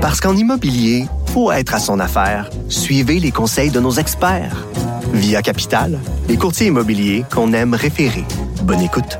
Parce 0.00 0.18
qu'en 0.18 0.34
immobilier, 0.34 1.04
faut 1.26 1.52
être 1.52 1.74
à 1.74 1.78
son 1.78 2.00
affaire. 2.00 2.48
Suivez 2.70 3.20
les 3.20 3.30
conseils 3.30 3.70
de 3.70 3.80
nos 3.80 3.92
experts. 3.92 4.66
Via 5.12 5.42
Capital, 5.42 5.98
les 6.26 6.38
courtiers 6.38 6.68
immobiliers 6.68 7.24
qu'on 7.30 7.52
aime 7.52 7.74
référer. 7.74 8.24
Bonne 8.62 8.80
écoute. 8.80 9.18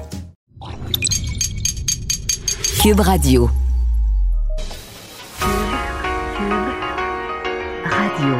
Cube 2.80 3.00
Radio. 3.00 3.50
Radio. 7.84 8.36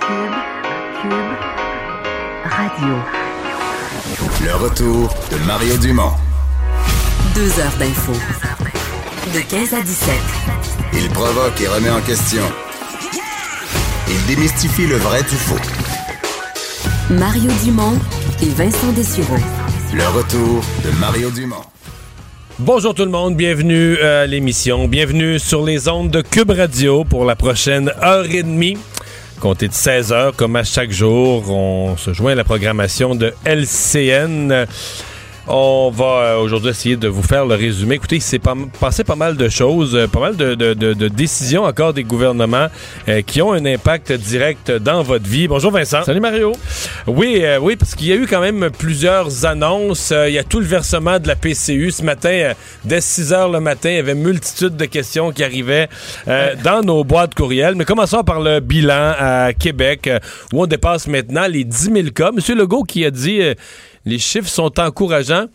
Cube, 0.00 0.36
Cube, 1.02 1.36
Radio. 2.44 2.94
Le 4.42 4.54
retour 4.54 5.14
de 5.30 5.46
Mario 5.46 5.76
Dumont. 5.76 6.12
Deux 7.34 7.60
heures 7.60 7.76
d'info. 7.78 8.14
De 9.26 9.40
15 9.48 9.74
à 9.74 9.82
17. 9.82 10.14
Il 10.94 11.08
provoque 11.10 11.60
et 11.60 11.68
remet 11.68 11.90
en 11.90 12.00
question. 12.00 12.42
Il 14.08 14.26
démystifie 14.26 14.86
le 14.86 14.96
vrai 14.96 15.22
du 15.22 15.36
faux. 15.36 15.60
Mario 17.10 17.50
Dumont 17.62 17.96
et 18.42 18.48
Vincent 18.48 18.90
Dessureau. 18.92 19.36
Le 19.94 20.04
retour 20.16 20.64
de 20.84 20.90
Mario 20.98 21.30
Dumont. 21.30 21.62
Bonjour 22.58 22.92
tout 22.94 23.04
le 23.04 23.10
monde, 23.10 23.36
bienvenue 23.36 23.98
à 23.98 24.26
l'émission, 24.26 24.88
bienvenue 24.88 25.38
sur 25.38 25.64
les 25.64 25.88
ondes 25.88 26.10
de 26.10 26.22
Cube 26.22 26.50
Radio 26.50 27.04
pour 27.04 27.24
la 27.24 27.36
prochaine 27.36 27.92
heure 28.02 28.24
et 28.24 28.42
demie. 28.42 28.78
Comptez 29.38 29.68
de 29.68 29.74
16 29.74 30.12
heures, 30.12 30.34
comme 30.34 30.56
à 30.56 30.64
chaque 30.64 30.90
jour, 30.90 31.48
on 31.50 31.96
se 31.96 32.12
joint 32.12 32.32
à 32.32 32.34
la 32.34 32.44
programmation 32.44 33.14
de 33.14 33.32
LCN. 33.44 34.66
On 35.52 35.90
va 35.92 36.04
euh, 36.04 36.36
aujourd'hui 36.38 36.70
essayer 36.70 36.94
de 36.96 37.08
vous 37.08 37.24
faire 37.24 37.44
le 37.44 37.56
résumé. 37.56 37.96
Écoutez, 37.96 38.16
il 38.16 38.22
s'est 38.22 38.38
pas, 38.38 38.54
passé 38.78 39.02
pas 39.02 39.16
mal 39.16 39.36
de 39.36 39.48
choses, 39.48 39.96
euh, 39.96 40.06
pas 40.06 40.20
mal 40.20 40.36
de, 40.36 40.54
de- 40.54 40.74
de- 40.74 40.92
de 40.92 41.08
décisions 41.08 41.64
encore 41.64 41.92
des 41.92 42.04
gouvernements 42.04 42.68
euh, 43.08 43.20
qui 43.22 43.42
ont 43.42 43.52
un 43.52 43.64
impact 43.66 44.12
direct 44.12 44.70
dans 44.70 45.02
votre 45.02 45.26
vie. 45.26 45.48
Bonjour 45.48 45.72
Vincent. 45.72 46.04
Salut 46.04 46.20
Mario. 46.20 46.52
Oui, 47.08 47.40
euh, 47.42 47.58
oui, 47.60 47.74
parce 47.74 47.96
qu'il 47.96 48.06
y 48.06 48.12
a 48.12 48.14
eu 48.14 48.28
quand 48.28 48.40
même 48.40 48.70
plusieurs 48.78 49.44
annonces. 49.44 50.12
Euh, 50.12 50.28
il 50.28 50.34
y 50.34 50.38
a 50.38 50.44
tout 50.44 50.60
le 50.60 50.66
versement 50.66 51.18
de 51.18 51.26
la 51.26 51.34
PCU 51.34 51.90
ce 51.90 52.04
matin. 52.04 52.52
dès 52.84 53.00
6 53.00 53.32
heures 53.32 53.48
le 53.50 53.58
matin, 53.58 53.90
il 53.90 53.96
y 53.96 53.98
avait 53.98 54.14
multitude 54.14 54.76
de 54.76 54.84
questions 54.84 55.32
qui 55.32 55.42
arrivaient 55.42 55.88
euh, 56.28 56.54
dans 56.62 56.82
nos 56.82 57.02
boîtes 57.02 57.34
courriels. 57.34 57.74
Mais 57.74 57.84
commençons 57.84 58.22
par 58.22 58.38
le 58.38 58.60
bilan 58.60 59.14
à 59.18 59.52
Québec, 59.52 60.08
où 60.52 60.62
on 60.62 60.66
dépasse 60.66 61.08
maintenant 61.08 61.48
les 61.48 61.64
10 61.64 61.90
000 61.92 61.96
cas. 62.14 62.30
Monsieur 62.30 62.54
Legault 62.54 62.84
qui 62.84 63.04
a 63.04 63.10
dit 63.10 63.42
euh, 63.42 63.54
les 64.04 64.18
chiffres 64.18 64.48
sont 64.48 64.78
encourageants. 64.78 65.46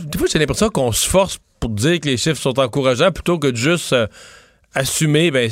Des 0.00 0.18
fois, 0.18 0.26
j'ai 0.30 0.38
l'impression 0.38 0.68
qu'on 0.68 0.92
se 0.92 1.08
force 1.08 1.38
pour 1.60 1.70
dire 1.70 2.00
que 2.00 2.08
les 2.08 2.16
chiffres 2.16 2.40
sont 2.40 2.58
encourageants 2.58 3.12
plutôt 3.12 3.38
que 3.38 3.48
de 3.48 3.56
juste... 3.56 3.92
euh, 3.92 4.06
assumer, 4.74 5.30
ben, 5.30 5.50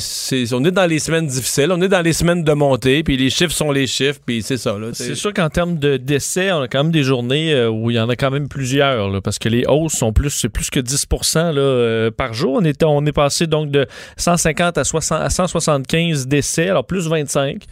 on 0.53 0.65
est 0.65 0.71
dans 0.73 0.87
les 0.87 0.99
semaines 0.99 1.27
difficiles, 1.27 1.71
on 1.71 1.81
est 1.81 1.89
dans 1.89 2.03
les 2.03 2.13
semaines 2.13 2.43
de 2.43 2.53
montée, 2.53 3.05
puis 3.05 3.17
les 3.17 3.31
chiffres 3.31 3.53
sont 3.53 3.71
les 3.71 3.87
chiffres, 3.87 4.19
puis 4.25 4.43
c'est 4.43 4.57
ça. 4.57 4.77
C'est 4.95 5.15
sûr 5.15 5.33
qu'en 5.33 5.49
termes 5.49 5.79
de 5.79 5.97
décès, 5.97 6.51
on 6.51 6.63
a 6.63 6.69
quand 6.69 6.83
même 6.83 6.93
des 6.93 7.05
journées 7.05 7.55
euh, 7.55 7.71
où 7.71 7.91
il 7.91 7.97
y 7.97 8.01
en 8.01 8.09
a 8.09 8.17
quand 8.17 8.31
même 8.31 8.49
plusieurs, 8.49 9.11
là, 9.11 9.21
parce 9.21 9.39
que 9.39 9.49
les 9.49 9.65
hausses 9.69 9.93
sont 9.93 10.13
plus, 10.13 10.31
c'est 10.31 10.49
plus 10.49 10.71
que 10.71 10.81
10 10.81 11.07
là, 11.35 11.43
euh, 11.57 12.11
par 12.11 12.35
jour. 12.35 12.55
On 12.61 12.65
est, 12.65 12.83
on 12.83 13.07
est 13.07 13.13
passé 13.13 13.47
donc 13.47 13.71
de 13.71 13.87
150 14.17 14.79
à, 14.79 14.85
60 14.85 15.23
à 15.23 15.31
175 15.31 16.27
décès, 16.27 16.69
alors 16.69 16.85
plus 16.85 17.09
25. 17.09 17.63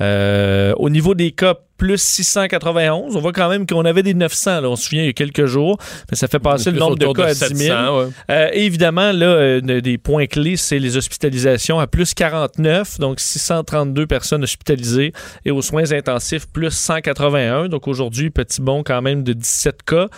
Euh, 0.00 0.74
au 0.76 0.90
niveau 0.90 1.14
des 1.14 1.30
cas, 1.30 1.54
plus 1.76 2.00
691. 2.00 3.16
On 3.16 3.20
voit 3.20 3.32
quand 3.32 3.48
même 3.48 3.66
qu'on 3.66 3.84
avait 3.84 4.02
des 4.02 4.14
900, 4.14 4.60
là, 4.60 4.68
on 4.70 4.76
se 4.76 4.84
souvient, 4.84 5.02
il 5.02 5.06
y 5.06 5.10
a 5.10 5.12
quelques 5.12 5.46
jours, 5.46 5.78
mais 6.10 6.16
ça 6.16 6.28
fait 6.28 6.38
passer 6.38 6.70
le 6.70 6.78
nombre 6.78 6.96
de 6.96 7.06
cas 7.12 7.28
à 7.28 7.34
10 7.34 7.56
000. 7.56 7.76
700, 7.76 7.98
ouais. 7.98 8.06
Euh, 8.30 8.48
et 8.52 8.64
évidemment, 8.66 9.12
là, 9.12 9.26
euh, 9.26 9.60
des 9.80 9.98
points 9.98 10.26
clés, 10.26 10.56
c'est 10.56 10.78
les 10.78 10.96
hospitalisations 10.96 11.78
à 11.78 11.86
plus 11.86 12.14
49, 12.14 12.98
donc 12.98 13.20
632 13.20 14.06
personnes 14.06 14.42
hospitalisées, 14.42 15.12
et 15.44 15.50
aux 15.50 15.62
soins 15.62 15.92
intensifs, 15.92 16.46
plus 16.46 16.70
181. 16.70 17.68
Donc 17.68 17.88
aujourd'hui, 17.88 18.30
petit 18.30 18.60
bond 18.60 18.82
quand 18.84 19.02
même 19.02 19.22
de 19.22 19.32
17 19.32 19.82
cas. 19.82 20.08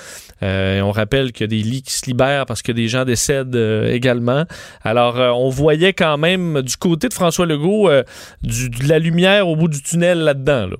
Euh, 0.42 0.80
on 0.82 0.92
rappelle 0.92 1.32
qu'il 1.32 1.42
y 1.42 1.44
a 1.44 1.48
des 1.48 1.62
lits 1.68 1.82
qui 1.82 1.92
se 1.92 2.06
libèrent 2.06 2.46
parce 2.46 2.62
que 2.62 2.70
des 2.72 2.86
gens 2.88 3.04
décèdent 3.04 3.56
également. 3.88 4.44
Alors, 4.84 5.16
on 5.38 5.48
voyait 5.48 5.92
quand 5.92 6.16
même 6.16 6.62
du 6.62 6.76
côté 6.76 7.08
de 7.08 7.14
François 7.14 7.46
Legault 7.46 7.90
du- 8.42 8.70
de 8.70 8.88
la 8.88 8.98
lumière 8.98 9.48
au 9.48 9.56
bout 9.56 9.68
du 9.68 9.82
tunnel 9.82 10.18
là-dedans. 10.20 10.66
là. 10.68 10.76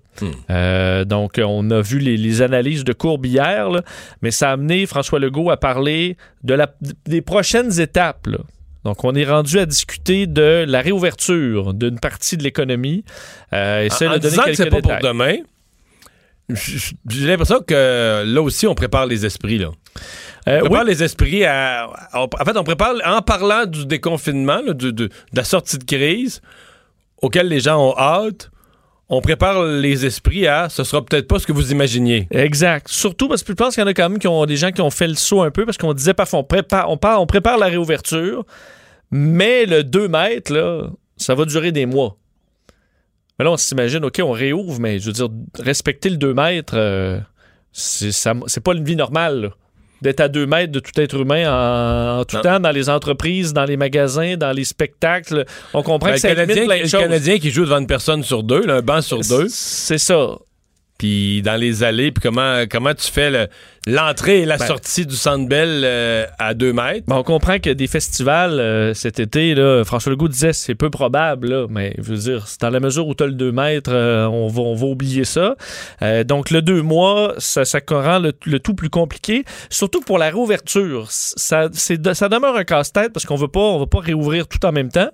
Euh, 0.69 1.05
donc, 1.05 1.41
on 1.45 1.71
a 1.71 1.81
vu 1.81 1.99
les, 1.99 2.17
les 2.17 2.43
analyses 2.43 2.85
de 2.85 2.93
courbe 2.93 3.25
hier, 3.27 3.71
là, 3.71 3.83
mais 4.23 4.31
ça 4.31 4.51
a 4.51 4.53
amené 4.53 4.87
François 4.87 5.19
Legault 5.19 5.51
à 5.51 5.57
parler 5.57 6.17
de 6.45 6.55
la, 6.55 6.67
des 7.07 7.23
prochaines 7.23 7.81
étapes. 7.81 8.27
là. 8.27 8.39
Donc, 8.85 9.03
on 9.05 9.15
est 9.15 9.25
rendu 9.25 9.59
à 9.59 9.67
discuter 9.67 10.27
de 10.27 10.65
la 10.69 10.81
réouverture 10.81 11.75
d'une 11.75 11.99
partie 11.99 12.37
de 12.37 12.43
l'économie. 12.43 13.05
Euh, 13.53 13.85
et 13.85 13.91
ça, 13.91 14.07
en 14.07 14.09
donné 14.19 14.21
disant 14.31 14.43
que 14.45 14.55
c'est 14.55 14.71
pas 14.71 14.81
pour 14.81 14.93
demain, 15.03 15.37
j'ai 16.49 17.27
l'impression 17.27 17.61
que 17.61 18.25
là 18.25 18.41
aussi, 18.43 18.67
on 18.67 18.75
prépare 18.75 19.07
les 19.07 19.27
esprits. 19.27 19.59
Là. 19.59 19.67
Euh, 20.49 20.61
On 20.61 20.63
oui, 20.63 20.69
prépare 20.69 20.85
les 20.85 21.03
esprits 21.03 21.45
à, 21.45 21.89
En 22.15 22.45
fait, 22.45 22.57
on 22.57 22.65
prépare, 22.65 22.95
en 23.05 23.21
parlant 23.21 23.67
du 23.67 23.85
déconfinement, 23.85 24.61
là, 24.65 24.73
du- 24.73 24.93
de, 24.93 25.07
de 25.09 25.11
la 25.35 25.45
sortie 25.45 25.77
de 25.79 25.85
crise, 25.85 26.41
auquel 27.21 27.49
les 27.49 27.61
gens 27.61 27.79
ont 27.91 27.95
hâte, 27.99 28.51
on 29.09 29.21
prépare 29.21 29.65
les 29.65 30.05
esprits 30.05 30.47
à 30.47 30.69
ce 30.69 30.85
sera 30.85 31.05
peut-être 31.05 31.27
pas 31.27 31.39
ce 31.39 31.47
que 31.47 31.53
vous 31.53 31.73
imaginiez. 31.73 32.29
Exact. 32.31 32.89
Surtout 32.89 33.29
parce 33.29 33.43
que 33.43 33.53
je 33.53 33.57
pense 33.57 33.75
qu'il 33.75 33.83
y 33.83 33.85
en 33.85 33.89
a 33.89 33.95
quand 33.95 34.09
même 34.09 34.19
qui 34.19 34.29
ont 34.29 34.45
des 34.45 34.57
gens 34.57 34.71
qui 34.71 34.83
ont 34.83 34.91
fait 34.91 35.09
le 35.09 35.15
saut 35.15 35.43
un 35.43 35.51
peu 35.51 35.65
parce 35.65 35.79
qu'on 35.79 35.95
disait 35.95 36.15
parfois 36.15 36.41
on 36.41 37.27
prépare, 37.27 37.59
la 37.59 37.67
réouverture, 37.67 38.45
mais 39.11 39.65
le 39.65 39.83
2 39.83 40.09
mètres, 40.09 40.93
ça 41.17 41.35
va 41.35 41.45
durer 41.47 41.73
des 41.73 41.87
mois. 41.87 42.17
Mais 43.39 43.45
là, 43.45 43.53
on 43.53 43.57
s'imagine, 43.57 44.05
OK, 44.05 44.21
on 44.23 44.33
réouvre, 44.33 44.81
mais 44.81 44.99
je 44.99 45.07
veux 45.07 45.13
dire, 45.13 45.29
respecter 45.59 46.11
le 46.11 46.17
2 46.17 46.35
mètres, 46.35 46.75
euh, 46.77 47.19
c'est 47.73 48.61
pas 48.61 48.75
une 48.75 48.85
vie 48.85 48.97
normale. 48.97 49.53
D'être 50.01 50.21
à 50.21 50.29
2 50.29 50.47
mètres 50.47 50.71
de 50.73 50.79
tout 50.81 50.93
être 51.01 51.17
humain 51.21 51.51
en, 51.51 52.21
en 52.21 52.25
tout 52.25 52.37
Non. 52.37 52.43
temps, 52.43 52.61
dans 52.61 52.71
les 52.71 52.89
entreprises, 52.89 53.53
dans 53.53 53.65
les 53.65 53.77
magasins, 53.77 54.37
dans 54.37 54.53
les 54.53 54.65
spectacles. 54.65 55.45
On 55.75 55.83
comprend 55.83 56.11
Ben, 56.11 56.17
que 56.17 56.23
Canadien, 56.23 56.65
plein 56.67 56.79
de 56.79 56.83
le. 56.85 56.99
Canadien 57.01 57.39
qui 57.39 57.51
joue 57.51 57.65
devant 57.65 57.79
une 57.81 57.87
personne 57.89 58.23
sur 58.23 58.43
deux, 58.45 58.65
là, 58.65 58.77
un 58.77 58.83
banc 58.83 59.01
sur 59.01 59.21
deux, 59.21 59.47
C'est 59.49 59.99
ça. 59.99 60.37
puis 60.99 61.43
dans 61.43 61.57
les 61.57 61.83
allées, 61.83 62.11
puis 62.13 62.23
comment, 62.23 62.65
comment 62.71 62.95
tu 62.95 63.11
fais 63.11 63.31
le- 63.31 63.49
l'entrée 63.87 64.41
et 64.41 64.45
la 64.45 64.57
Ben- 64.59 64.67
sortie 64.67 65.07
du 65.07 65.17
Centre 65.17 65.49
Bell 65.49 65.83
euh, 65.85 66.27
à 66.39 66.55
deux 66.55 66.73
mètres. 66.73 67.05
Ben, 67.07 67.17
on 67.17 67.23
comprend 67.23 67.59
que 67.59 67.71
des 67.71 67.87
festivals 67.87 68.59
euh, 68.61 68.95
cet 68.95 69.21
été, 69.21 69.55
là, 69.55 69.85
François 69.85 70.11
Legault 70.13 70.29
disait 70.29 70.53
c'est 70.53 70.75
peu 70.75 70.91
probable, 70.91 71.49
là, 71.49 71.67
mais 71.71 71.95
je 71.99 72.03
veux 72.03 72.17
dire, 72.17 72.47
c'est 72.47 72.61
dans 72.61 72.71
la 72.71 72.81
mesure 72.81 73.07
où 73.07 73.15
tu 73.15 73.23
as 73.25 73.27
le 73.27 73.33
2 73.33 73.53
mètres, 73.53 73.91
euh, 73.93 74.27
on, 74.27 74.49
va, 74.49 74.63
on 74.63 74.75
va 74.75 74.87
oublier 74.87 75.25
ça. 75.25 75.57
Euh, 76.03 76.25
donc 76.25 76.51
le 76.51 76.63
2 76.63 76.83
mois, 76.83 77.35
ça, 77.39 77.65
ça 77.65 77.81
rend 77.89 78.19
le, 78.19 78.33
le 78.45 78.59
tout 78.61 78.75
plus 78.75 78.91
compliqué, 78.91 79.45
surtout 79.71 80.01
pour 80.01 80.19
la 80.19 80.27
réouverture. 80.27 81.07
Ça, 81.11 81.69
demeure 81.69 82.57
un 82.57 82.65
casse-tête 82.65 83.13
parce 83.13 83.25
qu'on 83.27 83.37
veut 83.37 83.49
pas, 83.49 83.61
on 83.61 83.79
veut 83.81 83.87
pas 83.87 84.01
réouvrir 84.01 84.47
tout 84.49 84.65
en 84.67 84.73
même 84.73 84.91
temps. 84.91 85.09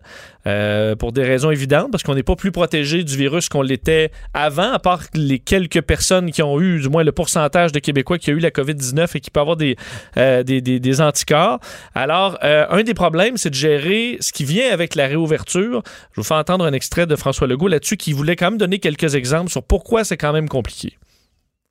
pour 0.99 1.13
des 1.13 1.23
raisons 1.23 1.51
évidentes, 1.51 1.91
parce 1.91 2.03
qu'on 2.03 2.15
n'est 2.15 2.23
pas 2.23 2.37
plus 2.37 2.53
protégé 2.53 3.03
du 3.05 3.17
virus 3.17 3.49
qu'on 3.49 3.63
l'était 3.63 4.11
avant, 4.35 4.73
à 4.73 4.79
part 4.79 5.01
les 5.15 5.39
quelques 5.39 5.81
personnes 5.83 6.31
qui 6.31 6.43
ont 6.43 6.61
eu, 6.61 6.81
du 6.81 6.89
moins 6.89 7.05
le 7.05 7.13
pourcentage 7.13 7.73
de 7.73 7.79
Québécois 7.79 8.19
qui 8.19 8.31
a 8.31 8.35
eu 8.35 8.39
la 8.41 8.51
COVID-19 8.55 9.17
et 9.17 9.21
qui 9.21 9.31
peut 9.31 9.41
avoir 9.41 9.57
des, 9.57 9.77
euh, 10.17 10.43
des, 10.43 10.61
des- 10.61 11.01
anticorps. 11.01 11.59
Alors, 11.95 12.39
euh, 12.45 12.67
un 12.71 12.83
des 12.83 12.95
problèmes, 12.95 13.37
c'est 13.37 13.51
de 13.51 13.55
gérer 13.55 14.17
ce 14.21 14.33
qui 14.33 14.45
vient 14.45 14.71
avec 14.73 14.95
la 14.95 15.07
réouverture. 15.07 15.83
Je 16.13 16.21
vous 16.21 16.25
fais 16.25 16.35
entendre 16.35 16.65
un 16.65 16.73
extrait 16.73 17.07
de 17.07 17.17
François 17.17 17.47
Legault 17.47 17.69
là-dessus 17.69 17.97
qui 17.97 18.13
voulait 18.13 18.37
quand 18.37 18.51
même 18.51 18.59
donner 18.59 18.79
quelques 18.79 19.15
exemples 19.15 19.51
sur 19.51 19.63
pourquoi 19.63 20.05
c'est 20.05 20.17
quand 20.17 20.33
même 20.33 20.49
compliqué. 20.49 20.97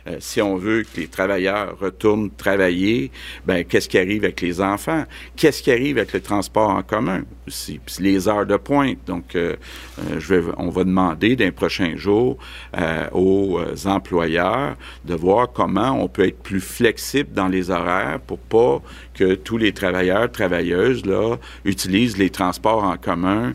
Euh, 0.08 0.18
si 0.20 0.42
on 0.42 0.56
veut 0.56 0.84
que 0.84 1.00
les 1.00 1.08
travailleurs 1.08 1.78
retournent 1.80 2.30
travailler, 2.32 3.12
ben 3.46 3.64
qu'est-ce 3.64 3.90
qui 3.90 3.98
arrive 3.98 4.24
avec 4.24 4.42
les 4.42 4.62
enfants? 4.62 5.06
Qu'est-ce 5.36 5.64
qui 5.64 5.72
arrive 5.72 5.98
avec 5.98 6.14
le 6.14 6.22
transport 6.22 6.70
en 6.70 6.84
commun? 6.84 7.24
Aussi 7.48 7.80
les 8.00 8.28
heures 8.28 8.46
de 8.46 8.58
pointe. 8.58 8.98
Donc, 9.06 9.36
euh, 9.36 9.56
euh, 10.00 10.20
je 10.20 10.34
vais, 10.34 10.52
on 10.58 10.70
va 10.70 10.84
demander 10.84 11.36
d'un 11.36 11.52
prochain 11.52 11.94
jour 11.96 12.38
euh, 12.78 13.08
aux 13.12 13.60
euh, 13.60 13.76
employeurs 13.86 14.76
de 15.06 15.16
voir 15.16 15.52
comment 15.52 15.92
on 16.02 16.08
peut 16.08 16.28
être 16.28 16.42
plus 16.42 16.62
flexible 16.62 17.30
dans 17.34 17.48
les 17.48 17.70
horaires 17.70 18.20
pour 18.26 18.40
pas 18.40 18.82
que 19.14 19.36
tous 19.36 19.58
les 19.58 19.72
travailleurs 19.72 20.32
travailleuses 20.32 21.06
là 21.06 21.38
utilisent 21.66 22.18
les 22.18 22.30
transports 22.30 22.84
en 22.84 22.98
commun 22.98 23.54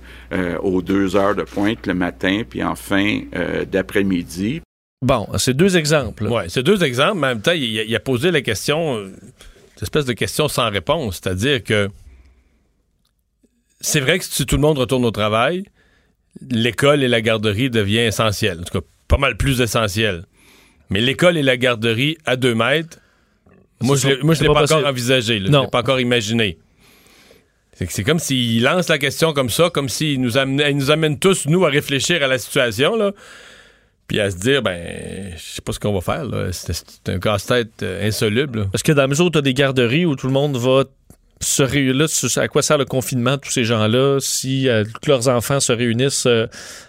aux 0.63 0.83
deux 0.83 1.17
heures 1.17 1.35
de 1.35 1.43
pointe 1.43 1.87
le 1.87 1.95
matin 1.95 2.43
puis 2.49 2.63
en 2.63 2.75
fin 2.75 3.23
d'après-midi. 3.71 4.61
Bon, 5.01 5.29
c'est 5.39 5.55
deux 5.55 5.77
exemples. 5.77 6.27
Ouais, 6.27 6.49
c'est 6.49 6.63
deux 6.63 6.83
exemples, 6.83 7.19
mais 7.19 7.27
en 7.29 7.31
même 7.31 7.41
temps, 7.43 7.53
il, 7.53 7.79
a- 7.79 7.85
il 7.85 7.95
a 7.95 8.01
posé 8.01 8.31
la 8.33 8.41
question, 8.41 8.97
euh, 8.97 9.05
une 9.07 9.83
espèce 9.83 10.05
de 10.05 10.13
question 10.13 10.49
sans 10.49 10.71
réponse. 10.71 11.21
C'est-à-dire 11.23 11.63
que 11.63 11.89
c'est 13.81 14.01
vrai 14.01 14.19
que 14.19 14.25
si 14.25 14.45
tout 14.45 14.57
le 14.57 14.63
monde 14.63 14.79
retourne 14.79 15.05
au 15.05 15.13
travail, 15.13 15.65
l'école 16.51 17.03
et 17.05 17.09
la 17.09 17.21
garderie 17.21 17.71
deviennent 17.71 18.09
essentielles. 18.09 18.59
En 18.61 18.65
tout 18.65 18.81
cas, 18.81 18.87
pas 19.07 19.19
mal 19.19 19.37
plus 19.37 19.61
essentielles. 19.61 20.25
Mais 20.91 21.01
l'école 21.01 21.37
et 21.37 21.43
la 21.43 21.57
garderie 21.57 22.19
à 22.27 22.35
deux 22.37 22.55
mètres, 22.57 22.99
moi, 23.81 23.95
je 23.95 24.09
c'est 24.09 24.41
l'ai 24.43 24.47
pas 24.49 24.55
pas, 24.67 24.75
encore 24.75 24.87
envisagé. 24.89 25.39
là. 25.39 25.47
Je 25.47 25.53
Non. 25.53 25.63
l'ai 25.65 25.71
pas 25.71 25.81
encore 25.81 26.01
imaginé. 26.01 26.59
C'est 27.75 27.87
que 27.87 27.93
c'est 27.93 28.03
comme 28.03 28.19
s'il 28.19 28.61
lance 28.65 28.89
la 28.89 28.99
question 28.99 29.33
comme 29.33 29.51
ça, 29.51 29.71
comme 29.71 29.89
s'il 29.89 30.21
nous 30.21 30.37
amène, 30.37 30.67
il 30.69 30.77
nous 30.77 30.91
amène 30.91 31.21
tous, 31.21 31.47
nous, 31.47 31.65
à 31.65 31.69
réfléchir 31.71 32.21
à 32.25 32.27
la 32.27 32.39
situation, 32.39 32.97
là. 32.97 33.13
Puis 34.09 34.21
à 34.21 34.31
se 34.31 34.37
dire, 34.37 34.63
ben, 34.63 35.33
je 35.37 35.43
sais 35.43 35.61
pas 35.61 35.73
ce 35.73 35.79
qu'on 35.79 35.93
va 35.93 36.01
faire, 36.01 36.25
là. 36.25 36.49
C'est 36.51 37.09
un 37.09 37.19
casse-tête 37.19 37.83
euh, 37.83 38.09
insoluble. 38.09 38.61
là. 38.61 38.67
Parce 38.73 38.83
que 38.83 38.93
dans 38.93 39.03
la 39.03 39.09
mesure 39.09 39.27
où 39.27 39.31
tu 39.31 39.39
as 39.39 39.43
des 39.43 39.55
garderies 39.55 40.07
où 40.07 40.17
tout 40.17 40.27
le 40.27 40.33
monde 40.33 40.57
va 40.57 40.85
se 41.41 41.63
réunir, 41.63 42.07
à 42.37 42.49
quoi 42.49 42.63
sert 42.63 42.79
le 42.79 42.87
confinement 42.87 43.33
de 43.33 43.37
tous 43.37 43.51
ces 43.51 43.65
gens-là 43.65 44.19
si 44.19 44.69
euh, 44.69 44.85
que 45.03 45.11
leurs 45.11 45.29
enfants 45.29 45.61
se 45.61 45.73
réunissent 45.73 46.27
euh, 46.27 46.47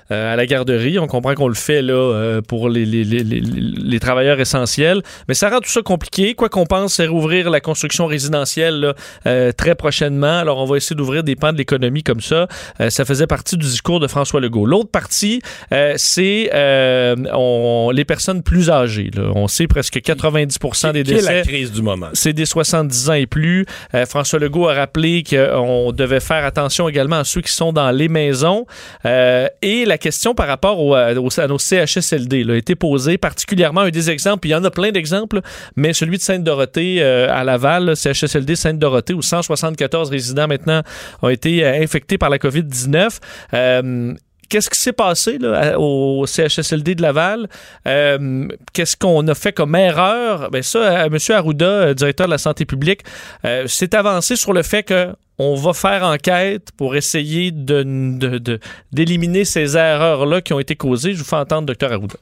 à 0.10 0.36
la 0.36 0.46
garderie? 0.46 1.00
On 1.00 1.08
comprend 1.08 1.34
qu'on 1.36 1.48
le 1.48 1.54
fait 1.56 1.82
là 1.82 1.94
euh, 1.94 2.42
pour 2.42 2.70
les, 2.70 2.86
les, 2.86 3.04
les, 3.04 3.24
les, 3.24 3.42
les 3.42 4.00
travailleurs 4.00 4.40
essentiels, 4.40 5.02
mais 5.28 5.34
ça 5.34 5.50
rend 5.50 5.60
tout 5.60 5.70
ça 5.70 5.82
compliqué. 5.82 6.34
Quoi 6.36 6.50
qu'on 6.50 6.66
pense, 6.66 6.96
c'est 6.96 7.08
rouvrir 7.08 7.50
la 7.50 7.60
construction 7.62 8.06
résidentielle 8.08 8.80
là, 8.80 8.94
euh, 9.28 9.52
très 9.52 9.76
prochainement. 9.76 10.40
Alors, 10.40 10.58
on 10.60 10.66
va 10.66 10.78
essayer 10.78 10.96
d'ouvrir 10.96 11.24
des 11.24 11.36
pans 11.36 11.52
de 11.54 11.58
l'économie 11.58 12.04
comme 12.04 12.22
ça. 12.22 12.48
Euh, 12.82 12.90
ça 12.90 13.06
faisait 13.06 13.28
partie 13.28 13.58
du 13.58 13.66
discours 13.66 14.00
de 14.00 14.08
François 14.08 14.40
Legault. 14.42 14.66
L'autre 14.66 14.90
partie, 14.90 15.42
euh, 15.74 15.94
c'est 15.98 16.50
euh, 16.54 17.16
on- 17.34 17.92
les 17.94 18.06
personnes 18.06 18.42
plus 18.44 18.70
âgées. 18.70 19.12
là. 19.16 19.32
On 19.36 19.48
sait 19.48 19.68
presque 19.68 20.00
90% 20.00 20.92
des 20.94 21.04
Quelle 21.04 21.18
est 21.18 21.22
la 21.22 21.32
décès 21.42 21.42
crise 21.50 21.72
du 21.72 21.82
moment? 21.82 22.08
c'est 22.14 22.34
des 22.34 22.46
70 22.46 23.10
ans 23.10 23.14
et 23.14 23.26
plus. 23.28 23.66
Euh, 23.94 24.06
François 24.06 24.40
Legault 24.40 24.68
a 24.68 24.74
rappelé 24.74 25.24
qu'on 25.24 25.92
devait 25.92 26.20
faire 26.20 26.46
attention 26.46 26.90
également 26.90 27.18
à 27.18 27.24
ceux 27.24 27.42
qui 27.42 27.52
sont 27.52 27.74
dans 27.74 27.92
les 27.92 28.08
maisons. 28.08 28.66
Euh, 29.06 29.48
et 29.62 29.86
la 29.86 29.98
question 30.00 30.34
par 30.34 30.48
rapport 30.48 30.80
au- 30.84 30.96
à, 30.96 31.14
au- 31.14 31.40
à 31.40 31.48
nos 31.48 31.60
CHSLD 31.60 32.44
là, 32.44 32.54
a 32.54 32.58
été 32.58 32.74
posée, 32.76 33.18
particulièrement 33.20 33.82
un 33.82 33.90
des 33.90 34.10
exemples, 34.10 34.40
puis 34.40 34.50
il 34.50 34.54
y 34.54 34.56
en 34.56 34.64
a 34.64 34.72
plein 34.72 34.92
d'exemples, 34.92 35.42
mais 35.76 35.94
celui 35.94 36.18
de 36.18 36.24
Sainte-Dorothée 36.24 36.98
euh, 37.04 37.28
à 37.32 37.44
Laval, 37.44 37.96
CHSLD 37.96 38.56
Sainte-Dorothée, 38.56 39.14
où 39.14 39.22
174 39.22 40.10
résidents 40.10 40.48
maintenant 40.48 40.82
ont 41.22 41.30
été 41.30 41.64
euh, 41.64 41.80
infectés 41.82 42.18
par 42.18 42.30
la 42.32 42.38
COVID-19. 42.40 43.20
Euh, 43.54 44.14
Qu'est-ce 44.50 44.72
qui 44.72 44.80
s'est 44.80 44.94
passé 44.94 45.38
là, 45.38 45.80
au 45.80 46.26
CHSLD 46.26 46.96
de 46.96 47.04
Laval? 47.04 47.48
Euh, 47.88 48.48
Qu'est-ce 48.74 48.98
qu'on 48.98 49.28
a 49.28 49.36
fait 49.36 49.54
comme 49.54 49.76
erreur? 49.76 50.50
Ben 50.50 50.64
ça, 50.64 50.80
euh, 51.04 51.06
M. 51.06 51.18
Arruda, 51.36 51.66
euh, 51.68 51.94
directeur 51.94 52.26
de 52.26 52.32
la 52.32 52.40
santé 52.40 52.66
publique, 52.66 53.02
euh, 53.46 53.68
s'est 53.68 53.94
avancé 53.94 54.36
sur 54.36 54.52
le 54.54 54.64
fait 54.64 54.82
que 54.82 55.10
on 55.40 55.56
va 55.56 55.74
faire 55.74 56.04
enquête 56.04 56.72
pour 56.78 56.96
essayer 56.98 57.52
d'éliminer 57.52 59.46
ces 59.46 59.78
erreurs-là 59.78 60.42
qui 60.42 60.54
ont 60.54 60.60
été 60.60 60.76
causées. 60.76 61.14
Je 61.14 61.20
vous 61.20 61.26
fais 61.26 61.38
entendre 61.38 61.74
Dr 61.74 61.94
Arruda. 61.94 62.18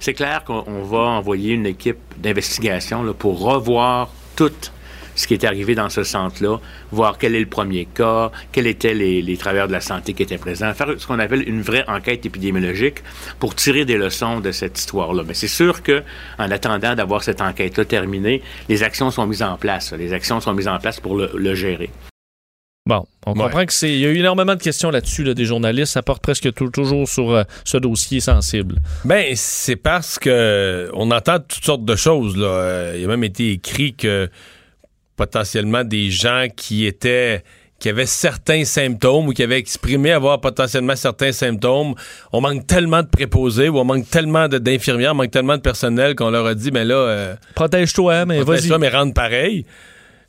C'est 0.00 0.14
clair 0.14 0.42
qu'on 0.44 0.64
on 0.66 0.82
va 0.82 0.98
envoyer 0.98 1.52
une 1.52 1.66
équipe 1.66 1.98
d'investigation 2.16 3.12
pour 3.12 3.40
revoir 3.40 4.08
tout 4.34 4.50
ce 5.14 5.26
qui 5.26 5.34
est 5.34 5.44
arrivé 5.44 5.74
dans 5.74 5.90
ce 5.90 6.04
centre-là, 6.04 6.58
voir 6.90 7.18
quel 7.18 7.34
est 7.34 7.40
le 7.40 7.46
premier 7.46 7.84
cas, 7.84 8.30
quels 8.50 8.66
étaient 8.66 8.94
les, 8.94 9.36
travailleurs 9.36 9.66
de 9.66 9.72
la 9.72 9.82
santé 9.82 10.14
qui 10.14 10.22
étaient 10.22 10.38
présents, 10.38 10.72
faire 10.72 10.94
ce 10.96 11.06
qu'on 11.06 11.18
appelle 11.18 11.46
une 11.46 11.60
vraie 11.60 11.84
enquête 11.86 12.24
épidémiologique 12.24 13.02
pour 13.38 13.54
tirer 13.54 13.84
des 13.84 13.98
leçons 13.98 14.40
de 14.40 14.52
cette 14.52 14.78
histoire-là. 14.78 15.22
Mais 15.26 15.34
c'est 15.34 15.48
sûr 15.48 15.82
que, 15.82 16.02
en 16.38 16.50
attendant 16.50 16.94
d'avoir 16.94 17.22
cette 17.22 17.42
enquête-là 17.42 17.84
terminée, 17.84 18.40
les 18.70 18.82
actions 18.82 19.10
sont 19.10 19.26
mises 19.26 19.42
en 19.42 19.58
place. 19.58 19.92
Les 19.92 20.14
actions 20.14 20.40
sont 20.40 20.54
mises 20.54 20.68
en 20.68 20.78
place 20.78 20.98
pour 20.98 21.16
le 21.16 21.54
gérer. 21.54 21.90
Bon, 22.84 23.04
on 23.26 23.32
Ouais. 23.34 23.44
comprend 23.44 23.64
que 23.64 23.72
c'est. 23.72 23.90
Il 23.92 24.00
y 24.00 24.06
a 24.06 24.08
eu 24.08 24.16
énormément 24.18 24.56
de 24.56 24.60
questions 24.62 24.90
là-dessus, 24.90 25.22
là, 25.22 25.34
des 25.34 25.44
journalistes. 25.44 25.92
Ça 25.92 26.02
porte 26.02 26.20
presque 26.20 26.52
tout- 26.52 26.68
toujours 26.70 27.08
sur 27.08 27.30
euh, 27.30 27.44
ce 27.64 27.76
dossier 27.76 28.18
sensible. 28.18 28.80
Ben, 29.04 29.32
c'est 29.36 29.76
parce 29.76 30.18
que 30.18 30.90
on 30.94 31.10
entend 31.12 31.38
toutes 31.38 31.64
sortes 31.64 31.84
de 31.84 31.94
choses. 31.94 32.36
Là. 32.36 32.46
Euh, 32.46 32.96
Il 32.98 33.04
a 33.04 33.08
même 33.08 33.22
été 33.22 33.52
écrit 33.52 33.94
que 33.94 34.28
potentiellement 35.16 35.84
des 35.84 36.10
gens 36.10 36.46
qui 36.54 36.84
étaient 36.86 37.44
qui 37.78 37.88
avaient 37.88 38.06
certains 38.06 38.64
symptômes 38.64 39.26
ou 39.26 39.32
qui 39.32 39.42
avaient 39.42 39.58
exprimé 39.58 40.12
avoir 40.12 40.40
potentiellement 40.40 40.94
certains 40.94 41.32
symptômes, 41.32 41.94
on 42.32 42.40
manque 42.40 42.64
tellement 42.64 43.02
de 43.02 43.08
préposés 43.08 43.68
ou 43.68 43.78
on 43.78 43.84
manque 43.84 44.08
tellement 44.08 44.46
de- 44.46 44.58
d'infirmières, 44.58 45.12
on 45.12 45.16
manque 45.16 45.32
tellement 45.32 45.56
de 45.56 45.62
personnel 45.62 46.14
qu'on 46.14 46.30
leur 46.30 46.46
a 46.46 46.54
dit, 46.54 46.70
mais 46.70 46.84
là, 46.84 46.94
euh, 46.94 47.34
Protège-toi, 47.56 48.24
mais 48.24 48.36
vas-y. 48.36 48.44
protège-toi, 48.44 48.78
mais 48.78 48.88
rentre 48.88 49.14
pareil. 49.14 49.66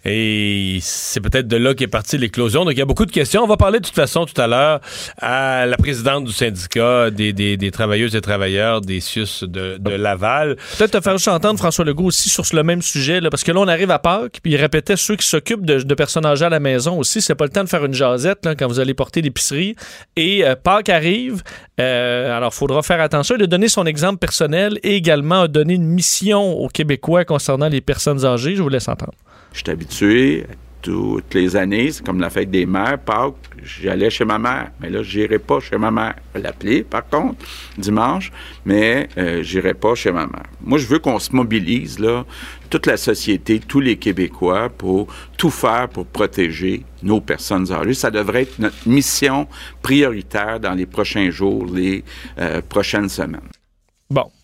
Et 0.05 0.79
c'est 0.81 1.21
peut-être 1.21 1.47
de 1.47 1.57
là 1.57 1.73
qu'est 1.73 1.87
partie 1.87 2.17
l'éclosion. 2.17 2.65
Donc, 2.65 2.73
il 2.73 2.79
y 2.79 2.81
a 2.81 2.85
beaucoup 2.85 3.05
de 3.05 3.11
questions. 3.11 3.43
On 3.43 3.47
va 3.47 3.57
parler 3.57 3.79
de 3.79 3.85
toute 3.85 3.95
façon 3.95 4.25
tout 4.25 4.39
à 4.39 4.47
l'heure 4.47 4.81
à 5.21 5.65
la 5.65 5.77
présidente 5.77 6.25
du 6.25 6.33
syndicat 6.33 7.09
des, 7.09 7.33
des, 7.33 7.71
travailleuses 7.71 8.15
et 8.15 8.21
travailleurs 8.21 8.81
des 8.81 8.99
CIUS 8.99 9.43
de, 9.43 9.77
de 9.77 9.91
Laval. 9.91 10.57
Peut-être 10.77 10.91
te 10.91 11.01
faire 11.01 11.13
juste 11.13 11.29
entendre 11.29 11.57
François 11.57 11.85
Legault 11.85 12.05
aussi 12.05 12.29
sur 12.29 12.43
le 12.53 12.63
même 12.63 12.81
sujet, 12.81 13.21
là, 13.21 13.29
parce 13.29 13.43
que 13.43 13.51
là, 13.51 13.59
on 13.59 13.67
arrive 13.67 13.91
à 13.91 13.99
Pâques, 13.99 14.39
puis 14.43 14.53
il 14.53 14.57
répétait 14.57 14.97
ceux 14.97 15.15
qui 15.15 15.25
s'occupent 15.25 15.65
de, 15.65 15.81
de 15.81 15.95
personnes 15.95 16.25
âgées 16.25 16.45
à 16.45 16.49
la 16.49 16.59
maison 16.59 16.99
aussi, 16.99 17.21
c'est 17.21 17.35
pas 17.35 17.45
le 17.45 17.51
temps 17.51 17.63
de 17.63 17.69
faire 17.69 17.85
une 17.85 17.93
jasette 17.93 18.45
là, 18.45 18.55
quand 18.55 18.67
vous 18.67 18.79
allez 18.79 18.93
porter 18.93 19.21
l'épicerie. 19.21 19.75
Et 20.15 20.45
euh, 20.45 20.55
Pâques 20.55 20.89
arrive, 20.89 21.41
euh, 21.79 22.35
alors 22.35 22.51
il 22.53 22.57
faudra 22.57 22.81
faire 22.83 22.99
attention. 22.99 23.35
Il 23.37 23.43
a 23.43 23.47
donné 23.47 23.67
son 23.67 23.85
exemple 23.85 24.19
personnel 24.19 24.79
et 24.83 24.95
également 24.95 25.41
a 25.41 25.47
donné 25.47 25.75
une 25.75 25.85
mission 25.85 26.53
aux 26.53 26.67
Québécois 26.67 27.25
concernant 27.25 27.69
les 27.69 27.81
personnes 27.81 28.25
âgées. 28.25 28.55
Je 28.55 28.61
vous 28.61 28.69
laisse 28.69 28.87
entendre. 28.87 29.13
Je 29.53 29.59
suis 29.59 29.69
habitué 29.69 30.45
toutes 30.83 31.33
les 31.33 31.55
années, 31.55 31.91
c'est 31.91 32.05
comme 32.05 32.19
la 32.19 32.29
fête 32.29 32.51
des 32.51 32.65
mères, 32.65 32.99
Pâques, 32.99 33.35
j'allais 33.63 34.09
chez 34.09 34.25
ma 34.25 34.37
mère. 34.37 34.71
Mais 34.81 34.89
là, 34.89 35.01
je 35.01 35.17
n'irai 35.17 35.39
pas 35.39 35.61
chez 35.61 35.77
ma 35.77 35.89
mère. 35.89 36.15
L'appeler, 36.35 36.83
par 36.83 37.07
contre, 37.07 37.37
dimanche, 37.77 38.31
mais 38.65 39.07
euh, 39.17 39.41
je 39.41 39.57
n'irai 39.57 39.73
pas 39.73 39.95
chez 39.95 40.11
ma 40.11 40.27
mère. 40.27 40.43
Moi, 40.61 40.77
je 40.77 40.85
veux 40.87 40.99
qu'on 40.99 41.19
se 41.19 41.33
mobilise, 41.33 41.99
là, 41.99 42.25
toute 42.69 42.85
la 42.85 42.97
société, 42.97 43.61
tous 43.65 43.79
les 43.79 43.95
Québécois, 43.95 44.69
pour 44.69 45.07
tout 45.37 45.51
faire 45.51 45.87
pour 45.87 46.05
protéger 46.05 46.83
nos 47.01 47.21
personnes 47.21 47.71
âgées. 47.71 47.93
Ça 47.93 48.11
devrait 48.11 48.41
être 48.41 48.59
notre 48.59 48.87
mission 48.87 49.47
prioritaire 49.81 50.59
dans 50.59 50.73
les 50.73 50.85
prochains 50.85 51.29
jours, 51.29 51.65
les 51.73 52.03
euh, 52.39 52.61
prochaines 52.67 53.09
semaines. 53.09 53.39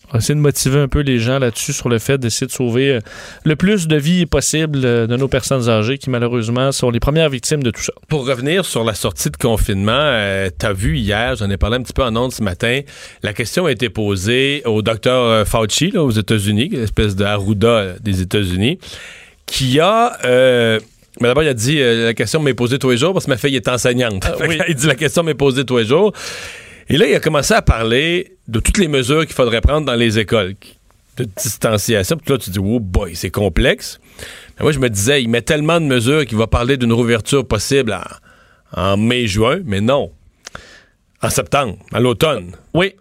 Bon, 0.09 0.15
on 0.15 0.17
va 0.17 0.19
essayer 0.19 0.35
de 0.35 0.39
motiver 0.39 0.79
un 0.79 0.88
peu 0.88 1.00
les 1.01 1.19
gens 1.19 1.39
là-dessus 1.39 1.73
sur 1.73 1.89
le 1.89 2.00
fait 2.00 2.17
d'essayer 2.17 2.47
de 2.47 2.51
sauver 2.51 2.91
euh, 2.91 3.00
le 3.44 3.56
plus 3.56 3.88
de 3.88 3.95
vies 3.95 4.25
possible 4.25 4.79
euh, 4.83 5.07
de 5.07 5.15
nos 5.15 5.27
personnes 5.27 5.69
âgées 5.69 5.97
qui 5.97 6.09
malheureusement 6.09 6.71
sont 6.71 6.89
les 6.89 7.00
premières 7.00 7.29
victimes 7.29 7.63
de 7.63 7.71
tout 7.71 7.81
ça. 7.81 7.94
Pour 8.07 8.25
revenir 8.25 8.65
sur 8.65 8.83
la 8.83 8.94
sortie 8.94 9.29
de 9.29 9.38
confinement, 9.38 9.91
euh, 9.94 10.50
t'as 10.57 10.73
vu 10.73 10.97
hier, 10.97 11.35
j'en 11.35 11.50
ai 11.50 11.57
parlé 11.57 11.77
un 11.77 11.81
petit 11.81 11.94
peu 11.94 12.03
en 12.03 12.15
ondes 12.15 12.33
ce 12.33 12.44
matin, 12.44 12.81
la 13.23 13.33
question 13.33 13.65
a 13.65 13.71
été 13.71 13.89
posée 13.89 14.61
au 14.65 14.81
docteur 14.81 15.23
euh, 15.23 15.45
Fauci 15.45 15.91
là, 15.91 16.03
aux 16.03 16.11
États-Unis, 16.11 16.71
espèce 16.75 17.15
de 17.15 17.23
Arruda 17.23 17.95
des 18.01 18.21
États-Unis, 18.21 18.79
qui 19.45 19.79
a... 19.79 20.17
euh, 20.25 20.79
mais 21.19 21.27
d'abord, 21.27 21.44
il 21.44 21.50
a 21.50 21.53
dit 21.53 21.81
euh, 21.81 22.06
la 22.06 22.13
question 22.13 22.41
m'est 22.41 22.53
posée 22.53 22.79
tous 22.79 22.91
les 22.91 22.97
jours 22.97 23.13
parce 23.13 23.25
que 23.25 23.31
ma 23.31 23.38
fille 23.38 23.56
est 23.56 23.67
enseignante. 23.67 24.23
Fait 24.38 24.47
oui. 24.47 24.59
il 24.67 24.75
dit 24.75 24.88
la 24.88 24.95
question 24.95 25.23
m'est 25.23 25.33
posée 25.33 25.65
tous 25.65 25.77
les 25.77 25.85
jours. 25.85 26.13
Et 26.89 26.97
là, 26.97 27.07
il 27.07 27.15
a 27.15 27.19
commencé 27.19 27.53
à 27.53 27.61
parler 27.61 28.35
de 28.47 28.59
toutes 28.59 28.79
les 28.79 28.87
mesures 28.87 29.25
qu'il 29.25 29.35
faudrait 29.35 29.61
prendre 29.61 29.85
dans 29.85 29.95
les 29.95 30.17
écoles 30.17 30.55
de 31.17 31.23
distanciation. 31.23 32.17
Puis 32.17 32.31
là, 32.31 32.39
tu 32.39 32.49
dis, 32.49 32.59
oh 32.59 32.79
boy, 32.79 33.15
c'est 33.15 33.29
complexe. 33.29 33.99
Mais 34.57 34.63
moi, 34.63 34.71
je 34.71 34.79
me 34.79 34.89
disais, 34.89 35.21
il 35.21 35.29
met 35.29 35.41
tellement 35.41 35.79
de 35.79 35.85
mesures 35.85 36.25
qu'il 36.25 36.37
va 36.37 36.47
parler 36.47 36.77
d'une 36.77 36.93
rouverture 36.93 37.47
possible 37.47 37.93
en, 38.73 38.81
en 38.81 38.97
mai-juin, 38.97 39.59
mais 39.65 39.81
non. 39.81 40.11
En 41.21 41.29
septembre, 41.29 41.77
à 41.91 41.99
l'automne. 41.99 42.53
Oui, 42.73 42.95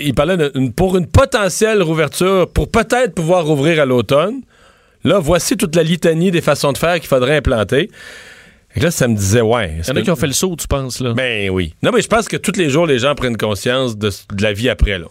Il 0.00 0.12
parlait 0.14 0.50
pour 0.76 0.96
une 0.96 1.06
potentielle 1.06 1.82
rouverture, 1.82 2.50
pour 2.52 2.68
peut-être 2.70 3.14
pouvoir 3.14 3.46
rouvrir 3.46 3.80
à 3.80 3.86
l'automne. 3.86 4.40
Là, 5.04 5.18
voici 5.18 5.56
toute 5.56 5.76
la 5.76 5.84
litanie 5.84 6.30
des 6.30 6.40
façons 6.40 6.72
de 6.72 6.78
faire 6.78 6.96
qu'il 6.96 7.08
faudrait 7.08 7.36
implanter. 7.36 7.88
Et 8.76 8.80
là, 8.80 8.90
ça 8.90 9.08
me 9.08 9.16
disait, 9.16 9.40
ouais. 9.40 9.76
il 9.82 9.88
y 9.88 9.90
en 9.90 9.96
a 9.96 10.02
qui 10.02 10.10
ont 10.10 10.16
fait 10.16 10.26
le 10.28 10.32
saut, 10.32 10.54
tu 10.56 10.66
penses, 10.68 11.00
là? 11.00 11.12
Ben 11.12 11.50
oui. 11.50 11.74
Non, 11.82 11.90
mais 11.92 12.02
je 12.02 12.08
pense 12.08 12.28
que 12.28 12.36
tous 12.36 12.56
les 12.56 12.70
jours, 12.70 12.86
les 12.86 12.98
gens 13.00 13.14
prennent 13.14 13.36
conscience 13.36 13.96
de, 13.98 14.10
de 14.32 14.42
la 14.42 14.52
vie 14.52 14.68
après, 14.68 14.98
là. 14.98 15.06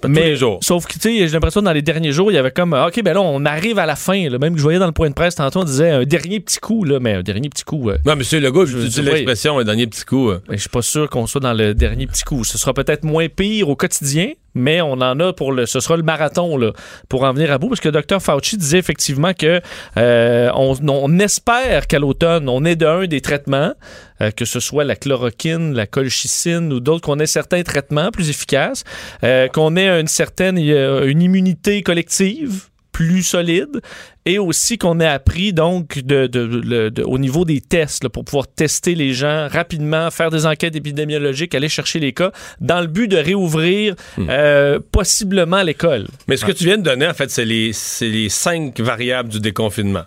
Pas 0.00 0.08
tous 0.08 0.14
les 0.14 0.34
jours. 0.36 0.58
Sauf 0.62 0.86
que, 0.86 0.94
tu 0.94 0.98
sais, 1.00 1.16
j'ai 1.18 1.28
l'impression 1.28 1.60
que 1.60 1.64
dans 1.66 1.72
les 1.72 1.80
derniers 1.82 2.10
jours, 2.10 2.32
il 2.32 2.34
y 2.34 2.38
avait 2.38 2.50
comme, 2.50 2.74
ah, 2.74 2.88
OK, 2.88 3.00
ben 3.04 3.14
là, 3.14 3.20
on 3.20 3.44
arrive 3.44 3.78
à 3.78 3.86
la 3.86 3.94
fin. 3.94 4.28
là. 4.28 4.36
Même 4.38 4.52
que 4.54 4.58
je 4.58 4.62
voyais 4.64 4.80
dans 4.80 4.86
le 4.86 4.92
point 4.92 5.08
de 5.08 5.14
presse 5.14 5.36
tantôt, 5.36 5.60
on 5.60 5.64
disait 5.64 5.90
un 5.90 6.02
dernier 6.04 6.40
petit 6.40 6.58
coup, 6.58 6.82
là, 6.84 6.98
mais 7.00 7.12
un 7.14 7.22
dernier 7.22 7.48
petit 7.48 7.62
coup. 7.62 7.88
euh, 7.88 7.98
Non, 8.04 8.16
monsieur 8.16 8.40
Legault, 8.40 8.66
je 8.66 8.78
dis 8.78 9.00
l'expression, 9.02 9.58
un 9.60 9.64
dernier 9.64 9.86
petit 9.86 10.04
coup. 10.04 10.30
euh. 10.30 10.40
mais 10.48 10.56
je 10.56 10.62
suis 10.62 10.70
pas 10.70 10.82
sûr 10.82 11.08
qu'on 11.08 11.28
soit 11.28 11.40
dans 11.40 11.52
le 11.54 11.72
dernier 11.74 12.08
petit 12.08 12.24
coup. 12.24 12.42
Ce 12.42 12.58
sera 12.58 12.74
peut-être 12.74 13.04
moins 13.04 13.28
pire 13.28 13.68
au 13.68 13.76
quotidien, 13.76 14.30
mais 14.54 14.80
on 14.80 14.92
en 14.92 15.18
a 15.20 15.32
pour 15.32 15.52
le. 15.52 15.66
Ce 15.66 15.80
sera 15.80 15.96
le 15.96 16.02
marathon, 16.02 16.56
là, 16.56 16.72
pour 17.08 17.24
en 17.24 17.32
venir 17.32 17.52
à 17.52 17.58
bout. 17.58 17.68
Parce 17.68 17.80
que 17.80 17.88
Dr. 17.88 18.20
Fauci 18.20 18.56
disait 18.56 18.78
effectivement 18.78 19.32
que 19.34 19.60
euh, 19.96 20.50
on, 20.54 20.76
on 20.88 21.18
espère 21.18 21.86
qu'à 21.86 21.98
l'automne, 21.98 22.48
on 22.48 22.64
ait 22.64 22.76
d'un 22.76 23.06
des 23.06 23.20
traitements, 23.20 23.72
euh, 24.20 24.30
que 24.30 24.44
ce 24.44 24.60
soit 24.60 24.84
la 24.84 24.96
chloroquine, 24.96 25.74
la 25.74 25.86
colchicine 25.86 26.72
ou 26.72 26.80
d'autres, 26.80 27.02
qu'on 27.02 27.18
ait 27.18 27.26
certains 27.26 27.62
traitements 27.62 28.10
plus 28.10 28.30
efficaces, 28.30 28.84
euh, 29.24 29.48
qu'on 29.48 29.76
ait 29.76 30.00
une 30.00 30.08
certaine 30.08 30.58
une 30.58 31.22
immunité 31.22 31.82
collective 31.82 32.68
plus 32.92 33.22
solide 33.22 33.80
et 34.24 34.38
aussi 34.38 34.78
qu'on 34.78 35.00
ait 35.00 35.06
appris 35.06 35.52
donc 35.52 35.98
de, 35.98 36.26
de- 36.28 36.40
le- 36.64 36.90
de- 36.90 37.02
au 37.02 37.18
niveau 37.18 37.44
des 37.44 37.60
tests 37.60 38.04
là, 38.04 38.10
pour 38.10 38.24
pouvoir 38.24 38.46
tester 38.46 38.94
les 38.94 39.12
gens 39.14 39.48
rapidement, 39.48 40.10
faire 40.10 40.30
des 40.30 40.46
enquêtes 40.46 40.76
épidémiologiques, 40.76 41.54
aller 41.54 41.68
chercher 41.68 41.98
les 41.98 42.12
cas 42.12 42.30
dans 42.60 42.80
le 42.80 42.86
but 42.86 43.08
de 43.08 43.16
réouvrir 43.16 43.96
euh, 44.28 44.78
possiblement 44.92 45.62
l'école. 45.62 46.06
Mais 46.28 46.36
ce 46.36 46.44
que 46.44 46.52
tu 46.52 46.64
viens 46.64 46.78
de 46.78 46.82
donner, 46.82 47.06
en 47.08 47.14
fait, 47.14 47.30
c'est 47.30 47.44
les, 47.44 47.72
les 48.00 48.28
cinq 48.28 48.78
variables 48.80 49.28
du 49.28 49.40
déconfinement. 49.40 50.04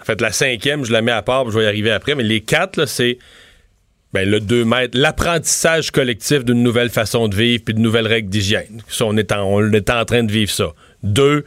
En 0.00 0.04
fait, 0.04 0.20
la 0.20 0.30
cinquième, 0.30 0.84
je 0.84 0.92
la 0.92 1.02
mets 1.02 1.10
à 1.12 1.22
part, 1.22 1.50
je 1.50 1.58
vais 1.58 1.64
y 1.64 1.68
arriver 1.68 1.90
après, 1.90 2.14
mais 2.14 2.22
les 2.24 2.40
quatre, 2.42 2.86
c'est 2.86 3.18
ben, 4.12 4.28
le 4.28 4.40
2 4.40 4.64
mètres, 4.64 4.96
l'apprentissage 4.96 5.90
collectif 5.90 6.44
d'une 6.44 6.62
nouvelle 6.62 6.88
façon 6.88 7.28
de 7.28 7.34
vivre 7.36 7.62
puis 7.64 7.74
de 7.74 7.80
nouvelles 7.80 8.06
règles 8.06 8.28
d'hygiène. 8.30 8.82
Ça, 8.88 9.04
on 9.06 9.16
est, 9.16 9.32
en, 9.32 9.42
on 9.44 9.72
est 9.72 9.90
en 9.90 10.04
train 10.04 10.22
de 10.22 10.32
vivre 10.32 10.50
ça. 10.50 10.72
Deux, 11.02 11.44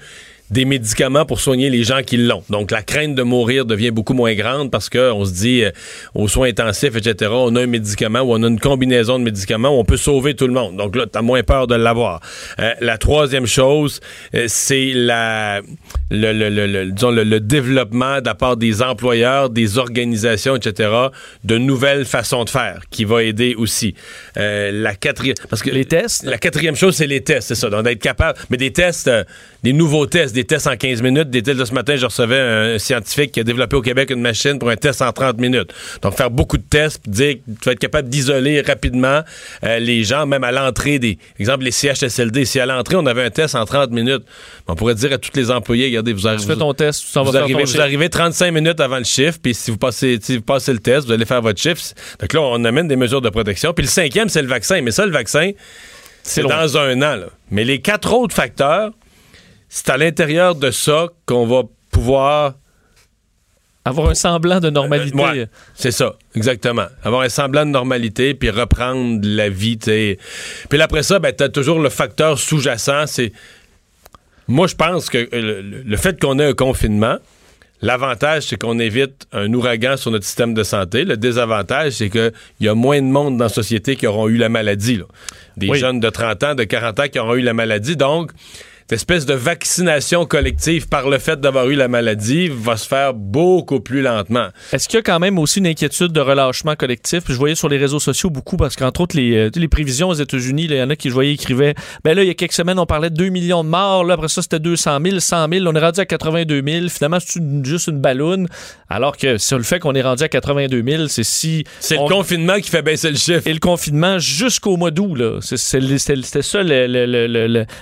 des 0.52 0.66
médicaments 0.66 1.26
pour 1.26 1.40
soigner 1.40 1.70
les 1.70 1.84
gens 1.84 2.04
qui 2.04 2.18
l'ont. 2.18 2.44
Donc, 2.50 2.72
la 2.72 2.84
crainte 2.84 3.16
de 3.16 3.24
mourir 3.24 3.66
devient 3.66 3.92
beaucoup 3.92 4.14
moins 4.14 4.36
grande 4.36 4.70
parce 4.70 4.90
qu'on 4.90 5.26
se 5.26 5.32
dit, 5.32 5.64
euh, 5.64 5.72
aux 6.14 6.28
soins 6.28 6.50
intensifs, 6.50 6.96
etc., 6.96 7.32
on 7.34 7.56
a 7.56 7.62
un 7.62 7.68
médicament 7.68 8.20
ou 8.20 8.34
on 8.34 8.44
a 8.44 8.48
une 8.48 8.60
combinaison 8.60 9.18
de 9.18 9.24
médicaments 9.24 9.70
où 9.70 9.80
on 9.80 9.86
peut 9.86 9.98
sauver 9.98 10.36
tout 10.36 10.48
le 10.48 10.54
monde. 10.54 10.76
Donc 10.76 10.96
là, 10.96 11.06
tu 11.12 11.18
as 11.18 11.22
moins 11.22 11.42
peur 11.44 11.68
de 11.68 11.76
l'avoir. 11.76 12.20
Euh, 12.60 12.74
la 12.82 12.98
troisième 12.98 13.46
chose, 13.46 14.02
euh, 14.36 14.46
c'est 14.48 14.92
la, 14.94 15.62
le, 16.10 16.34
le, 16.34 16.50
le, 16.50 16.92
disons, 16.92 17.12
le, 17.12 17.40
développement 17.40 18.20
de 18.20 18.26
la 18.26 18.36
part 18.36 18.58
des 18.58 18.82
employeurs, 18.82 19.50
des 19.50 19.78
organisations, 19.78 20.58
etc., 20.58 20.90
de 21.46 21.58
nouvelles 21.58 22.06
façons 22.06 22.44
de 22.44 22.50
faire 22.50 22.82
qui 22.92 23.06
va 23.06 23.24
aider 23.24 23.56
aussi. 23.56 23.96
la 24.36 24.96
quatrième... 24.96 25.36
Parce 25.50 25.64
que 25.64 25.70
les 25.70 25.86
tests? 25.86 26.24
La 26.24 26.38
quatrième 26.38 26.76
chose, 26.76 26.96
c'est 26.96 27.08
les 27.08 27.22
tests, 27.22 27.50
c'est 27.50 27.56
ça. 27.56 27.70
Donc, 27.70 27.84
d'être 27.84 28.02
capable... 28.02 28.38
Mais 28.50 28.58
des 28.58 28.72
tests, 28.72 29.10
des 29.64 29.74
nouveaux 29.74 30.06
tests, 30.06 30.36
des 30.36 30.41
tests 30.44 30.68
en 30.68 30.76
15 30.76 31.02
minutes. 31.02 31.30
Des 31.30 31.42
tests 31.42 31.60
de 31.60 31.66
ce 31.66 31.74
matin, 31.74 31.96
je 31.96 32.06
recevais 32.06 32.40
un 32.40 32.80
scientifique 32.80 33.32
qui 33.32 33.40
a 33.40 33.44
développé 33.44 33.76
au 33.76 33.82
Québec 33.82 34.10
une 34.10 34.22
machine 34.22 34.60
pour 34.60 34.70
un 34.70 34.76
test 34.76 35.02
en 35.02 35.12
30 35.12 35.40
minutes. 35.40 35.74
Donc, 36.02 36.16
faire 36.16 36.32
beaucoup 36.32 36.58
de 36.58 36.64
tests, 36.64 37.08
dire 37.08 37.36
que 37.36 37.52
tu 37.62 37.66
vas 37.66 37.72
être 37.74 37.80
capable 37.80 38.10
d'isoler 38.10 38.62
rapidement 38.62 39.22
euh, 39.64 39.80
les 39.80 40.04
gens, 40.04 40.26
même 40.26 40.44
à 40.44 40.52
l'entrée 40.52 41.00
des. 41.00 41.18
Exemple, 41.40 41.64
les 41.64 41.72
CHSLD. 41.72 42.46
Si 42.46 42.60
à 42.60 42.66
l'entrée, 42.66 42.96
on 42.96 43.06
avait 43.06 43.24
un 43.24 43.30
test 43.30 43.56
en 43.56 43.66
30 43.66 43.92
minutes, 43.92 44.24
on 44.68 44.76
pourrait 44.76 44.96
dire 44.96 45.14
à 45.14 45.18
tous 45.18 45.32
les 45.36 45.52
employés, 45.52 45.88
regardez, 45.88 46.14
vous 46.14 46.28
arrivez. 46.28 46.44
Tu 46.44 46.50
fais 46.50 46.58
ton 46.58 46.74
test, 46.74 47.06
tu 47.12 47.20
vous, 47.20 47.36
arrivez, 47.38 47.64
vous 47.64 47.82
arrivez 47.82 48.10
35 48.10 48.52
minutes 48.52 48.80
avant 48.80 48.98
le 48.98 49.04
chiffre, 49.04 49.38
puis 49.42 49.54
si 49.54 49.72
vous 49.72 49.78
passez, 49.78 50.20
si 50.22 50.38
vous 50.38 50.44
passez 50.44 50.74
le 50.74 50.80
test, 50.80 51.08
vous 51.08 51.14
allez 51.14 51.26
faire 51.26 51.42
votre 51.42 51.60
chiffre. 51.60 51.82
Donc 52.20 52.34
là, 52.34 52.42
on 52.42 52.64
amène 52.64 52.88
des 52.88 52.96
mesures 52.96 53.22
de 53.22 53.30
protection. 53.30 53.74
Puis 53.74 53.86
le 53.86 53.90
cinquième, 53.90 54.30
c'est 54.30 54.42
le 54.42 54.48
vaccin. 54.48 54.82
Mais 54.82 54.92
ça, 54.92 55.06
le 55.06 55.12
vaccin, 55.12 55.52
c'est 56.24 56.44
dans 56.44 56.78
un 56.78 57.02
an. 57.02 57.16
Là. 57.16 57.28
Mais 57.50 57.64
les 57.64 57.80
quatre 57.80 58.14
autres 58.14 58.36
facteurs, 58.36 58.92
c'est 59.74 59.90
à 59.90 59.96
l'intérieur 59.98 60.54
de 60.56 60.70
ça 60.70 61.08
qu'on 61.26 61.48
va 61.48 61.64
pouvoir 61.92 62.56
avoir 63.86 64.10
un 64.10 64.16
semblant 64.16 64.60
de 64.60 64.70
normalité. 64.70 65.46
c'est 65.76 65.92
ça, 65.92 66.18
exactement. 66.36 66.88
Avoir 67.04 67.22
un 67.22 67.30
semblant 67.30 67.66
de 67.66 67.72
normalité, 67.72 68.34
puis 68.34 68.50
reprendre 68.50 69.22
la 69.24 69.48
vie. 69.48 69.78
T'sais. 69.78 70.20
Puis 70.70 70.82
après 70.82 71.04
ça, 71.04 71.20
ben, 71.20 71.34
tu 71.34 71.46
as 71.46 71.50
toujours 71.50 71.80
le 71.80 71.90
facteur 71.90 72.38
sous-jacent. 72.38 73.08
C'est. 73.08 73.32
Moi, 74.50 74.68
je 74.68 74.76
pense 74.76 75.10
que 75.10 75.30
le, 75.32 75.98
fait 75.98 76.20
qu'on 76.20 76.38
ait 76.38 76.46
un 76.48 76.54
confinement, 76.54 77.18
l'avantage, 77.82 78.48
c'est 78.48 78.58
qu'on 78.58 78.78
évite 78.78 79.26
un 79.32 79.52
ouragan 79.54 79.96
sur 79.96 80.12
notre 80.12 80.26
système 80.26 80.54
de 80.54 80.64
santé. 80.64 81.06
Le 81.06 81.16
désavantage, 81.16 81.94
c'est 81.94 82.10
qu'il 82.10 82.34
y 82.60 82.68
a 82.68 82.76
moins 82.76 83.02
de 83.02 83.08
monde 83.08 83.38
dans 83.38 83.46
la 83.46 83.50
société 83.50 83.96
qui 83.96 84.06
auront 84.06 84.28
eu 84.28 84.36
la 84.36 84.50
maladie. 84.50 85.00
Des 85.56 85.74
jeunes 85.76 86.02
de 86.02 86.10
30 86.10 86.44
ans, 86.44 86.56
de 86.56 86.66
40 86.66 87.00
ans 87.00 87.08
qui 87.10 87.20
auront 87.20 87.36
eu 87.36 87.42
la 87.42 87.54
maladie. 87.54 87.96
Donc, 87.96 88.32
espèce 88.94 89.26
de 89.26 89.34
vaccination 89.34 90.26
collective 90.26 90.88
par 90.88 91.10
le 91.10 91.20
fait 91.20 91.40
d'avoir 91.40 91.70
eu 91.70 91.76
la 91.76 91.88
maladie 91.88 92.50
va 92.50 92.78
se 92.78 92.88
faire 92.88 93.14
beaucoup 93.14 93.80
plus 93.80 94.02
lentement. 94.02 94.48
Est-ce 94.74 94.88
qu'il 94.88 94.98
y 94.98 95.00
a 95.00 95.04
quand 95.04 95.20
même 95.20 95.40
aussi 95.40 95.60
une 95.60 95.68
inquiétude 95.68 96.12
de 96.12 96.22
relâchement 96.22 96.76
collectif? 96.76 97.24
je 97.28 97.34
voyais 97.34 97.56
sur 97.56 97.70
les 97.70 97.78
réseaux 97.78 98.00
sociaux 98.00 98.30
beaucoup 98.30 98.58
parce 98.58 98.76
qu'entre 98.76 99.02
autres, 99.02 99.16
les, 99.16 99.36
euh, 99.36 99.50
les 99.56 99.68
prévisions 99.68 100.10
aux 100.10 100.14
États-Unis, 100.14 100.66
il 100.66 100.76
y 100.76 100.82
en 100.82 100.90
a 100.90 100.96
qui, 100.96 101.10
je 101.10 101.14
voyais, 101.14 101.34
écrivaient 101.34 101.76
ben 102.04 102.16
là, 102.16 102.24
il 102.24 102.28
y 102.28 102.32
a 102.32 102.34
quelques 102.34 102.54
semaines, 102.54 102.80
on 102.80 102.86
parlait 102.86 103.10
de 103.10 103.16
2 103.16 103.30
millions 103.30 103.64
de 103.64 103.70
morts. 103.70 104.04
Là, 104.04 104.16
après 104.16 104.28
ça, 104.28 104.42
c'était 104.42 104.60
200 104.60 105.00
000, 105.04 105.20
100 105.20 105.48
000. 105.52 105.66
On 105.68 105.76
est 105.76 105.80
rendu 105.80 106.00
à 106.00 106.06
82 106.06 106.64
000. 106.66 106.90
Finalement, 106.90 107.18
c'est 107.20 107.42
juste 107.64 107.88
une 107.88 108.00
balloune. 108.00 108.48
Alors 108.90 109.18
que 109.18 109.38
sur 109.38 109.58
le 109.58 109.64
fait 109.64 109.80
qu'on 109.80 109.94
est 109.94 110.02
rendu 110.02 110.24
à 110.24 110.30
82 110.30 110.84
000, 110.86 111.08
c'est 111.08 111.24
si. 111.24 111.64
C'est 111.80 111.96
le 111.96 112.08
confinement 112.08 112.60
qui 112.60 112.70
fait 112.70 112.82
baisser 112.82 113.10
le 113.10 113.18
chiffre. 113.18 113.46
Et 113.46 113.54
le 113.54 113.60
confinement 113.60 114.20
jusqu'au 114.20 114.78
mois 114.78 114.92
d'août, 114.92 115.16
là. 115.16 115.40
C'était 115.42 116.42
ça 116.42 116.64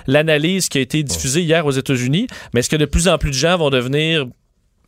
l'analyse 0.06 0.68
qui 0.68 0.78
a 0.78 0.80
été 0.80 0.99
diffusé 1.02 1.42
hier 1.42 1.66
aux 1.66 1.70
États-Unis, 1.70 2.26
mais 2.52 2.60
est-ce 2.60 2.70
que 2.70 2.76
de 2.76 2.86
plus 2.86 3.08
en 3.08 3.18
plus 3.18 3.30
de 3.30 3.34
gens 3.36 3.56
vont 3.56 3.70
devenir, 3.70 4.26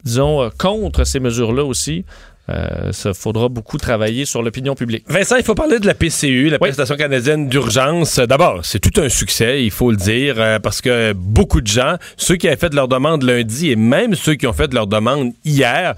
disons, 0.04 0.42
euh, 0.42 0.48
contre 0.56 1.04
ces 1.04 1.20
mesures-là 1.20 1.64
aussi? 1.64 2.04
Euh, 2.48 2.90
ça 2.90 3.14
faudra 3.14 3.48
beaucoup 3.48 3.78
travailler 3.78 4.24
sur 4.24 4.42
l'opinion 4.42 4.74
publique. 4.74 5.04
Vincent, 5.06 5.36
il 5.36 5.44
faut 5.44 5.54
parler 5.54 5.78
de 5.78 5.86
la 5.86 5.94
PCU, 5.94 6.48
la 6.48 6.58
prestation 6.58 6.96
canadienne 6.96 7.48
d'urgence. 7.48 8.18
D'abord, 8.18 8.64
c'est 8.64 8.80
tout 8.80 9.00
un 9.00 9.08
succès, 9.08 9.64
il 9.64 9.70
faut 9.70 9.92
le 9.92 9.96
dire, 9.96 10.34
euh, 10.38 10.58
parce 10.58 10.80
que 10.80 11.12
beaucoup 11.12 11.60
de 11.60 11.68
gens, 11.68 11.96
ceux 12.16 12.34
qui 12.34 12.48
avaient 12.48 12.56
fait 12.56 12.74
leur 12.74 12.88
demande 12.88 13.22
lundi 13.22 13.70
et 13.70 13.76
même 13.76 14.16
ceux 14.16 14.34
qui 14.34 14.48
ont 14.48 14.52
fait 14.52 14.74
leur 14.74 14.88
demande 14.88 15.32
hier, 15.44 15.94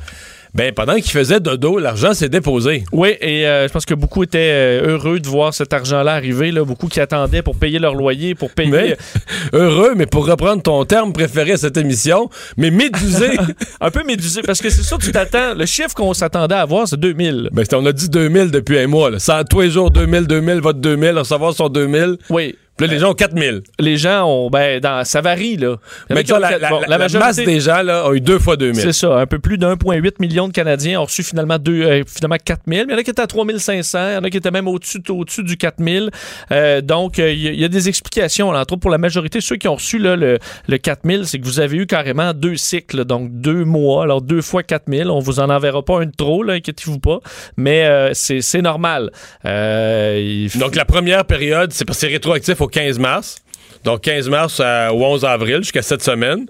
ben 0.54 0.72
pendant 0.72 0.94
qu'il 0.94 1.10
faisait 1.10 1.40
dodo, 1.40 1.78
l'argent 1.78 2.14
s'est 2.14 2.28
déposé. 2.28 2.84
Oui, 2.92 3.16
et 3.20 3.46
euh, 3.46 3.66
je 3.66 3.72
pense 3.72 3.84
que 3.84 3.94
beaucoup 3.94 4.22
étaient 4.22 4.38
euh, 4.38 4.92
heureux 4.92 5.18
de 5.18 5.26
voir 5.26 5.52
cet 5.52 5.72
argent-là 5.72 6.12
arriver. 6.12 6.52
Là. 6.52 6.64
Beaucoup 6.64 6.86
qui 6.86 7.00
attendaient 7.00 7.42
pour 7.42 7.56
payer 7.56 7.80
leur 7.80 7.94
loyer, 7.94 8.36
pour 8.36 8.50
payer. 8.50 8.70
Mais, 8.70 8.96
heureux, 9.52 9.94
mais 9.96 10.06
pour 10.06 10.26
reprendre 10.26 10.62
ton 10.62 10.84
terme 10.84 11.12
préféré 11.12 11.52
à 11.52 11.56
cette 11.56 11.76
émission, 11.76 12.30
mais 12.56 12.70
médusé. 12.70 13.30
un 13.80 13.90
peu 13.90 14.04
médusé, 14.04 14.42
parce 14.42 14.60
que 14.60 14.70
c'est 14.70 14.84
ça, 14.84 14.96
tu 15.00 15.10
t'attends. 15.10 15.54
Le 15.54 15.66
chiffre 15.66 15.94
qu'on 15.94 16.14
s'attendait 16.14 16.54
à 16.54 16.60
avoir, 16.60 16.86
c'est 16.86 17.00
2000. 17.00 17.50
Ben, 17.52 17.64
on 17.72 17.86
a 17.86 17.92
dit 17.92 18.08
2000 18.08 18.52
depuis 18.52 18.78
un 18.78 18.86
mois. 18.86 19.10
Là. 19.10 19.18
Ça, 19.18 19.42
tous 19.42 19.60
les 19.60 19.70
jours, 19.70 19.90
2000, 19.90 20.28
2000, 20.28 20.60
votre 20.60 20.78
2000, 20.78 21.18
recevoir 21.18 21.52
son 21.52 21.68
2000. 21.68 22.16
Oui. 22.30 22.54
Puis 22.76 22.86
là, 22.86 22.92
les 22.92 22.98
gens 22.98 23.10
ont 23.10 23.14
4000. 23.14 23.62
Les 23.78 23.96
gens 23.96 24.26
ont, 24.26 24.50
ben, 24.50 24.80
dans, 24.80 25.04
ça 25.04 25.20
varie, 25.20 25.56
là. 25.56 25.76
Mais 26.10 26.24
la, 26.24 26.58
la, 26.58 26.98
masse 26.98 27.36
des 27.36 27.60
gens, 27.60 27.82
là, 27.82 28.08
ont 28.08 28.14
eu 28.14 28.20
deux 28.20 28.40
fois 28.40 28.56
2000. 28.56 28.80
C'est 28.80 28.92
ça. 28.92 29.16
Un 29.16 29.26
peu 29.26 29.38
plus 29.38 29.58
d'1,8 29.58 30.14
million 30.18 30.48
de 30.48 30.52
Canadiens 30.52 31.00
ont 31.00 31.04
reçu 31.04 31.22
finalement, 31.22 31.58
deux, 31.58 31.82
euh, 31.82 32.02
finalement 32.06 32.36
4000. 32.44 32.86
Mais 32.86 32.92
il 32.92 32.92
y 32.92 32.94
en 32.94 32.98
a 32.98 33.02
qui 33.04 33.10
étaient 33.10 33.22
à 33.22 33.28
3500. 33.28 33.98
Il 34.08 34.14
y 34.14 34.16
en 34.16 34.24
a 34.24 34.30
qui 34.30 34.36
étaient 34.36 34.50
même 34.50 34.66
au-dessus, 34.66 35.00
au-dessus 35.08 35.44
du 35.44 35.56
4000. 35.56 36.10
Euh, 36.50 36.80
donc, 36.80 37.20
euh, 37.20 37.32
il 37.32 37.60
y, 37.60 37.64
a 37.64 37.68
des 37.68 37.88
explications. 37.88 38.48
entre 38.48 38.74
autres, 38.74 38.80
pour 38.80 38.90
la 38.90 38.98
majorité, 38.98 39.40
ceux 39.40 39.56
qui 39.56 39.68
ont 39.68 39.76
reçu 39.76 39.98
là, 39.98 40.16
le, 40.16 40.38
le 40.66 40.78
4000, 40.78 41.26
c'est 41.26 41.38
que 41.38 41.44
vous 41.44 41.60
avez 41.60 41.76
eu 41.76 41.86
carrément 41.86 42.34
deux 42.34 42.56
cycles, 42.56 43.04
donc 43.04 43.30
deux 43.40 43.64
mois. 43.64 44.02
Alors, 44.02 44.20
deux 44.20 44.42
fois 44.42 44.64
4000. 44.64 45.10
On 45.10 45.20
vous 45.20 45.38
en 45.38 45.48
enverra 45.48 45.84
pas 45.84 46.00
un 46.00 46.06
de 46.06 46.12
trop, 46.16 46.42
là, 46.42 46.54
inquiétez-vous 46.54 46.98
pas. 46.98 47.20
Mais 47.56 47.84
euh, 47.84 48.10
c'est 48.14 48.62
normal. 48.62 49.12
Donc, 49.44 50.74
la 50.74 50.84
première 50.84 51.24
période, 51.24 51.72
c'est 51.72 51.84
parce 51.84 51.98
que 51.98 52.06
c'est 52.06 52.12
rétroactif 52.12 52.60
au 52.64 52.68
15 52.68 52.98
mars. 52.98 53.36
Donc 53.84 54.00
15 54.00 54.28
mars 54.28 54.60
au 54.60 55.04
11 55.04 55.24
avril 55.24 55.58
jusqu'à 55.58 55.82
cette 55.82 56.02
semaine 56.02 56.46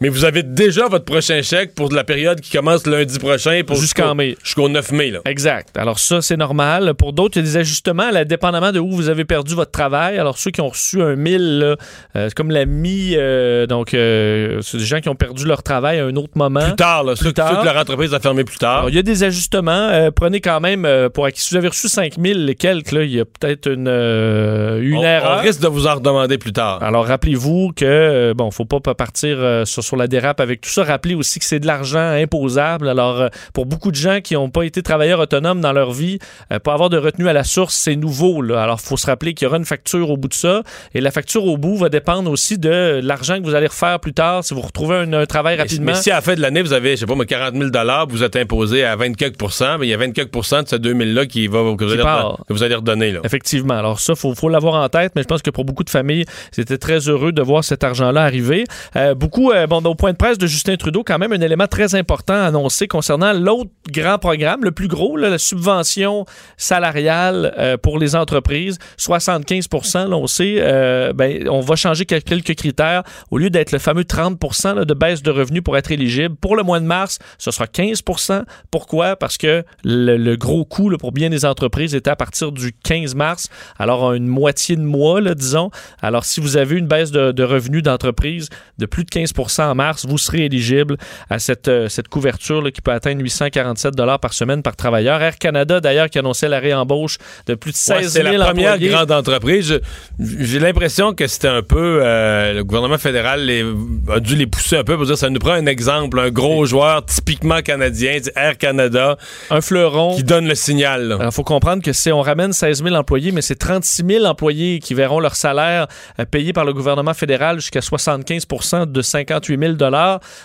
mais 0.00 0.08
vous 0.08 0.24
avez 0.24 0.42
déjà 0.42 0.88
votre 0.88 1.04
prochain 1.04 1.40
chèque 1.42 1.74
pour 1.74 1.90
la 1.92 2.04
période 2.04 2.40
qui 2.40 2.50
commence 2.50 2.86
lundi 2.86 3.18
prochain 3.18 3.62
pour 3.66 3.76
jusqu'en 3.76 4.14
mai. 4.14 4.36
Jusqu'au 4.42 4.68
9 4.68 4.92
mai. 4.92 5.10
Là. 5.10 5.20
Exact. 5.24 5.76
Alors 5.76 5.98
ça, 5.98 6.20
c'est 6.20 6.36
normal. 6.36 6.94
Pour 6.94 7.12
d'autres, 7.12 7.38
il 7.38 7.40
y 7.40 7.48
a 7.48 7.50
des 7.50 7.56
ajustements, 7.56 8.10
là, 8.10 8.24
dépendamment 8.24 8.72
de 8.72 8.78
où 8.78 8.90
vous 8.90 9.08
avez 9.08 9.24
perdu 9.24 9.54
votre 9.54 9.70
travail. 9.70 10.18
Alors 10.18 10.36
ceux 10.38 10.50
qui 10.50 10.60
ont 10.60 10.68
reçu 10.68 11.00
un 11.02 11.16
1000, 11.16 11.62
euh, 11.62 11.76
c'est 12.14 12.34
comme 12.34 12.50
la 12.50 12.66
mi... 12.66 13.14
Euh, 13.14 13.66
donc, 13.66 13.94
euh, 13.94 14.60
c'est 14.62 14.78
des 14.78 14.84
gens 14.84 15.00
qui 15.00 15.08
ont 15.08 15.14
perdu 15.14 15.46
leur 15.46 15.62
travail 15.62 15.98
à 15.98 16.04
un 16.04 16.16
autre 16.16 16.36
moment. 16.36 16.60
Plus 16.60 16.76
tard, 16.76 17.04
là, 17.04 17.16
ceux, 17.16 17.32
que 17.32 17.64
leur 17.64 17.76
entreprise 17.76 18.12
a 18.12 18.20
fermé 18.20 18.44
plus 18.44 18.58
tard. 18.58 18.78
Alors, 18.78 18.90
il 18.90 18.96
y 18.96 18.98
a 18.98 19.02
des 19.02 19.24
ajustements. 19.24 20.10
prenez 20.14 20.40
quand 20.40 20.60
même, 20.60 20.86
pour 21.14 21.26
si 21.34 21.50
vous 21.50 21.56
avez 21.56 21.68
reçu 21.68 21.88
5000 21.88 22.48
et 22.50 22.54
quelques, 22.54 22.92
là, 22.92 23.02
il 23.02 23.12
y 23.12 23.20
a 23.20 23.24
peut-être 23.24 23.70
une, 23.70 23.88
une 23.88 25.02
erreur. 25.02 25.38
On 25.38 25.42
risque 25.42 25.60
de 25.60 25.68
vous 25.68 25.86
en 25.86 25.94
redemander 25.94 26.38
plus 26.38 26.52
tard. 26.52 26.82
Alors 26.82 27.06
rappelez-vous 27.06 27.72
que, 27.74 28.34
bon, 28.36 28.50
faut 28.50 28.64
pas 28.64 28.94
partir 28.94 29.62
sur 29.64 29.85
sur 29.86 29.96
la 29.96 30.08
dérape 30.08 30.40
avec 30.40 30.60
tout 30.60 30.70
ça. 30.70 30.84
Rappelez 30.84 31.14
aussi 31.14 31.38
que 31.38 31.44
c'est 31.44 31.60
de 31.60 31.66
l'argent 31.66 31.98
imposable. 31.98 32.88
Alors, 32.88 33.20
euh, 33.20 33.28
pour 33.54 33.66
beaucoup 33.66 33.90
de 33.90 33.96
gens 33.96 34.20
qui 34.20 34.34
n'ont 34.34 34.50
pas 34.50 34.64
été 34.64 34.82
travailleurs 34.82 35.20
autonomes 35.20 35.60
dans 35.60 35.72
leur 35.72 35.92
vie, 35.92 36.18
euh, 36.52 36.58
pas 36.58 36.74
avoir 36.74 36.90
de 36.90 36.98
retenue 36.98 37.28
à 37.28 37.32
la 37.32 37.44
source, 37.44 37.74
c'est 37.74 37.96
nouveau. 37.96 38.42
Là. 38.42 38.62
Alors, 38.62 38.78
il 38.82 38.86
faut 38.86 38.96
se 38.96 39.06
rappeler 39.06 39.34
qu'il 39.34 39.46
y 39.46 39.48
aura 39.48 39.56
une 39.56 39.64
facture 39.64 40.10
au 40.10 40.16
bout 40.16 40.28
de 40.28 40.34
ça. 40.34 40.62
Et 40.94 41.00
la 41.00 41.10
facture 41.10 41.44
au 41.44 41.56
bout 41.56 41.76
va 41.76 41.88
dépendre 41.88 42.30
aussi 42.30 42.58
de 42.58 43.00
l'argent 43.02 43.38
que 43.38 43.44
vous 43.44 43.54
allez 43.54 43.68
refaire 43.68 44.00
plus 44.00 44.12
tard 44.12 44.44
si 44.44 44.54
vous 44.54 44.60
retrouvez 44.60 44.96
un, 44.96 45.26
travail 45.26 45.56
rapidement. 45.56 45.92
Mais 45.92 45.94
si 45.94 46.10
à 46.10 46.16
la 46.16 46.20
fin 46.20 46.34
de 46.34 46.40
l'année, 46.40 46.62
vous 46.62 46.72
avez, 46.72 46.96
je 46.96 47.00
sais 47.00 47.06
pas, 47.06 47.24
40 47.24 47.54
000 47.54 47.70
vous 48.08 48.22
êtes 48.22 48.36
imposé 48.36 48.84
à 48.84 48.96
24 48.96 49.78
mais 49.78 49.86
il 49.86 49.90
y 49.90 49.94
a 49.94 49.98
24% 49.98 50.64
de 50.64 50.68
ces 50.68 50.78
2 50.78 50.94
000-là 50.94 51.26
qui 51.26 51.46
va, 51.46 51.58
que, 51.76 51.84
vous 51.84 51.92
allez 51.92 52.02
que 52.02 52.52
vous 52.52 52.62
allez 52.62 52.74
redonner. 52.74 53.12
Là. 53.12 53.20
Effectivement. 53.24 53.74
Alors, 53.74 54.00
ça, 54.00 54.12
il 54.12 54.18
faut, 54.18 54.34
faut 54.34 54.48
l'avoir 54.48 54.74
en 54.82 54.88
tête, 54.88 55.12
mais 55.16 55.22
je 55.22 55.26
pense 55.26 55.42
que 55.42 55.50
pour 55.50 55.64
beaucoup 55.64 55.84
de 55.84 55.90
familles, 55.90 56.24
c'était 56.52 56.78
très 56.78 56.98
heureux 57.08 57.32
de 57.32 57.42
voir 57.42 57.64
cet 57.64 57.84
argent-là 57.84 58.22
arriver. 58.22 58.64
Euh, 58.96 59.14
beaucoup, 59.14 59.52
bon, 59.68 59.75
au 59.84 59.94
point 59.94 60.12
de 60.12 60.16
presse 60.16 60.38
de 60.38 60.46
Justin 60.46 60.76
Trudeau, 60.76 61.02
quand 61.04 61.18
même 61.18 61.32
un 61.32 61.40
élément 61.40 61.66
très 61.66 61.94
important 61.94 62.34
annoncé 62.34 62.88
concernant 62.88 63.32
l'autre 63.32 63.70
grand 63.90 64.18
programme, 64.18 64.64
le 64.64 64.72
plus 64.72 64.88
gros, 64.88 65.16
la 65.16 65.38
subvention 65.38 66.24
salariale 66.56 67.54
euh, 67.58 67.76
pour 67.76 67.98
les 67.98 68.16
entreprises, 68.16 68.78
75 68.96 69.66
là, 69.94 70.08
on 70.16 70.26
sait, 70.26 70.56
euh, 70.58 71.12
ben, 71.12 71.48
on 71.48 71.60
va 71.60 71.76
changer 71.76 72.06
quelques 72.06 72.54
critères. 72.54 73.02
Au 73.30 73.38
lieu 73.38 73.50
d'être 73.50 73.72
le 73.72 73.78
fameux 73.78 74.02
30% 74.02 74.84
de 74.84 74.94
baisse 74.94 75.22
de 75.22 75.30
revenus 75.30 75.62
pour 75.62 75.76
être 75.76 75.90
éligible, 75.90 76.36
pour 76.36 76.56
le 76.56 76.62
mois 76.62 76.80
de 76.80 76.86
mars, 76.86 77.18
ce 77.38 77.50
sera 77.50 77.66
15% 77.66 78.42
Pourquoi? 78.70 79.16
Parce 79.16 79.36
que 79.36 79.64
le, 79.84 80.36
gros 80.36 80.64
coût 80.64 80.90
pour 80.98 81.12
bien 81.12 81.30
des 81.30 81.44
entreprises 81.44 81.94
était 81.94 82.10
à 82.10 82.16
partir 82.16 82.52
du 82.52 82.72
15 82.72 83.14
mars, 83.14 83.48
alors 83.78 84.12
une 84.12 84.26
moitié 84.26 84.76
de 84.76 84.82
mois, 84.82 85.20
là, 85.20 85.34
disons. 85.34 85.70
Alors, 86.00 86.24
si 86.24 86.40
vous 86.40 86.56
avez 86.56 86.76
une 86.76 86.86
baisse 86.86 87.10
de, 87.10 87.42
revenus 87.42 87.82
d'entreprise 87.82 88.48
de 88.78 88.86
plus 88.86 89.04
de 89.04 89.10
15 89.10 89.32
ça 89.48 89.65
en 89.70 89.74
mars, 89.74 90.06
vous 90.06 90.18
serez 90.18 90.46
éligible 90.46 90.96
à 91.30 91.38
cette, 91.38 91.68
euh, 91.68 91.88
cette 91.88 92.08
couverture 92.08 92.62
là, 92.62 92.70
qui 92.70 92.80
peut 92.80 92.92
atteindre 92.92 93.22
847 93.22 93.94
par 94.20 94.32
semaine 94.32 94.62
par 94.62 94.76
travailleur. 94.76 95.22
Air 95.22 95.38
Canada, 95.38 95.80
d'ailleurs, 95.80 96.08
qui 96.10 96.18
annonçait 96.18 96.48
la 96.48 96.58
réembauche 96.58 97.18
de 97.46 97.54
plus 97.54 97.72
de 97.72 97.76
16 97.76 97.98
000 97.98 98.08
C'est 98.10 98.22
la 98.36 98.44
première 98.46 98.78
grande 98.78 99.12
entreprise. 99.12 99.80
J'ai 100.18 100.58
l'impression 100.58 101.14
que 101.14 101.26
c'était 101.26 101.48
un 101.48 101.62
peu... 101.62 102.00
Euh, 102.02 102.54
le 102.54 102.64
gouvernement 102.64 102.98
fédéral 102.98 103.44
les, 103.44 103.64
a 104.12 104.20
dû 104.20 104.36
les 104.36 104.46
pousser 104.46 104.76
un 104.76 104.84
peu 104.84 104.96
pour 104.96 105.06
dire 105.06 105.18
ça 105.18 105.30
nous 105.30 105.38
prend 105.38 105.52
un 105.52 105.66
exemple, 105.66 106.18
un 106.18 106.30
gros 106.30 106.66
joueur 106.66 107.04
typiquement 107.04 107.60
canadien, 107.62 108.18
Air 108.34 108.58
Canada. 108.58 109.16
Un 109.50 109.60
fleuron. 109.60 110.16
Qui 110.16 110.24
donne 110.24 110.46
le 110.46 110.54
signal. 110.54 111.18
Il 111.20 111.32
faut 111.32 111.44
comprendre 111.44 111.82
que 111.82 111.92
c'est 111.92 112.12
on 112.12 112.22
ramène 112.22 112.52
16 112.52 112.82
000 112.82 112.94
employés, 112.94 113.32
mais 113.32 113.42
c'est 113.42 113.56
36 113.56 114.04
000 114.06 114.24
employés 114.24 114.80
qui 114.80 114.94
verront 114.94 115.20
leur 115.20 115.36
salaire 115.36 115.86
euh, 116.18 116.24
payé 116.24 116.52
par 116.52 116.64
le 116.64 116.72
gouvernement 116.72 117.14
fédéral 117.14 117.60
jusqu'à 117.60 117.80
75% 117.80 118.90
de 118.90 119.02
58 119.02 119.55
000 119.58 119.74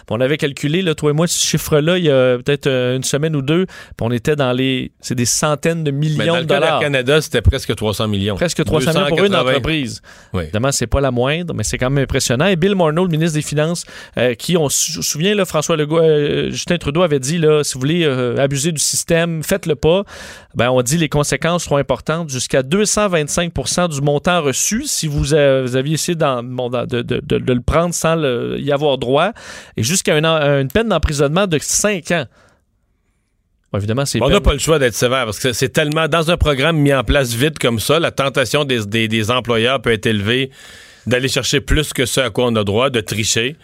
On 0.09 0.21
avait 0.21 0.37
calculé, 0.37 0.81
là, 0.81 0.95
toi 0.95 1.11
et 1.11 1.13
moi, 1.13 1.27
ce 1.27 1.39
chiffre-là, 1.45 1.97
il 1.97 2.05
y 2.05 2.09
a 2.09 2.37
peut-être 2.37 2.67
euh, 2.67 2.95
une 2.95 3.03
semaine 3.03 3.35
ou 3.35 3.41
deux, 3.41 3.65
on 3.99 4.11
était 4.11 4.35
dans 4.35 4.51
les... 4.51 4.91
C'est 4.99 5.15
des 5.15 5.25
centaines 5.25 5.83
de 5.83 5.91
millions 5.91 6.39
de 6.39 6.43
dollars. 6.43 6.79
Au 6.79 6.81
Canada, 6.81 7.21
c'était 7.21 7.41
presque 7.41 7.75
300 7.75 8.07
millions. 8.07 8.35
Presque 8.35 8.63
300 8.63 8.93
millions 8.93 9.07
pour 9.07 9.23
une 9.23 9.35
entreprise. 9.35 10.01
Oui. 10.33 10.43
Évidemment, 10.43 10.71
c'est 10.71 10.87
pas 10.87 11.01
la 11.01 11.11
moindre, 11.11 11.53
mais 11.53 11.63
c'est 11.63 11.77
quand 11.77 11.89
même 11.89 12.03
impressionnant. 12.03 12.47
Et 12.47 12.55
Bill 12.55 12.75
Morneau, 12.75 13.05
le 13.05 13.11
ministre 13.11 13.35
des 13.35 13.41
Finances, 13.41 13.85
euh, 14.17 14.33
qui, 14.33 14.57
on 14.57 14.69
se 14.69 15.01
souvient, 15.01 15.35
là, 15.35 15.45
François 15.45 15.77
Legault, 15.77 16.01
Justin 16.49 16.77
Trudeau 16.77 17.03
avait 17.03 17.19
dit, 17.19 17.37
là, 17.37 17.63
si 17.63 17.75
vous 17.75 17.79
voulez 17.79 18.05
abuser 18.05 18.71
du 18.71 18.81
système, 18.81 19.43
faites-le 19.43 19.75
pas. 19.75 20.03
Ben, 20.55 20.69
on 20.69 20.81
dit 20.81 20.97
les 20.97 21.09
conséquences 21.09 21.63
seront 21.63 21.77
importantes 21.77 22.29
jusqu'à 22.29 22.63
225 22.63 23.53
du 23.89 24.01
montant 24.01 24.41
reçu 24.41 24.83
si 24.85 25.07
vous, 25.07 25.33
aviez 25.33 25.93
essayé 25.93 26.15
de, 26.15 27.53
le 27.53 27.61
prendre 27.61 27.93
sans 27.93 28.17
y 28.57 28.71
avoir 28.71 28.97
droit 29.01 29.31
et 29.75 29.83
jusqu'à 29.83 30.17
une, 30.17 30.67
peine 30.69 30.87
d'emprisonnement 30.87 31.47
de 31.47 31.59
5 31.61 32.11
ans. 32.11 32.25
évidemment, 33.75 34.05
c'est 34.05 34.21
On 34.21 34.29
n'a 34.29 34.39
pas 34.39 34.53
le 34.53 34.59
choix 34.59 34.79
d'être 34.79 34.95
sévère 34.95 35.25
parce 35.25 35.39
que 35.39 35.51
c'est 35.51 35.69
tellement 35.69 36.07
dans 36.07 36.31
un 36.31 36.37
programme 36.37 36.77
mis 36.77 36.93
en 36.93 37.03
place 37.03 37.33
vite 37.33 37.59
comme 37.59 37.79
ça, 37.79 37.99
la 37.99 38.11
tentation 38.11 38.63
des, 38.63 38.85
des 38.85 39.31
employeurs 39.31 39.81
peut 39.81 39.91
être 39.91 40.05
élevée 40.05 40.51
d'aller 41.07 41.27
chercher 41.27 41.61
plus 41.61 41.91
que 41.91 42.05
ce 42.05 42.21
à 42.21 42.29
quoi 42.29 42.45
on 42.45 42.55
a 42.55 42.63
droit, 42.63 42.89
de 42.89 43.01
tricher. 43.01 43.57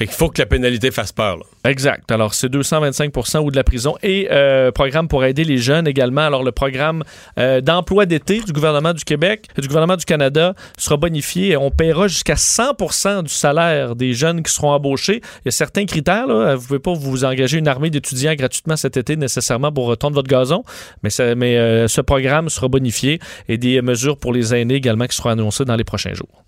Fait 0.00 0.06
qu'il 0.06 0.16
faut 0.16 0.30
que 0.30 0.40
la 0.40 0.46
pénalité 0.46 0.90
fasse 0.90 1.12
peur. 1.12 1.40
Exact. 1.62 2.10
Alors, 2.10 2.32
c'est 2.32 2.50
225% 2.50 3.40
ou 3.40 3.50
de 3.50 3.56
la 3.56 3.64
prison. 3.64 3.96
Et 4.02 4.28
euh, 4.30 4.72
programme 4.72 5.08
pour 5.08 5.26
aider 5.26 5.44
les 5.44 5.58
jeunes 5.58 5.86
également. 5.86 6.22
Alors, 6.22 6.42
le 6.42 6.52
programme 6.52 7.04
euh, 7.38 7.60
d'emploi 7.60 8.06
d'été 8.06 8.40
du 8.40 8.50
gouvernement 8.50 8.94
du 8.94 9.04
Québec, 9.04 9.48
du 9.58 9.68
gouvernement 9.68 9.98
du 9.98 10.06
Canada 10.06 10.54
sera 10.78 10.96
bonifié 10.96 11.50
et 11.50 11.58
on 11.58 11.70
paiera 11.70 12.08
jusqu'à 12.08 12.36
100% 12.36 13.24
du 13.24 13.28
salaire 13.28 13.94
des 13.94 14.14
jeunes 14.14 14.42
qui 14.42 14.50
seront 14.50 14.70
embauchés. 14.70 15.20
Il 15.40 15.42
y 15.44 15.48
a 15.48 15.50
certains 15.50 15.84
critères. 15.84 16.28
Vous 16.28 16.32
ne 16.32 16.56
pouvez 16.56 16.78
pas 16.78 16.94
vous 16.94 17.26
engager 17.26 17.58
une 17.58 17.68
armée 17.68 17.90
d'étudiants 17.90 18.34
gratuitement 18.36 18.76
cet 18.76 18.96
été 18.96 19.16
nécessairement 19.16 19.70
pour 19.70 19.84
retendre 19.84 20.14
votre 20.14 20.30
gazon. 20.30 20.64
Mais, 21.02 21.10
mais 21.36 21.58
euh, 21.58 21.88
ce 21.88 22.00
programme 22.00 22.48
sera 22.48 22.68
bonifié 22.68 23.20
et 23.50 23.58
des 23.58 23.82
mesures 23.82 24.16
pour 24.16 24.32
les 24.32 24.54
aînés 24.54 24.76
également 24.76 25.04
qui 25.04 25.16
seront 25.16 25.28
annoncées 25.28 25.66
dans 25.66 25.76
les 25.76 25.84
prochains 25.84 26.14
jours. 26.14 26.42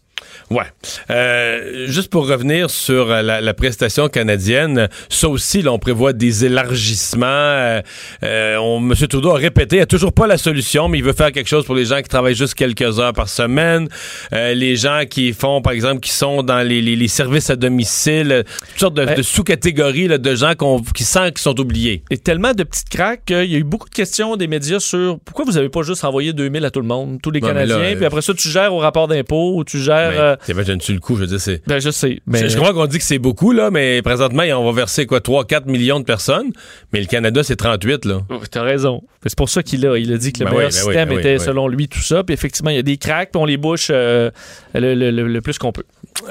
Ouais. 0.50 0.64
Euh, 1.10 1.86
juste 1.88 2.10
pour 2.10 2.28
revenir 2.28 2.70
sur 2.70 3.10
euh, 3.10 3.22
la, 3.22 3.54
prestation 3.54 4.08
canadienne, 4.08 4.88
ça 5.08 5.28
aussi, 5.28 5.62
là, 5.62 5.72
on 5.72 5.78
prévoit 5.78 6.12
des 6.12 6.44
élargissements. 6.44 7.26
Euh, 7.26 7.80
euh 8.22 8.78
M. 8.78 8.94
Trudeau 9.08 9.30
a 9.30 9.36
répété, 9.36 9.76
il 9.76 9.78
n'y 9.78 9.82
a 9.82 9.86
toujours 9.86 10.12
pas 10.12 10.26
la 10.26 10.38
solution, 10.38 10.88
mais 10.88 10.98
il 10.98 11.04
veut 11.04 11.12
faire 11.12 11.32
quelque 11.32 11.48
chose 11.48 11.64
pour 11.64 11.74
les 11.74 11.84
gens 11.84 11.98
qui 11.98 12.08
travaillent 12.08 12.34
juste 12.34 12.54
quelques 12.54 12.98
heures 12.98 13.12
par 13.12 13.28
semaine, 13.28 13.88
les 14.32 14.76
gens 14.76 15.02
qui 15.08 15.32
font, 15.32 15.62
par 15.62 15.72
exemple, 15.72 16.00
qui 16.00 16.10
sont 16.10 16.42
dans 16.42 16.66
les, 16.66 16.80
les, 16.82 17.08
services 17.08 17.50
à 17.50 17.56
domicile, 17.56 18.44
toutes 18.70 18.78
sortes 18.78 18.94
de, 18.94 19.22
sous-catégories 19.22 20.08
de 20.08 20.34
gens 20.34 20.52
qui 20.94 21.04
sentent 21.04 21.32
qu'ils 21.32 21.38
sont 21.38 21.58
oubliés. 21.60 22.02
Et 22.10 22.18
tellement 22.18 22.52
de 22.52 22.62
petites 22.62 22.88
craques 22.88 23.24
qu'il 23.26 23.50
y 23.50 23.54
a 23.54 23.58
eu 23.58 23.64
beaucoup 23.64 23.88
de 23.88 23.94
questions 23.94 24.36
des 24.36 24.46
médias 24.46 24.80
sur 24.80 25.18
pourquoi 25.20 25.44
vous 25.44 25.52
n'avez 25.52 25.68
pas 25.68 25.82
juste 25.82 26.04
envoyé 26.04 26.32
2000 26.32 26.64
à 26.64 26.70
tout 26.70 26.80
le 26.80 26.86
monde, 26.86 27.18
tous 27.22 27.30
les 27.30 27.40
Canadiens, 27.40 27.94
puis 27.96 28.04
après 28.04 28.22
ça, 28.22 28.34
tu 28.34 28.48
gères 28.48 28.74
au 28.74 28.78
rapport 28.78 29.08
d'impôt 29.08 29.56
ou 29.56 29.64
tu 29.64 29.78
gères... 29.78 30.11
Euh, 30.16 30.36
T'imagines-tu 30.44 30.92
le 30.92 31.00
coup? 31.00 31.16
Je 31.16 31.22
veux 31.22 31.26
dire, 31.26 31.40
c'est. 31.40 31.62
Ben, 31.66 31.80
je 31.80 31.90
sais. 31.90 32.20
Mais... 32.26 32.48
Je, 32.48 32.56
crois 32.56 32.72
qu'on 32.72 32.86
dit 32.86 32.98
que 32.98 33.04
c'est 33.04 33.18
beaucoup, 33.18 33.52
là, 33.52 33.70
mais 33.70 34.02
présentement, 34.02 34.42
on 34.42 34.64
va 34.64 34.72
verser 34.72 35.06
quoi, 35.06 35.20
3-4 35.20 35.70
millions 35.70 36.00
de 36.00 36.04
personnes. 36.04 36.52
Mais 36.92 37.00
le 37.00 37.06
Canada, 37.06 37.42
c'est 37.42 37.56
38, 37.56 38.04
là. 38.04 38.20
Oh, 38.30 38.40
t'as 38.50 38.62
raison. 38.62 39.02
C'est 39.24 39.36
pour 39.36 39.48
ça 39.48 39.62
qu'il 39.62 39.86
a, 39.86 39.96
il 39.96 40.12
a 40.12 40.18
dit 40.18 40.32
que 40.32 40.40
le 40.40 40.46
ben 40.46 40.50
meilleur 40.52 40.70
ben 40.70 40.72
système 40.72 41.08
ben 41.08 41.18
était, 41.18 41.38
selon 41.38 41.68
lui, 41.68 41.88
tout 41.88 42.00
ça. 42.00 42.24
Puis 42.24 42.34
effectivement, 42.34 42.70
il 42.70 42.76
y 42.76 42.80
a 42.80 42.82
des 42.82 42.96
cracks, 42.96 43.30
puis 43.30 43.40
on 43.40 43.44
les 43.44 43.56
bouche 43.56 43.88
euh, 43.90 44.30
le, 44.74 45.40
plus 45.40 45.58
qu'on 45.58 45.72
peut. 45.72 45.84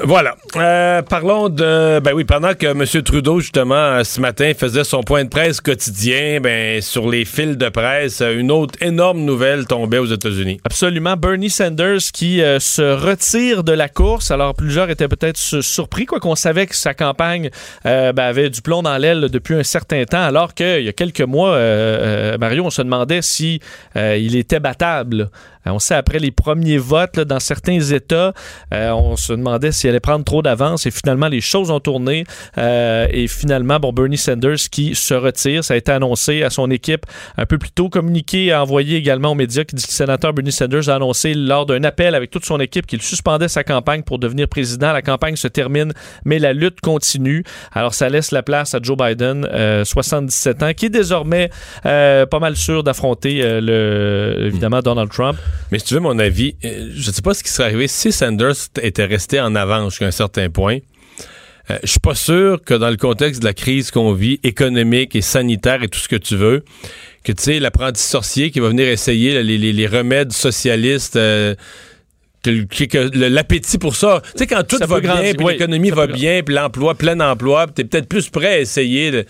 Voilà. 0.03 0.35
Euh, 0.57 1.01
parlons 1.01 1.49
de. 1.49 1.99
Ben 1.99 2.11
oui, 2.13 2.25
pendant 2.25 2.53
que 2.53 2.67
M. 2.67 3.03
Trudeau, 3.03 3.39
justement, 3.39 4.03
ce 4.03 4.19
matin, 4.19 4.51
faisait 4.57 4.83
son 4.83 5.03
point 5.03 5.23
de 5.23 5.29
presse 5.29 5.61
quotidien, 5.61 6.39
ben, 6.41 6.81
sur 6.81 7.09
les 7.09 7.25
fils 7.25 7.57
de 7.57 7.69
presse, 7.69 8.21
une 8.21 8.51
autre 8.51 8.73
énorme 8.81 9.21
nouvelle 9.21 9.65
tombait 9.65 9.99
aux 9.99 10.05
États-Unis. 10.05 10.59
Absolument. 10.65 11.15
Bernie 11.15 11.49
Sanders 11.49 12.11
qui 12.13 12.41
se 12.59 12.81
retire 12.81 13.63
de 13.63 13.70
la 13.73 13.89
course. 13.89 14.31
Alors, 14.31 14.55
plusieurs 14.55 14.89
étaient 14.89 15.07
peut-être 15.07 15.37
surpris, 15.37 16.05
quoi 16.05 16.19
qu'on 16.19 16.35
savait 16.35 16.67
que 16.67 16.75
sa 16.75 16.93
campagne 16.93 17.49
euh, 17.85 18.13
ben, 18.13 18.23
avait 18.23 18.49
du 18.49 18.61
plomb 18.61 18.81
dans 18.81 18.97
l'aile 18.97 19.29
depuis 19.29 19.55
un 19.55 19.63
certain 19.63 20.03
temps, 20.05 20.21
alors 20.21 20.53
qu'il 20.53 20.83
y 20.83 20.89
a 20.89 20.93
quelques 20.93 21.21
mois, 21.21 21.51
euh, 21.51 22.33
euh, 22.33 22.37
Mario, 22.37 22.65
on 22.65 22.69
se 22.69 22.81
demandait 22.81 23.21
si 23.21 23.59
il 23.95 24.35
était 24.35 24.59
battable. 24.59 25.29
On 25.65 25.79
sait 25.79 25.95
après 25.95 26.19
les 26.19 26.31
premiers 26.31 26.77
votes 26.77 27.19
dans 27.19 27.39
certains 27.39 27.79
États, 27.79 28.33
on 28.71 29.15
se 29.15 29.33
demandait 29.33 29.71
s'il 29.71 29.89
allait 29.89 29.99
prendre 29.99 30.25
trop 30.25 30.41
d'avance 30.41 30.85
et 30.85 30.91
finalement 30.91 31.27
les 31.27 31.41
choses 31.41 31.71
ont 31.71 31.79
tourné 31.79 32.23
et 32.57 33.27
finalement 33.27 33.79
bon 33.79 33.93
Bernie 33.93 34.17
Sanders 34.17 34.69
qui 34.71 34.95
se 34.95 35.13
retire, 35.13 35.63
ça 35.63 35.73
a 35.73 35.77
été 35.77 35.91
annoncé 35.91 36.43
à 36.43 36.49
son 36.49 36.69
équipe 36.71 37.05
un 37.37 37.45
peu 37.45 37.57
plus 37.57 37.71
tôt, 37.71 37.89
communiqué, 37.89 38.53
envoyé 38.53 38.97
également 38.97 39.31
aux 39.31 39.35
médias 39.35 39.63
qui 39.63 39.75
dit 39.75 39.83
que 39.83 39.91
le 39.91 39.93
sénateur 39.93 40.33
Bernie 40.33 40.51
Sanders 40.51 40.89
a 40.89 40.95
annoncé 40.95 41.33
lors 41.33 41.65
d'un 41.65 41.83
appel 41.83 42.15
avec 42.15 42.31
toute 42.31 42.45
son 42.45 42.59
équipe 42.59 42.87
qu'il 42.87 43.01
suspendait 43.01 43.47
sa 43.47 43.63
campagne 43.63 44.03
pour 44.03 44.19
devenir 44.19 44.47
président. 44.47 44.91
La 44.91 45.01
campagne 45.01 45.35
se 45.35 45.47
termine, 45.47 45.93
mais 46.25 46.39
la 46.39 46.53
lutte 46.53 46.81
continue. 46.81 47.43
Alors, 47.73 47.93
ça 47.93 48.09
laisse 48.09 48.31
la 48.31 48.43
place 48.43 48.73
à 48.73 48.79
Joe 48.81 48.97
Biden, 48.97 49.47
77 49.83 50.61
euh, 50.61 50.65
ans, 50.65 50.73
qui 50.73 50.87
est 50.87 50.89
désormais 50.89 51.49
euh, 51.85 52.25
pas 52.25 52.39
mal 52.39 52.55
sûr 52.55 52.83
d'affronter 52.83 53.41
euh, 53.41 53.61
le, 53.61 54.45
évidemment. 54.45 54.81
Donald 54.81 55.11
Trump. 55.11 55.37
Mais 55.71 55.79
si 55.79 55.85
tu 55.85 55.93
veux 55.93 55.99
mon 55.99 56.19
avis, 56.19 56.55
je 56.63 57.07
ne 57.07 57.13
sais 57.13 57.21
pas 57.21 57.33
ce 57.33 57.43
qui 57.43 57.49
serait 57.49 57.69
arrivé 57.69 57.87
si 57.87 58.11
Sanders 58.11 58.55
était 58.81 59.05
resté 59.05 59.39
en 59.39 59.55
avant 59.55 59.89
jusqu'à 59.89 60.07
un 60.07 60.11
certain 60.11 60.49
point. 60.49 60.79
Je 61.69 61.75
je 61.83 61.91
suis 61.91 61.99
pas 61.99 62.15
sûr 62.15 62.61
que 62.63 62.73
dans 62.73 62.89
le 62.89 62.97
contexte 62.97 63.41
de 63.41 63.45
la 63.45 63.53
crise 63.53 63.91
qu'on 63.91 64.13
vit, 64.13 64.39
économique 64.43 65.15
et 65.15 65.21
sanitaire 65.21 65.83
et 65.83 65.87
tout 65.87 65.99
ce 65.99 66.09
que 66.09 66.17
tu 66.17 66.35
veux, 66.35 66.65
que 67.23 67.31
tu 67.31 67.43
sais, 67.43 67.59
l'apprenti 67.59 68.01
sorcier 68.01 68.51
qui 68.51 68.59
va 68.59 68.69
venir 68.69 68.87
essayer 68.87 69.41
les, 69.41 69.87
remèdes 69.87 70.33
socialistes 70.33 71.17
l'appétit 72.45 73.77
pour 73.77 73.95
ça. 73.95 74.21
Tu 74.33 74.39
sais, 74.39 74.47
quand 74.47 74.63
tout 74.67 74.77
va 74.85 74.99
bien, 74.99 75.33
puis 75.37 75.45
l'économie 75.47 75.91
va 75.91 76.07
bien, 76.07 76.41
puis 76.43 76.55
l'emploi, 76.55 76.95
plein 76.95 77.19
emploi, 77.19 77.67
tu 77.73 77.81
es 77.81 77.85
peut-être 77.85 78.07
plus 78.07 78.29
prêt 78.29 78.53
à 78.53 78.59
essayer 78.59 79.25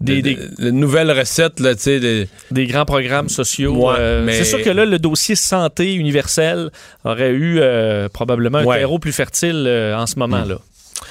des, 0.00 0.38
nouvelles 0.58 1.10
recettes, 1.10 1.60
là, 1.60 1.74
des... 1.74 2.28
des 2.50 2.66
grands 2.66 2.84
programmes 2.84 3.28
sociaux. 3.28 3.90
Euh, 3.90 4.26
c'est 4.30 4.44
sûr 4.44 4.62
que 4.62 4.70
là, 4.70 4.84
le 4.84 4.98
dossier 4.98 5.34
santé 5.34 5.94
universel 5.94 6.70
aurait 7.04 7.32
eu 7.32 7.58
euh, 7.58 8.08
probablement 8.08 8.58
un 8.58 8.78
terreau 8.78 8.98
plus 8.98 9.12
fertile 9.12 9.64
euh, 9.66 9.96
en 9.96 10.06
ce 10.06 10.18
moment-là. 10.18 10.56
Hmm. 10.56 11.04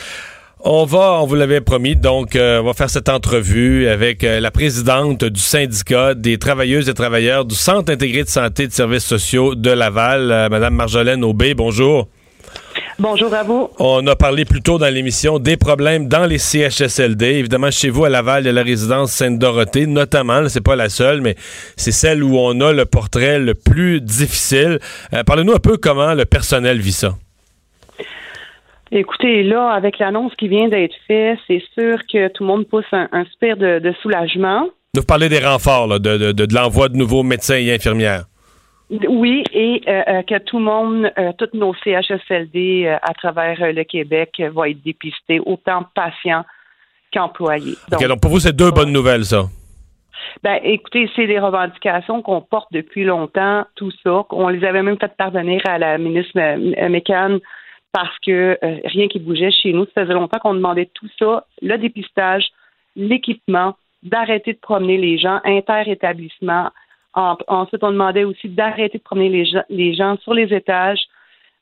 On 0.69 0.86
va, 0.86 1.21
on 1.21 1.26
vous 1.28 1.36
l'avait 1.36 1.62
promis, 1.62 1.95
donc 1.95 2.36
euh, 2.36 2.60
on 2.60 2.65
va 2.65 2.73
faire 2.73 2.89
cette 2.89 3.10
entrevue 3.10 3.88
avec 3.88 4.23
euh, 4.23 4.39
la 4.39 4.50
présidente 4.50 5.23
du 5.23 5.39
syndicat 5.39 6.15
des 6.15 6.39
travailleuses 6.39 6.89
et 6.89 6.95
travailleurs 6.95 7.45
du 7.45 7.54
Centre 7.54 7.91
intégré 7.93 8.23
de 8.23 8.28
santé 8.28 8.63
et 8.63 8.67
de 8.67 8.73
services 8.73 9.06
sociaux 9.06 9.54
de 9.54 9.69
Laval, 9.69 10.32
euh, 10.32 10.50
Madame 10.50 10.73
Marjolaine 10.73 11.23
Aubé. 11.23 11.54
Bonjour. 11.54 12.10
Bonjour 13.00 13.32
à 13.36 13.44
vous. 13.44 13.70
On 13.78 14.08
a 14.08 14.16
parlé 14.16 14.44
plus 14.44 14.62
tôt 14.62 14.80
dans 14.80 14.92
l'émission 14.92 15.38
des 15.38 15.56
problèmes 15.56 16.08
dans 16.08 16.26
les 16.26 16.40
CHSLD. 16.40 17.26
Évidemment, 17.26 17.70
chez 17.70 17.92
vous 17.92 18.06
à 18.06 18.10
Laval, 18.10 18.44
il 18.44 18.46
y 18.48 18.50
a 18.50 18.54
la 18.54 18.64
résidence 18.64 19.12
Sainte-Dorothée, 19.12 19.86
notamment. 19.86 20.50
C'est 20.50 20.64
pas 20.64 20.76
la 20.76 20.90
seule, 20.90 21.22
mais 21.22 21.36
c'est 21.76 21.92
celle 21.92 22.24
où 22.24 22.40
on 22.40 22.60
a 22.60 22.74
le 22.74 22.86
portrait 22.86 23.38
le 23.38 23.54
plus 23.54 24.02
difficile. 24.02 24.80
Parlez-nous 25.28 25.54
un 25.54 25.60
peu 25.60 25.78
comment 25.78 26.16
le 26.16 26.26
personnel 26.26 26.80
vit 26.80 26.92
ça. 26.92 27.14
Écoutez, 28.92 29.44
là, 29.44 29.70
avec 29.74 30.00
l'annonce 30.00 30.34
qui 30.36 30.48
vient 30.48 30.68
d'être 30.68 30.96
faite, 31.08 31.38
c'est 31.46 31.62
sûr 31.76 32.00
que 32.12 32.30
tout 32.30 32.44
le 32.44 32.48
monde 32.48 32.68
pousse 32.68 32.86
un, 32.94 33.08
un 33.12 33.24
de, 33.24 33.94
soulagement. 34.02 34.70
Vous 34.96 35.04
parlez 35.04 35.30
des 35.30 35.40
renforts, 35.40 36.00
de, 36.00 36.32
de, 36.32 36.56
l'envoi 36.56 36.90
de 36.90 36.98
nouveaux 36.98 37.22
médecins 37.22 37.58
et 37.58 37.72
infirmières. 37.72 38.24
Oui, 38.89 39.43
et 39.52 39.82
euh, 39.88 40.02
euh, 40.08 40.21
que 40.21 40.38
tout 40.39 40.60
le 40.60 40.63
monde, 40.63 41.12
euh, 41.17 41.34
tous 41.38 41.50
nos 41.54 41.73
CHSLD 41.84 42.88
à 43.02 43.13
travers 43.13 43.73
le 43.73 43.84
Québec 43.84 44.41
vont 44.54 44.63
être 44.63 44.82
dépistés, 44.82 45.41
autant 45.45 45.84
patients 45.93 46.45
qu'employés. 47.12 47.76
Donc, 47.91 48.02
donc, 48.02 48.21
pour 48.21 48.32
vous, 48.32 48.39
c'est 48.39 48.56
deux 48.56 48.71
bonnes 48.71 48.93
nouvelles, 48.93 49.26
ça? 49.26 49.43
Ben, 50.41 50.60
écoutez, 50.63 51.10
c'est 51.15 51.28
des 51.28 51.39
revendications 51.39 52.21
qu'on 52.21 52.41
porte 52.41 52.71
depuis 52.71 53.04
longtemps, 53.04 53.65
tout 53.76 53.91
ça. 54.04 54.26
On 54.30 54.47
les 54.47 54.63
avait 54.63 54.84
même 54.84 54.97
fait 55.00 55.15
parvenir 55.17 55.62
à 55.67 55.78
la 55.78 55.97
ministre 55.97 56.38
McCann 56.88 57.39
parce 57.91 58.17
que 58.26 58.58
rien 58.88 59.08
qui 59.08 59.19
bougeait 59.19 59.52
chez 59.52 59.73
nous. 59.73 59.86
Ça 59.95 60.04
faisait 60.04 60.13
longtemps 60.13 60.39
qu'on 60.39 60.54
demandait 60.54 60.89
tout 60.93 61.08
ça, 61.19 61.45
le 61.62 61.78
dépistage, 61.78 62.45
l'équipement, 62.95 63.76
d'arrêter 64.04 64.54
de 64.54 64.60
promener 64.60 64.97
les 64.97 65.17
gens 65.17 65.39
ensuite, 67.47 67.84
on 67.84 67.91
demandait 67.91 68.23
aussi 68.23 68.47
d'arrêter 68.47 68.97
de 68.97 69.03
promener 69.03 69.30
les 69.30 69.45
gens, 69.45 69.63
les 69.69 69.93
gens 69.93 70.17
sur 70.17 70.34
les 70.34 70.53
étages. 70.53 70.99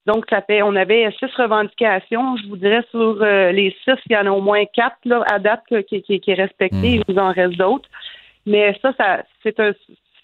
Donc, 0.06 0.26
ça 0.30 0.42
fait, 0.42 0.62
on 0.62 0.76
avait 0.76 1.10
six 1.18 1.34
revendications. 1.36 2.38
Je 2.38 2.48
vous 2.48 2.58
dirais 2.58 2.84
sur 2.92 3.22
euh, 3.22 3.52
les 3.52 3.76
six, 3.84 3.96
il 4.08 4.14
y 4.14 4.18
en 4.18 4.28
a 4.28 4.32
au 4.32 4.42
moins 4.42 4.64
quatre 4.66 4.98
là, 5.06 5.24
à 5.32 5.40
date 5.40 5.64
qui, 5.90 6.02
qui, 6.04 6.20
qui 6.20 6.32
est 6.32 6.36
respecté. 6.36 6.76
Hmm. 6.76 7.02
Il 7.02 7.04
vous 7.08 7.20
en 7.20 7.32
reste 7.32 7.58
d'autres. 7.58 7.90
Mais 8.46 8.78
ça, 8.82 8.94
ça, 8.98 9.24
c'est 9.42 9.60
un, 9.60 9.72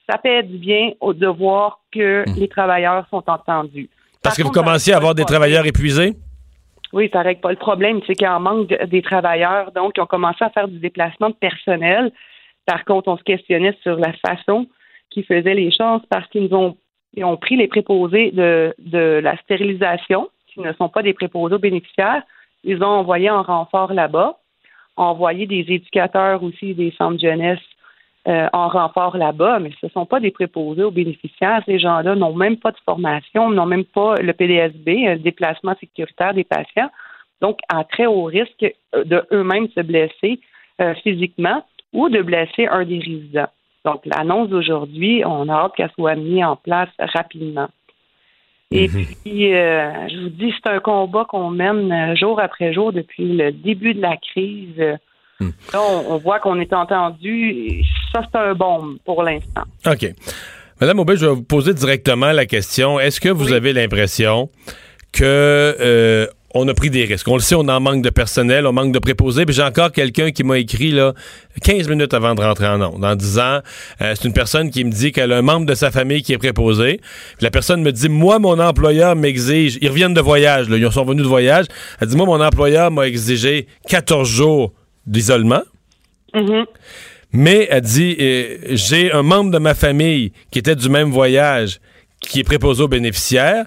ça 0.08 0.20
fait 0.22 0.44
du 0.44 0.58
bien 0.58 0.92
de 1.02 1.28
voir 1.28 1.80
que 1.92 2.30
hmm. 2.30 2.34
les 2.38 2.48
travailleurs 2.48 3.08
sont 3.10 3.24
entendus. 3.28 3.90
Parce 4.24 4.38
que 4.38 4.44
vous 4.44 4.52
commenciez 4.52 4.94
à 4.94 4.98
avoir 4.98 5.16
des 5.16 5.26
travailleurs 5.26 5.66
épuisés? 5.66 6.14
Oui, 6.94 7.10
ça 7.12 7.22
règle 7.22 7.42
pas 7.42 7.52
le 7.52 7.58
problème. 7.58 8.02
C'est 8.06 8.14
qu'il 8.14 8.26
y 8.26 8.28
a 8.28 8.36
un 8.36 8.40
manque 8.40 8.68
des 8.68 9.02
travailleurs. 9.02 9.72
Donc, 9.72 9.94
ils 9.98 10.02
ont 10.02 10.06
commencé 10.06 10.44
à 10.44 10.50
faire 10.50 10.68
du 10.68 10.78
déplacement 10.78 11.30
de 11.30 11.36
personnel. 11.36 12.12
Par 12.68 12.86
contre, 12.86 13.08
on 13.08 13.18
se 13.18 13.24
questionnait 13.24 13.76
sur 13.82 13.96
la 13.96 14.14
façon 14.14 14.68
qu'ils 15.12 15.26
faisaient 15.26 15.54
les 15.54 15.72
choses 15.72 16.02
parce 16.10 16.28
qu'ils 16.30 16.54
ont, 16.56 16.76
ont 17.22 17.38
pris 17.38 17.56
les 17.56 17.68
préposés 17.68 18.32
de, 18.32 18.74
de 18.80 19.20
la 19.24 19.38
stérilisation, 19.38 20.30
qui 20.48 20.60
ne 20.62 20.74
sont 20.74 20.90
pas 20.90 21.04
des 21.04 21.14
préposés 21.14 21.56
aux 21.56 21.60
bénéficiaires. 21.60 22.24
Ils 22.64 22.84
ont 22.84 22.88
envoyé 22.88 23.30
en 23.30 23.44
renfort 23.44 23.94
là-bas, 23.94 24.38
envoyé 24.98 25.46
des 25.46 25.66
éducateurs 25.68 26.44
aussi 26.44 26.74
des 26.74 26.92
centres 26.98 27.16
de 27.16 27.20
jeunesse 27.20 27.60
euh, 28.28 28.48
en 28.54 28.68
renfort 28.68 29.18
là-bas, 29.18 29.60
mais 29.60 29.72
ce 29.82 29.88
ne 29.88 29.92
sont 29.92 30.06
pas 30.06 30.20
des 30.20 30.32
préposés 30.32 30.84
aux 30.84 30.92
bénéficiaires. 30.92 31.64
Ces 31.66 31.80
gens-là 31.80 32.16
n'ont 32.16 32.36
même 32.36 32.58
pas 32.58 32.72
de 32.72 32.78
formation, 32.86 33.50
n'ont 33.50 33.66
même 33.66 33.86
pas 33.86 34.16
le 34.22 34.34
PDSB, 34.34 34.86
le 34.86 35.18
déplacement 35.18 35.76
sécuritaire 35.80 36.34
des 36.34 36.44
patients, 36.44 36.92
donc 37.42 37.58
à 37.68 37.84
très 37.84 38.06
haut 38.06 38.26
risque 38.26 38.66
de 38.94 39.24
eux-mêmes 39.32 39.70
se 39.70 39.82
blesser 39.82 40.40
euh, 40.80 40.94
physiquement 40.96 41.66
ou 41.94 42.10
de 42.10 42.22
blesser 42.22 42.68
un 42.68 42.86
des 42.86 43.00
résidents. 43.00 43.50
Donc 43.86 44.02
l'annonce 44.06 44.50
d'aujourd'hui, 44.50 45.24
on 45.26 45.50
a 45.50 45.54
hâte 45.54 45.74
qu'elle 45.76 45.92
soit 45.96 46.16
mise 46.16 46.44
en 46.44 46.56
place 46.56 46.90
rapidement. 47.00 47.70
Et 48.74 48.88
mhm. 48.88 49.06
puis, 49.06 49.50
je 49.52 50.24
vous 50.24 50.30
dis, 50.30 50.54
c'est 50.64 50.72
un 50.72 50.80
combat 50.80 51.26
qu'on 51.28 51.50
mène 51.50 52.16
jour 52.16 52.40
après 52.40 52.74
jour 52.74 52.94
depuis 52.94 53.36
le 53.36 53.52
début 53.52 53.94
de 53.94 54.02
la 54.02 54.16
crise. 54.16 54.98
Hmm. 55.42 55.50
Là, 55.74 55.82
on, 56.08 56.18
voit 56.18 56.40
qu'on 56.40 56.60
est 56.60 56.72
entendu. 56.72 57.84
Ça, 58.12 58.22
c'est 58.32 58.38
un 58.38 58.54
bon 58.54 58.98
pour 59.04 59.24
l'instant. 59.24 59.64
OK. 59.88 60.06
Madame 60.80 61.00
Aubin, 61.00 61.16
je 61.16 61.26
vais 61.26 61.34
vous 61.34 61.44
poser 61.44 61.74
directement 61.74 62.32
la 62.32 62.46
question. 62.46 63.00
Est-ce 63.00 63.20
que 63.20 63.30
vous 63.30 63.52
avez 63.52 63.74
l'impression 63.74 64.50
que 65.12 65.24
euh, 65.24 66.28
on 66.54 66.68
a 66.68 66.74
pris 66.74 66.90
des 66.90 67.06
risques. 67.06 67.28
On 67.28 67.36
le 67.36 67.42
sait, 67.42 67.56
on 67.56 67.68
en 67.68 67.80
manque 67.80 68.02
de 68.02 68.10
personnel, 68.10 68.68
on 68.68 68.74
manque 68.74 68.92
de 68.92 69.00
préposés. 69.00 69.46
Puis 69.46 69.56
j'ai 69.56 69.64
encore 69.64 69.92
quelqu'un 69.92 70.32
qui 70.32 70.44
m'a 70.44 70.58
écrit 70.58 70.92
là 70.92 71.14
15 71.64 71.88
minutes 71.88 72.14
avant 72.14 72.36
de 72.36 72.42
rentrer 72.42 72.68
en 72.68 72.82
onde 72.82 73.04
en 73.04 73.16
disant 73.16 73.60
euh, 74.02 74.14
c'est 74.16 74.26
une 74.26 74.34
personne 74.34 74.70
qui 74.70 74.84
me 74.84 74.92
dit 74.92 75.12
qu'elle 75.12 75.32
a 75.32 75.38
un 75.38 75.42
membre 75.42 75.66
de 75.66 75.76
sa 75.76 75.92
famille 75.92 76.22
qui 76.22 76.34
est 76.34 76.38
préposé. 76.38 76.98
Puis 76.98 77.44
la 77.44 77.52
personne 77.52 77.82
me 77.82 77.92
dit 77.92 78.10
moi 78.10 78.40
mon 78.40 78.60
employeur 78.60 79.16
m'exige, 79.16 79.78
ils 79.82 79.90
reviennent 79.90 80.14
de 80.14 80.22
voyage 80.22 80.70
là, 80.70 80.78
ils 80.78 80.92
sont 80.92 81.06
venus 81.06 81.24
de 81.24 81.30
voyage. 81.30 81.66
Elle 82.00 82.08
dit 82.08 82.16
moi 82.16 82.26
mon 82.26 82.42
employeur 82.42 82.92
m'a 82.92 83.08
exigé 83.08 83.68
14 83.88 84.28
jours 84.28 84.74
d'isolement. 85.06 85.64
Mm-hmm. 86.34 86.66
Mais 87.34 87.68
elle 87.72 87.82
dit 87.82 88.18
euh, 88.20 88.58
j'ai 88.72 89.12
un 89.12 89.24
membre 89.24 89.52
de 89.52 89.58
ma 89.58 89.74
famille 89.74 90.34
qui 90.52 90.60
était 90.60 90.76
du 90.76 90.90
même 90.90 91.12
voyage 91.12 91.80
qui 92.22 92.40
est 92.40 92.44
préposé 92.44 92.84
aux 92.84 92.88
bénéficiaires. 92.88 93.66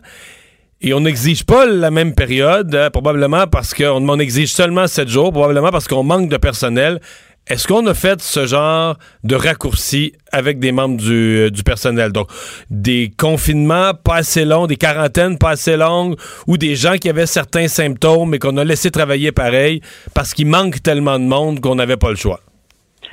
Et 0.80 0.92
on 0.92 1.00
n'exige 1.00 1.44
pas 1.44 1.66
la 1.66 1.90
même 1.90 2.14
période, 2.14 2.74
hein, 2.74 2.90
probablement 2.90 3.46
parce 3.46 3.72
qu'on 3.72 4.08
on 4.08 4.18
exige 4.18 4.52
seulement 4.52 4.86
sept 4.86 5.08
jours, 5.08 5.32
probablement 5.32 5.70
parce 5.70 5.88
qu'on 5.88 6.02
manque 6.02 6.28
de 6.28 6.36
personnel. 6.36 7.00
Est-ce 7.46 7.68
qu'on 7.68 7.86
a 7.86 7.92
fait 7.92 8.22
ce 8.22 8.46
genre 8.46 8.96
de 9.22 9.34
raccourci 9.34 10.14
avec 10.32 10.58
des 10.58 10.72
membres 10.72 10.96
du, 10.96 11.12
euh, 11.12 11.50
du, 11.50 11.62
personnel? 11.62 12.10
Donc, 12.10 12.28
des 12.70 13.10
confinements 13.18 13.92
pas 13.92 14.16
assez 14.16 14.46
longs, 14.46 14.66
des 14.66 14.76
quarantaines 14.76 15.36
pas 15.36 15.50
assez 15.50 15.76
longues, 15.76 16.16
ou 16.46 16.56
des 16.56 16.74
gens 16.74 16.96
qui 16.96 17.10
avaient 17.10 17.26
certains 17.26 17.68
symptômes 17.68 18.32
et 18.34 18.38
qu'on 18.38 18.56
a 18.56 18.64
laissé 18.64 18.90
travailler 18.90 19.30
pareil 19.30 19.82
parce 20.14 20.32
qu'il 20.32 20.46
manque 20.46 20.82
tellement 20.82 21.18
de 21.18 21.24
monde 21.24 21.60
qu'on 21.60 21.74
n'avait 21.74 21.98
pas 21.98 22.08
le 22.08 22.16
choix? 22.16 22.40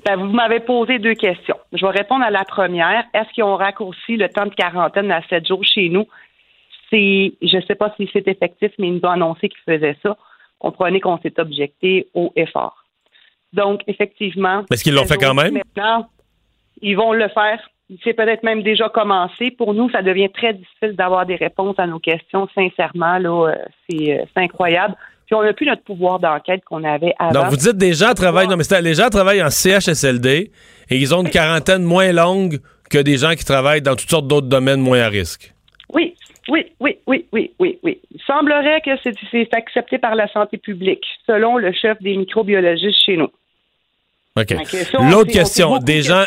Ben, 0.05 0.15
vous 0.15 0.31
m'avez 0.31 0.61
posé 0.61 0.97
deux 0.97 1.13
questions. 1.13 1.57
Je 1.73 1.85
vais 1.85 1.91
répondre 1.91 2.23
à 2.23 2.31
la 2.31 2.45
première. 2.45 3.03
Est-ce 3.13 3.31
qu'ils 3.33 3.43
ont 3.43 3.57
raccourci 3.57 4.15
le 4.15 4.29
temps 4.29 4.45
de 4.45 4.53
quarantaine 4.53 5.11
à 5.11 5.21
sept 5.29 5.45
jours 5.45 5.63
chez 5.63 5.89
nous? 5.89 6.07
C'est, 6.91 7.33
je 7.41 7.57
ne 7.57 7.61
sais 7.61 7.75
pas 7.75 7.93
si 7.97 8.07
c'est 8.13 8.27
effectif, 8.27 8.71
mais 8.77 8.89
ils 8.89 8.95
nous 8.95 9.05
ont 9.05 9.11
annoncé 9.11 9.49
qu'ils 9.49 9.63
faisaient 9.65 9.97
ça. 10.03 10.15
Comprenez 10.59 10.99
qu'on 10.99 11.17
s'est 11.19 11.39
objecté 11.39 12.07
au 12.13 12.31
effort. 12.35 12.81
Donc, 13.53 13.81
effectivement. 13.87 14.63
Est-ce 14.71 14.83
qu'ils 14.83 14.93
l'ont 14.93 15.05
fait 15.05 15.17
quand 15.17 15.33
même? 15.33 15.53
Maintenant, 15.53 16.07
ils 16.81 16.95
vont 16.95 17.13
le 17.13 17.27
faire. 17.29 17.59
C'est 18.03 18.13
peut-être 18.13 18.43
même 18.43 18.63
déjà 18.63 18.87
commencé. 18.89 19.51
Pour 19.51 19.73
nous, 19.73 19.89
ça 19.89 20.01
devient 20.01 20.29
très 20.29 20.53
difficile 20.53 20.95
d'avoir 20.95 21.25
des 21.25 21.35
réponses 21.35 21.75
à 21.77 21.87
nos 21.87 21.99
questions. 21.99 22.47
Sincèrement, 22.55 23.17
là, 23.17 23.29
euh, 23.29 23.55
euh, 23.93 24.25
c'est, 24.33 24.41
incroyable. 24.41 24.95
Puis 25.25 25.35
on 25.35 25.43
n'a 25.43 25.53
plus 25.53 25.65
notre 25.65 25.83
pouvoir 25.83 26.19
d'enquête 26.19 26.63
qu'on 26.65 26.83
avait 26.83 27.13
avant. 27.19 27.41
Donc, 27.41 27.49
vous 27.49 27.57
dites 27.57 27.77
des 27.77 27.93
gens 27.93 28.13
travaillent, 28.13 28.47
non, 28.47 28.57
mais 28.57 28.81
les 28.81 28.95
gens 28.95 29.09
travaillent 29.09 29.43
en 29.43 29.49
CHSLD 29.49 30.51
et 30.89 30.97
ils 30.97 31.13
ont 31.15 31.21
une 31.21 31.29
quarantaine 31.29 31.83
moins 31.83 32.11
longue 32.11 32.59
que 32.89 32.97
des 32.97 33.17
gens 33.17 33.31
qui 33.31 33.45
travaillent 33.45 33.81
dans 33.81 33.95
toutes 33.95 34.09
sortes 34.09 34.27
d'autres 34.27 34.47
domaines 34.47 34.81
moins 34.81 35.01
à 35.01 35.07
risque. 35.07 35.53
Oui, 35.93 36.15
oui, 36.47 36.65
oui, 36.79 36.97
oui, 37.05 37.25
oui, 37.31 37.51
oui, 37.59 37.79
oui. 37.83 37.99
Il 38.13 38.21
semblerait 38.25 38.81
que 38.81 38.91
c'est 39.03 39.53
accepté 39.53 39.97
par 39.97 40.15
la 40.15 40.27
santé 40.29 40.57
publique, 40.57 41.05
selon 41.27 41.57
le 41.57 41.71
chef 41.71 42.01
des 42.01 42.17
microbiologistes 42.17 43.03
chez 43.05 43.17
nous. 43.17 43.29
OK. 44.35 44.55
L'autre 45.11 45.31
question, 45.31 45.77
des 45.77 46.01
gens. 46.01 46.23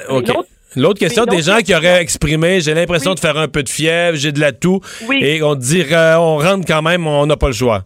L'autre 0.77 0.99
question, 0.99 1.25
des 1.25 1.43
gens 1.43 1.59
qui 1.59 1.73
auraient 1.73 2.03
exprimé 2.03 2.61
j'ai 2.61 2.75
l'impression 2.75 3.15
de 3.15 3.21
faire 3.21 3.39
un 3.39 3.47
peu 3.47 3.63
de 3.63 3.69
fièvre, 3.69 4.17
j'ai 4.17 4.33
de 4.33 4.41
la 4.41 4.51
toux, 4.51 4.81
et 5.21 5.41
on 5.43 5.55
dirait, 5.55 6.15
on 6.17 6.39
rentre 6.39 6.67
quand 6.67 6.83
même, 6.83 7.07
on 7.07 7.27
n'a 7.27 7.37
pas 7.37 7.47
le 7.47 7.53
choix. 7.53 7.85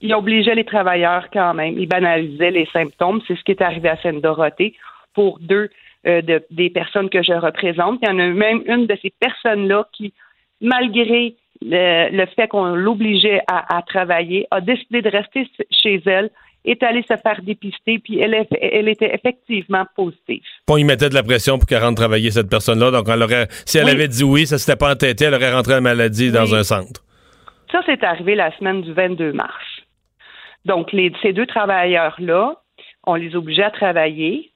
Ils 0.00 0.14
obligeaient 0.14 0.54
les 0.54 0.64
travailleurs 0.64 1.28
quand 1.32 1.54
même. 1.54 1.78
Ils 1.78 1.88
banalisaient 1.88 2.50
les 2.50 2.68
symptômes. 2.72 3.20
C'est 3.26 3.36
ce 3.36 3.42
qui 3.42 3.52
est 3.52 3.62
arrivé 3.62 3.88
à 3.88 3.96
Seine-Dorothée 3.96 4.74
pour 5.14 5.38
deux 5.40 5.70
euh, 6.06 6.22
des 6.50 6.70
personnes 6.70 7.10
que 7.10 7.22
je 7.22 7.32
représente. 7.32 7.98
Il 8.02 8.08
y 8.08 8.12
en 8.12 8.18
a 8.18 8.26
même 8.28 8.62
une 8.66 8.86
de 8.86 8.96
ces 9.02 9.12
personnes-là 9.18 9.88
qui, 9.92 10.12
malgré 10.60 11.34
le, 11.62 12.26
fait 12.36 12.48
qu'on 12.48 12.74
l'obligeait 12.74 13.40
à, 13.46 13.82
travailler, 13.82 14.46
a 14.50 14.60
décidé 14.60 15.02
de 15.02 15.10
rester 15.10 15.48
chez 15.70 16.02
elle 16.06 16.30
est 16.64 16.82
allée 16.82 17.02
se 17.02 17.16
faire 17.16 17.40
dépister, 17.42 17.98
puis 17.98 18.18
elle, 18.18 18.46
elle 18.60 18.88
était 18.88 19.14
effectivement 19.14 19.84
positive. 19.94 20.42
On 20.68 20.76
y 20.76 20.84
mettait 20.84 21.08
de 21.08 21.14
la 21.14 21.22
pression 21.22 21.58
pour 21.58 21.66
qu'elle 21.66 21.82
rentre 21.82 21.94
travailler, 22.00 22.30
cette 22.30 22.50
personne-là. 22.50 22.90
Donc, 22.90 23.08
elle 23.08 23.22
aurait, 23.22 23.46
si 23.64 23.78
elle 23.78 23.88
avait 23.88 24.08
dit 24.08 24.24
oui, 24.24 24.46
ça 24.46 24.58
s'était 24.58 24.76
pas 24.76 24.92
entêté, 24.92 25.26
elle 25.26 25.34
aurait 25.34 25.52
rentré 25.52 25.74
la 25.74 25.80
maladie 25.80 26.30
dans 26.30 26.54
un 26.54 26.62
centre. 26.62 27.02
Ça, 27.72 27.80
c'est 27.86 28.02
arrivé 28.04 28.34
la 28.34 28.54
semaine 28.58 28.82
du 28.82 28.92
22 28.92 29.32
mars. 29.32 29.52
Donc, 30.64 30.92
les, 30.92 31.12
ces 31.22 31.32
deux 31.32 31.46
travailleurs-là, 31.46 32.56
on 33.06 33.14
les 33.14 33.34
obligeait 33.36 33.64
à 33.64 33.70
travailler. 33.70 34.50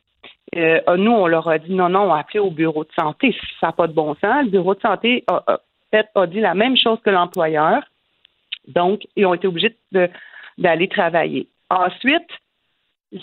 Euh, 0.56 0.80
nous, 0.96 1.12
on 1.12 1.26
leur 1.26 1.48
a 1.48 1.58
dit 1.58 1.72
non, 1.72 1.88
non, 1.88 2.02
on 2.02 2.12
a 2.12 2.18
appelé 2.18 2.40
au 2.40 2.50
bureau 2.50 2.84
de 2.84 2.92
santé. 2.98 3.34
Ça 3.60 3.68
n'a 3.68 3.72
pas 3.72 3.86
de 3.86 3.94
bon 3.94 4.14
sens. 4.20 4.44
Le 4.44 4.50
bureau 4.50 4.74
de 4.74 4.80
santé 4.80 5.24
a, 5.28 5.42
a 5.46 5.60
dit 6.28 6.40
la 6.40 6.54
même 6.54 6.76
chose 6.76 6.98
que 7.04 7.10
l'employeur. 7.10 7.82
Donc, 8.68 9.02
ils 9.16 9.26
ont 9.26 9.34
été 9.34 9.46
obligés 9.46 9.76
d'aller 10.58 10.88
travailler. 10.88 11.48
Ensuite, 11.70 12.28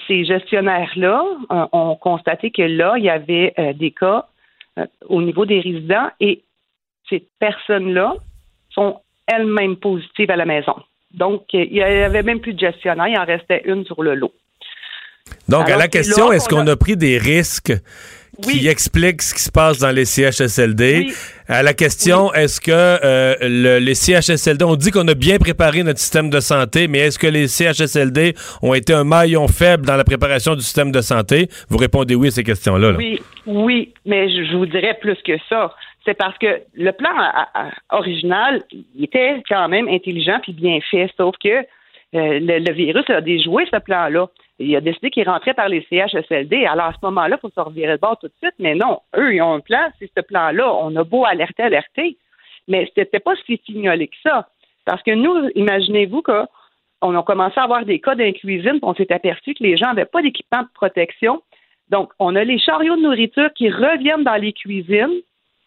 ces 0.07 0.25
gestionnaires-là 0.25 1.23
euh, 1.51 1.65
ont 1.71 1.95
constaté 1.95 2.51
que 2.51 2.61
là, 2.61 2.95
il 2.97 3.05
y 3.05 3.09
avait 3.09 3.53
euh, 3.57 3.73
des 3.73 3.91
cas 3.91 4.27
euh, 4.77 4.85
au 5.07 5.21
niveau 5.21 5.45
des 5.45 5.59
résidents 5.59 6.09
et 6.19 6.43
ces 7.09 7.25
personnes-là 7.39 8.13
sont 8.69 8.99
elles-mêmes 9.27 9.77
positives 9.77 10.29
à 10.29 10.35
la 10.35 10.45
maison. 10.45 10.75
Donc, 11.11 11.45
il 11.53 11.71
n'y 11.71 11.81
avait 11.81 12.21
même 12.21 12.39
plus 12.39 12.53
de 12.53 12.59
gestionnaire, 12.59 13.07
il 13.07 13.17
en 13.17 13.25
restait 13.25 13.63
une 13.65 13.83
sur 13.85 14.03
le 14.03 14.13
lot. 14.13 14.33
Donc, 15.47 15.69
à 15.69 15.77
la 15.77 15.87
question, 15.87 16.31
est-ce 16.31 16.47
qu'on 16.47 16.67
a 16.67 16.75
pris 16.75 16.95
des 16.95 17.17
risques 17.17 17.73
qui 18.41 18.67
explique 18.67 19.21
ce 19.21 19.33
qui 19.33 19.41
se 19.41 19.51
passe 19.51 19.79
dans 19.79 19.91
les 19.91 20.05
CHSLD. 20.05 21.07
À 21.47 21.63
la 21.63 21.73
question, 21.73 22.33
est-ce 22.33 22.61
que 22.61 22.71
euh, 22.71 23.79
les 23.79 23.95
CHSLD, 23.95 24.63
on 24.63 24.75
dit 24.75 24.91
qu'on 24.91 25.07
a 25.07 25.13
bien 25.13 25.37
préparé 25.37 25.83
notre 25.83 25.99
système 25.99 26.29
de 26.29 26.39
santé, 26.39 26.87
mais 26.87 26.99
est-ce 26.99 27.19
que 27.19 27.27
les 27.27 27.47
CHSLD 27.47 28.33
ont 28.61 28.73
été 28.73 28.93
un 28.93 29.03
maillon 29.03 29.47
faible 29.47 29.85
dans 29.85 29.95
la 29.95 30.03
préparation 30.03 30.55
du 30.55 30.61
système 30.61 30.91
de 30.91 31.01
santé? 31.01 31.47
Vous 31.69 31.77
répondez 31.77 32.15
oui 32.15 32.27
à 32.27 32.31
ces 32.31 32.43
questions-là. 32.43 32.91
Oui, 32.97 33.19
oui, 33.45 33.93
mais 34.05 34.29
je, 34.29 34.55
vous 34.55 34.65
dirais 34.65 34.97
plus 35.01 35.17
que 35.25 35.37
ça. 35.49 35.73
C'est 36.05 36.13
parce 36.13 36.37
que 36.37 36.61
le 36.75 36.91
plan 36.91 37.09
original 37.89 38.61
était 38.99 39.43
quand 39.49 39.67
même 39.67 39.87
intelligent 39.87 40.39
puis 40.41 40.53
bien 40.53 40.79
fait, 40.89 41.11
sauf 41.17 41.35
que 41.43 41.49
euh, 41.49 42.39
le, 42.41 42.73
virus 42.73 43.07
a 43.09 43.21
déjoué 43.21 43.65
ce 43.71 43.77
plan-là 43.79 44.27
il 44.59 44.75
a 44.75 44.81
décidé 44.81 45.09
qu'il 45.09 45.27
rentrait 45.27 45.53
par 45.53 45.69
les 45.69 45.85
CHSLD. 45.89 46.65
Alors, 46.65 46.87
à 46.87 46.93
ce 46.93 46.99
moment-là, 47.03 47.37
il 47.37 47.39
faut 47.39 47.49
se 47.49 47.59
revirer 47.59 47.93
de 47.93 48.01
bord 48.01 48.17
tout 48.19 48.27
de 48.27 48.33
suite. 48.41 48.55
Mais 48.59 48.75
non, 48.75 48.99
eux, 49.15 49.33
ils 49.33 49.41
ont 49.41 49.53
un 49.53 49.59
plan. 49.61 49.89
C'est 49.99 50.11
ce 50.15 50.21
plan-là. 50.21 50.73
On 50.73 50.95
a 50.95 51.03
beau 51.03 51.25
alerter, 51.25 51.63
alerter. 51.63 52.17
Mais 52.67 52.91
c'était 52.95 53.19
pas 53.19 53.35
si 53.45 53.57
fignolé 53.57 54.07
que 54.07 54.17
ça. 54.21 54.49
Parce 54.85 55.01
que 55.03 55.11
nous, 55.11 55.49
imaginez-vous 55.55 56.21
que 56.21 56.43
on 57.01 57.17
a 57.17 57.23
commencé 57.23 57.57
à 57.57 57.63
avoir 57.63 57.85
des 57.85 57.99
cas 57.99 58.15
dans 58.15 58.25
la 58.25 58.33
cuisine, 58.33 58.71
puis 58.73 58.79
on 58.83 58.93
s'est 58.93 59.13
aperçu 59.13 59.53
que 59.53 59.63
les 59.63 59.77
gens 59.77 59.87
n'avaient 59.87 60.03
pas 60.03 60.21
d'équipement 60.21 60.63
de 60.63 60.67
protection. 60.73 61.41
Donc, 61.89 62.11
on 62.19 62.35
a 62.35 62.43
les 62.43 62.59
chariots 62.59 62.97
de 62.97 63.01
nourriture 63.01 63.53
qui 63.53 63.69
reviennent 63.69 64.23
dans 64.23 64.35
les 64.35 64.51
cuisines, 64.51 65.21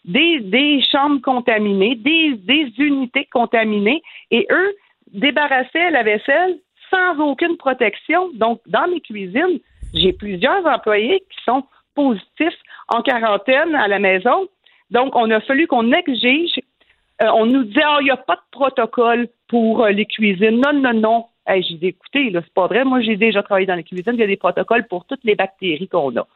des, 0.04 0.82
chambres 0.90 1.22
contaminées, 1.22 1.94
des 1.94 2.72
unités 2.76 3.26
contaminées, 3.32 4.02
et 4.30 4.46
eux 4.50 4.74
débarrassaient 5.12 5.90
la 5.90 6.02
vaisselle 6.02 6.58
sans 6.92 7.18
aucune 7.18 7.56
protection. 7.56 8.30
Donc, 8.34 8.60
dans 8.66 8.86
mes 8.88 9.00
cuisines, 9.00 9.58
j'ai 9.94 10.12
plusieurs 10.12 10.64
employés 10.66 11.20
qui 11.30 11.44
sont 11.44 11.64
positifs 11.94 12.58
en 12.88 13.02
quarantaine 13.02 13.74
à 13.74 13.88
la 13.88 13.98
maison. 13.98 14.48
Donc, 14.90 15.16
on 15.16 15.30
a 15.30 15.40
fallu 15.40 15.66
qu'on 15.66 15.92
exige. 15.92 16.60
euh, 17.22 17.30
on 17.34 17.46
nous 17.46 17.64
disait, 17.64 17.82
ah, 17.84 17.98
il 18.00 18.04
n'y 18.04 18.10
a 18.10 18.16
pas 18.16 18.36
de 18.36 18.50
protocole 18.50 19.28
pour 19.48 19.84
euh, 19.84 19.90
les 19.90 20.06
cuisines. 20.06 20.60
Non, 20.60 20.72
non, 20.72 20.94
non. 20.94 21.26
J'ai 21.48 21.74
dit, 21.74 21.88
écoutez, 21.88 22.30
c'est 22.32 22.54
pas 22.54 22.66
vrai. 22.66 22.84
Moi, 22.84 23.00
j'ai 23.00 23.16
déjà 23.16 23.42
travaillé 23.42 23.66
dans 23.66 23.74
les 23.74 23.84
cuisines. 23.84 24.14
Il 24.14 24.20
y 24.20 24.22
a 24.22 24.26
des 24.26 24.36
protocoles 24.36 24.86
pour 24.86 25.04
toutes 25.06 25.24
les 25.24 25.34
bactéries 25.34 25.88
qu'on 25.88 26.16
a. 26.16 26.26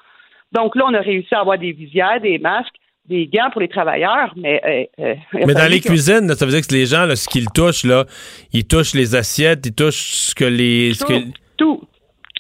Donc 0.52 0.74
là, 0.76 0.84
on 0.86 0.94
a 0.94 1.00
réussi 1.00 1.34
à 1.34 1.40
avoir 1.40 1.58
des 1.58 1.72
visières, 1.72 2.20
des 2.20 2.38
masques, 2.38 2.76
des 3.08 3.26
gants 3.26 3.50
pour 3.52 3.60
les 3.60 3.68
travailleurs, 3.68 4.32
mais... 4.36 4.60
euh, 4.98 5.04
euh, 5.04 5.14
Mais 5.46 5.54
dans 5.54 5.70
les 5.70 5.80
que- 5.80 5.88
cuisines, 5.88 6.28
ça 6.34 6.44
veut 6.46 6.52
dire 6.52 6.66
que 6.66 6.72
les 6.74 6.86
gens, 6.86 7.04
là, 7.06 7.14
ce 7.16 7.28
qu'ils 7.28 7.48
touchent, 7.50 7.84
là, 7.84 8.04
ils 8.52 8.64
touchent 8.66 8.94
les 8.94 9.14
assiettes, 9.14 9.64
ils 9.66 9.72
touchent 9.74 10.12
ce 10.14 10.34
que 10.34 10.44
les. 10.44 10.94
ce 10.94 11.04
que- 11.04 11.12
Tout, 11.14 11.32
tout, 11.56 11.88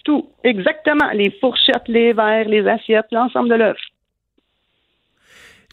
tout, 0.04 0.28
exactement. 0.44 1.10
Les 1.14 1.30
fourchettes, 1.40 1.86
les 1.88 2.12
verres, 2.12 2.48
les 2.48 2.66
assiettes, 2.66 3.06
l'ensemble 3.12 3.48
de 3.50 3.54
l'œuvre. 3.54 3.78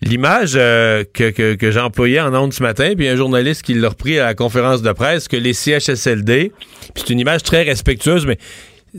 L'image 0.02 0.54
euh, 0.58 1.06
que, 1.14 1.30
que, 1.30 1.56
que 1.56 1.72
j'ai 1.72 1.80
employée 1.80 2.20
en 2.20 2.34
ondes 2.34 2.52
ce 2.52 2.62
matin, 2.62 2.94
puis 2.98 3.08
un 3.08 3.16
journaliste 3.16 3.62
qui 3.62 3.74
l'a 3.74 3.88
repris 3.90 4.20
à 4.20 4.26
la 4.26 4.34
conférence 4.34 4.82
de 4.82 4.92
presse, 4.92 5.30
que 5.30 5.38
les 5.38 5.54
CHSLD, 5.54 6.52
puis 6.94 7.04
c'est 7.06 7.14
une 7.14 7.20
image 7.20 7.44
très 7.44 7.64
respectueuse, 7.64 8.26
mais 8.26 8.38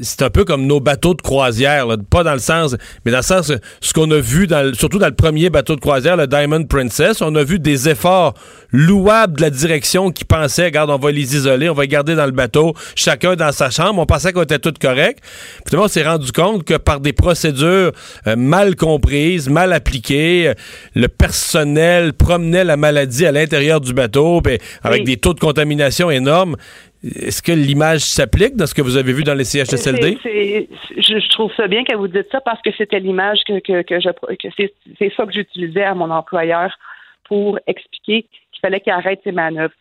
c'est 0.01 0.23
un 0.23 0.31
peu 0.31 0.45
comme 0.45 0.67
nos 0.67 0.81
bateaux 0.81 1.15
de 1.15 1.23
croisière, 1.23 1.87
là, 1.87 1.97
pas 2.11 2.25
dans 2.25 2.33
le 2.33 2.39
sens, 2.41 2.75
mais 3.05 3.13
dans 3.13 3.19
le 3.19 3.23
sens, 3.23 3.53
ce 3.81 3.93
qu'on 3.93 4.11
a 4.11 4.19
vu, 4.19 4.47
dans, 4.47 4.63
le- 4.63 4.75
surtout 4.75 4.99
dans 4.99 5.07
le 5.07 5.15
premier 5.15 5.51
bateau 5.51 5.77
de 5.77 5.81
croisière, 5.81 6.17
le 6.17 6.27
Diamond 6.27 6.65
Princess, 6.65 7.23
on 7.23 7.35
a 7.37 7.45
vu 7.45 7.59
des 7.61 7.89
efforts 7.89 8.35
louables 8.73 9.37
de 9.37 9.43
la 9.43 9.51
direction 9.51 10.11
qui 10.11 10.25
pensait, 10.25 10.65
regarde, 10.65 10.91
on 10.91 10.99
va 10.99 11.11
les 11.13 11.37
isoler, 11.37 11.69
on 11.69 11.75
va 11.75 11.83
les 11.83 11.89
garder 11.89 12.15
dans 12.17 12.27
le 12.27 12.33
bateau, 12.33 12.75
chacun 12.97 13.37
dans 13.37 13.53
sa 13.53 13.71
chambre, 13.71 14.01
on 14.01 14.07
pensait 14.07 14.33
qu'on 14.33 14.43
était 14.43 14.59
tout 14.59 14.75
correct. 14.81 15.21
Finalement, 15.69 15.85
on 15.87 15.89
s'est 15.89 16.03
rendu 16.03 16.33
compte 16.33 16.65
que 16.65 16.75
par 16.77 16.99
des 17.01 17.13
procédures 17.13 17.93
euh, 18.27 18.37
mal 18.37 18.75
comprises, 18.75 19.49
mal 19.49 19.73
appliquées, 19.73 20.49
euh, 20.49 20.55
le 20.95 21.07
personnel 21.09 22.13
promenait 22.15 22.65
la 22.65 22.77
maladie 22.77 23.27
à 23.27 23.33
l'intérieur 23.33 23.81
du 23.81 23.93
bateau, 23.93 24.43
avec 24.83 25.01
Oui. 25.01 25.05
des 25.05 25.17
taux 25.19 25.35
de 25.35 25.41
contamination 25.41 26.11
énormes. 26.11 26.57
Est-ce 27.05 27.43
que 27.43 27.53
l'image 27.53 28.01
s'applique 28.01 28.57
dans 28.57 28.67
ce 28.67 28.75
que 28.75 28.81
vous 28.83 28.97
avez 28.97 29.13
vu 29.13 29.25
dans 29.25 29.35
les 29.35 29.45
CHSLD? 29.45 30.19
Je, 30.25 31.19
je 31.19 31.29
trouve 31.31 31.53
ça 31.55 31.69
bien 31.69 31.85
que 31.85 31.95
vous 31.95 32.09
dites 32.09 32.29
ça 32.33 32.41
parce 32.41 32.61
que 32.63 32.71
c'était 32.79 33.01
l'image 33.01 33.41
que, 33.47 33.59
que, 33.61 33.83
que 33.83 34.01
je 34.01 34.09
que 34.37 34.49
c'est 34.99 35.13
ça 35.15 35.27
que 35.27 35.33
j'utilisais 35.33 35.85
à 35.85 35.95
mon 35.95 36.11
employeur 36.11 36.75
pour 37.25 37.59
expliquer 37.67 38.23
qu'il 38.53 38.61
fallait 38.63 38.81
qu'il 38.81 38.93
arrête 38.93 39.21
ses 39.25 39.33
manœuvres. 39.33 39.75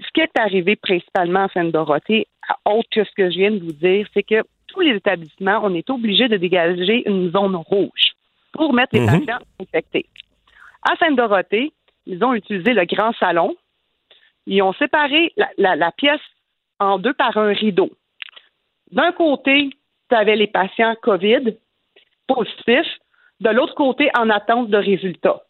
Ce 0.00 0.08
qui 0.14 0.20
est 0.22 0.38
arrivé 0.38 0.76
principalement 0.76 1.44
à 1.44 1.48
Sainte-Dorothée, 1.48 2.26
autre 2.64 2.88
que 2.90 3.04
ce 3.04 3.10
que 3.14 3.30
je 3.30 3.36
viens 3.36 3.50
de 3.50 3.58
vous 3.60 3.72
dire, 3.72 4.06
c'est 4.14 4.22
que 4.22 4.42
tous 4.68 4.80
les 4.80 4.96
établissements, 4.96 5.60
on 5.62 5.74
est 5.74 5.90
obligé 5.90 6.28
de 6.28 6.38
dégager 6.38 7.02
une 7.06 7.30
zone 7.30 7.56
rouge 7.56 8.12
pour 8.52 8.72
mettre 8.72 8.94
les 8.94 9.00
Mhm. 9.00 9.26
patients 9.26 9.44
infectés. 9.60 10.06
À 10.88 10.96
Sainte-Dorothée, 10.96 11.72
ils 12.06 12.24
ont 12.24 12.32
utilisé 12.34 12.72
le 12.72 12.86
grand 12.86 13.12
salon. 13.20 13.54
Ils 14.46 14.62
ont 14.62 14.72
séparé 14.72 15.32
la, 15.36 15.48
la- 15.58 15.76
la 15.76 15.92
pièce 15.92 16.20
en 16.82 16.98
deux 16.98 17.14
par 17.14 17.36
un 17.36 17.52
rideau. 17.52 17.90
D'un 18.90 19.12
côté, 19.12 19.70
tu 20.10 20.14
avais 20.14 20.36
les 20.36 20.46
patients 20.46 20.94
COVID 21.02 21.56
positifs, 22.26 22.98
de 23.40 23.50
l'autre 23.50 23.74
côté, 23.74 24.10
en 24.16 24.30
attente 24.30 24.68
de 24.68 24.76
résultats. 24.76 25.42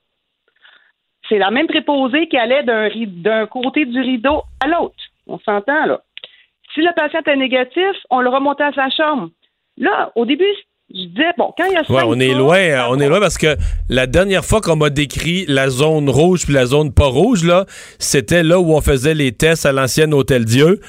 C'est 1.28 1.38
la 1.38 1.50
même 1.50 1.66
préposée 1.66 2.28
qui 2.28 2.36
allait 2.36 2.64
d'un 2.64 3.46
côté 3.46 3.84
du 3.84 4.00
rideau 4.00 4.42
à 4.60 4.68
l'autre. 4.68 4.94
On 5.26 5.38
s'entend, 5.38 5.86
là. 5.86 6.00
Si 6.74 6.80
le 6.80 6.92
patient 6.94 7.20
était 7.20 7.36
négatif, 7.36 7.96
on 8.10 8.20
le 8.20 8.30
remontait 8.30 8.64
à 8.64 8.72
sa 8.72 8.88
chambre. 8.90 9.30
Là, 9.76 10.10
au 10.14 10.24
début, 10.24 10.44
je 10.94 11.06
disais, 11.06 11.32
bon, 11.38 11.52
quand 11.56 11.64
il 11.64 11.72
y 11.72 11.76
a 11.76 11.90
Ouais, 11.90 12.02
on 12.04 12.18
est 12.18 12.34
loin, 12.34 12.86
on 12.90 12.98
est 12.98 13.08
loin 13.08 13.20
parce 13.20 13.38
que 13.38 13.56
la 13.88 14.06
dernière 14.06 14.44
fois 14.44 14.60
qu'on 14.60 14.76
m'a 14.76 14.90
décrit 14.90 15.44
la 15.48 15.68
zone 15.68 16.08
rouge 16.08 16.44
puis 16.44 16.52
la 16.52 16.66
zone 16.66 16.92
pas 16.92 17.06
rouge 17.06 17.44
là, 17.44 17.64
c'était 17.98 18.42
là 18.42 18.58
où 18.58 18.74
on 18.74 18.80
faisait 18.80 19.14
les 19.14 19.32
tests 19.32 19.64
à 19.64 19.72
l'ancienne 19.72 20.12
Hôtel 20.12 20.44
Dieu. 20.44 20.80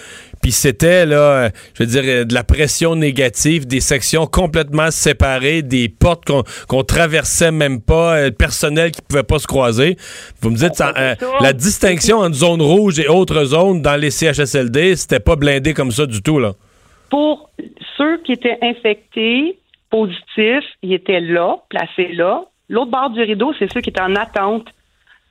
Puis 0.44 0.52
c'était 0.52 1.08
là, 1.08 1.50
je 1.74 1.84
veux 1.84 1.90
dire, 1.90 2.26
de 2.28 2.34
la 2.34 2.44
pression 2.44 2.96
négative, 2.96 3.66
des 3.66 3.80
sections 3.80 4.28
complètement 4.28 4.92
séparées, 4.92 5.64
des 5.64 5.90
portes 5.90 6.26
qu'on 6.26 6.44
qu'on 6.68 6.84
traversait 6.84 7.52
même 7.52 7.82
pas, 7.82 8.18
euh, 8.18 8.26
le 8.26 8.32
personnel 8.34 8.92
qui 8.92 9.02
pouvait 9.02 9.24
pas 9.24 9.40
se 9.40 9.48
croiser. 9.48 9.96
Vous 10.42 10.52
me 10.52 10.56
dites, 10.58 10.76
ça, 10.76 10.94
euh, 10.98 11.16
la 11.42 11.54
distinction 11.54 12.18
entre 12.18 12.36
zone 12.36 12.62
rouge 12.62 13.00
et 13.00 13.08
autres 13.08 13.44
zones 13.46 13.82
dans 13.82 13.96
les 13.96 14.12
CHSLD, 14.12 14.96
c'était 14.98 15.20
pas 15.22 15.36
blindé 15.38 15.74
comme 15.74 15.92
ça 15.92 16.06
du 16.06 16.22
tout 16.22 16.38
là. 16.40 16.52
pour 17.10 17.50
ceux 17.98 18.18
qui 18.24 18.34
étaient 18.34 18.58
infectés, 18.62 19.58
positifs, 19.90 20.66
ils 20.82 20.94
étaient 20.94 21.22
là, 21.22 21.56
placés 21.70 22.12
là. 22.14 22.44
L'autre 22.70 22.92
bord 22.92 23.10
du 23.12 23.22
rideau, 23.22 23.54
c'est 23.58 23.72
ceux 23.72 23.82
qui 23.82 23.92
étaient 23.92 24.02
en 24.02 24.16
attente 24.16 24.66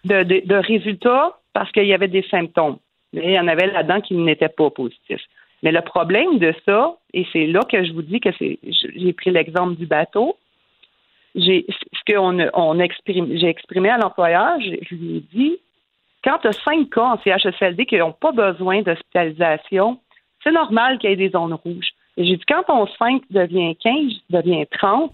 de, 0.04 0.22
de- 0.22 0.42
de 0.46 0.54
résultats 0.54 1.38
parce 1.52 1.70
qu'il 1.72 1.86
y 1.86 1.92
avait 1.92 2.08
des 2.08 2.24
symptômes. 2.30 2.76
Mais 3.12 3.22
il 3.24 3.32
y 3.32 3.40
en 3.40 3.48
avait 3.48 3.66
là-dedans 3.66 4.00
qui 4.00 4.14
n'étaient 4.14 4.48
pas 4.48 4.70
positifs. 4.70 5.22
Mais 5.62 5.72
le 5.72 5.80
problème 5.80 6.38
de 6.38 6.54
ça, 6.66 6.96
et 7.12 7.26
c'est 7.32 7.46
là 7.46 7.60
que 7.70 7.84
je 7.84 7.92
vous 7.92 8.02
dis 8.02 8.20
que 8.20 8.30
c'est, 8.38 8.58
j'ai 8.62 9.12
pris 9.12 9.30
l'exemple 9.30 9.76
du 9.76 9.86
bateau. 9.86 10.36
Ce 11.36 12.80
exprime, 12.80 13.36
j'ai 13.36 13.48
exprimé 13.48 13.88
à 13.88 13.98
l'employeur, 13.98 14.60
je, 14.60 14.76
je 14.82 14.94
lui 14.94 15.16
ai 15.16 15.20
dit, 15.32 15.58
quand 16.24 16.38
tu 16.38 16.48
as 16.48 16.52
cinq 16.52 16.90
cas 16.90 17.14
en 17.14 17.18
CHSLD 17.18 17.86
qui 17.86 17.96
n'ont 17.96 18.12
pas 18.12 18.32
besoin 18.32 18.82
d'hospitalisation, 18.82 19.98
c'est 20.42 20.52
normal 20.52 20.98
qu'il 20.98 21.10
y 21.10 21.12
ait 21.12 21.16
des 21.16 21.30
zones 21.30 21.54
rouges. 21.54 21.90
Et 22.16 22.24
j'ai 22.24 22.36
dit, 22.36 22.44
quand 22.46 22.64
ton 22.64 22.86
5 22.86 23.22
devient 23.30 23.74
15, 23.76 24.12
devient 24.30 24.66
30, 24.78 25.12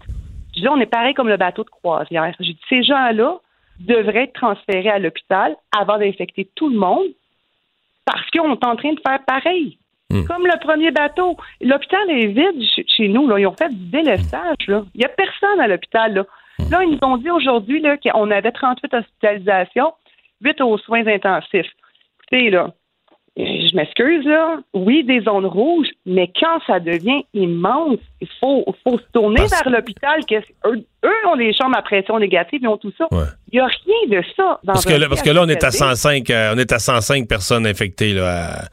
je 0.55 0.61
dis, 0.61 0.67
on 0.67 0.79
est 0.79 0.85
pareil 0.85 1.13
comme 1.13 1.29
le 1.29 1.37
bateau 1.37 1.63
de 1.63 1.69
croisière. 1.69 2.33
J'ai 2.39 2.53
dit, 2.53 2.59
ces 2.67 2.83
gens-là 2.83 3.37
devraient 3.79 4.23
être 4.23 4.33
transférés 4.33 4.89
à 4.89 4.99
l'hôpital 4.99 5.55
avant 5.77 5.97
d'infecter 5.97 6.49
tout 6.55 6.69
le 6.69 6.77
monde 6.77 7.07
parce 8.11 8.29
qu'on 8.31 8.53
est 8.53 8.65
en 8.65 8.75
train 8.75 8.93
de 8.93 8.99
faire 9.05 9.23
pareil. 9.25 9.77
Comme 10.27 10.47
le 10.47 10.59
premier 10.59 10.89
bateau. 10.89 11.37
L'hôpital 11.61 12.09
est 12.09 12.27
vide 12.27 12.63
chez, 12.87 13.07
nous. 13.07 13.27
Là. 13.27 13.39
Ils 13.39 13.45
ont 13.45 13.55
fait 13.55 13.69
du 13.69 13.91
délestage. 13.91 14.55
Il 14.67 14.83
n'y 14.95 15.05
a 15.05 15.09
personne 15.09 15.59
à 15.59 15.67
l'hôpital. 15.67 16.13
Là. 16.15 16.25
là, 16.71 16.83
ils 16.83 16.93
nous 16.93 17.07
ont 17.07 17.17
dit 17.17 17.29
aujourd'hui 17.29 17.83
qu'on 18.03 18.31
avait 18.31 18.51
38 18.51 18.91
hospitalisations, 18.91 19.93
8 20.41 20.61
aux 20.61 20.79
soins 20.79 21.05
intensifs. 21.05 21.71
Écoutez, 22.23 22.49
là, 22.49 22.71
je 23.69 23.75
m'excuse, 23.75 24.25
là. 24.25 24.57
Oui, 24.73 25.03
des 25.03 25.21
zones 25.21 25.45
rouges, 25.45 25.87
mais 26.05 26.29
quand 26.39 26.59
ça 26.67 26.79
devient 26.79 27.23
immense, 27.33 27.97
il 28.19 28.27
faut, 28.39 28.65
faut 28.83 28.97
se 28.99 29.03
tourner 29.13 29.37
Parce- 29.37 29.63
vers 29.63 29.71
l'hôpital. 29.73 30.19
Eux, 30.65 30.83
eux 31.05 31.27
ont 31.27 31.35
les 31.35 31.53
chambres 31.53 31.77
à 31.77 31.81
pression 31.81 32.19
négative, 32.19 32.59
ils 32.61 32.67
ont 32.67 32.77
tout 32.77 32.91
ça. 32.97 33.05
Ouais. 33.11 33.23
Il 33.51 33.55
n'y 33.55 33.59
a 33.59 33.67
rien 33.67 34.19
de 34.19 34.25
ça 34.35 34.59
dans 34.63 34.73
Parce 34.73 34.85
que, 34.85 34.93
là, 34.93 35.07
parce 35.07 35.21
que 35.21 35.29
là, 35.29 35.41
on 35.43 35.47
est 35.47 35.63
à 35.63 35.71
CHSLD. 35.71 35.95
105, 35.95 36.29
euh, 36.29 36.53
on 36.53 36.57
est 36.57 36.71
à 36.71 36.79
105 36.79 37.27
personnes 37.27 37.65
infectées 37.65 38.13
là, 38.13 38.67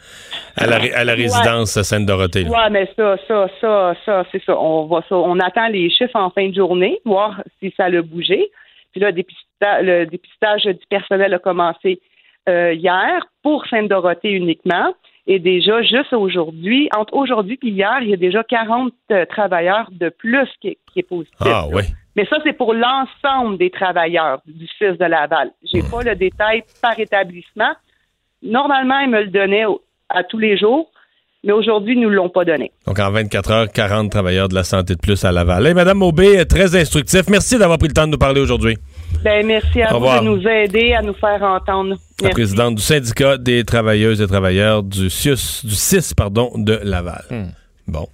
à, 0.57 0.63
à 0.65 0.67
la, 0.67 0.79
ré- 0.79 0.93
à 0.93 1.05
la 1.05 1.15
résidence 1.15 1.81
Sainte-Dorothée. 1.81 2.43
là. 2.45 2.51
Ouais, 2.51 2.71
mais 2.71 2.91
ça, 2.97 3.17
ça, 3.29 3.47
ça, 3.61 3.95
ça, 4.05 4.25
c'est 4.33 4.43
ça. 4.45 4.59
On 4.59 4.87
va 4.87 5.03
ça. 5.09 5.17
On 5.17 5.39
attend 5.39 5.69
les 5.69 5.89
chiffres 5.91 6.17
en 6.17 6.31
fin 6.31 6.49
de 6.49 6.55
journée, 6.55 6.99
voir 7.05 7.41
si 7.63 7.73
ça 7.77 7.85
a 7.85 8.03
bougé. 8.03 8.51
Puis 8.93 9.01
là, 9.01 9.13
dépista- 9.13 9.83
le 9.83 10.07
dépistage 10.07 10.65
du 10.65 10.87
personnel 10.89 11.35
a 11.35 11.39
commencé 11.39 12.01
euh, 12.49 12.73
hier 12.73 13.27
pour 13.43 13.67
Sainte-Dorothée 13.67 14.31
uniquement. 14.31 14.95
Et 15.29 15.41
déjà, 15.41 15.83
juste 15.83 16.13
aujourd'hui, 16.13 16.89
entre 16.97 17.15
aujourd'hui 17.15 17.59
et 17.63 17.69
hier, 17.69 17.99
il 18.01 18.11
y 18.11 18.15
a 18.15 18.17
déjà 18.17 18.45
40 18.45 18.93
euh, 19.11 19.25
travailleurs 19.27 19.89
de 19.91 20.09
plus 20.09 20.49
qui, 20.61 20.79
qui 20.93 21.01
est 21.01 21.09
positif. 21.09 21.37
Ah 21.41 21.67
oui. 21.73 21.83
Mais 22.15 22.25
ça, 22.27 22.39
c'est 22.45 22.53
pour 22.55 22.73
l'ensemble 22.73 23.59
des 23.59 23.71
travailleurs 23.71 24.41
du 24.47 24.67
CIS 24.79 24.97
de 24.99 25.05
Laval. 25.05 25.51
J'ai 25.65 25.83
pas 25.83 26.03
le 26.03 26.15
détail 26.15 26.63
par 26.81 26.99
établissement. 26.99 27.73
Normalement, 28.43 29.01
ils 29.01 29.11
me 29.11 29.23
le 29.23 29.29
donnaient 29.29 29.65
à 30.09 30.23
tous 30.23 30.39
les 30.39 30.57
jours, 30.57 30.91
mais 31.45 31.53
aujourd'hui, 31.53 31.95
ils 31.95 32.01
ne 32.01 32.05
nous 32.07 32.11
l'ont 32.11 32.29
pas 32.31 32.45
donné. 32.45 32.71
Donc 32.87 32.99
en 33.01 33.11
24 33.11 33.51
heures, 33.51 33.73
40 33.73 34.11
travailleurs 34.11 34.49
de 34.49 34.55
la 34.55 34.65
santé 34.65 34.95
de 34.95 35.01
plus 35.01 35.25
à 35.25 35.33
Laval. 35.33 35.67
Hey, 35.67 35.75
Madame 35.75 36.03
Aubé, 36.03 36.47
très 36.47 36.75
instructif. 36.77 37.29
Merci 37.29 37.59
d'avoir 37.59 37.79
pris 37.79 37.89
le 37.89 37.95
temps 37.95 38.07
de 38.07 38.13
nous 38.13 38.19
parler 38.19 38.41
aujourd'hui. 38.41 38.77
Ben, 39.23 39.45
merci 39.45 39.83
à 39.83 39.89
Au 39.89 39.99
vous 39.99 40.07
revoir. 40.07 40.23
de 40.23 40.27
nous 40.29 40.49
aider 40.49 40.95
à 40.95 41.03
nous 41.03 41.15
faire 41.15 41.43
entendre. 41.43 41.97
La 42.23 42.31
présidente 42.31 42.77
du 42.77 42.83
syndicat 42.83 43.37
des 43.37 43.65
travailleuses 43.65 44.21
et 44.23 44.27
travailleurs 44.27 44.83
du 44.83 45.11
CIUS, 45.11 45.65
du 45.65 45.75
CIS 45.75 46.15
pardon, 46.17 46.51
de 46.57 46.81
Laval. 46.83 47.53
Bon. 47.87 48.09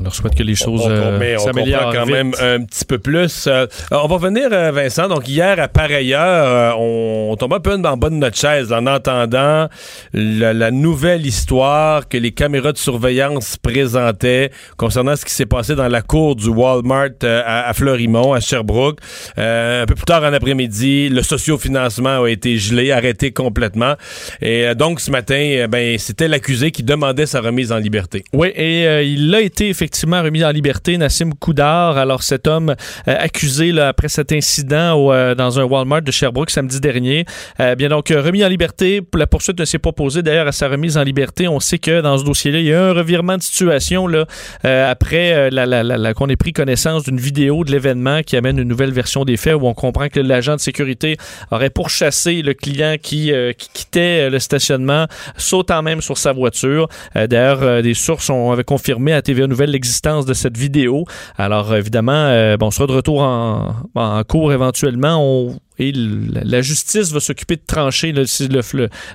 On 0.00 0.04
leur 0.04 0.14
souhaite 0.14 0.34
que 0.34 0.42
les 0.42 0.54
choses 0.54 0.86
euh, 0.88 1.38
s'améliorent 1.38 1.92
quand 1.92 2.06
même 2.06 2.32
un 2.40 2.64
petit 2.64 2.86
peu 2.86 2.98
plus. 2.98 3.46
Euh, 3.46 3.66
on 3.90 4.06
va 4.06 4.16
venir, 4.16 4.48
euh, 4.50 4.70
Vincent. 4.72 5.08
Donc, 5.08 5.28
hier, 5.28 5.60
à 5.60 5.68
pareille 5.68 6.14
heure, 6.14 6.80
on, 6.80 7.36
tombe 7.38 7.52
un 7.52 7.60
peu 7.60 7.74
en 7.74 7.96
bas 7.96 8.08
de 8.08 8.14
notre 8.14 8.36
chaise 8.36 8.72
en 8.72 8.86
entendant 8.86 9.68
la, 10.14 10.70
nouvelle 10.70 11.26
histoire 11.26 12.08
que 12.08 12.16
les 12.16 12.32
caméras 12.32 12.72
de 12.72 12.78
surveillance 12.78 13.56
présentaient 13.58 14.50
concernant 14.76 15.16
ce 15.16 15.24
qui 15.24 15.34
s'est 15.34 15.46
passé 15.46 15.74
dans 15.74 15.88
la 15.88 16.00
cour 16.00 16.34
du 16.36 16.48
Walmart 16.48 17.10
à, 17.22 17.68
à, 17.68 17.72
Fleurimont, 17.74 18.32
à 18.32 18.40
Sherbrooke. 18.40 19.00
un 19.36 19.84
peu 19.86 19.94
plus 19.94 20.04
tard 20.04 20.22
en 20.22 20.32
après-midi, 20.32 21.10
le 21.10 21.22
sociofinancement 21.22 22.22
a 22.22 22.30
été 22.30 22.56
gelé, 22.56 22.90
arrêté 22.90 23.32
complètement. 23.32 23.94
Et 24.40 24.74
donc, 24.74 25.00
ce 25.00 25.10
matin, 25.10 25.66
ben, 25.68 25.98
c'était 25.98 26.28
l'accusé 26.28 26.70
qui 26.70 26.82
demandait 26.82 27.26
sa 27.26 27.40
remise 27.40 27.72
en 27.72 27.78
liberté. 27.78 28.24
Oui, 28.32 28.48
et 28.54 29.04
il 29.04 29.30
l'a 29.30 29.40
été 29.40 29.68
effectivement 29.68 29.89
remis 30.22 30.44
en 30.44 30.50
liberté, 30.50 30.98
Nassim 30.98 31.32
Koudar. 31.38 31.98
Alors, 31.98 32.22
cet 32.22 32.46
homme 32.46 32.74
euh, 33.08 33.16
accusé 33.18 33.78
après 33.80 34.08
cet 34.08 34.32
incident 34.32 35.12
euh, 35.12 35.34
dans 35.34 35.60
un 35.60 35.64
Walmart 35.64 36.02
de 36.02 36.10
Sherbrooke 36.10 36.50
samedi 36.50 36.80
dernier, 36.80 37.24
euh, 37.60 37.74
bien 37.74 37.88
donc 37.88 38.08
remis 38.08 38.44
en 38.44 38.48
liberté. 38.48 39.02
La 39.14 39.26
poursuite 39.26 39.58
ne 39.58 39.64
s'est 39.64 39.78
pas 39.78 39.92
posée 39.92 40.22
d'ailleurs 40.22 40.46
à 40.46 40.52
sa 40.52 40.68
remise 40.68 40.96
en 40.96 41.02
liberté. 41.02 41.48
On 41.48 41.60
sait 41.60 41.78
que 41.78 42.00
dans 42.00 42.18
ce 42.18 42.24
dossier-là, 42.24 42.60
il 42.60 42.66
y 42.66 42.72
a 42.72 42.82
un 42.82 42.92
revirement 42.92 43.36
de 43.36 43.42
situation 43.42 44.06
là, 44.06 44.26
après 44.62 45.50
la, 45.50 46.14
qu'on 46.14 46.28
ait 46.28 46.36
pris 46.36 46.52
connaissance 46.52 47.04
d'une 47.04 47.18
vidéo 47.18 47.64
de 47.64 47.72
l'événement 47.72 48.22
qui 48.22 48.36
amène 48.36 48.58
une 48.58 48.68
nouvelle 48.68 48.92
version 48.92 49.24
des 49.24 49.36
faits 49.36 49.54
où 49.54 49.66
on 49.66 49.74
comprend 49.74 50.08
que 50.08 50.20
l'agent 50.20 50.56
de 50.56 50.60
sécurité 50.60 51.16
aurait 51.50 51.70
pourchassé 51.70 52.42
le 52.42 52.54
client 52.54 52.96
qui, 53.00 53.32
qui 53.56 53.68
quittait 53.72 54.30
le 54.30 54.38
stationnement, 54.38 55.06
sautant 55.36 55.82
même 55.82 56.00
sur 56.00 56.18
sa 56.18 56.32
voiture. 56.32 56.88
d'ailleurs, 57.14 57.82
des 57.82 57.94
sources 57.94 58.30
ont, 58.30 58.52
avaient 58.52 58.64
confirmé 58.64 59.12
à 59.12 59.22
TVA 59.22 59.46
Nouvelle 59.46 59.70
l'existence 59.80 60.26
de 60.26 60.34
cette 60.34 60.56
vidéo. 60.56 61.04
Alors, 61.38 61.74
évidemment, 61.74 62.26
euh, 62.26 62.56
bon, 62.56 62.66
on 62.66 62.70
sera 62.70 62.86
de 62.86 62.92
retour 62.92 63.22
en, 63.22 64.22
cours 64.28 64.52
éventuellement. 64.52 65.54
et 65.78 65.92
la 65.94 66.60
justice 66.60 67.10
va 67.12 67.20
s'occuper 67.20 67.56
de 67.56 67.62
trancher 67.66 68.12
le, 68.12 68.24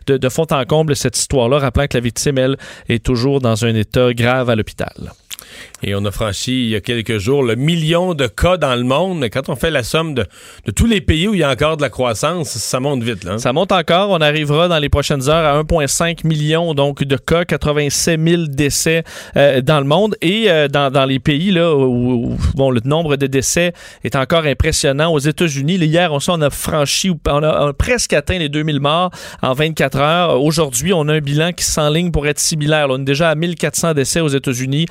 de, 0.08 0.18
de 0.18 0.30
fond 0.30 0.48
en 0.50 0.66
comble 0.66 0.96
cette 0.96 1.18
histoire-là, 1.18 1.60
rappelant 1.60 1.88
que 1.88 1.98
la 1.98 2.02
victime, 2.02 2.38
elle, 2.38 2.58
est 2.90 3.04
toujours 3.04 3.40
dans 3.40 3.66
un 3.66 3.76
état 3.76 4.14
grave 4.14 4.50
à 4.50 4.56
l'hôpital. 4.56 5.12
Et 5.88 5.94
on 5.94 6.04
a 6.04 6.10
franchi 6.10 6.64
il 6.64 6.70
y 6.70 6.76
a 6.76 6.82
quelques 6.82 7.20
jours 7.20 7.44
le 7.44 7.56
million 7.56 8.16
de 8.16 8.26
cas 8.26 8.58
dans 8.58 8.74
le 8.74 8.82
monde. 8.82 9.24
Quand 9.32 9.50
on 9.50 9.56
fait 9.56 9.70
la 9.70 9.84
somme 9.84 10.16
de, 10.16 10.26
tous 10.76 10.88
les 10.88 11.00
pays 11.00 11.28
où 11.28 11.36
il 11.36 11.42
y 11.42 11.44
a 11.44 11.52
encore 11.52 11.78
de 11.78 11.84
la 11.84 11.92
croissance, 11.92 12.50
ça 12.50 12.80
monte 12.80 13.04
vite. 13.04 13.24
Là. 13.24 13.38
Ça 13.38 13.54
monte 13.54 13.72
encore. 13.72 14.10
On 14.10 14.20
arrivera 14.20 14.68
dans 14.68 14.80
les 14.80 14.90
prochaines 14.90 15.30
heures 15.30 15.46
à 15.46 15.62
1,5 15.62 16.26
million 16.26 16.74
donc, 16.74 17.04
de 17.04 17.18
cas, 17.18 17.46
87 17.46 18.20
000 18.20 18.44
décès 18.48 19.04
euh, 19.38 19.62
dans 19.62 19.78
le 19.78 19.86
monde. 19.86 20.16
Et 20.24 20.50
euh, 20.50 20.68
dans, 20.68 21.06
les 21.06 21.20
pays 21.20 21.52
là, 21.52 21.76
où, 21.76 22.36
bon, 22.56 22.72
le 22.72 22.82
nombre 22.84 23.16
de 23.16 23.28
décès 23.28 23.74
est 24.04 24.16
encore 24.16 24.46
impressionnant. 24.46 25.14
Aux 25.14 25.20
États-Unis, 25.20 25.76
hier, 25.76 26.12
on, 26.12 26.18
on 26.30 26.42
a 26.42 26.50
franchi, 26.50 27.12
on 27.28 27.44
a, 27.44 27.74
presque 27.74 28.14
atteint 28.14 28.40
les 28.40 28.50
2000 28.50 28.80
morts 28.80 29.12
en 29.44 29.54
24 29.54 29.98
heures. 30.00 30.42
Aujourd'hui, 30.42 30.94
on 30.94 31.08
a 31.10 31.14
un 31.14 31.22
bilan 31.22 31.52
qui 31.52 31.64
s'enligne 31.64 32.10
pour 32.10 32.26
être 32.26 32.40
similaire. 32.40 32.88
on 32.90 33.02
est 33.02 33.04
déjà 33.04 33.30
à 33.30 33.36
1400 33.36 33.94
décès 33.94 34.20
aux 34.20 34.30
États-Unis, 34.30 34.88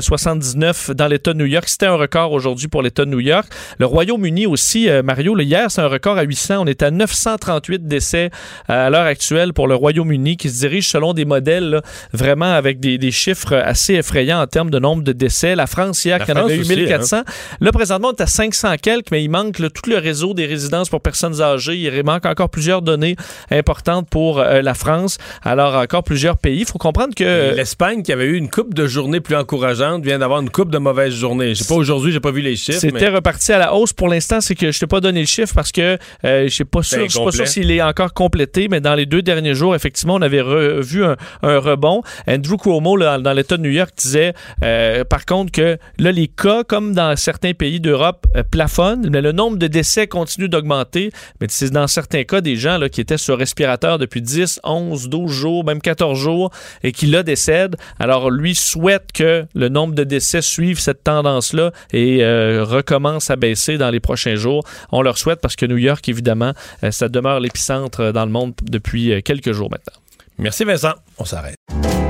779 0.00 0.90
dans 0.90 1.06
l'État 1.06 1.32
de 1.32 1.38
New 1.38 1.46
York. 1.46 1.68
C'était 1.68 1.86
un 1.86 1.96
record 1.96 2.32
aujourd'hui 2.32 2.68
pour 2.68 2.82
l'État 2.82 3.04
de 3.04 3.10
New 3.10 3.20
York. 3.20 3.46
Le 3.78 3.86
Royaume-Uni 3.86 4.46
aussi, 4.46 4.88
euh, 4.88 5.02
Mario, 5.02 5.38
hier, 5.38 5.70
c'est 5.70 5.80
un 5.80 5.88
record 5.88 6.18
à 6.18 6.22
800. 6.22 6.58
On 6.60 6.66
est 6.66 6.82
à 6.82 6.90
938 6.90 7.86
décès 7.86 8.30
euh, 8.70 8.86
à 8.86 8.90
l'heure 8.90 9.06
actuelle 9.06 9.52
pour 9.52 9.68
le 9.68 9.74
Royaume-Uni 9.74 10.36
qui 10.36 10.50
se 10.50 10.60
dirige 10.60 10.88
selon 10.88 11.12
des 11.12 11.24
modèles 11.24 11.80
vraiment 12.12 12.52
avec 12.52 12.80
des, 12.80 13.10
chiffres 13.10 13.54
assez 13.54 13.94
effrayants 13.94 14.40
en 14.40 14.46
termes 14.46 14.70
de 14.70 14.78
nombre 14.78 15.02
de 15.02 15.12
décès. 15.12 15.54
La 15.54 15.66
France, 15.66 16.04
hier, 16.04 16.24
qui 16.24 16.32
en 16.32 16.48
eu 16.48 16.64
1400. 16.64 17.18
Hein. 17.18 17.24
Là, 17.60 17.72
présentement, 17.72 18.08
on 18.08 18.12
est 18.12 18.22
à 18.22 18.26
500 18.26 18.74
quelques, 18.82 19.10
mais 19.10 19.22
il 19.22 19.28
manque 19.28 19.56
tout 19.56 19.90
le 19.90 19.98
réseau 19.98 20.34
des 20.34 20.46
résidences 20.46 20.88
pour 20.88 21.00
personnes 21.00 21.40
âgées. 21.40 21.76
Il 21.76 22.04
manque 22.04 22.26
encore 22.26 22.50
plusieurs 22.50 22.82
données 22.82 23.16
importantes 23.50 24.08
pour 24.08 24.40
euh, 24.40 24.62
la 24.62 24.74
France. 24.74 25.18
Alors, 25.42 25.74
encore 25.74 26.02
plusieurs 26.02 26.36
pays. 26.36 26.60
Il 26.60 26.66
faut 26.66 26.78
comprendre 26.78 27.14
que... 27.14 27.54
L'Espagne, 27.54 28.02
qui 28.02 28.12
avait 28.12 28.24
eu 28.24 28.36
une 28.36 28.50
coupe 28.50 28.74
de 28.74 28.86
journées 28.86 29.20
plus 29.20 29.36
encourageante 29.54 30.04
vient 30.04 30.18
d'avoir 30.18 30.40
une 30.40 30.50
coupe 30.50 30.70
de 30.70 30.78
mauvaises 30.78 31.14
journées. 31.14 31.54
Je 31.54 31.62
sais 31.62 31.68
pas 31.68 31.74
aujourd'hui, 31.74 32.12
j'ai 32.12 32.20
pas 32.20 32.30
vu 32.30 32.40
les 32.40 32.56
chiffres. 32.56 32.80
C'était 32.80 33.08
reparti 33.08 33.52
à 33.52 33.58
la 33.58 33.74
hausse 33.74 33.92
pour 33.92 34.08
l'instant, 34.08 34.40
c'est 34.40 34.54
que 34.54 34.72
je 34.72 34.78
t'ai 34.78 34.86
pas 34.86 35.00
donné 35.00 35.20
le 35.20 35.26
chiffre 35.26 35.54
parce 35.54 35.70
que 35.70 35.98
euh, 36.24 36.48
je 36.48 36.54
sais 36.54 36.64
pas 36.64 36.82
sûr, 36.82 37.04
je 37.04 37.08
suis 37.08 37.24
pas 37.24 37.30
sûr 37.30 37.46
s'il 37.46 37.70
est 37.70 37.82
encore 37.82 38.12
complété, 38.12 38.68
mais 38.68 38.80
dans 38.80 38.94
les 38.94 39.06
deux 39.06 39.22
derniers 39.22 39.54
jours, 39.54 39.74
effectivement, 39.74 40.14
on 40.14 40.22
avait 40.22 40.42
vu 40.82 41.04
un, 41.04 41.16
rebond. 41.42 42.02
Andrew 42.28 42.56
Cuomo 42.56 42.98
dans 42.98 43.32
l'État 43.32 43.56
de 43.56 43.62
New 43.62 43.70
York 43.70 43.90
disait, 43.96 44.34
euh, 44.62 45.04
par 45.04 45.24
contre, 45.24 45.52
que 45.52 45.78
là 45.98 46.12
les 46.12 46.28
cas, 46.28 46.64
comme 46.64 46.94
dans 46.94 47.16
certains 47.16 47.54
pays 47.54 47.80
d'Europe, 47.80 48.26
euh, 48.36 48.42
plafonnent, 48.42 49.08
mais 49.10 49.20
le 49.20 49.32
nombre 49.32 49.56
de 49.56 49.66
décès 49.66 50.06
continue 50.06 50.48
d'augmenter. 50.48 51.10
Mais 51.40 51.46
c'est 51.50 51.70
dans 51.70 51.86
certains 51.86 52.24
cas 52.24 52.40
des 52.40 52.56
gens 52.56 52.78
là, 52.78 52.88
qui 52.88 53.00
étaient 53.00 53.18
sur 53.18 53.38
respirateur 53.38 53.98
depuis 53.98 54.22
10, 54.22 54.60
11, 54.64 55.08
12 55.08 55.30
jours, 55.30 55.64
même 55.64 55.80
14 55.80 56.18
jours, 56.18 56.50
et 56.82 56.92
qui 56.92 57.06
là 57.06 57.22
décèdent. 57.22 57.76
Alors 57.98 58.30
lui 58.30 58.54
souhaite 58.54 59.12
que 59.12 59.43
le 59.54 59.68
nombre 59.68 59.94
de 59.94 60.04
décès 60.04 60.42
suive 60.42 60.78
cette 60.78 61.04
tendance-là 61.04 61.72
et 61.92 62.24
euh, 62.24 62.64
recommence 62.64 63.30
à 63.30 63.36
baisser 63.36 63.78
dans 63.78 63.90
les 63.90 64.00
prochains 64.00 64.36
jours. 64.36 64.64
On 64.92 65.02
leur 65.02 65.18
souhaite 65.18 65.40
parce 65.40 65.56
que 65.56 65.66
New 65.66 65.76
York, 65.76 66.08
évidemment, 66.08 66.52
euh, 66.82 66.90
ça 66.90 67.08
demeure 67.08 67.40
l'épicentre 67.40 68.12
dans 68.12 68.24
le 68.24 68.30
monde 68.30 68.54
depuis 68.62 69.12
euh, 69.12 69.20
quelques 69.20 69.52
jours 69.52 69.70
maintenant. 69.70 70.00
Merci 70.38 70.64
Vincent. 70.64 70.94
On 71.18 71.24
s'arrête. 71.24 71.56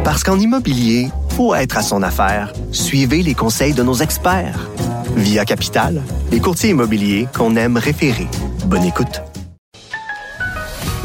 Parce 0.03 0.23
qu'en 0.23 0.39
immobilier, 0.39 1.09
pour 1.37 1.57
être 1.57 1.77
à 1.77 1.83
son 1.83 2.03
affaire, 2.03 2.53
suivez 2.73 3.23
les 3.23 3.35
conseils 3.35 3.75
de 3.75 3.83
nos 3.83 3.95
experts. 3.95 4.69
Via 5.17 5.45
Capital, 5.45 6.03
les 6.31 6.41
courtiers 6.41 6.71
immobiliers 6.71 7.29
qu'on 7.35 7.57
aime 7.57 7.77
référer. 7.77 8.27
Bonne 8.67 8.85
écoute. 8.85 9.23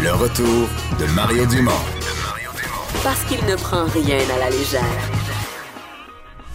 Le 0.02 0.12
retour 0.14 0.70
de 1.00 1.06
Mario 1.14 1.46
Dumont. 1.46 1.72
Parce 3.04 3.24
qu'il 3.26 3.46
ne 3.46 3.56
prend 3.56 3.86
rien 3.86 4.18
à 4.36 4.40
la 4.40 4.50
légère. 4.50 5.19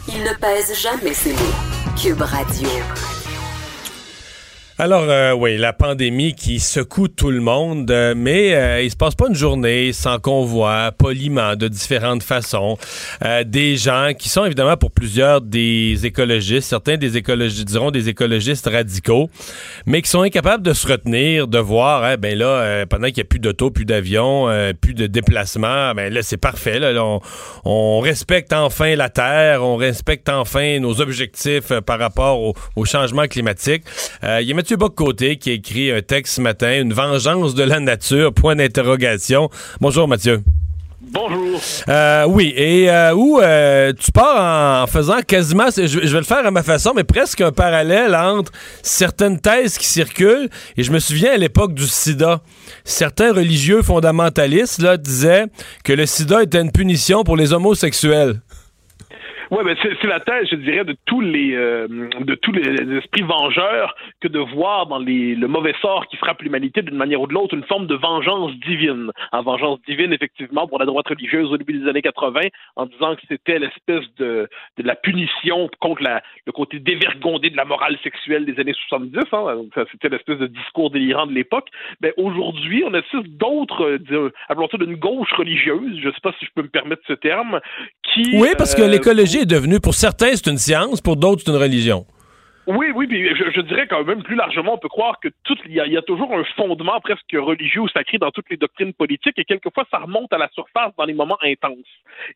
Il 0.08 0.22
ne 0.22 0.34
pèse 0.34 0.74
jamais 0.80 1.14
ses 1.14 1.32
mots. 1.32 1.96
Cube 1.96 2.20
Radio. 2.20 2.68
Alors, 4.76 5.04
euh, 5.08 5.30
oui, 5.30 5.56
la 5.56 5.72
pandémie 5.72 6.34
qui 6.34 6.58
secoue 6.58 7.06
tout 7.06 7.30
le 7.30 7.38
monde, 7.38 7.88
euh, 7.92 8.12
mais 8.16 8.56
euh, 8.56 8.82
il 8.82 8.90
se 8.90 8.96
passe 8.96 9.14
pas 9.14 9.28
une 9.28 9.36
journée 9.36 9.92
sans 9.92 10.18
qu'on 10.18 10.44
voit 10.44 10.90
poliment, 10.90 11.54
de 11.54 11.68
différentes 11.68 12.24
façons, 12.24 12.76
des 13.46 13.76
gens 13.76 14.10
qui 14.18 14.28
sont 14.28 14.44
évidemment 14.44 14.76
pour 14.76 14.90
plusieurs 14.90 15.40
des 15.40 16.04
écologistes, 16.04 16.68
certains 16.68 16.96
des 16.96 17.16
écologistes, 17.16 17.68
diront 17.68 17.92
des 17.92 18.08
écologistes 18.08 18.66
radicaux, 18.66 19.30
mais 19.86 20.02
qui 20.02 20.10
sont 20.10 20.22
incapables 20.22 20.64
de 20.64 20.72
se 20.72 20.88
retenir, 20.88 21.46
de 21.46 21.58
voir, 21.58 22.02
hein, 22.02 22.16
ben 22.16 22.36
là, 22.36 22.84
pendant 22.86 23.06
qu'il 23.06 23.18
n'y 23.18 23.22
a 23.22 23.24
plus 23.24 23.38
d'auto, 23.38 23.70
plus 23.70 23.84
d'avions, 23.84 24.48
plus 24.80 24.94
de 24.94 25.06
déplacements, 25.06 25.94
ben 25.94 26.12
là, 26.12 26.22
c'est 26.22 26.36
parfait, 26.36 26.80
là, 26.80 26.92
on, 27.02 27.20
on, 27.64 28.00
respecte 28.00 28.52
enfin 28.52 28.96
la 28.96 29.08
Terre, 29.08 29.62
on 29.62 29.76
respecte 29.76 30.28
enfin 30.28 30.80
nos 30.80 31.00
objectifs 31.00 31.72
par 31.86 32.00
rapport 32.00 32.40
au, 32.40 32.54
au 32.74 32.84
changement 32.84 33.26
climatique. 33.26 33.84
Y 34.22 34.50
a 34.50 34.63
Mathieu 34.64 34.78
Boccoté 34.78 35.36
qui 35.36 35.50
a 35.50 35.52
écrit 35.52 35.92
un 35.92 36.00
texte 36.00 36.36
ce 36.36 36.40
matin, 36.40 36.80
Une 36.80 36.94
vengeance 36.94 37.54
de 37.54 37.62
la 37.62 37.80
nature, 37.80 38.32
point 38.32 38.56
d'interrogation. 38.56 39.50
Bonjour 39.78 40.08
Mathieu. 40.08 40.42
Bonjour. 41.02 41.60
Euh, 41.90 42.24
oui, 42.26 42.54
et 42.56 42.90
euh, 42.90 43.14
où 43.14 43.40
euh, 43.40 43.92
tu 43.92 44.10
pars 44.10 44.82
en 44.82 44.86
faisant 44.86 45.20
quasiment, 45.20 45.66
je, 45.66 45.86
je, 45.86 45.98
vais 45.98 46.18
le 46.18 46.24
faire 46.24 46.46
à 46.46 46.50
ma 46.50 46.62
façon, 46.62 46.94
mais 46.96 47.04
presque 47.04 47.42
un 47.42 47.52
parallèle 47.52 48.16
entre 48.16 48.52
certaines 48.82 49.38
thèses 49.38 49.76
qui 49.76 49.86
circulent. 49.86 50.48
Et 50.78 50.82
je 50.82 50.92
me 50.92 50.98
souviens 50.98 51.32
à 51.32 51.36
l'époque 51.36 51.74
du 51.74 51.86
sida, 51.86 52.40
certains 52.84 53.34
religieux 53.34 53.82
fondamentalistes 53.82 54.80
là, 54.80 54.96
disaient 54.96 55.44
que 55.84 55.92
le 55.92 56.06
sida 56.06 56.42
était 56.42 56.62
une 56.62 56.72
punition 56.72 57.22
pour 57.22 57.36
les 57.36 57.52
homosexuels. 57.52 58.40
Oui, 59.54 59.62
mais 59.64 59.76
c'est 59.80 60.08
la 60.08 60.18
thèse, 60.18 60.48
je 60.50 60.56
dirais, 60.56 60.84
de 60.84 60.96
tous 61.06 61.20
les 61.20 61.54
euh, 61.54 61.86
de 61.86 62.34
tous 62.34 62.50
les 62.50 62.96
esprits 62.96 63.22
vengeurs 63.22 63.94
que 64.20 64.26
de 64.26 64.40
voir 64.40 64.86
dans 64.86 64.98
les, 64.98 65.36
le 65.36 65.46
mauvais 65.46 65.74
sort 65.80 66.08
qui 66.08 66.16
frappe 66.16 66.42
l'humanité 66.42 66.82
d'une 66.82 66.96
manière 66.96 67.20
ou 67.20 67.28
de 67.28 67.34
l'autre 67.34 67.54
une 67.54 67.62
forme 67.62 67.86
de 67.86 67.94
vengeance 67.94 68.50
divine. 68.66 69.12
En 69.30 69.42
vengeance 69.42 69.78
divine, 69.86 70.12
effectivement, 70.12 70.66
pour 70.66 70.80
la 70.80 70.86
droite 70.86 71.06
religieuse 71.06 71.52
au 71.52 71.56
début 71.56 71.74
des 71.74 71.88
années 71.88 72.02
80, 72.02 72.40
en 72.74 72.86
disant 72.86 73.14
que 73.14 73.20
c'était 73.28 73.60
l'espèce 73.60 74.02
de, 74.18 74.48
de 74.76 74.82
la 74.82 74.96
punition 74.96 75.70
contre 75.78 76.02
la, 76.02 76.20
le 76.46 76.52
côté 76.52 76.80
dévergondé 76.80 77.50
de 77.50 77.56
la 77.56 77.64
morale 77.64 77.96
sexuelle 78.02 78.46
des 78.46 78.58
années 78.60 78.74
70. 78.88 79.20
Hein, 79.32 79.66
c'était 79.92 80.08
l'espèce 80.08 80.38
de 80.38 80.48
discours 80.48 80.90
délirant 80.90 81.26
de 81.26 81.32
l'époque. 81.32 81.68
Mais 82.00 82.12
ben, 82.16 82.24
aujourd'hui, 82.24 82.82
on 82.84 82.92
assiste 82.92 83.28
d'autres, 83.38 83.98
euh, 84.10 84.32
appelons 84.48 84.68
ça 84.68 84.78
d'une 84.78 84.96
gauche 84.96 85.32
religieuse, 85.32 86.00
je 86.02 86.08
ne 86.08 86.12
sais 86.12 86.20
pas 86.24 86.32
si 86.40 86.44
je 86.44 86.50
peux 86.56 86.62
me 86.62 86.68
permettre 86.68 87.02
ce 87.06 87.12
terme, 87.12 87.60
qui... 88.02 88.36
Oui, 88.36 88.48
parce 88.58 88.74
que 88.74 88.82
euh, 88.82 88.88
devenu, 89.46 89.80
pour 89.80 89.94
certains, 89.94 90.30
c'est 90.34 90.46
une 90.46 90.58
science, 90.58 91.00
pour 91.00 91.16
d'autres, 91.16 91.42
c'est 91.44 91.52
une 91.52 91.58
religion. 91.58 92.06
Oui, 92.66 92.86
oui, 92.94 93.06
puis 93.06 93.36
je, 93.36 93.50
je, 93.50 93.60
dirais 93.60 93.86
quand 93.86 94.02
même 94.04 94.22
plus 94.22 94.36
largement, 94.36 94.74
on 94.74 94.78
peut 94.78 94.88
croire 94.88 95.20
que 95.20 95.28
tout, 95.44 95.56
il 95.66 95.72
y, 95.72 95.80
a, 95.80 95.86
y, 95.86 95.98
a, 95.98 96.02
toujours 96.02 96.32
un 96.32 96.44
fondement 96.56 96.98
presque 97.00 97.32
religieux 97.32 97.82
ou 97.82 97.88
sacré 97.88 98.16
dans 98.16 98.30
toutes 98.30 98.48
les 98.48 98.56
doctrines 98.56 98.94
politiques 98.94 99.38
et 99.38 99.44
quelquefois 99.44 99.84
ça 99.90 99.98
remonte 99.98 100.32
à 100.32 100.38
la 100.38 100.48
surface 100.48 100.92
dans 100.96 101.04
les 101.04 101.12
moments 101.12 101.36
intenses. 101.42 101.84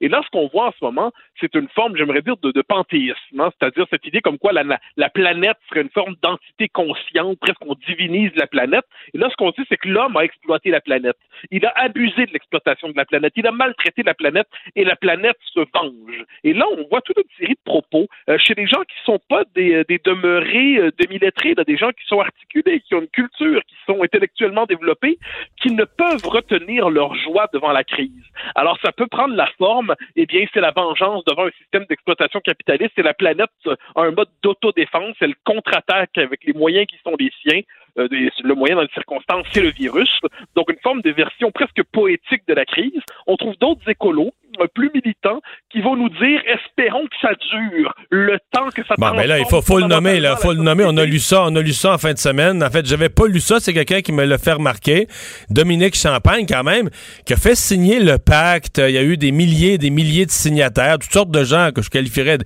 Et 0.02 0.08
là, 0.08 0.20
ce 0.22 0.28
qu'on 0.30 0.48
voit 0.48 0.66
en 0.66 0.72
ce 0.72 0.84
moment, 0.84 1.12
c'est 1.40 1.54
une 1.54 1.68
forme, 1.68 1.96
j'aimerais 1.96 2.20
dire, 2.20 2.36
de, 2.42 2.52
de 2.52 2.60
panthéisme, 2.60 3.40
hein, 3.40 3.50
c'est-à-dire 3.58 3.86
cette 3.88 4.06
idée 4.06 4.20
comme 4.20 4.36
quoi 4.36 4.52
la, 4.52 4.64
la, 4.96 5.08
planète 5.08 5.56
serait 5.70 5.80
une 5.80 5.90
forme 5.90 6.14
d'entité 6.22 6.68
consciente, 6.68 7.38
presque 7.40 7.64
on 7.64 7.74
divinise 7.86 8.32
la 8.36 8.46
planète. 8.46 8.84
Et 9.14 9.18
là, 9.18 9.28
ce 9.30 9.36
qu'on 9.36 9.50
dit, 9.50 9.64
c'est 9.70 9.78
que 9.78 9.88
l'homme 9.88 10.16
a 10.18 10.24
exploité 10.24 10.70
la 10.70 10.82
planète. 10.82 11.16
Il 11.50 11.64
a 11.64 11.72
abusé 11.76 12.26
de 12.26 12.32
l'exploitation 12.32 12.88
de 12.90 12.96
la 12.96 13.06
planète. 13.06 13.32
Il 13.36 13.46
a 13.46 13.52
maltraité 13.52 14.02
la 14.02 14.14
planète 14.14 14.48
et 14.76 14.84
la 14.84 14.96
planète 14.96 15.38
se 15.54 15.60
venge. 15.60 16.24
Et 16.44 16.52
là, 16.52 16.66
on 16.76 16.86
voit 16.88 17.00
toute 17.00 17.16
une 17.16 17.38
série 17.38 17.54
de 17.54 17.64
propos 17.64 18.06
euh, 18.28 18.36
chez 18.38 18.54
des 18.54 18.66
gens 18.66 18.82
qui 18.82 18.96
sont 19.04 19.20
pas 19.28 19.44
des, 19.54 19.84
des 19.84 19.98
euh, 20.24 20.90
demi-lettrés, 20.98 21.54
des 21.66 21.76
gens 21.76 21.90
qui 21.90 22.06
sont 22.06 22.20
articulés, 22.20 22.80
qui 22.80 22.94
ont 22.94 23.00
une 23.00 23.08
culture, 23.08 23.60
qui 23.66 23.76
sont 23.86 24.02
intellectuellement 24.02 24.66
développés, 24.66 25.18
qui 25.60 25.72
ne 25.72 25.84
peuvent 25.84 26.26
retenir 26.26 26.90
leur 26.90 27.14
joie 27.14 27.48
devant 27.52 27.72
la 27.72 27.84
crise. 27.84 28.10
Alors, 28.54 28.78
ça 28.82 28.92
peut 28.92 29.06
prendre 29.06 29.34
la 29.34 29.48
forme, 29.58 29.94
eh 30.16 30.26
bien, 30.26 30.44
c'est 30.52 30.60
la 30.60 30.70
vengeance 30.70 31.24
devant 31.24 31.46
un 31.46 31.50
système 31.58 31.84
d'exploitation 31.88 32.40
capitaliste 32.40 32.98
et 32.98 33.02
la 33.02 33.14
planète 33.14 33.50
a 33.66 34.02
un 34.02 34.10
mode 34.10 34.28
d'autodéfense, 34.42 35.16
elle 35.20 35.34
contre-attaque 35.44 36.16
avec 36.18 36.44
les 36.44 36.52
moyens 36.52 36.86
qui 36.86 36.98
sont 37.04 37.16
les 37.18 37.30
siens. 37.42 37.60
Euh, 37.98 38.08
le 38.10 38.54
moyen 38.54 38.76
dans 38.76 38.82
les 38.82 38.88
circonstances, 38.94 39.46
c'est 39.52 39.62
le 39.62 39.70
virus. 39.70 40.10
Donc, 40.56 40.70
une 40.70 40.80
forme 40.82 41.02
de 41.02 41.10
version 41.10 41.50
presque 41.50 41.82
poétique 41.92 42.42
de 42.48 42.54
la 42.54 42.64
crise. 42.64 43.02
On 43.26 43.36
trouve 43.36 43.54
d'autres 43.60 43.88
écolos 43.88 44.32
plus 44.66 44.90
militants 44.92 45.40
qui 45.70 45.80
vont 45.80 45.94
nous 45.94 46.08
dire 46.08 46.40
espérons 46.46 47.04
que 47.04 47.16
ça 47.20 47.30
dure 47.50 47.94
le 48.10 48.38
temps 48.50 48.68
que 48.74 48.82
ça 48.86 48.94
bon, 48.98 49.12
mais 49.14 49.26
là 49.26 49.38
il 49.38 49.44
faut, 49.46 49.62
faut 49.62 49.78
le 49.78 49.86
nommer 49.86 50.18
là. 50.18 50.36
faut 50.36 50.52
le 50.52 50.60
nommer. 50.60 50.84
On 50.86 50.96
a 50.96 51.04
lu 51.04 51.18
ça 51.18 51.44
on 51.46 51.54
a 51.54 51.60
lu 51.60 51.72
ça 51.72 51.92
en 51.92 51.98
fin 51.98 52.12
de 52.12 52.18
semaine. 52.18 52.62
En 52.64 52.70
fait 52.70 52.86
j'avais 52.86 53.08
pas 53.08 53.26
lu 53.26 53.40
ça. 53.40 53.60
C'est 53.60 53.72
quelqu'un 53.72 54.00
qui 54.00 54.12
me 54.12 54.24
l'a 54.24 54.38
fait 54.38 54.52
remarquer. 54.52 55.06
Dominique 55.50 55.94
Champagne 55.94 56.46
quand 56.48 56.64
même 56.64 56.90
qui 57.24 57.34
a 57.34 57.36
fait 57.36 57.54
signer 57.54 58.00
le 58.00 58.18
pacte. 58.18 58.78
Il 58.78 58.94
y 58.94 58.98
a 58.98 59.02
eu 59.02 59.16
des 59.16 59.32
milliers 59.32 59.78
des 59.78 59.90
milliers 59.90 60.26
de 60.26 60.30
signataires 60.30 60.98
toutes 60.98 61.12
sortes 61.12 61.30
de 61.30 61.44
gens 61.44 61.70
que 61.72 61.82
je 61.82 61.90
qualifierais 61.90 62.38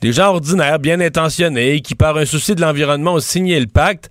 des 0.00 0.12
gens 0.12 0.28
ordinaires 0.28 0.78
bien 0.78 1.00
intentionnés 1.00 1.80
qui 1.80 1.94
par 1.94 2.16
un 2.16 2.24
souci 2.24 2.54
de 2.54 2.60
l'environnement 2.60 3.14
ont 3.14 3.20
signé 3.20 3.60
le 3.60 3.66
pacte 3.66 4.08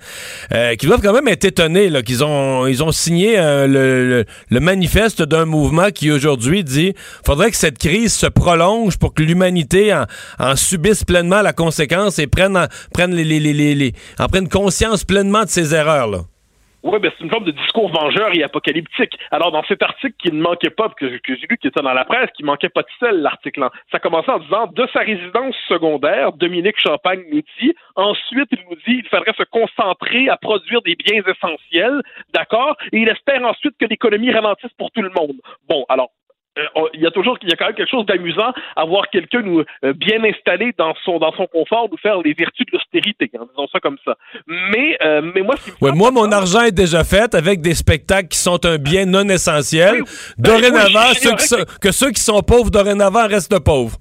euh, 0.54 0.76
qui 0.76 0.86
doivent 0.90 1.02
quand 1.02 1.14
même 1.14 1.28
être 1.28 1.46
étonnés 1.46 1.92
qu'ils 2.04 2.24
ont 2.24 2.92
signé 2.92 3.38
euh, 3.38 4.26
le, 4.50 4.60
manifeste 4.60 5.22
d'un 5.22 5.46
mouvement 5.46 5.92
qui 5.92 6.12
aujourd'hui 6.12 6.64
dit 6.64 6.94
faudrait 7.26 7.52
que 7.52 7.58
cette 7.58 7.78
crise 7.78 8.14
se 8.14 8.26
prolonge 8.26 8.98
pour 8.98 9.14
que 9.14 9.22
l'humanité 9.22 9.94
en, 10.40 10.56
subisse 10.56 11.04
pleinement 11.04 11.42
la 11.42 11.54
conséquence 11.54 12.18
et 12.20 12.28
prenne, 12.28 12.68
les, 12.98 13.94
en 14.18 14.28
prenne 14.28 14.50
conscience 14.50 15.04
pleinement 15.04 15.44
de 15.44 15.50
ses 15.50 15.74
erreurs. 15.76 16.08
Là. 16.08 16.22
Oui, 16.82 16.98
ben 17.00 17.12
c'est 17.18 17.26
une 17.26 17.30
forme 17.30 17.44
de 17.44 17.52
discours 17.52 17.92
vengeur 17.92 18.30
et 18.34 18.42
apocalyptique. 18.42 19.18
Alors, 19.32 19.52
dans 19.52 19.64
cet 19.64 19.84
article 19.84 20.16
qui 20.18 20.32
ne 20.32 20.42
manquait 20.42 20.70
pas, 20.70 20.88
que, 20.90 21.18
que 21.18 21.36
j'ai 21.36 21.46
lu 21.50 21.58
qui 21.58 21.68
était 21.68 21.82
dans 21.82 21.94
la 21.94 22.06
presse, 22.06 22.30
qui 22.38 22.44
manquait 22.44 22.70
pas 22.70 22.84
de 22.84 22.88
sel, 23.00 23.22
l'article, 23.22 23.68
ça 23.92 24.00
commençait 24.00 24.32
en 24.32 24.40
disant 24.40 24.68
de 24.68 24.88
sa 24.94 25.02
résidence 25.02 25.56
secondaire, 25.68 26.32
Dominique 26.32 26.80
Champagne 26.80 27.22
nous 27.32 27.42
dit, 27.60 27.76
ensuite, 27.96 28.48
il 28.52 28.60
nous 28.70 28.78
dit, 28.88 29.02
il 29.04 29.08
faudrait 29.10 29.34
se 29.38 29.44
concentrer 29.44 30.30
à 30.30 30.38
produire 30.38 30.82
des 30.84 30.96
biens 30.96 31.22
essentiels, 31.28 32.02
d'accord, 32.34 32.78
et 32.94 33.00
il 33.00 33.10
espère 33.10 33.44
ensuite 33.44 33.76
que 33.78 33.86
l'économie 33.86 34.32
ralentisse 34.32 34.72
pour 34.78 34.90
tout 34.92 35.02
le 35.02 35.10
monde. 35.10 35.36
Bon, 35.68 35.86
alors, 35.90 36.12
il 36.94 37.02
y 37.02 37.06
a 37.06 37.12
toujours 37.12 37.38
il 37.42 37.50
y 37.50 37.54
a 37.54 37.56
quand 37.56 37.66
même 37.68 37.76
quelque 37.76 37.90
chose 37.90 38.06
d'amusant 38.06 38.52
à 38.76 38.86
voir 38.86 39.10
quelqu'un 39.10 39.42
nous 39.42 39.64
euh, 39.84 39.94
bien 39.94 40.24
installé 40.24 40.74
dans 40.78 40.94
son 41.04 41.20
dans 41.20 41.32
son 41.34 41.48
confort 41.48 41.88
nous 41.92 41.98
faire 41.98 42.22
les 42.22 42.34
vertus 42.34 42.66
de 42.66 42.72
l'austérité 42.74 43.30
en 43.40 43.46
disant 43.46 43.68
ça 43.72 43.80
comme 43.80 43.98
ça. 44.06 44.16
Mais 44.48 44.98
euh, 45.04 45.22
mais 45.34 45.42
moi 45.42 45.56
moi 45.94 46.12
mon 46.12 46.32
argent 46.32 46.62
est 46.62 46.72
déjà 46.72 47.04
fait 47.04 47.34
avec 47.36 47.62
des 47.62 47.76
spectacles 47.76 48.30
qui 48.30 48.40
sont 48.40 48.66
un 48.66 48.78
bien 48.78 49.06
non 49.06 49.28
essentiel. 49.30 50.04
Dorénavant 50.38 51.12
que 51.82 51.92
ceux 51.92 52.12
qui 52.12 52.22
sont 52.22 52.42
pauvres 52.42 52.72
dorénavant 52.72 53.28
restent 53.28 53.64
pauvres. 53.64 53.98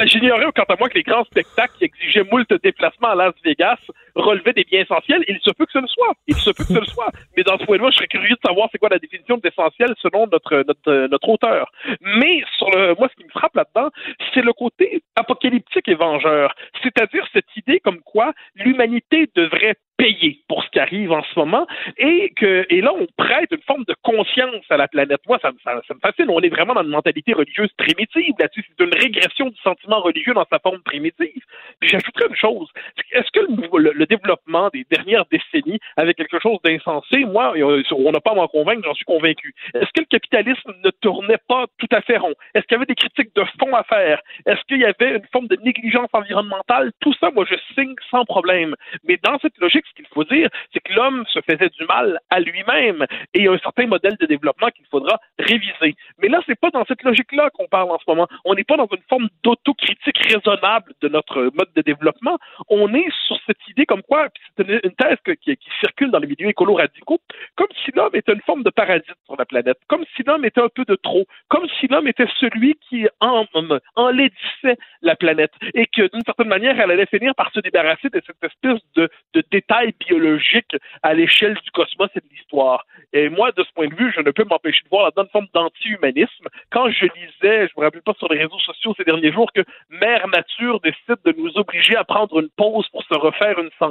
J'ignorais 0.00 0.46
quant 0.56 0.64
à 0.68 0.76
moi 0.78 0.88
que 0.88 0.94
les 0.94 1.04
grands 1.04 1.24
spectacles 1.24 1.72
qui 1.78 1.84
exigeaient 1.84 2.24
moult 2.30 2.52
déplacements 2.62 3.10
à 3.10 3.14
Las 3.14 3.34
Vegas 3.44 3.78
relevaient 4.14 4.52
des 4.52 4.64
biens 4.64 4.82
essentiels. 4.82 5.24
Il 5.28 5.38
se 5.40 5.50
peut 5.50 5.66
que 5.66 5.72
ce 5.72 5.78
le 5.78 5.86
soit. 5.86 6.12
Il 6.26 6.36
se 6.36 6.50
peut 6.50 6.64
que 6.64 6.72
ce 6.72 6.80
le 6.80 6.86
soit. 6.86 7.10
Mais 7.36 7.42
dans 7.42 7.58
ce 7.58 7.64
point 7.64 7.76
de 7.76 7.82
vue, 7.82 7.88
je 7.90 7.96
serais 7.96 8.06
curieux 8.06 8.34
de 8.34 8.46
savoir 8.48 8.68
c'est 8.70 8.78
quoi 8.78 8.88
la 8.88 8.98
définition 8.98 9.38
d'essentiel 9.38 9.94
selon 10.00 10.26
notre, 10.26 10.64
notre, 10.66 11.08
notre 11.08 11.28
auteur. 11.28 11.70
Mais 12.00 12.42
sur 12.56 12.70
le, 12.70 12.94
moi, 12.98 13.08
ce 13.10 13.16
qui 13.16 13.24
me 13.24 13.30
frappe 13.30 13.54
là-dedans, 13.54 13.90
c'est 14.32 14.42
le 14.42 14.52
côté 14.52 15.02
apocalyptique 15.16 15.88
et 15.88 15.94
vengeur. 15.94 16.54
C'est-à-dire 16.82 17.26
cette 17.32 17.56
idée 17.56 17.80
comme 17.80 18.00
quoi 18.00 18.32
l'humanité 18.54 19.28
devrait 19.34 19.76
payer 19.96 20.40
pour 20.48 20.64
ce 20.64 20.70
qui 20.70 20.80
arrive 20.80 21.12
en 21.12 21.22
ce 21.22 21.38
moment 21.38 21.66
et 21.98 22.32
que 22.36 22.66
et 22.68 22.80
là 22.80 22.92
on 22.94 23.06
prête 23.16 23.50
une 23.52 23.62
forme 23.62 23.84
de 23.84 23.94
conscience 24.02 24.64
à 24.70 24.76
la 24.76 24.88
planète. 24.88 25.20
Moi 25.28 25.38
ça, 25.40 25.52
ça, 25.62 25.80
ça 25.86 25.94
me 25.94 26.00
fascine. 26.00 26.26
On 26.28 26.40
est 26.40 26.48
vraiment 26.48 26.74
dans 26.74 26.82
une 26.82 26.88
mentalité 26.88 27.32
religieuse 27.32 27.70
primitive 27.76 28.34
là-dessus. 28.38 28.64
C'est 28.68 28.84
une 28.84 28.94
régression 28.94 29.50
du 29.50 29.60
sentiment 29.62 30.00
religieux 30.00 30.34
dans 30.34 30.46
sa 30.50 30.58
forme 30.58 30.82
primitive. 30.82 31.42
Puis 31.80 31.90
j'ajouterais 31.90 32.26
une 32.28 32.36
chose. 32.36 32.68
Est-ce 33.12 33.30
que 33.30 33.40
le, 33.78 33.92
le, 33.92 34.03
développement 34.06 34.68
des 34.72 34.86
dernières 34.90 35.24
décennies 35.30 35.78
avait 35.96 36.14
quelque 36.14 36.38
chose 36.40 36.58
d'insensé 36.64 37.24
Moi, 37.24 37.54
on 37.92 38.12
n'a 38.12 38.20
pas 38.20 38.32
à 38.32 38.34
m'en 38.34 38.48
convaincre. 38.48 38.82
J'en 38.84 38.94
suis 38.94 39.04
convaincu. 39.04 39.54
Est-ce 39.74 39.90
que 39.94 40.00
le 40.00 40.06
capitalisme 40.06 40.72
ne 40.84 40.90
tournait 40.90 41.38
pas 41.48 41.66
tout 41.78 41.88
à 41.92 42.00
fait 42.00 42.18
rond? 42.18 42.34
Est-ce 42.54 42.64
qu'il 42.64 42.74
y 42.74 42.76
avait 42.76 42.86
des 42.86 42.94
critiques 42.94 43.34
de 43.34 43.44
fond 43.58 43.74
à 43.74 43.82
faire? 43.84 44.20
Est-ce 44.46 44.60
qu'il 44.68 44.78
y 44.78 44.84
avait 44.84 45.16
une 45.16 45.26
forme 45.32 45.48
de 45.48 45.56
négligence 45.56 46.08
environnementale? 46.12 46.92
Tout 47.00 47.14
ça, 47.20 47.30
moi, 47.30 47.44
je 47.48 47.56
signe 47.74 47.94
sans 48.10 48.24
problème. 48.24 48.74
Mais 49.04 49.18
dans 49.22 49.38
cette 49.38 49.58
logique 49.58 49.84
ce 49.88 49.94
qu'il 49.94 50.06
faut 50.12 50.24
dire, 50.24 50.48
c'est 50.72 50.80
que 50.80 50.92
l'homme 50.92 51.24
se 51.28 51.40
faisait 51.40 51.68
du 51.68 51.84
mal 51.86 52.18
à 52.30 52.40
lui-même 52.40 53.06
et 53.34 53.40
il 53.40 53.44
y 53.44 53.48
a 53.48 53.52
un 53.52 53.58
certain 53.58 53.86
modèle 53.86 54.16
de 54.20 54.26
développement 54.26 54.68
qu'il 54.68 54.86
faudra 54.86 55.18
réviser. 55.38 55.96
Mais 56.18 56.28
là, 56.28 56.40
c'est 56.46 56.58
pas 56.58 56.70
dans 56.70 56.84
cette 56.86 57.02
logique-là 57.02 57.50
qu'on 57.50 57.66
parle 57.66 57.90
en 57.90 57.98
ce 57.98 58.04
moment. 58.06 58.28
On 58.44 58.54
n'est 58.54 58.64
pas 58.64 58.76
dans 58.76 58.88
une 58.92 59.02
forme 59.08 59.28
d'autocritique 59.42 60.18
raisonnable 60.18 60.92
de 61.00 61.08
notre 61.08 61.50
mode 61.54 61.72
de 61.74 61.82
développement. 61.82 62.38
On 62.68 62.92
est 62.94 63.08
sur 63.26 63.38
cette 63.46 63.68
idée 63.68 63.86
comme 63.94 64.02
quoi, 64.02 64.26
c'est 64.56 64.68
une, 64.68 64.90
thèse 64.96 65.18
qui, 65.40 65.56
circule 65.78 66.10
dans 66.10 66.18
les 66.18 66.26
milieux 66.26 66.48
écolo 66.48 66.74
radicaux, 66.74 67.20
comme 67.54 67.68
si 67.84 67.92
l'homme 67.94 68.10
était 68.14 68.32
une 68.32 68.40
forme 68.40 68.64
de 68.64 68.70
paradis 68.70 69.06
sur 69.24 69.36
la 69.38 69.44
planète, 69.44 69.78
comme 69.86 70.04
si 70.16 70.24
l'homme 70.24 70.44
était 70.44 70.60
un 70.60 70.68
peu 70.68 70.84
de 70.84 70.96
trop, 70.96 71.26
comme 71.46 71.68
si 71.78 71.86
l'homme 71.86 72.08
était 72.08 72.26
celui 72.40 72.74
qui 72.88 73.06
en, 73.20 73.44
enlaidissait 73.94 74.78
la 75.00 75.14
planète 75.14 75.52
et 75.74 75.86
que 75.86 76.10
d'une 76.12 76.24
certaine 76.26 76.48
manière, 76.48 76.80
elle 76.80 76.90
allait 76.90 77.06
finir 77.06 77.36
par 77.36 77.52
se 77.52 77.60
débarrasser 77.60 78.08
de 78.08 78.20
cette 78.26 78.42
espèce 78.42 78.82
de, 78.96 79.08
de 79.34 79.92
biologique 80.08 80.76
à 81.04 81.14
l'échelle 81.14 81.54
du 81.54 81.70
cosmos 81.70 82.10
et 82.16 82.20
de 82.20 82.26
l'histoire. 82.32 82.84
Et 83.12 83.28
moi, 83.28 83.52
de 83.52 83.62
ce 83.62 83.72
point 83.74 83.86
de 83.86 83.94
vue, 83.94 84.12
je 84.16 84.22
ne 84.22 84.32
peux 84.32 84.42
m'empêcher 84.42 84.82
de 84.82 84.88
voir 84.88 85.04
là-dedans 85.04 85.22
une 85.22 85.28
forme 85.28 85.46
d'anti-humanisme. 85.54 86.48
Quand 86.72 86.90
je 86.90 87.04
lisais, 87.04 87.68
je 87.68 87.72
me 87.78 87.84
rappelle 87.84 88.02
pas 88.02 88.14
sur 88.18 88.28
les 88.32 88.40
réseaux 88.42 88.58
sociaux 88.58 88.92
ces 88.96 89.04
derniers 89.04 89.30
jours, 89.30 89.52
que 89.52 89.62
Mère 89.88 90.26
Nature 90.26 90.80
décide 90.80 91.22
de 91.24 91.32
nous 91.38 91.56
obliger 91.56 91.94
à 91.94 92.02
prendre 92.02 92.40
une 92.40 92.50
pause 92.56 92.88
pour 92.88 93.04
se 93.04 93.14
refaire 93.14 93.60
une 93.60 93.70
santé. 93.78 93.83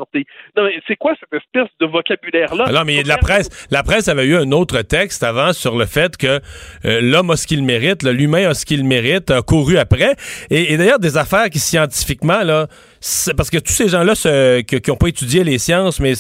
Non, 0.56 0.70
c'est 0.88 0.96
quoi 0.96 1.14
cette 1.20 1.42
espèce 1.42 1.70
de 1.80 1.86
vocabulaire-là? 1.86 2.72
Non, 2.72 2.84
mais 2.86 3.04
la 3.04 3.18
presse, 3.18 3.50
la 3.72 3.84
presse 3.84 4.08
avait 4.08 4.26
eu 4.26 4.36
un 4.36 4.52
autre 4.52 4.82
texte 4.82 5.24
avant 5.24 5.54
sur 5.54 5.78
le 5.78 5.86
fait 5.86 6.18
que 6.18 6.40
euh, 6.86 7.02
l'homme 7.02 7.32
a 7.32 7.36
ce 7.36 7.48
qu'il 7.48 7.64
mérite, 7.64 8.04
l'humain 8.04 8.50
a 8.50 8.54
ce 8.54 8.66
qu'il 8.66 8.84
mérite, 8.84 9.32
a 9.32 9.42
couru 9.42 9.78
après. 9.78 10.16
Et, 10.50 10.74
et 10.74 10.78
d'ailleurs, 10.78 11.00
des 11.00 11.18
affaires 11.18 11.50
qui 11.50 11.60
scientifiquement, 11.60 12.44
là, 12.44 12.68
parce 13.36 13.50
que 13.50 13.58
tous 13.58 13.74
ces 13.74 13.90
gens-là 13.90 14.14
qui 14.64 14.82
n'ont 14.88 14.96
pas 14.96 15.08
étudié 15.08 15.44
les 15.44 15.58
sciences, 15.58 16.00
mais 16.00 16.14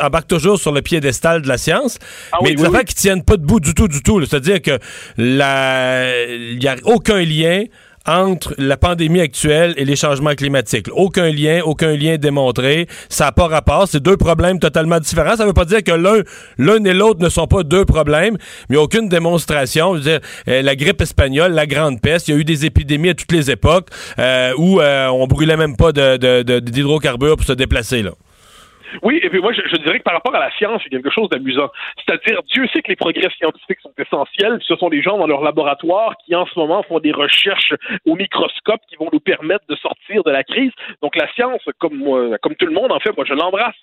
embarquent 0.00 0.28
toujours 0.28 0.58
sur 0.58 0.72
le 0.72 0.82
piédestal 0.82 1.42
de 1.42 1.48
la 1.48 1.58
science, 1.58 1.98
ah 2.32 2.38
mais 2.42 2.54
des 2.54 2.64
affaires 2.64 2.84
qui 2.84 2.94
tiennent 2.94 3.24
pas 3.24 3.36
debout 3.36 3.60
du 3.60 3.74
tout, 3.74 3.88
du 3.88 4.02
tout. 4.02 4.24
C'est-à-dire 4.24 4.60
que 4.60 4.78
il 5.18 6.58
n'y 6.58 6.68
a 6.68 6.76
aucun 6.84 7.22
lien 7.22 7.64
entre 8.06 8.54
la 8.58 8.76
pandémie 8.76 9.20
actuelle 9.20 9.74
et 9.76 9.84
les 9.84 9.96
changements 9.96 10.34
climatiques. 10.34 10.86
Aucun 10.92 11.30
lien, 11.30 11.60
aucun 11.64 11.94
lien 11.96 12.16
démontré. 12.16 12.86
Ça 13.08 13.26
n'a 13.26 13.32
pas 13.32 13.48
rapport. 13.48 13.88
C'est 13.88 14.02
deux 14.02 14.16
problèmes 14.16 14.58
totalement 14.58 14.98
différents. 14.98 15.36
Ça 15.36 15.42
ne 15.42 15.48
veut 15.48 15.54
pas 15.54 15.64
dire 15.64 15.82
que 15.82 15.92
l'un, 15.92 16.22
l'un 16.58 16.84
et 16.84 16.94
l'autre 16.94 17.22
ne 17.22 17.28
sont 17.28 17.46
pas 17.46 17.62
deux 17.62 17.84
problèmes, 17.84 18.36
mais 18.68 18.76
aucune 18.76 19.08
démonstration. 19.08 19.94
Je 19.94 19.98
veux 19.98 20.04
dire, 20.04 20.20
euh, 20.48 20.62
la 20.62 20.76
grippe 20.76 21.00
espagnole, 21.00 21.52
la 21.52 21.66
grande 21.66 22.00
peste, 22.00 22.28
il 22.28 22.34
y 22.34 22.36
a 22.36 22.40
eu 22.40 22.44
des 22.44 22.66
épidémies 22.66 23.10
à 23.10 23.14
toutes 23.14 23.32
les 23.32 23.50
époques 23.50 23.88
euh, 24.18 24.52
où 24.56 24.80
euh, 24.80 25.08
on 25.08 25.26
brûlait 25.26 25.56
même 25.56 25.76
pas 25.76 25.92
d'hydrocarbures 25.92 27.36
pour 27.36 27.46
se 27.46 27.52
déplacer. 27.52 28.04
Oui, 29.02 29.20
et 29.22 29.30
puis 29.30 29.40
moi, 29.40 29.52
je, 29.52 29.62
je, 29.66 29.76
dirais 29.76 29.98
que 29.98 30.04
par 30.04 30.14
rapport 30.14 30.34
à 30.34 30.40
la 30.40 30.50
science, 30.52 30.82
il 30.86 30.92
y 30.92 30.96
a 30.96 30.98
quelque 31.00 31.12
chose 31.12 31.28
d'amusant. 31.28 31.70
C'est-à-dire, 31.96 32.42
Dieu 32.44 32.66
sait 32.72 32.82
que 32.82 32.88
les 32.88 32.96
progrès 32.96 33.30
scientifiques 33.38 33.80
sont 33.80 33.92
essentiels. 33.98 34.58
Ce 34.66 34.76
sont 34.76 34.88
des 34.88 35.02
gens 35.02 35.18
dans 35.18 35.26
leur 35.26 35.42
laboratoire 35.42 36.16
qui, 36.24 36.34
en 36.34 36.46
ce 36.46 36.58
moment, 36.58 36.82
font 36.82 37.00
des 37.00 37.12
recherches 37.12 37.74
au 38.06 38.14
microscope 38.16 38.80
qui 38.88 38.96
vont 38.96 39.08
nous 39.12 39.20
permettre 39.20 39.64
de 39.68 39.76
sortir 39.76 40.22
de 40.24 40.30
la 40.30 40.44
crise. 40.44 40.72
Donc, 41.02 41.16
la 41.16 41.32
science, 41.32 41.62
comme 41.78 41.94
moi, 41.94 42.38
comme 42.38 42.54
tout 42.54 42.66
le 42.66 42.72
monde, 42.72 42.92
en 42.92 43.00
fait, 43.00 43.16
moi, 43.16 43.24
je 43.26 43.34
l'embrasse. 43.34 43.74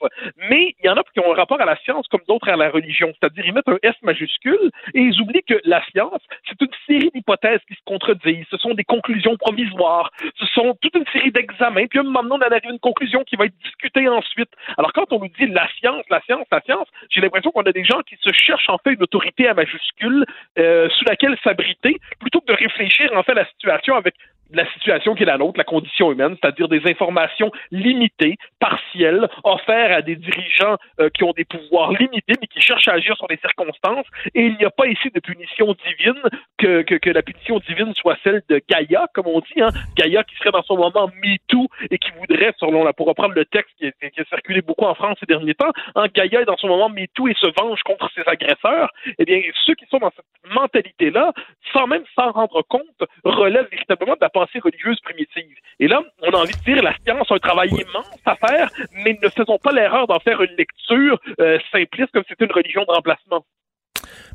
Mais 0.49 0.75
il 0.79 0.85
y 0.85 0.89
en 0.89 0.95
a 0.95 1.03
qui 1.13 1.19
ont 1.19 1.31
un 1.31 1.35
rapport 1.35 1.61
à 1.61 1.65
la 1.65 1.77
science 1.77 2.07
comme 2.07 2.21
d'autres 2.27 2.49
à 2.49 2.55
la 2.55 2.69
religion. 2.69 3.13
C'est-à-dire, 3.19 3.45
ils 3.45 3.53
mettent 3.53 3.69
un 3.69 3.77
S 3.83 3.95
majuscule 4.01 4.71
et 4.93 4.99
ils 4.99 5.21
oublient 5.21 5.43
que 5.43 5.59
la 5.65 5.83
science, 5.91 6.21
c'est 6.47 6.59
une 6.61 6.73
série 6.85 7.11
d'hypothèses 7.13 7.61
qui 7.67 7.75
se 7.75 7.83
contredisent. 7.85 8.45
Ce 8.51 8.57
sont 8.57 8.73
des 8.73 8.83
conclusions 8.83 9.35
provisoires. 9.37 10.11
Ce 10.35 10.45
sont 10.47 10.77
toute 10.81 10.95
une 10.95 11.05
série 11.13 11.31
d'examens. 11.31 11.87
Puis, 11.87 11.99
à 11.99 12.01
un 12.01 12.05
moment 12.05 12.23
donné, 12.23 12.45
on 12.47 12.51
arrive 12.51 12.69
à 12.69 12.71
une 12.71 12.79
conclusion 12.79 13.23
qui 13.23 13.35
va 13.35 13.45
être 13.45 13.57
discutée 13.63 14.07
ensuite. 14.07 14.49
Alors, 14.77 14.91
quand 14.97 15.13
on 15.13 15.19
nous 15.19 15.29
dit 15.39 15.45
la 15.45 15.67
science, 15.79 16.03
la 16.09 16.19
science, 16.21 16.47
la 16.51 16.59
science, 16.61 16.87
j'ai 17.11 17.21
l'impression 17.21 17.51
qu'on 17.51 17.61
a 17.61 17.71
des 17.71 17.85
gens 17.85 18.01
qui 18.01 18.17
se 18.19 18.33
cherchent 18.33 18.69
en 18.69 18.79
fait 18.79 18.93
une 18.93 19.03
autorité 19.03 19.47
à 19.47 19.53
majuscule 19.53 20.25
euh, 20.57 20.89
sous 20.89 21.05
laquelle 21.05 21.37
s'abriter, 21.43 21.97
plutôt 22.19 22.41
que 22.41 22.47
de 22.47 22.57
réfléchir 22.57 23.11
en 23.15 23.21
fait 23.21 23.33
à 23.33 23.35
la 23.35 23.45
situation 23.45 23.95
avec 23.95 24.15
la 24.51 24.69
situation 24.73 25.15
qui 25.15 25.23
est 25.23 25.25
la 25.25 25.37
nôtre, 25.37 25.57
la 25.57 25.63
condition 25.63 26.11
humaine, 26.11 26.35
c'est-à-dire 26.41 26.67
des 26.67 26.81
informations 26.89 27.51
limitées, 27.71 28.37
partielles, 28.59 29.27
offertes 29.43 29.91
à 29.91 30.01
des 30.01 30.15
dirigeants 30.15 30.77
euh, 30.99 31.09
qui 31.09 31.23
ont 31.23 31.31
des 31.31 31.45
pouvoirs 31.45 31.91
limités, 31.91 32.33
mais 32.39 32.47
qui 32.47 32.61
cherchent 32.61 32.87
à 32.87 32.93
agir 32.93 33.15
sur 33.17 33.27
les 33.29 33.37
circonstances. 33.37 34.05
Et 34.35 34.45
il 34.45 34.57
n'y 34.57 34.65
a 34.65 34.69
pas 34.69 34.87
ici 34.87 35.09
de 35.13 35.19
punition 35.19 35.75
divine, 35.85 36.21
que, 36.57 36.81
que, 36.81 37.09
la 37.09 37.21
punition 37.21 37.59
divine 37.59 37.93
soit 37.95 38.17
celle 38.23 38.41
de 38.49 38.61
Gaïa, 38.69 39.07
comme 39.13 39.27
on 39.27 39.39
dit, 39.39 39.61
hein, 39.61 39.69
Gaïa 39.95 40.23
qui 40.23 40.35
serait 40.37 40.51
dans 40.51 40.63
son 40.63 40.77
moment 40.77 41.09
MeToo 41.23 41.67
et 41.89 41.97
qui 41.97 42.11
voudrait, 42.19 42.53
selon 42.57 42.83
la, 42.83 42.93
pour 42.93 43.07
reprendre 43.07 43.33
le 43.33 43.45
texte 43.45 43.73
qui 43.77 43.87
a 43.87 44.25
circulé 44.25 44.61
beaucoup 44.61 44.85
en 44.85 44.95
France 44.95 45.17
ces 45.19 45.25
derniers 45.25 45.55
temps, 45.55 45.71
hein, 45.95 46.05
Gaïa 46.13 46.41
est 46.41 46.45
dans 46.45 46.57
son 46.57 46.67
moment 46.67 46.89
MeToo 46.89 47.27
et 47.27 47.33
se 47.33 47.47
venge 47.61 47.81
contre 47.83 48.09
ses 48.13 48.23
agresseurs. 48.25 48.91
Eh 49.17 49.25
bien, 49.25 49.41
ceux 49.65 49.75
qui 49.75 49.85
sont 49.87 49.99
dans 49.99 50.11
cette 50.15 50.53
mentalité-là, 50.53 51.33
sans 51.73 51.87
même 51.87 52.03
s'en 52.15 52.31
rendre 52.31 52.61
compte, 52.63 53.03
relèvent 53.23 53.67
véritablement 53.71 54.13
de 54.13 54.21
la 54.21 54.29
pensée 54.37 54.59
religieuse 54.59 54.99
primitive. 55.01 55.55
Et 55.79 55.87
là, 55.87 56.01
on 56.21 56.29
a 56.31 56.37
envie 56.37 56.53
de 56.53 56.73
dire 56.73 56.83
la 56.83 56.93
science 57.03 57.27
a 57.29 57.35
un 57.35 57.39
travail 57.39 57.69
immense 57.69 58.09
à 58.25 58.35
faire, 58.35 58.69
mais 59.03 59.17
ne 59.21 59.29
faisons 59.29 59.57
pas 59.57 59.71
l'erreur 59.71 60.07
d'en 60.07 60.19
faire 60.19 60.41
une 60.41 60.55
lecture 60.57 61.19
euh, 61.39 61.57
simpliste 61.71 62.11
comme 62.13 62.23
si 62.23 62.29
c'était 62.29 62.45
une 62.45 62.51
religion 62.51 62.83
de 62.87 62.93
remplacement. 62.93 63.45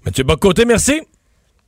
Mathieu 0.05 0.24
Bocoté, 0.24 0.64
merci. 0.64 1.03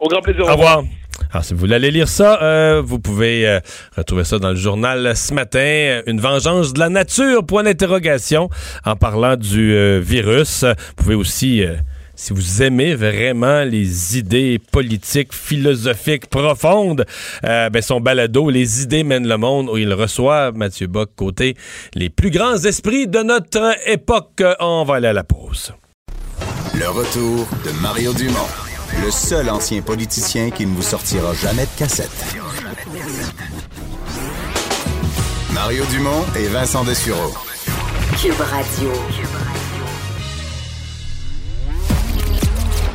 Au 0.01 0.09
grand 0.09 0.21
plaisir. 0.21 0.45
Au 0.47 0.53
revoir. 0.53 0.83
Alors, 1.31 1.45
si 1.45 1.55
vous 1.55 1.61
voulez 1.61 1.77
aller 1.77 1.93
lire 1.93 2.09
ça, 2.09 2.43
euh, 2.43 2.83
vous 2.85 2.99
pouvez 2.99 3.47
euh, 3.47 3.61
retrouver 3.97 4.25
ça 4.25 4.39
dans 4.39 4.51
le 4.51 4.57
journal 4.57 5.17
ce 5.17 5.33
matin. 5.33 6.03
Une 6.07 6.21
vengeance 6.21 6.73
de 6.73 6.81
la 6.81 6.89
nature, 6.89 7.47
point 7.47 7.63
d'interrogation, 7.63 8.49
en 8.85 8.97
parlant 8.97 9.37
du 9.37 10.01
virus. 10.01 10.65
Vous 10.65 10.95
pouvez 10.97 11.15
aussi 11.15 11.65
si 12.17 12.33
vous 12.33 12.63
aimez 12.63 12.95
vraiment 12.95 13.63
les 13.63 14.19
idées 14.19 14.61
politiques, 14.73 15.33
philosophiques 15.33 16.27
profondes, 16.27 17.05
euh, 17.45 17.71
ben 17.71 17.83
son 17.83 18.01
balado 18.01 18.51
Les 18.51 18.83
idées 18.83 19.05
mènent 19.05 19.29
le 19.29 19.37
monde 19.37 19.69
où 19.69 19.77
il 19.77 19.93
reçoit 19.93 20.53
Mathieu 20.53 20.87
Bock 20.87 21.11
côté 21.17 21.57
les 21.95 22.11
plus 22.11 22.31
grands 22.31 22.57
esprits 22.57 23.07
de 23.07 23.21
notre 23.21 23.77
époque. 23.89 24.43
On 24.61 24.85
va 24.85 24.97
aller 24.97 25.09
à 25.09 25.13
la 25.13 25.25
pause. 25.25 25.73
Le 26.75 26.89
retour 26.89 27.47
de 27.65 27.71
Mario 27.81 28.13
Dumont, 28.13 28.49
le 29.05 29.11
seul 29.11 29.49
ancien 29.51 29.81
politicien 29.83 30.51
qui 30.51 30.67
ne 30.67 30.75
vous 30.75 30.83
sortira 30.83 31.33
jamais 31.35 31.65
de 31.65 31.79
cassette. 31.79 32.37
Mario 35.53 35.85
Dumont 35.91 36.25
et 36.37 36.49
Vincent 36.49 36.85
Dessureau. 36.85 37.33
Cube 38.21 38.41
Radio. 38.41 38.91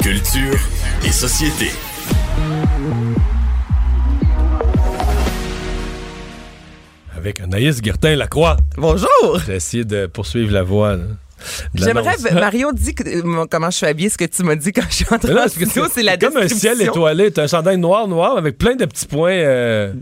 Culture 0.01 0.57
et 1.05 1.11
société. 1.11 1.71
Avec 7.15 7.41
Anaïs 7.41 7.81
Guertin-Lacroix. 7.81 8.57
Bonjour! 8.77 9.07
J'ai 9.45 9.55
essayé 9.55 9.83
de 9.85 10.05
poursuivre 10.05 10.53
la 10.53 10.63
voie. 10.63 10.95
là, 10.95 11.03
J'aimerais. 11.75 12.15
Mario 12.33 12.71
dit 12.73 12.93
que, 12.95 13.03
euh, 13.07 13.45
comment 13.49 13.69
je 13.69 13.77
suis 13.77 13.85
habillée, 13.85 14.09
ce 14.09 14.17
que 14.17 14.25
tu 14.25 14.43
m'as 14.43 14.55
dit 14.55 14.71
quand 14.71 14.83
je 14.89 14.95
suis 14.95 15.05
entrée 15.09 15.33
en 15.33 15.47
studio, 15.47 15.83
c'est 15.93 16.03
la 16.03 16.17
comme 16.17 16.37
un 16.37 16.47
ciel 16.47 16.81
étoilé. 16.81 17.31
T'as 17.31 17.43
un 17.43 17.47
chandail 17.47 17.77
noir, 17.77 18.07
noir, 18.07 18.37
avec 18.37 18.57
plein 18.57 18.75
de 18.75 18.85
petits 18.85 19.05
points 19.05 19.31
euh, 19.31 19.93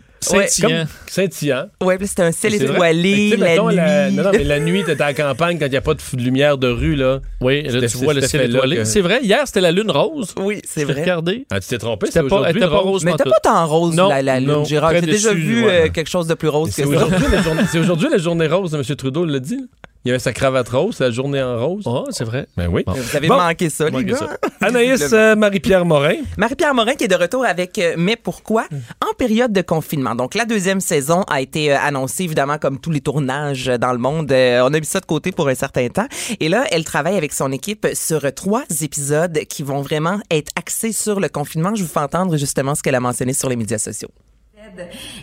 scintillants. 1.07 1.67
Ouais, 1.81 1.97
puis 1.97 2.07
c'est 2.07 2.21
un 2.21 2.31
ciel 2.31 2.55
étoilé, 2.55 3.35
la 3.37 3.45
mettons, 3.45 3.69
nuit. 3.69 3.77
non, 4.15 4.23
non, 4.23 4.29
mais 4.33 4.43
la 4.43 4.59
nuit, 4.59 4.83
t'es 4.83 5.01
à 5.01 5.07
la 5.07 5.13
campagne 5.13 5.57
quand 5.59 5.65
il 5.65 5.71
n'y 5.71 5.77
a 5.77 5.81
pas 5.81 5.93
de, 5.93 5.99
lumière 6.17 6.57
de 6.57 6.67
rue, 6.67 6.95
là. 6.95 7.19
Oui, 7.41 7.63
là, 7.63 7.71
C'était 7.71 7.87
tu 7.87 7.97
vois 7.97 8.13
le 8.13 8.21
ciel 8.21 8.49
étoilé. 8.49 8.77
que- 8.77 8.83
C'est 8.85 9.01
vrai, 9.01 9.19
hier, 9.23 9.41
c'était 9.45 9.61
la 9.61 9.71
lune 9.71 9.91
rose. 9.91 10.33
Oui, 10.37 10.61
c'est 10.65 10.83
vrai. 10.83 11.01
regardé. 11.01 11.45
Ah, 11.51 11.59
tu 11.59 11.67
t'es 11.67 11.77
trompé, 11.77 12.07
C'était 12.07 12.23
pas, 12.23 12.51
pas 12.51 12.67
rose. 12.67 12.83
rose 12.83 13.05
Mais 13.05 13.11
pantoute. 13.11 13.31
pas 13.31 13.39
tant 13.49 13.67
rose, 13.67 13.95
Non, 13.95 14.09
la, 14.09 14.21
la 14.21 14.39
lune, 14.39 14.65
Gérard. 14.65 14.91
J'ai 14.93 15.01
déjà 15.01 15.33
vu 15.33 15.65
ouais. 15.65 15.85
euh, 15.85 15.89
quelque 15.89 16.09
chose 16.09 16.27
de 16.27 16.33
plus 16.33 16.47
rose 16.49 16.71
C'est 16.73 16.83
que 16.83 16.93
ça. 16.97 17.07
la 17.07 17.67
c'est 17.71 17.79
aujourd'hui 17.79 18.07
la 18.11 18.17
journée 18.17 18.47
rose, 18.47 18.73
M. 18.73 18.83
Trudeau 18.95 19.25
l'a 19.25 19.39
dit. 19.39 19.67
Il 20.05 20.09
y 20.09 20.11
avait 20.11 20.19
sa 20.19 20.31
cravate 20.31 20.69
rose, 20.69 20.99
la 20.99 21.11
journée 21.11 21.41
en 21.41 21.59
rose. 21.65 21.83
Oh, 21.85 22.05
c'est 22.11 22.23
vrai. 22.23 22.47
Ben 22.55 22.67
oui. 22.71 22.83
Vous 22.87 23.15
avez 23.15 23.27
Bon. 23.27 23.35
manqué 23.35 23.69
ça, 23.69 23.89
les 23.89 24.05
gars. 24.05 24.15
ça. 24.15 24.37
Anaïs 24.61 25.09
euh, 25.11 25.35
Marie-Pierre 25.35 25.83
Morin. 25.85 26.15
Marie-Pierre 26.37 26.73
Morin 26.73 26.93
qui 26.95 27.03
est 27.03 27.07
de 27.09 27.15
retour 27.15 27.45
avec 27.45 27.77
euh, 27.77 27.95
Mais 27.97 28.15
pourquoi? 28.15 28.65
En 29.01 29.13
période 29.17 29.51
de 29.51 29.61
confinement. 29.61 30.15
Donc 30.15 30.33
la 30.35 30.45
deuxième 30.45 30.79
saison 30.79 31.23
a 31.23 31.41
été 31.41 31.73
euh, 31.73 31.77
annoncée 31.79 32.23
évidemment 32.23 32.57
comme 32.57 32.79
tous 32.79 32.91
les 32.91 33.01
tournages 33.01 33.65
dans 33.65 33.91
le 33.91 33.97
monde. 33.97 34.31
On 34.31 34.73
a 34.73 34.79
mis 34.79 34.85
ça 34.85 34.99
de 35.01 35.05
côté 35.05 35.31
pour 35.31 35.49
un 35.49 35.55
certain 35.55 35.87
temps 35.89 36.07
et 36.39 36.47
là 36.47 36.63
elle 36.71 36.85
travaille 36.85 37.17
avec 37.17 37.33
son 37.33 37.51
équipe 37.51 37.85
sur 37.93 38.31
trois 38.33 38.63
épisodes 38.81 39.37
qui 39.49 39.63
vont 39.63 39.81
vraiment 39.81 40.19
être 40.31 40.51
axés 40.55 40.93
sur 40.93 41.19
le 41.19 41.27
confinement. 41.27 41.75
Je 41.75 41.83
vous 41.83 41.89
fais 41.89 41.99
entendre 41.99 42.37
justement 42.37 42.75
ce 42.75 42.81
qu'elle 42.83 42.95
a 42.95 42.99
mentionné 43.01 43.33
sur 43.33 43.49
les 43.49 43.55
médias 43.57 43.77
sociaux. 43.77 44.09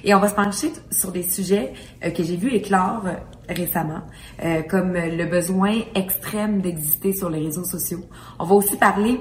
Et 0.03 0.15
on 0.15 0.21
va 0.21 0.29
se 0.29 0.35
pencher 0.35 0.73
sur 0.91 1.13
des 1.13 1.23
sujets 1.23 1.73
euh, 2.05 2.11
que 2.11 2.23
j'ai 2.23 2.37
vus 2.37 2.51
éclore 2.51 3.03
euh, 3.07 3.15
récemment, 3.49 4.03
euh, 4.43 4.63
comme 4.63 4.95
le 4.95 5.25
besoin 5.27 5.81
extrême 5.95 6.61
d'exister 6.61 7.13
sur 7.13 7.31
les 7.31 7.41
réseaux 7.41 7.65
sociaux. 7.65 8.01
On 8.39 8.45
va 8.45 8.55
aussi 8.55 8.77
parler 8.77 9.21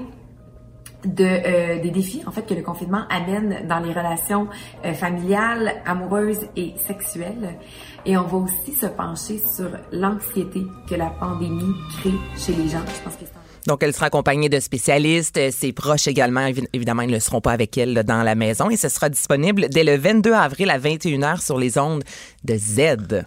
de 1.04 1.82
des 1.82 1.90
défis 1.90 2.22
en 2.26 2.30
fait 2.30 2.46
que 2.46 2.54
le 2.54 2.62
confinement 2.62 3.02
amène 3.10 3.66
dans 3.68 3.78
les 3.78 3.92
relations 3.92 4.48
familiales, 4.94 5.74
amoureuses 5.84 6.46
et 6.56 6.72
sexuelles. 6.78 7.58
Et 8.06 8.16
on 8.16 8.22
va 8.22 8.38
aussi 8.38 8.72
se 8.72 8.86
pencher 8.86 9.36
sur 9.36 9.68
l'anxiété 9.92 10.62
que 10.88 10.94
la 10.94 11.10
pandémie 11.10 11.74
crée 11.98 12.14
chez 12.38 12.54
les 12.54 12.70
gens. 12.70 12.78
Je 12.86 13.04
pense 13.04 13.16
que 13.16 13.26
c'est 13.26 13.43
Donc, 13.66 13.82
elle 13.82 13.92
sera 13.94 14.06
accompagnée 14.06 14.48
de 14.48 14.60
spécialistes. 14.60 15.40
Ses 15.50 15.72
proches 15.72 16.06
également, 16.06 16.40
évi- 16.46 16.66
évidemment, 16.72 17.02
ils 17.02 17.10
ne 17.10 17.18
seront 17.18 17.40
pas 17.40 17.52
avec 17.52 17.76
elle 17.78 18.02
dans 18.04 18.22
la 18.22 18.34
maison. 18.34 18.68
Et 18.70 18.76
ce 18.76 18.88
sera 18.88 19.08
disponible 19.08 19.66
dès 19.70 19.84
le 19.84 19.96
22 19.96 20.32
avril 20.32 20.70
à 20.70 20.78
21h 20.78 21.40
sur 21.44 21.58
les 21.58 21.78
ondes 21.78 22.04
de 22.44 22.56
Z. 22.56 23.24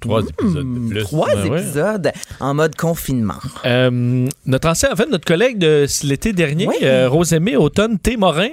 Trois 0.00 0.22
épisodes 0.22 0.74
de 0.74 0.88
plus. 0.88 1.02
Trois 1.02 1.34
Ben 1.34 1.48
ouais. 1.50 1.60
épisodes 1.60 2.12
en 2.40 2.54
mode 2.54 2.76
confinement. 2.76 3.34
Euh, 3.66 4.26
notre 4.46 4.68
ancien, 4.68 4.90
en 4.92 4.96
fait, 4.96 5.08
notre 5.10 5.26
collègue 5.26 5.58
de 5.58 5.86
l'été 6.04 6.32
dernier, 6.32 6.66
Oui. 6.66 6.76
euh, 6.82 7.08
Rosemée 7.08 7.56
Automne 7.56 7.98
T. 7.98 8.16
Morin, 8.16 8.48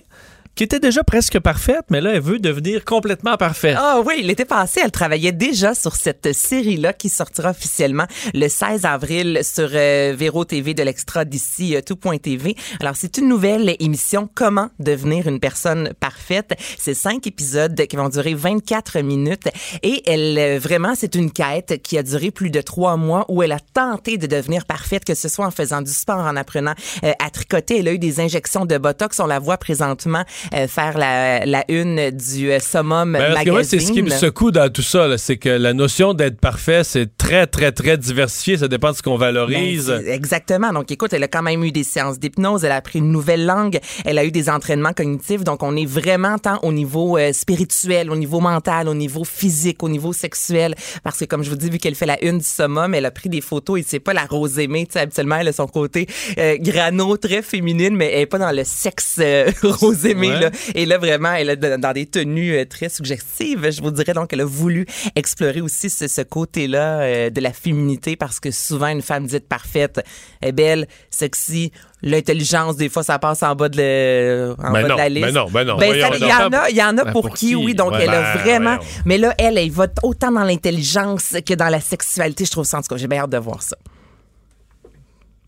qui 0.56 0.64
était 0.64 0.80
déjà 0.80 1.04
presque 1.04 1.40
parfaite, 1.40 1.86
mais 1.90 2.02
là, 2.02 2.12
elle 2.14 2.22
veut 2.22 2.40
devenir 2.40 2.86
complètement 2.86 3.38
parfaite. 3.38 3.78
Ah 3.80 4.02
oui, 4.06 4.22
l'été 4.22 4.46
passé, 4.46 4.82
elle 4.84 4.92
travaillait 4.92 5.32
déjà 5.32 5.74
sur 5.74 5.96
cette 5.96 6.34
série-là 6.34 6.94
qui 6.94 7.10
sortira 7.10 7.52
officiellement 7.52 8.06
le 8.34 8.48
16 8.48 8.86
avril 8.86 9.40
sur 9.44 9.70
euh, 9.74 10.14
Véro 10.16 10.46
TV 10.46 10.74
de 10.74 10.84
l'extra 10.84 11.26
d'ici 11.26 11.76
euh, 11.76 11.82
tout.tv. 11.82 12.56
Alors, 12.80 12.96
c'est 12.96 13.18
une 13.18 13.28
nouvelle 13.28 13.76
émission 13.80 14.30
Comment 14.34 14.70
devenir 14.80 15.28
une 15.28 15.40
personne 15.40 15.94
parfaite. 16.00 16.54
C'est 16.78 16.94
cinq 16.94 17.28
épisodes 17.28 17.76
qui 17.88 17.96
vont 17.96 18.10
durer 18.10 18.34
24 18.34 19.00
minutes 19.00 19.50
et 19.82 20.04
elle, 20.06 20.38
euh, 20.38 20.60
vraiment, 20.60 20.94
c'est 20.96 21.16
une 21.16 21.32
quête 21.32 21.82
qui 21.82 21.98
a 21.98 22.04
duré 22.04 22.32
plus 22.32 22.50
de 22.50 22.62
trois 22.62 22.98
mois 22.98 23.26
où 23.30 23.44
elle 23.44 23.52
a 23.52 23.60
tenté 23.60 24.18
de 24.18 24.28
devenir 24.28 24.66
parfaite, 24.66 25.06
que 25.06 25.16
ce 25.16 25.30
soit 25.30 25.46
en 25.46 25.52
faisant 25.52 25.82
du 25.82 25.92
sport, 25.92 26.20
en 26.20 26.36
apprenant 26.36 26.74
euh, 27.04 27.12
à 27.20 27.30
tricoter. 27.30 27.80
Elle 27.80 27.88
a 27.88 27.94
eu 27.94 28.00
des 28.00 28.20
injections 28.20 28.66
de 28.66 28.78
Botox. 28.78 29.20
On 29.20 29.28
la 29.28 29.40
voit 29.40 29.58
présentement 29.58 30.24
faire 30.68 30.98
la, 30.98 31.46
la 31.46 31.64
une 31.70 32.12
du 32.12 32.52
euh, 32.52 32.60
Summum 32.60 33.14
Ben, 33.14 33.34
Magazine. 33.34 33.52
moi, 33.52 33.64
c'est 33.64 33.80
ce 33.80 33.92
qui 33.92 34.02
me 34.02 34.10
secoue 34.10 34.52
dans 34.52 34.72
tout 34.72 34.82
ça, 34.82 35.18
c'est 35.18 35.38
que 35.38 35.50
la 35.50 35.74
notion 35.74 36.14
d'être 36.14 36.40
parfait, 36.40 36.84
c'est 36.84 37.18
très, 37.18 37.48
très, 37.48 37.72
très 37.72 37.98
diversifié. 37.98 38.58
Ça 38.58 38.68
dépend 38.68 38.92
de 38.92 38.96
ce 38.98 39.02
qu'on 39.02 39.18
valorise. 39.18 39.88
Ben, 39.88 40.08
exactement. 40.08 40.72
Donc, 40.74 40.92
écoute, 40.92 41.14
elle 41.14 41.24
a 41.24 41.28
quand 41.28 41.42
même 41.42 41.64
eu 41.64 41.72
des 41.72 41.84
séances 41.84 42.20
d'hypnose, 42.20 42.64
elle 42.64 42.72
a 42.72 42.78
appris 42.78 43.00
une 43.00 43.12
nouvelle 43.12 43.46
langue, 43.46 43.80
elle 44.06 44.18
a 44.18 44.26
eu 44.26 44.32
des 44.32 44.50
entraînements 44.50 44.94
cognitifs. 44.94 45.44
Donc, 45.44 45.64
on 45.64 45.76
est 45.76 45.86
vraiment 45.86 46.38
tant 46.38 46.60
au 46.64 46.72
niveau 46.72 47.18
euh, 47.18 47.34
spirituel, 47.34 48.10
au 48.10 48.16
niveau 48.16 48.40
mental, 48.40 48.88
au 48.88 48.94
niveau 48.94 49.24
physique, 49.24 49.84
au 49.84 49.90
niveau 49.90 50.14
sexuel. 50.14 50.76
Parce 51.04 51.20
que, 51.20 51.26
comme 51.26 51.44
je 51.44 51.50
vous 51.50 51.56
dis, 51.56 51.70
vu 51.70 51.78
qu'elle 51.78 51.96
fait 51.96 52.06
la 52.06 52.24
une 52.24 52.40
du 52.40 52.46
summum, 52.46 52.94
elle 52.94 53.06
a 53.06 53.12
pris 53.12 53.30
des 53.30 53.42
photos 53.42 53.80
et 53.80 53.86
c'est 53.88 54.00
pas 54.00 54.14
la 54.14 54.26
rose 54.26 54.60
aimée. 54.60 54.86
Tu 54.86 54.94
sais, 54.94 55.00
habituellement, 55.00 55.36
elle 55.36 55.48
a 55.48 55.54
son 55.54 55.68
côté 55.68 56.08
euh, 56.38 56.58
grano, 56.60 57.18
très 57.18 57.42
féminine, 57.42 57.96
mais 57.96 58.12
elle 58.14 58.22
est 58.22 58.26
pas 58.26 58.40
dans 58.40 58.52
le 58.52 58.64
sexe 58.64 59.16
euh, 59.20 59.52
rose 59.64 60.06
aimé. 60.06 60.33
Là. 60.40 60.52
Et 60.76 60.86
là, 60.86 60.98
vraiment, 60.98 61.34
elle 61.34 61.50
est 61.50 61.58
dans 61.58 61.94
des 61.94 62.06
tenues 62.06 62.54
euh, 62.56 62.66
très 62.66 62.90
suggestives. 62.90 63.70
Je 63.72 63.82
vous 63.82 63.92
dirais 63.92 64.14
donc 64.14 64.30
qu'elle 64.30 64.42
a 64.42 64.46
voulu 64.46 64.86
explorer 65.16 65.62
aussi 65.62 65.90
ce, 65.90 66.08
ce 66.08 66.22
côté-là 66.22 67.02
euh, 67.02 67.30
de 67.30 67.42
la 67.42 67.54
féminité 67.54 68.16
parce 68.16 68.40
que 68.40 68.52
souvent, 68.52 68.88
une 68.88 69.02
femme 69.02 69.26
dite 69.28 69.48
parfaite 69.48 70.02
est 70.42 70.52
belle, 70.52 70.88
sexy, 71.10 71.72
L'intelligence, 72.06 72.76
des 72.76 72.90
fois, 72.90 73.02
ça 73.02 73.18
passe 73.18 73.44
en 73.44 73.56
bas 73.56 73.70
de, 73.70 73.78
le, 73.78 74.56
en 74.60 74.74
Ben 74.74 74.82
bas 74.82 74.88
non, 74.90 74.96
de 74.96 75.00
la 75.00 75.08
liste. 75.08 75.26
ben 75.26 75.32
non, 75.34 75.46
ben 75.50 75.64
non. 75.66 75.78
Ben, 75.78 76.02
ça, 76.02 76.10
il 76.18 76.22
y 76.28 76.34
en 76.34 76.50
a, 76.52 76.70
il 76.70 76.76
y 76.76 76.84
en 76.84 76.98
a 76.98 77.06
Ben, 77.06 77.12
pour, 77.14 77.22
pour 77.22 77.34
qui, 77.34 77.48
qui? 77.48 77.56
oui. 77.56 77.74
Donc, 77.76 77.94
Ouais, 77.94 78.00
elle 78.04 78.10
a 78.10 78.34
ben, 78.34 78.42
vraiment. 78.42 78.76
voyons. 78.76 78.92
Mais 79.06 79.18
là, 79.18 79.34
elle, 79.38 79.58
elle 79.58 79.72
va 79.72 79.88
autant 80.04 80.30
dans 80.30 80.44
l'intelligence 80.44 81.34
que 81.48 81.54
dans 81.54 81.70
la 81.70 81.80
sexualité. 81.80 82.44
Je 82.44 82.52
trouve 82.52 82.66
ça, 82.66 82.80
en 82.80 82.82
tout 82.82 82.90
cas, 82.90 82.98
j'ai 82.98 83.08
bien 83.08 83.20
hâte 83.22 83.30
de 83.30 83.38
voir 83.38 83.62
ça. 83.64 83.78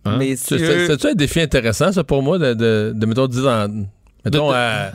Hein? 0.05 0.17
Messieurs. 0.17 0.57
C'est- 0.57 0.87
C'est 0.87 0.97
c'est 1.01 1.09
un 1.09 1.13
défi 1.13 1.41
intéressant, 1.41 1.91
ça, 1.91 2.03
pour 2.03 2.21
moi, 2.23 2.37
de, 2.37 2.53
de, 2.53 2.93
de 2.95 3.05
mettons, 3.05 3.27
10 3.27 3.45
ans. 3.47 3.67
Mettons, 4.25 4.51
à- 4.51 4.91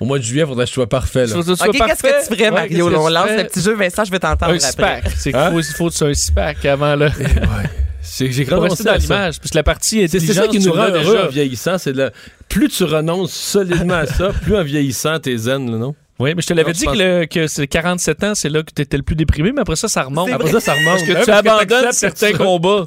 au 0.00 0.04
mois 0.04 0.18
de 0.18 0.24
juillet, 0.24 0.42
il 0.42 0.48
faudrait 0.48 0.64
que 0.64 0.68
je 0.70 0.74
sois 0.74 0.88
parfait. 0.88 1.26
Là. 1.26 1.36
OK, 1.36 1.44
qu'est-ce 1.46 2.02
que 2.02 2.28
tu 2.28 2.36
ferais, 2.36 2.50
Mario? 2.50 2.68
qu'est-ce 2.88 2.96
que 2.96 2.98
on 3.00 3.08
lance 3.08 3.28
le 3.36 3.44
petit 3.44 3.60
jeu. 3.62 3.74
Vincent, 3.74 4.04
je 4.04 4.10
vais 4.10 4.18
t'entendre 4.18 4.52
Un 4.52 4.56
après. 4.68 5.02
C'est 5.16 5.30
qu'il 5.32 5.40
Hein? 5.40 5.50
faut, 5.52 5.60
il 5.60 5.64
faut 5.64 5.88
que 5.90 5.94
tu 5.94 6.04
aies 6.04 6.10
un 6.10 6.14
six-pack 6.14 6.64
avant 6.64 6.96
là? 6.96 7.10
C'est- 8.04 8.32
J'ai 8.32 8.44
rester 8.44 8.82
dans 8.84 8.94
l'image, 8.94 9.38
puisque 9.38 9.54
la 9.54 9.62
partie 9.62 10.08
C'est 10.08 10.18
c'est 10.18 10.34
ça 10.34 10.48
qui 10.48 10.58
nous 10.58 10.72
rend 10.72 10.88
heureux 10.88 10.98
déjà. 10.98 11.26
en 11.26 11.28
vieillissant. 11.28 11.78
C'est 11.78 11.92
le- 11.92 12.10
plus 12.48 12.68
tu 12.68 12.82
renonces 12.84 13.32
solidement 13.32 13.94
à 13.94 14.06
ça, 14.06 14.30
plus 14.42 14.56
en 14.56 14.64
vieillissant, 14.64 15.20
t'es 15.20 15.36
zen, 15.36 15.70
là, 15.70 15.78
non? 15.78 15.94
Oui, 16.22 16.34
mais 16.36 16.42
je 16.42 16.46
te 16.46 16.54
l'avais 16.54 16.72
dit 16.72 16.84
que, 16.86 16.90
le- 16.96 17.26
que 17.26 17.46
c'est 17.46 17.66
47 17.66 18.24
ans, 18.24 18.34
c'est 18.34 18.48
là 18.48 18.62
que 18.62 18.70
tu 18.74 18.82
étais 18.82 18.96
le 18.96 19.02
plus 19.02 19.16
déprimé, 19.16 19.50
mais 19.52 19.62
après 19.62 19.76
ça, 19.76 19.88
ça 19.88 20.02
remonte. 20.04 20.30
Après 20.30 20.50
ça, 20.50 20.60
ça 20.60 20.74
remonte. 20.74 20.92
Parce 20.98 21.02
que 21.02 21.12
Ouais, 21.12 21.20
tu 21.20 21.26
parce 21.26 21.38
abandonnes 21.46 21.92
certains 21.92 22.32
combats. 22.38 22.86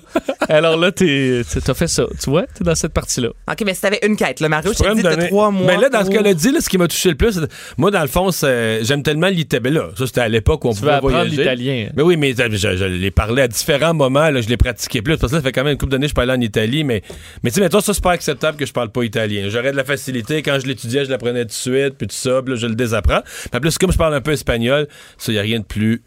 Alors 0.49 0.77
là, 0.77 0.91
tu 0.91 1.43
as 1.67 1.73
fait 1.73 1.87
ça. 1.87 2.05
Tu 2.21 2.29
vois, 2.29 2.43
tu 2.55 2.61
es 2.61 2.65
dans 2.65 2.75
cette 2.75 2.93
partie-là. 2.93 3.29
OK, 3.51 3.63
mais 3.65 3.73
si 3.73 3.81
t'avais 3.81 3.99
une 4.03 4.15
quête, 4.15 4.39
le 4.39 4.47
Mario, 4.49 4.71
je 4.73 4.83
t'ai 4.83 4.93
dit 4.95 5.01
de 5.03 5.27
trois 5.27 5.51
mois. 5.51 5.67
Mais 5.67 5.77
là, 5.77 5.89
dans 5.89 6.05
ce 6.05 6.09
qu'elle 6.09 6.25
a 6.27 6.33
dit, 6.33 6.51
là, 6.51 6.61
ce 6.61 6.69
qui 6.69 6.77
m'a 6.77 6.87
touché 6.87 7.09
le 7.09 7.15
plus, 7.15 7.33
c'est- 7.33 7.47
moi, 7.77 7.91
dans 7.91 8.01
le 8.01 8.07
fond, 8.07 8.31
c'est- 8.31 8.83
j'aime 8.83 9.03
tellement 9.03 9.27
l'Italie. 9.27 9.71
Là, 9.71 9.89
ça, 9.97 10.05
c'était 10.07 10.21
à 10.21 10.27
l'époque 10.29 10.63
où 10.65 10.69
on 10.69 10.73
Tu 10.73 10.79
pouvait 10.79 10.91
apprendre 10.93 11.15
voyager. 11.15 11.37
l'italien. 11.37 11.89
Mais 11.95 12.03
oui, 12.03 12.17
mais 12.17 12.33
je, 12.37 12.55
je- 12.55 12.77
je 12.77 12.85
l'ai 12.85 13.11
parlé 13.11 13.41
à 13.41 13.47
différents 13.47 13.93
moments. 13.93 14.29
Là, 14.29 14.41
je 14.41 14.47
l'ai 14.47 14.57
pratiqué 14.57 15.01
plus. 15.01 15.17
Parce 15.17 15.31
que 15.31 15.37
ça 15.37 15.43
fait 15.43 15.51
quand 15.51 15.63
même 15.63 15.73
une 15.73 15.77
couple 15.77 15.91
d'années 15.91 16.07
que 16.07 16.13
je 16.15 16.21
allé 16.21 16.31
en 16.31 16.41
Italie. 16.41 16.83
Mais, 16.83 17.01
mais 17.43 17.49
tu 17.51 17.55
sais, 17.55 17.61
mettons, 17.61 17.79
ça, 17.81 17.93
c'est 17.93 18.03
pas 18.03 18.11
acceptable 18.11 18.57
que 18.57 18.65
je 18.65 18.71
parle 18.73 18.89
pas 18.91 19.03
italien. 19.03 19.47
J'aurais 19.49 19.71
de 19.71 19.77
la 19.77 19.83
facilité. 19.83 20.41
Quand 20.41 20.57
je 20.59 20.67
l'étudiais, 20.67 21.03
je 21.05 21.09
l'apprenais 21.09 21.41
tout 21.43 21.47
de 21.49 21.53
suite. 21.53 21.95
Puis 21.97 22.07
tout 22.07 22.15
ça, 22.15 22.41
puis 22.43 22.53
là, 22.53 22.59
je 22.59 22.67
le 22.67 22.75
désapprends. 22.75 23.21
En 23.53 23.59
plus, 23.59 23.77
comme 23.77 23.91
je 23.91 23.97
parle 23.97 24.13
un 24.13 24.21
peu 24.21 24.31
espagnol, 24.31 24.87
ça, 25.17 25.31
y 25.31 25.39
a 25.39 25.41
rien 25.41 25.59
de 25.59 25.65
plus 25.65 26.01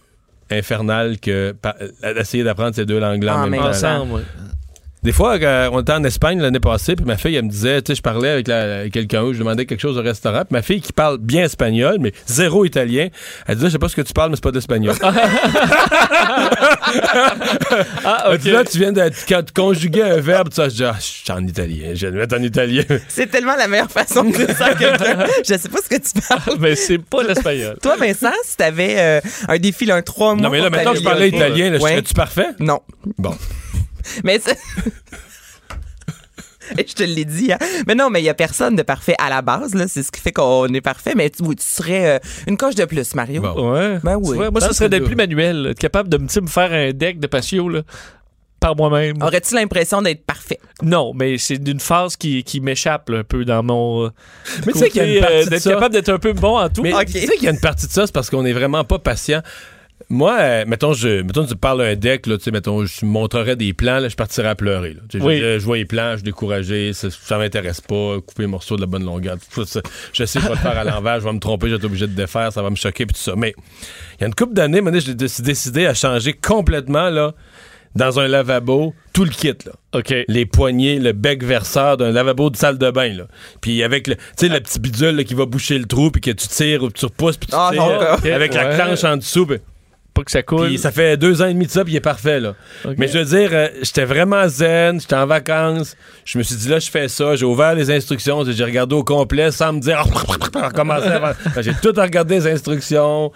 infernal 0.50 1.18
que 1.18 1.54
d'essayer 2.02 2.42
d'apprendre 2.44 2.74
ces 2.74 2.86
deux 2.86 2.98
langues-là 2.98 3.36
en 3.36 3.38
En 3.40 3.42
même 3.42 3.50
même 3.50 3.60
temps. 3.60 3.68
Ensemble, 3.68 4.12
ouais. 4.14 4.22
Des 5.02 5.12
fois, 5.12 5.38
quand 5.38 5.68
on 5.72 5.80
était 5.80 5.92
en 5.92 6.02
Espagne 6.04 6.40
l'année 6.40 6.58
passée, 6.60 6.96
puis 6.96 7.04
ma 7.04 7.16
fille, 7.16 7.36
elle 7.36 7.44
me 7.44 7.50
disait, 7.50 7.80
tu 7.82 7.92
sais, 7.92 7.96
je 7.96 8.02
parlais 8.02 8.30
avec, 8.30 8.46
quelqu'un, 8.92 9.32
je 9.32 9.38
demandais 9.38 9.64
quelque 9.64 9.80
chose 9.80 9.96
au 9.96 10.02
restaurant, 10.02 10.40
puis 10.40 10.48
ma 10.52 10.62
fille 10.62 10.80
qui 10.80 10.92
parle 10.92 11.18
bien 11.18 11.44
espagnol, 11.44 11.98
mais 12.00 12.12
zéro 12.26 12.64
italien, 12.64 13.08
elle 13.46 13.54
disait, 13.54 13.68
je 13.68 13.72
sais 13.72 13.78
pas 13.78 13.88
ce 13.88 13.96
que 13.96 14.02
tu 14.02 14.12
parles, 14.12 14.30
mais 14.30 14.36
c'est 14.36 14.42
pas 14.42 14.50
de 14.50 14.56
l'espagnol. 14.56 14.94
Ah, 18.04 18.30
Là, 18.44 18.64
tu 18.64 18.78
viens 18.78 18.92
de 18.92 19.10
quand 19.28 19.42
tu 19.42 19.52
conjuguer 19.52 20.02
un 20.02 20.20
verbe, 20.20 20.48
tu 20.48 20.56
sais, 20.56 20.70
je 20.70 20.74
dis, 20.76 20.84
ah, 20.84 20.96
je 20.98 21.04
suis 21.04 21.30
en 21.32 21.46
italien, 21.46 21.90
je 21.94 22.06
vais 22.06 22.12
le 22.12 22.18
mettre 22.18 22.36
en 22.36 22.42
italien. 22.42 22.82
C'est 23.08 23.26
tellement 23.30 23.56
la 23.56 23.68
meilleure 23.68 23.90
façon 23.90 24.24
de 24.24 24.34
dire 24.34 24.50
ça 24.56 24.66
à 24.66 24.74
quelqu'un. 24.74 25.26
Je 25.46 25.54
sais 25.56 25.68
pas 25.68 25.78
ce 25.82 25.88
que 25.88 25.96
tu 26.00 26.20
parles. 26.26 26.58
Mais 26.58 26.74
c'est 26.76 26.98
pas 26.98 27.22
l'espagnol. 27.22 27.76
Toi, 27.82 27.96
Vincent, 27.96 28.32
si 28.44 28.56
t'avais 28.56 28.96
euh, 28.98 29.20
un 29.48 29.58
défi, 29.58 29.84
là, 29.84 29.96
un 29.96 30.02
trois 30.02 30.34
mois. 30.34 30.42
non, 30.44 30.50
mais 30.50 30.60
là, 30.60 30.70
maintenant 30.70 30.92
que 30.92 30.98
je 30.98 31.04
parlais 31.04 31.28
italien, 31.28 31.70
là, 31.70 31.78
Ouais. 31.78 31.90
serais-tu 31.92 32.14
parfait? 32.14 32.48
Non. 32.58 32.80
Bon. 33.18 33.34
Mais 34.24 34.40
je 36.76 36.92
te 36.94 37.02
l'ai 37.02 37.24
dit, 37.24 37.52
hein. 37.52 37.58
Mais 37.86 37.94
non, 37.94 38.10
mais 38.10 38.20
il 38.20 38.24
y 38.24 38.28
a 38.28 38.34
personne 38.34 38.76
de 38.76 38.82
parfait 38.82 39.14
à 39.18 39.30
la 39.30 39.40
base, 39.42 39.74
là. 39.74 39.88
C'est 39.88 40.02
ce 40.02 40.12
qui 40.12 40.20
fait 40.20 40.32
qu'on 40.32 40.66
est 40.66 40.80
parfait. 40.82 41.14
Mais 41.16 41.30
tu, 41.30 41.42
oui, 41.42 41.56
tu 41.56 41.64
serais 41.64 42.16
euh, 42.16 42.18
une 42.46 42.56
coche 42.58 42.74
de 42.74 42.84
plus, 42.84 43.14
Mario. 43.14 43.40
Bon. 43.40 43.72
Ouais. 43.72 43.98
Ben 44.02 44.16
oui. 44.20 44.36
vois, 44.36 44.50
moi, 44.50 44.60
ça 44.60 44.68
Ça, 44.68 44.74
serait 44.74 44.88
d'être 44.90 45.04
plus 45.06 45.16
manuel, 45.16 45.68
être 45.70 45.78
capable 45.78 46.08
de 46.08 46.18
me, 46.18 46.28
faire 46.28 46.72
un 46.72 46.92
deck 46.92 47.20
de 47.20 47.26
patio 47.26 47.68
là, 47.70 47.82
par 48.60 48.76
moi-même. 48.76 49.22
Aurais-tu 49.22 49.54
l'impression 49.54 50.02
d'être 50.02 50.26
parfait? 50.26 50.58
Non, 50.82 51.12
mais 51.14 51.38
c'est 51.38 51.56
d'une 51.58 51.80
phase 51.80 52.16
qui, 52.16 52.44
qui 52.44 52.60
m'échappe 52.60 53.08
là, 53.08 53.18
un 53.20 53.24
peu 53.24 53.44
dans 53.46 53.62
mon. 53.62 54.04
euh, 54.06 54.10
Mais 54.66 54.72
tu 54.74 54.78
sais 54.80 54.90
qu'il 54.90 55.00
y 55.02 55.04
a 55.04 55.06
une 55.06 55.14
côté, 55.14 55.20
partie 55.20 55.36
euh, 55.36 55.44
de 55.44 55.50
d'être 55.50 55.62
ça- 55.62 55.70
capable 55.72 55.94
d'être 55.94 56.08
un 56.10 56.18
peu 56.18 56.32
bon 56.34 56.58
en 56.58 56.68
tout. 56.68 56.82
Mais 56.82 56.92
tu 57.06 57.12
sais 57.12 57.26
qu'il 57.36 57.44
y 57.44 57.48
a 57.48 57.52
une 57.52 57.60
partie 57.60 57.86
de 57.86 57.92
ça, 57.92 58.04
c'est 58.06 58.12
parce 58.12 58.28
qu'on 58.28 58.44
est 58.44 58.52
vraiment 58.52 58.84
pas 58.84 58.98
patient. 58.98 59.40
Moi, 60.10 60.38
euh, 60.40 60.64
mettons, 60.66 60.94
je, 60.94 61.20
mettons, 61.20 61.44
tu 61.44 61.54
parles 61.54 61.82
un 61.82 61.94
deck, 61.94 62.26
là, 62.26 62.38
tu 62.38 62.44
sais, 62.44 62.50
mettons, 62.50 62.86
je 62.86 63.04
montrerais 63.04 63.56
des 63.56 63.74
plans, 63.74 63.98
là, 63.98 64.08
je 64.08 64.16
partirais 64.16 64.48
à 64.48 64.54
pleurer. 64.54 64.94
Là. 64.94 65.00
Oui. 65.20 65.38
je, 65.38 65.58
je 65.58 65.64
vois 65.66 65.76
les 65.76 65.84
plans, 65.84 66.12
je 66.12 66.16
suis 66.16 66.22
découragé, 66.24 66.94
ça, 66.94 67.08
ça 67.10 67.36
m'intéresse 67.36 67.82
pas, 67.82 68.16
couper 68.26 68.44
les 68.44 68.46
morceaux 68.46 68.76
de 68.76 68.80
la 68.80 68.86
bonne 68.86 69.04
longueur. 69.04 69.36
tout 69.52 69.66
ça, 69.66 69.80
je 70.14 70.24
sais 70.24 70.38
que 70.38 70.44
je 70.46 70.48
vais 70.50 70.54
le 70.54 70.60
faire 70.60 70.78
à 70.78 70.84
l'envers, 70.90 71.20
je 71.20 71.24
vais 71.26 71.32
me 71.34 71.38
tromper, 71.40 71.66
je 71.66 71.72
vais 71.72 71.78
être 71.78 71.84
obligé 71.84 72.06
de 72.06 72.14
défaire, 72.14 72.50
ça 72.52 72.62
va 72.62 72.70
me 72.70 72.76
choquer, 72.76 73.04
puis 73.04 73.12
tout 73.14 73.20
ça. 73.20 73.34
Mais 73.36 73.54
il 74.18 74.22
y 74.22 74.24
a 74.24 74.28
une 74.28 74.34
couple 74.34 74.54
d'années, 74.54 74.80
maintenant, 74.80 74.98
j'ai 75.00 75.14
dé- 75.14 75.26
décidé 75.40 75.84
à 75.86 75.92
changer 75.92 76.32
complètement, 76.32 77.10
là, 77.10 77.34
dans 77.94 78.18
un 78.18 78.28
lavabo, 78.28 78.94
tout 79.12 79.24
le 79.24 79.30
kit, 79.30 79.48
là. 79.66 79.72
OK. 79.92 80.14
Les 80.28 80.46
poignées, 80.46 80.98
le 81.00 81.12
bec 81.12 81.44
verseur 81.44 81.98
d'un 81.98 82.12
lavabo 82.12 82.48
de 82.48 82.56
salle 82.56 82.78
de 82.78 82.90
bain, 82.90 83.12
là. 83.12 83.24
Puis 83.60 83.82
avec 83.82 84.06
le, 84.06 84.14
tu 84.14 84.22
sais, 84.36 84.48
le 84.48 84.60
petit 84.60 84.80
bidule 84.80 85.16
là, 85.16 85.24
qui 85.24 85.34
va 85.34 85.44
boucher 85.44 85.78
le 85.78 85.84
trou, 85.84 86.10
puis 86.10 86.22
que 86.22 86.30
tu 86.30 86.48
tires 86.48 86.82
ou 86.82 86.90
tu 86.90 87.04
repousses, 87.04 87.36
puis 87.36 87.48
tu 87.48 87.54
Ah, 87.54 87.68
tires, 87.72 87.82
non, 87.84 88.14
ok. 88.16 88.24
avec 88.26 88.54
la 88.54 88.74
planche 88.74 89.04
en 89.04 89.18
dessous. 89.18 89.44
puis- 89.46 89.58
Pas 90.18 90.24
que 90.24 90.30
ça 90.32 90.42
coule. 90.42 90.66
puis 90.66 90.78
ça 90.78 90.90
fait 90.90 91.16
deux 91.16 91.40
ans 91.42 91.46
et 91.46 91.54
demi 91.54 91.66
de 91.66 91.70
ça, 91.70 91.84
puis 91.84 91.92
il 91.92 91.96
est 91.96 92.00
parfait, 92.00 92.40
là. 92.40 92.54
Mais 92.96 93.06
je 93.08 93.18
veux 93.18 93.24
dire, 93.24 93.50
euh, 93.52 93.68
j'étais 93.82 94.04
vraiment 94.04 94.48
zen, 94.48 95.00
j'étais 95.00 95.14
en 95.14 95.26
vacances. 95.26 95.94
Je 96.24 96.38
me 96.38 96.42
suis 96.42 96.56
dit, 96.56 96.68
là, 96.68 96.78
je 96.80 96.90
fais 96.90 97.06
ça. 97.08 97.36
J'ai 97.36 97.44
ouvert 97.46 97.74
les 97.74 97.90
instructions, 97.90 98.44
j'ai 98.44 98.64
regardé 98.64 98.94
au 98.96 99.04
complet 99.04 99.50
sans 99.52 99.72
me 99.72 99.80
dire, 99.80 100.04
recommencer 100.62 101.06
avant. 101.08 101.32
J'ai 101.60 101.74
tout 101.74 101.92
regardé 101.96 102.34
les 102.34 102.46
instructions. 102.48 103.30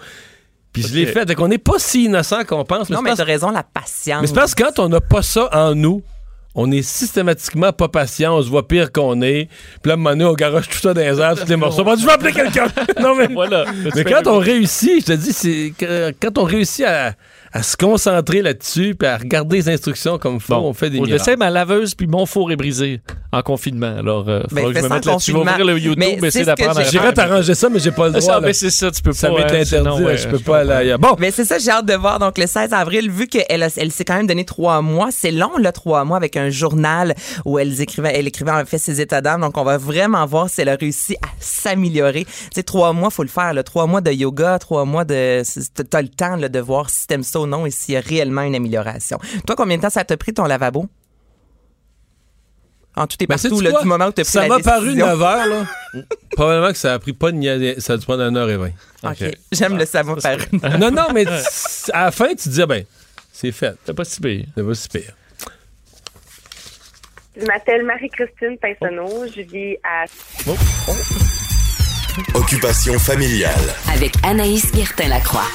Puis 0.73 0.81
je 0.81 0.93
l'ai 0.95 1.05
fait. 1.05 1.27
Fait 1.27 1.35
qu'on 1.35 1.47
n'est 1.47 1.57
pas 1.59 1.77
si 1.77 2.05
innocent 2.05 2.43
qu'on 2.45 2.65
pense. 2.65 2.89
Mais 2.89 2.95
non, 2.95 2.99
c'est 2.99 3.03
mais 3.03 3.09
parce- 3.11 3.17
t'as 3.19 3.23
raison, 3.25 3.51
la 3.51 3.63
patience. 3.63 4.21
mais 4.21 4.27
c'est 4.27 4.33
parce 4.33 4.55
que 4.55 4.63
quand 4.63 4.79
on 4.79 4.89
n'a 4.89 4.99
pas 5.01 5.21
ça 5.21 5.47
en 5.53 5.75
nous, 5.75 6.01
on 6.55 6.71
est 6.71 6.81
systématiquement 6.81 7.71
pas 7.73 7.87
patient, 7.87 8.37
on 8.37 8.41
se 8.41 8.49
voit 8.49 8.67
pire 8.67 8.91
qu'on 8.91 9.21
est. 9.21 9.47
Puis 9.81 9.89
là, 9.89 9.91
à 9.91 9.93
un 9.93 9.97
moment 9.97 10.09
donné, 10.11 10.25
on 10.25 10.33
garoche 10.33 10.69
tout 10.69 10.77
ça 10.77 10.93
dans 10.93 11.01
les 11.01 11.19
airs, 11.19 11.35
tous 11.35 11.47
les 11.49 11.55
morceaux. 11.55 11.83
Bon, 11.83 11.95
je 11.97 12.05
vais 12.05 12.11
appeler 12.11 12.31
quelqu'un! 12.31 12.67
non, 13.01 13.15
mais, 13.15 13.27
Voilà. 13.27 13.65
mais 13.95 14.03
quand 14.03 14.27
on 14.27 14.37
réussit, 14.37 15.01
je 15.01 15.13
te 15.13 15.17
dis, 15.17 15.33
c'est 15.33 15.73
quand 16.21 16.37
on 16.37 16.43
réussit 16.43 16.85
à, 16.85 17.13
à 17.55 17.61
se 17.61 17.77
concentrer 17.77 18.41
là-dessus 18.41 18.95
puis 18.97 19.07
à 19.07 19.15
regarder 19.15 19.57
les 19.57 19.69
instructions 19.69 20.17
comme 20.17 20.39
faut, 20.39 20.55
on 20.55 20.73
fait 20.73 20.89
des 20.89 20.97
Au 20.97 21.03
miracles. 21.05 21.23
dessin, 21.23 21.35
ma 21.37 21.51
laveuse 21.51 21.93
puis 21.93 22.07
mon 22.07 22.25
four 22.25 22.51
est 22.51 22.55
brisé 22.55 22.99
en 23.31 23.41
confinement. 23.43 23.95
Alors, 23.97 24.27
euh, 24.27 24.41
Ben, 24.51 24.63
faudra 24.63 24.73
que 24.73 24.73
fais 24.73 24.79
je 24.79 24.83
me 24.83 24.89
ça 24.89 24.95
mette 24.95 25.05
là-dessus. 25.05 25.31
Je 25.31 25.37
vais 25.37 25.41
ouvrir 25.43 25.65
le 25.65 25.79
YouTube, 25.79 25.95
Mais 25.99 26.27
essayer 26.27 26.31
c'est 26.31 26.39
ce 26.39 26.39
que 26.39 26.45
d'apprendre 26.45 26.79
à 26.79 26.83
J'irais 26.83 27.13
t'arranger 27.13 27.53
ça, 27.55 27.69
mais 27.69 27.79
j'ai 27.79 27.91
pas 27.91 28.09
le 28.09 28.15
Ah, 28.15 28.19
droit. 28.19 28.33
ça, 28.33 28.39
là. 28.39 28.47
ben, 28.47 28.53
c'est 28.53 28.69
ça, 28.71 28.89
tu 28.91 29.01
peux 29.03 29.11
ça 29.13 29.29
pas. 29.29 29.35
m'est 29.35 29.43
hein, 29.57 29.61
interdit, 29.61 30.03
ouais, 30.03 30.17
je 30.17 30.27
peux 30.27 30.39
pas 30.39 30.59
aller 30.59 30.71
ailleurs. 30.71 30.99
Bon, 30.99 31.15
Mais 31.19 31.29
c'est 31.31 31.45
ça, 31.45 31.59
j'ai 31.59 31.69
hâte 31.71 31.85
de 31.85 31.93
voir. 31.93 32.17
Donc, 32.19 32.37
le 32.39 32.47
16 32.47 32.73
avril, 32.73 33.11
vu 33.11 33.27
qu'elle 33.27 33.45
elle 33.77 33.91
s'est 33.91 34.05
quand 34.05 34.17
même 34.17 34.27
donné 34.27 34.45
trois 34.45 34.81
mois, 34.81 35.09
c'est 35.11 35.31
long, 35.31 35.55
là, 35.59 35.71
trois 35.71 36.05
mois, 36.05 36.17
avec 36.17 36.37
un 36.37 36.49
journal 36.49 37.13
où 37.45 37.59
elle 37.59 37.79
écrivait, 37.79 38.13
elle 38.15 38.27
écrivait 38.27 38.51
en 38.51 38.65
fait 38.65 38.77
ses 38.79 38.99
états 38.99 39.21
d'âme. 39.21 39.41
Donc, 39.41 39.57
on 39.57 39.63
va 39.63 39.77
vraiment 39.77 40.25
voir 40.25 40.49
si 40.49 40.61
elle 40.61 40.69
a 40.69 40.75
réussi 40.75 41.15
à 41.21 41.27
s'améliorer. 41.39 42.25
Tu 42.25 42.31
sais, 42.55 42.63
trois 42.63 42.93
mois, 42.93 43.09
faut 43.11 43.23
le 43.23 43.29
faire, 43.29 43.53
là. 43.53 43.63
Trois 43.63 43.85
mois 43.87 44.01
de 44.01 44.11
yoga, 44.11 44.57
trois 44.59 44.85
mois 44.85 45.05
de, 45.05 45.41
t'as 45.89 46.01
le 46.01 46.07
temps, 46.09 46.35
là, 46.35 46.49
de 46.49 46.59
voir 46.59 46.89
si 46.89 47.05
t'aimes 47.07 47.23
ça 47.23 47.39
ou 47.43 47.47
non 47.47 47.65
et 47.65 47.71
s'il 47.71 47.93
y 47.93 47.97
a 47.97 48.01
réellement 48.01 48.41
une 48.41 48.55
amélioration. 48.55 49.19
Toi, 49.45 49.55
combien 49.55 49.77
de 49.77 49.81
temps 49.83 49.89
ça 49.89 50.03
t'a 50.03 50.17
pris 50.17 50.33
ton 50.33 50.45
lavabo? 50.45 50.87
En 52.95 53.07
tout 53.07 53.17
et 53.21 53.25
Ben, 53.25 53.35
partout, 53.35 53.49
sais-tu 53.49 53.63
là, 53.63 53.71
quoi? 53.71 53.81
du 53.81 53.87
moment 53.87 54.05
où 54.05 54.11
t'as 54.11 54.23
pris 54.23 54.31
Ça 54.31 54.47
m'a 54.47 54.59
paru 54.59 54.85
décision. 54.93 55.07
9 55.07 55.21
heures, 55.23 55.45
là. 55.47 55.65
Probablement 56.35 56.71
que 56.71 56.77
ça 56.77 56.93
a 56.93 56.99
pris 56.99 57.13
pas 57.13 57.31
de 57.31 57.75
Ça 57.79 57.93
a 57.93 57.97
dû 57.97 58.05
prendre 58.05 58.21
1 58.23 58.35
heure 58.35 58.49
et 58.49 58.57
20. 58.57 58.69
OK. 59.03 59.23
J'aime 59.51 59.77
le 59.77 59.85
ça 59.85 60.03
m'a 60.03 60.15
paru. 60.15 60.43
non, 60.79 60.91
non, 60.91 61.07
mais 61.13 61.25
à 61.91 62.03
la 62.05 62.11
fin, 62.11 62.27
tu 62.29 62.35
te 62.35 62.49
dis, 62.49 62.61
ah 62.61 62.67
ben, 62.67 62.85
c'est 63.31 63.51
fait. 63.51 63.75
C'est 63.85 63.93
pas 63.95 64.03
si 64.05 64.21
pire. 64.21 64.45
C'est 64.55 64.63
pas 64.63 64.75
si 64.75 64.89
pire. 64.89 65.13
Je 67.35 67.45
m'appelle 67.47 67.83
Marie-Christine 67.83 68.57
Pinsonneau. 68.61 69.25
Je 69.35 69.41
vis 69.41 69.75
à 69.83 70.05
Occupation 72.35 72.99
familiale. 72.99 73.73
Avec 73.91 74.13
Anaïs 74.23 74.71
Guertin-Lacroix. 74.71 75.47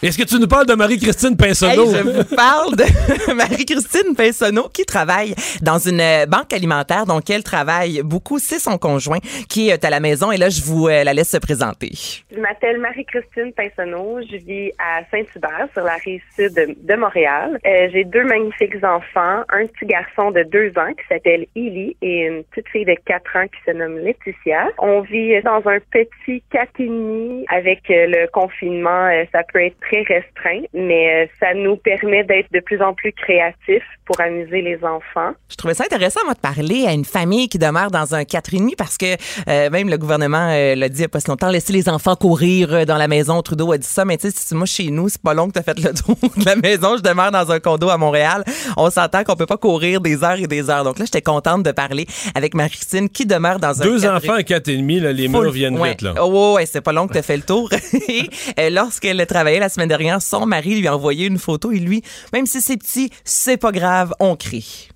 Est-ce 0.00 0.16
que 0.16 0.22
tu 0.22 0.38
nous 0.38 0.46
parles 0.46 0.66
de 0.66 0.74
Marie-Christine 0.74 1.30
Hey, 1.30 1.36
Pinsonneau? 1.36 1.86
je 1.92 2.02
vous 2.02 2.36
parle 2.36 2.76
de 2.76 2.84
Marie-Christine 3.34 4.14
Pinsonneau 4.16 4.68
qui 4.68 4.84
travaille 4.84 5.34
dans 5.60 5.78
une 5.78 6.00
euh, 6.00 6.24
banque 6.24 6.52
alimentaire. 6.52 7.04
Donc, 7.04 7.28
elle 7.30 7.42
travaille 7.42 8.02
beaucoup. 8.04 8.38
C'est 8.38 8.60
son 8.60 8.78
conjoint 8.78 9.18
qui 9.48 9.70
est 9.70 9.84
à 9.84 9.90
la 9.90 9.98
maison. 9.98 10.30
Et 10.30 10.36
là, 10.36 10.50
je 10.50 10.62
vous 10.62 10.86
euh, 10.86 11.02
la 11.02 11.14
laisse 11.14 11.30
se 11.30 11.36
présenter. 11.38 11.90
Je 12.32 12.38
m'appelle 12.38 12.78
Marie-Christine 12.78 13.52
Pinsonneau. 13.52 14.20
Je 14.30 14.36
vis 14.36 14.70
à 14.78 15.00
Saint-Hubert, 15.10 15.66
sur 15.72 15.82
la 15.82 15.94
rive 15.96 16.22
sud 16.36 16.54
de, 16.54 16.76
de 16.80 16.94
Montréal. 16.94 17.58
Euh, 17.66 17.88
J'ai 17.92 18.04
deux 18.04 18.22
magnifiques 18.24 18.76
enfants, 18.84 19.42
un 19.48 19.66
petit 19.66 19.86
garçon 19.86 20.30
de 20.30 20.44
deux 20.44 20.68
ans 20.78 20.92
qui 20.92 21.04
s'appelle 21.08 21.44
Illy 21.56 21.96
et 22.02 22.26
une 22.26 22.44
petite 22.44 22.68
fille 22.68 22.84
de 22.84 22.94
quatre 23.04 23.34
ans 23.36 23.46
qui 23.48 23.58
se 23.66 23.76
nomme 23.76 23.98
Laetitia. 23.98 24.68
On 24.78 25.00
vit 25.00 25.42
dans 25.42 25.60
un 25.68 25.78
petit 25.90 26.40
demi 26.78 27.44
avec 27.48 27.80
euh, 27.90 28.06
le 28.06 28.28
confinement. 28.30 29.06
euh, 29.08 29.24
Ça 29.32 29.40
peut 29.52 29.60
être 29.60 29.74
très 29.88 30.02
restreint, 30.02 30.66
mais 30.74 31.24
euh, 31.24 31.26
ça 31.40 31.54
nous 31.54 31.76
permet 31.76 32.24
d'être 32.24 32.50
de 32.52 32.60
plus 32.60 32.80
en 32.82 32.94
plus 32.94 33.12
créatifs 33.12 33.84
pour 34.04 34.20
amuser 34.20 34.62
les 34.62 34.76
enfants. 34.84 35.32
Je 35.50 35.56
trouvais 35.56 35.74
ça 35.74 35.84
intéressant, 35.84 36.20
moi, 36.24 36.34
de 36.34 36.40
parler 36.40 36.86
à 36.86 36.92
une 36.92 37.04
famille 37.04 37.48
qui 37.48 37.58
demeure 37.58 37.90
dans 37.90 38.14
un 38.14 38.22
4,5 38.22 38.76
parce 38.76 38.96
que 38.96 39.16
euh, 39.48 39.70
même 39.70 39.88
le 39.88 39.98
gouvernement 39.98 40.50
euh, 40.50 40.74
l'a 40.74 40.88
dit 40.88 40.98
il 40.98 41.00
n'y 41.00 41.04
a 41.04 41.08
pas 41.08 41.20
si 41.20 41.28
longtemps, 41.28 41.48
laisser 41.48 41.72
les 41.72 41.88
enfants 41.88 42.16
courir 42.16 42.86
dans 42.86 42.96
la 42.96 43.08
maison. 43.08 43.40
Trudeau 43.42 43.72
a 43.72 43.78
dit 43.78 43.86
ça, 43.86 44.04
mais 44.04 44.16
tu 44.16 44.30
sais, 44.30 44.54
moi, 44.54 44.66
chez 44.66 44.90
nous, 44.90 45.08
c'est 45.08 45.22
pas 45.22 45.34
long 45.34 45.48
que 45.48 45.52
tu 45.52 45.58
as 45.58 45.62
fait 45.62 45.78
le 45.78 45.92
tour 45.94 46.16
de 46.36 46.44
la 46.44 46.56
maison. 46.56 46.96
Je 46.96 47.02
demeure 47.02 47.30
dans 47.30 47.50
un 47.50 47.60
condo 47.60 47.88
à 47.88 47.96
Montréal. 47.96 48.44
On 48.76 48.90
s'entend 48.90 49.24
qu'on 49.24 49.36
peut 49.36 49.46
pas 49.46 49.56
courir 49.56 50.00
des 50.00 50.24
heures 50.24 50.38
et 50.38 50.46
des 50.46 50.70
heures. 50.70 50.84
Donc 50.84 50.98
là, 50.98 51.04
j'étais 51.04 51.22
contente 51.22 51.62
de 51.62 51.72
parler 51.72 52.06
avec 52.34 52.54
Marie-Christine 52.54 53.08
qui 53.08 53.26
demeure 53.26 53.58
dans 53.58 53.80
un 53.80 53.84
Deux 53.84 53.98
4,5. 54.00 54.16
enfants 54.16 54.34
à 54.34 54.40
4,5, 54.40 55.00
là, 55.02 55.12
les 55.12 55.28
murs 55.28 55.50
viennent 55.50 55.78
ouais. 55.78 55.90
vite. 55.90 56.02
Là. 56.02 56.14
Oh, 56.22 56.54
ouais, 56.56 56.66
c'est 56.66 56.80
pas 56.80 56.92
long 56.92 57.06
que 57.06 57.12
tu 57.12 57.18
as 57.18 57.22
fait 57.22 57.36
le 57.36 57.42
tour. 57.42 57.70
Et 58.08 58.28
euh, 58.58 58.70
lorsqu'elle 58.70 59.24
travaillait 59.26 59.60
la 59.60 59.68
semaine 59.68 59.77
dernière, 59.86 60.20
son 60.20 60.46
mari 60.46 60.80
lui 60.80 60.88
a 60.88 60.94
envoyé 60.94 61.26
une 61.26 61.38
photo 61.38 61.70
et 61.70 61.78
lui, 61.78 62.02
même 62.32 62.46
si 62.46 62.60
c'est 62.60 62.76
petit, 62.76 63.10
c'est 63.24 63.60
pas 63.60 63.72
grave, 63.72 64.12
on 64.20 64.36
crie. 64.36 64.88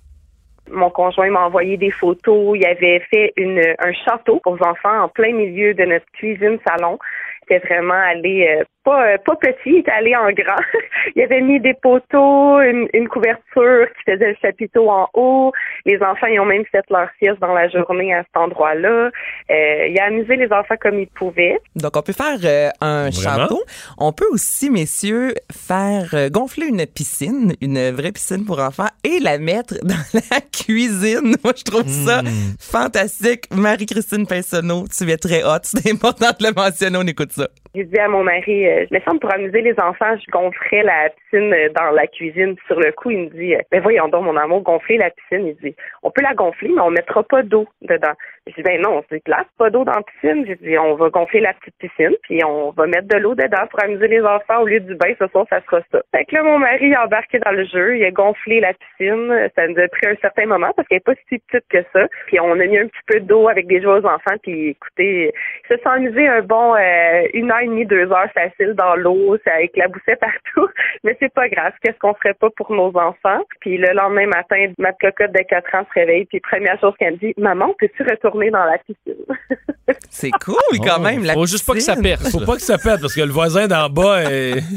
Mon 0.71 0.89
conjoint 0.89 1.29
m'a 1.29 1.45
envoyé 1.45 1.77
des 1.77 1.91
photos. 1.91 2.57
Il 2.57 2.65
avait 2.65 3.01
fait 3.11 3.33
une, 3.35 3.61
un 3.79 3.93
château 4.05 4.39
pour 4.43 4.53
enfants 4.53 5.03
en 5.03 5.09
plein 5.09 5.33
milieu 5.33 5.73
de 5.73 5.83
notre 5.83 6.05
cuisine 6.13 6.57
salon. 6.65 6.97
C'était 7.41 7.65
vraiment 7.67 7.93
allé 7.93 8.47
euh, 8.49 8.63
pas 8.83 9.13
euh, 9.13 9.17
pas 9.25 9.35
petit, 9.35 9.57
il 9.65 9.77
était 9.79 9.91
allé 9.91 10.15
en 10.15 10.31
grand. 10.31 10.61
il 11.15 11.21
avait 11.21 11.41
mis 11.41 11.59
des 11.59 11.73
poteaux, 11.73 12.61
une, 12.61 12.87
une 12.93 13.07
couverture 13.07 13.87
qui 13.95 14.11
faisait 14.11 14.29
le 14.29 14.35
chapiteau 14.41 14.89
en 14.89 15.07
haut. 15.13 15.51
Les 15.85 15.97
enfants 16.01 16.27
ils 16.27 16.39
ont 16.39 16.45
même 16.45 16.65
fait 16.71 16.83
leur 16.89 17.09
sieste 17.19 17.39
dans 17.39 17.53
la 17.53 17.67
journée 17.69 18.13
à 18.13 18.23
cet 18.23 18.35
endroit-là. 18.35 19.09
Euh, 19.51 19.87
il 19.87 19.99
a 19.99 20.05
amusé 20.05 20.35
les 20.35 20.51
enfants 20.51 20.75
comme 20.81 20.99
il 20.99 21.07
pouvait. 21.07 21.59
Donc, 21.75 21.95
on 21.95 22.01
peut 22.01 22.13
faire 22.13 22.37
euh, 22.43 22.69
un 22.81 23.09
Vraiment? 23.09 23.43
château. 23.43 23.61
On 23.97 24.11
peut 24.11 24.27
aussi, 24.31 24.69
messieurs, 24.69 25.33
faire 25.51 26.09
euh, 26.13 26.29
gonfler 26.29 26.67
une 26.67 26.85
piscine, 26.85 27.53
une 27.61 27.91
vraie 27.91 28.11
piscine 28.11 28.45
pour 28.45 28.59
enfants, 28.59 28.87
et 29.03 29.19
la 29.19 29.37
mettre 29.37 29.75
dans 29.83 29.95
la 30.13 30.41
cuisine. 30.41 31.35
Moi, 31.43 31.53
je 31.55 31.63
trouve 31.63 31.87
ça 31.87 32.21
fantastique. 32.59 33.45
Marie-Christine 33.51 34.27
Pinsonneau, 34.27 34.85
tu 34.87 35.09
es 35.09 35.17
très 35.17 35.43
hot. 35.43 35.59
C'est 35.63 35.91
important 35.91 36.29
de 36.39 36.45
le 36.47 36.53
mentionner. 36.53 36.97
On 36.97 37.07
écoute 37.07 37.31
ça. 37.31 37.47
J'ai 37.75 37.85
dit 37.85 37.97
à 37.97 38.07
mon 38.07 38.23
mari, 38.23 38.67
euh, 38.67 38.85
je 38.87 38.95
me 38.95 39.01
semble 39.01 39.19
pour 39.19 39.33
amuser 39.33 39.61
les 39.61 39.73
enfants, 39.79 40.15
je 40.15 40.29
gonflerais 40.31 40.83
la 40.83 41.09
piscine 41.09 41.51
euh, 41.51 41.69
dans 41.69 41.89
la 41.89 42.05
cuisine. 42.05 42.55
Sur 42.67 42.79
le 42.79 42.91
coup, 42.91 43.09
il 43.09 43.17
me 43.17 43.29
dit, 43.29 43.55
euh, 43.55 43.61
ben 43.71 43.81
voyons 43.81 44.07
donc, 44.09 44.25
mon 44.25 44.37
amour, 44.37 44.61
gonfler 44.61 44.97
la 44.97 45.09
piscine. 45.09 45.47
Il 45.47 45.55
dit, 45.55 45.75
on 46.03 46.11
peut 46.11 46.21
la 46.21 46.35
gonfler, 46.35 46.69
mais 46.69 46.81
on 46.81 46.91
mettra 46.91 47.23
pas 47.23 47.41
d'eau 47.41 47.67
dedans. 47.81 48.13
Je 48.45 48.55
dis, 48.55 48.61
ben 48.61 48.81
non, 48.81 49.01
c'est 49.09 49.23
place, 49.23 49.45
pas 49.57 49.69
d'eau 49.69 49.85
dans 49.85 49.93
la 49.93 50.01
piscine. 50.01 50.45
J'ai 50.45 50.55
dit, 50.55 50.77
on 50.77 50.95
va 50.95 51.09
gonfler 51.09 51.39
la 51.39 51.53
petite 51.53 51.77
piscine, 51.77 52.13
puis 52.23 52.43
on 52.43 52.71
va 52.71 52.87
mettre 52.87 53.07
de 53.07 53.17
l'eau 53.17 53.35
dedans 53.35 53.65
pour 53.71 53.81
amuser 53.81 54.09
les 54.09 54.21
enfants 54.21 54.59
au 54.59 54.65
lieu 54.65 54.81
du 54.81 54.95
bain. 54.95 55.13
Ce 55.17 55.27
soir, 55.27 55.45
ça 55.49 55.61
sera 55.61 55.79
ça. 55.93 56.01
Fait 56.11 56.25
que 56.25 56.35
là, 56.35 56.43
mon 56.43 56.59
mari 56.59 56.93
a 56.93 57.05
embarqué 57.05 57.39
dans 57.39 57.51
le 57.51 57.63
jeu. 57.63 57.97
Il 57.97 58.03
a 58.03 58.11
gonflé 58.11 58.59
la 58.59 58.73
piscine. 58.73 59.49
Ça 59.55 59.65
nous 59.65 59.79
a 59.79 59.87
pris 59.87 60.07
un 60.07 60.15
certain 60.17 60.45
moment 60.45 60.73
parce 60.75 60.85
qu'elle 60.89 60.97
est 60.97 61.05
pas 61.05 61.13
si 61.29 61.39
petite 61.39 61.65
que 61.69 61.85
ça. 61.93 62.05
Puis 62.27 62.37
on 62.41 62.51
a 62.51 62.65
mis 62.65 62.77
un 62.77 62.87
petit 62.87 63.03
peu 63.07 63.21
d'eau 63.21 63.47
avec 63.47 63.67
des 63.67 63.81
jouets 63.81 64.01
aux 64.01 64.05
enfants. 64.05 64.35
Puis 64.43 64.71
écoutez, 64.71 65.33
ils 65.63 65.75
se 65.77 65.81
sont 65.81 65.91
amusés 65.91 66.27
un 66.27 66.41
bon 66.41 66.75
euh, 66.75 67.27
une 67.33 67.49
heure 67.49 67.61
et 67.61 67.67
demie, 67.67 67.85
deux 67.85 68.11
heures 68.11 68.31
facile 68.33 68.73
dans 68.73 68.95
l'eau. 68.95 69.37
Ça 69.45 69.61
éclaboussait 69.61 70.17
partout. 70.17 70.67
Mais 71.05 71.15
c'est 71.21 71.33
pas 71.33 71.47
grave. 71.47 71.71
Qu'est-ce 71.81 71.99
qu'on 71.99 72.13
ferait 72.15 72.33
pas 72.33 72.49
pour 72.57 72.73
nos 72.73 72.91
enfants? 72.97 73.41
Puis 73.61 73.77
le 73.77 73.93
lendemain 73.93 74.27
matin, 74.27 74.73
ma 74.79 74.91
cocotte 74.91 75.31
de 75.31 75.43
4 75.43 75.75
ans 75.75 75.85
se 75.87 75.99
réveille. 75.99 76.25
Puis 76.25 76.41
première 76.41 76.77
chose 76.81 76.93
qu'elle 76.99 77.13
me 77.13 77.19
dit, 77.19 77.33
maman, 77.37 77.73
peux-tu 77.79 78.03
retourner 78.03 78.32
dans 78.51 78.65
la 78.65 78.77
piscine? 78.79 79.23
C'est 80.09 80.31
cool 80.43 80.55
quand 80.85 80.99
même. 80.99 81.23
La 81.23 81.33
Faut 81.33 81.45
juste 81.45 81.65
pas 81.65 81.73
que 81.73 81.79
ça 81.81 81.95
piscine. 81.95 82.17
perce. 82.17 82.31
Faut 82.31 82.39
pas 82.39 82.55
que 82.55 82.61
ça 82.61 82.77
pète 82.77 83.01
parce 83.01 83.13
que 83.13 83.21
le 83.21 83.31
voisin 83.31 83.67
d'en 83.67 83.89
bas 83.89 84.23
est. 84.23 84.63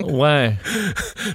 Ouais. 0.00 0.54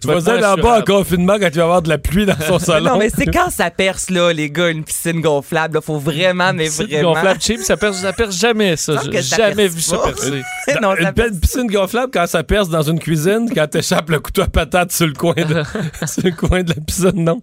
Le 0.03 0.11
voisin 0.11 0.39
d'en 0.39 0.55
bas 0.55 0.79
en 0.79 0.81
confinement 0.83 1.37
quand 1.39 1.47
il 1.47 1.57
va 1.57 1.63
avoir 1.63 1.81
de 1.81 1.89
la 1.89 1.97
pluie 1.97 2.25
dans 2.25 2.39
son 2.39 2.57
salon. 2.59 2.91
Non, 2.93 2.97
mais 2.97 3.09
c'est 3.09 3.25
quand 3.25 3.49
ça 3.51 3.69
perce, 3.69 4.09
là, 4.09 4.31
les 4.31 4.49
gars, 4.49 4.69
une 4.69 4.83
piscine 4.83 5.21
gonflable. 5.21 5.75
là. 5.75 5.81
faut 5.81 5.99
vraiment, 5.99 6.53
mais 6.53 6.65
Piscine 6.65 6.87
vraiment. 6.87 7.13
gonflable 7.13 7.41
cheap, 7.41 7.59
ça 7.59 7.77
perce, 7.77 7.97
ça 8.01 8.13
perce 8.13 8.37
jamais, 8.39 8.75
ça. 8.77 8.93
J'ai 9.11 9.21
ça 9.21 9.37
jamais 9.37 9.55
perce 9.67 9.75
vu 9.75 9.81
ça 9.81 9.97
percer. 9.97 10.41
Non, 10.81 10.95
ça 10.95 11.01
une 11.01 11.11
belle 11.11 11.39
piscine 11.39 11.67
gonflable 11.67 12.11
quand 12.13 12.25
ça 12.25 12.41
perce 12.43 12.69
dans 12.69 12.81
une 12.81 12.99
cuisine, 12.99 13.49
quand 13.53 13.67
t'échappes 13.67 14.09
le 14.09 14.19
couteau 14.19 14.41
à 14.43 14.47
patate 14.47 14.91
sur 14.91 15.07
le 15.07 15.13
coin 15.13 15.33
de, 15.35 15.63
sur 16.07 16.23
le 16.23 16.31
coin 16.31 16.63
de 16.63 16.69
la 16.69 16.81
piscine, 16.81 17.11
non? 17.23 17.41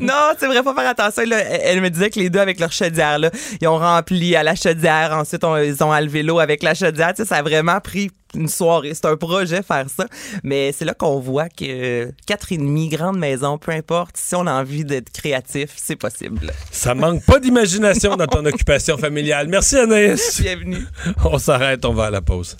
Non, 0.00 0.14
c'est 0.38 0.46
vrai, 0.46 0.62
faut 0.62 0.74
faire 0.74 0.90
attention. 0.90 1.22
Là, 1.26 1.38
elle 1.38 1.80
me 1.80 1.88
disait 1.90 2.10
que 2.10 2.20
les 2.20 2.30
deux, 2.30 2.40
avec 2.40 2.60
leur 2.60 2.72
chaudière, 2.72 3.18
là, 3.18 3.30
ils 3.60 3.67
ont 3.68 3.78
rempli 3.78 4.34
à 4.36 4.42
la 4.42 4.54
chaudière. 4.54 5.12
Ensuite, 5.12 5.44
on- 5.44 5.56
ils 5.56 5.82
ont 5.84 5.92
enlevé 5.92 6.22
l'eau 6.22 6.38
avec 6.40 6.62
la 6.62 6.74
chaudière. 6.74 7.14
Tu 7.14 7.22
sais, 7.22 7.28
ça 7.28 7.36
a 7.36 7.42
vraiment 7.42 7.80
pris 7.80 8.10
une 8.34 8.48
soirée. 8.48 8.92
C'est 8.94 9.06
un 9.06 9.16
projet 9.16 9.62
faire 9.62 9.86
ça. 9.94 10.06
Mais 10.42 10.72
c'est 10.72 10.84
là 10.84 10.94
qu'on 10.94 11.18
voit 11.20 11.48
que 11.48 12.10
quatre 12.26 12.52
et 12.52 12.58
demi, 12.58 12.88
grande 12.88 13.18
maison, 13.18 13.56
peu 13.58 13.72
importe, 13.72 14.16
si 14.16 14.34
on 14.34 14.46
a 14.46 14.52
envie 14.52 14.84
d'être 14.84 15.10
créatif, 15.10 15.70
c'est 15.76 15.96
possible. 15.96 16.52
Ça 16.70 16.94
manque 16.94 17.22
pas 17.24 17.38
d'imagination 17.38 18.16
dans 18.16 18.26
ton 18.26 18.44
occupation 18.44 18.98
familiale. 18.98 19.48
Merci 19.48 19.76
Anaïs. 19.78 20.40
Bienvenue. 20.42 20.84
On 21.24 21.38
s'arrête, 21.38 21.84
on 21.84 21.94
va 21.94 22.06
à 22.06 22.10
la 22.10 22.20
pause. 22.20 22.56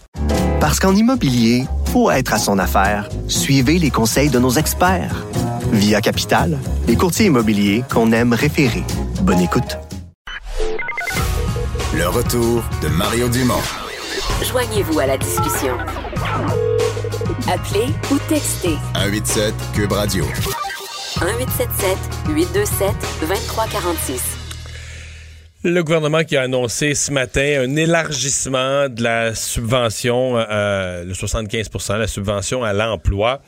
Parce 0.61 0.81
qu'en 0.81 0.95
immobilier, 0.95 1.65
faut 1.93 2.11
être 2.11 2.33
à 2.35 2.39
son 2.39 2.59
affaire. 2.59 3.09
Suivez 3.29 3.79
les 3.79 3.91
conseils 3.91 4.31
de 4.31 4.39
nos 4.39 4.51
experts. 4.51 5.15
Via 5.71 6.01
Capital, 6.01 6.59
les 6.87 6.97
courtiers 6.97 7.27
immobiliers 7.27 7.85
qu'on 7.93 8.11
aime 8.13 8.33
référer. 8.33 8.83
Bonne 9.21 9.41
écoute. 9.41 9.77
Le 11.99 12.07
retour 12.07 12.62
de 12.80 12.86
Mario 12.86 13.28
Dumont. 13.28 13.61
Joignez-vous 14.44 15.01
à 15.01 15.07
la 15.07 15.18
discussion. 15.18 15.76
Appelez 17.51 17.92
ou 18.12 18.18
textez 18.28 18.76
187 18.94 19.53
Cube 19.74 19.90
Radio. 19.90 20.24
1877 21.20 21.99
827 22.28 22.92
2346. 23.20 24.22
Le 25.64 25.82
gouvernement 25.82 26.22
qui 26.22 26.36
a 26.36 26.42
annoncé 26.42 26.94
ce 26.94 27.11
matin 27.11 27.64
un 27.64 27.74
élargissement 27.74 28.88
de 28.88 29.03
la 29.03 29.34
subvention, 29.34 30.36
euh, 30.38 31.03
le 31.03 31.14
75% 31.14 31.99
la 31.99 32.07
subvention 32.07 32.62
à 32.62 32.72
l'emploi. 32.72 33.40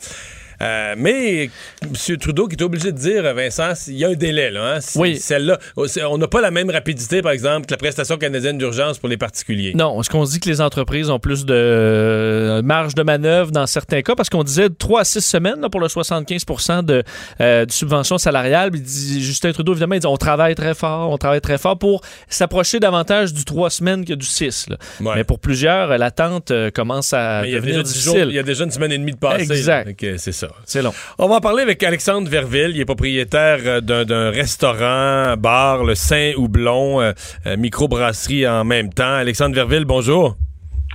Euh, 0.62 0.94
mais 0.96 1.50
M. 1.82 2.16
Trudeau 2.18 2.48
qui 2.48 2.56
est 2.56 2.62
obligé 2.62 2.92
de 2.92 2.98
dire, 2.98 3.34
Vincent, 3.34 3.72
il 3.88 3.94
y 3.96 4.04
a 4.04 4.08
un 4.08 4.14
délai. 4.14 4.50
Là, 4.50 4.76
hein? 4.76 4.78
Oui. 4.96 5.16
Celle-là, 5.18 5.58
on 5.76 6.18
n'a 6.18 6.28
pas 6.28 6.40
la 6.40 6.50
même 6.50 6.70
rapidité, 6.70 7.22
par 7.22 7.32
exemple, 7.32 7.66
que 7.66 7.72
la 7.72 7.78
prestation 7.78 8.16
canadienne 8.16 8.58
d'urgence 8.58 8.98
pour 8.98 9.08
les 9.08 9.16
particuliers. 9.16 9.72
Non, 9.74 10.02
ce 10.02 10.10
qu'on 10.10 10.24
se 10.26 10.32
dit 10.32 10.40
que 10.40 10.48
les 10.48 10.60
entreprises 10.60 11.10
ont 11.10 11.18
plus 11.18 11.44
de 11.44 11.54
euh, 11.54 12.62
marge 12.62 12.94
de 12.94 13.02
manœuvre 13.02 13.50
dans 13.50 13.66
certains 13.66 14.02
cas, 14.02 14.14
parce 14.14 14.28
qu'on 14.28 14.44
disait 14.44 14.68
3 14.70 15.00
à 15.00 15.04
6 15.04 15.20
semaines 15.20 15.60
là, 15.60 15.68
pour 15.70 15.80
le 15.80 15.88
75 15.88 16.44
de, 16.84 17.02
euh, 17.40 17.64
de 17.64 17.72
subvention 17.72 18.18
salariale. 18.18 18.70
Il 18.74 18.82
dit, 18.82 19.22
Justin 19.22 19.52
Trudeau, 19.52 19.72
évidemment, 19.72 19.94
il 19.94 20.00
dit 20.00 20.06
on 20.06 20.16
travaille 20.16 20.54
très 20.54 20.74
fort, 20.74 21.10
on 21.10 21.18
travaille 21.18 21.40
très 21.40 21.58
fort 21.58 21.78
pour 21.78 22.02
s'approcher 22.28 22.80
davantage 22.80 23.32
du 23.32 23.44
3 23.44 23.70
semaines 23.70 24.04
que 24.04 24.14
du 24.14 24.26
6. 24.26 24.68
là. 24.68 24.76
Ouais. 25.00 25.16
Mais 25.16 25.24
pour 25.24 25.38
plusieurs, 25.38 25.96
l'attente 25.98 26.50
euh, 26.50 26.70
commence 26.70 27.12
à 27.12 27.42
Mais 27.42 27.48
il 27.48 27.52
y, 27.52 27.56
a 27.56 27.60
devenir 27.60 27.82
difficile. 27.82 28.26
il 28.28 28.34
y 28.34 28.38
a 28.38 28.42
déjà 28.42 28.64
une 28.64 28.70
semaine 28.70 28.92
et 28.92 28.98
demie 28.98 29.12
de 29.12 29.18
passé. 29.18 29.42
Exact. 29.42 30.04
C'est 30.18 30.32
ça. 30.32 30.49
C'est 30.66 30.82
long. 30.82 30.92
On 31.18 31.28
va 31.28 31.36
en 31.36 31.40
parler 31.40 31.62
avec 31.62 31.82
Alexandre 31.82 32.28
Verville. 32.28 32.72
Il 32.74 32.80
est 32.80 32.84
propriétaire 32.84 33.58
euh, 33.64 33.80
d'un, 33.80 34.30
restaurant, 34.30 35.36
bar, 35.36 35.84
le 35.84 35.94
Saint-Houblon, 35.94 37.00
euh, 37.00 37.12
euh, 37.46 37.56
microbrasserie 37.56 38.46
en 38.46 38.64
même 38.64 38.92
temps. 38.92 39.14
Alexandre 39.14 39.54
Verville, 39.54 39.84
bonjour. 39.84 40.36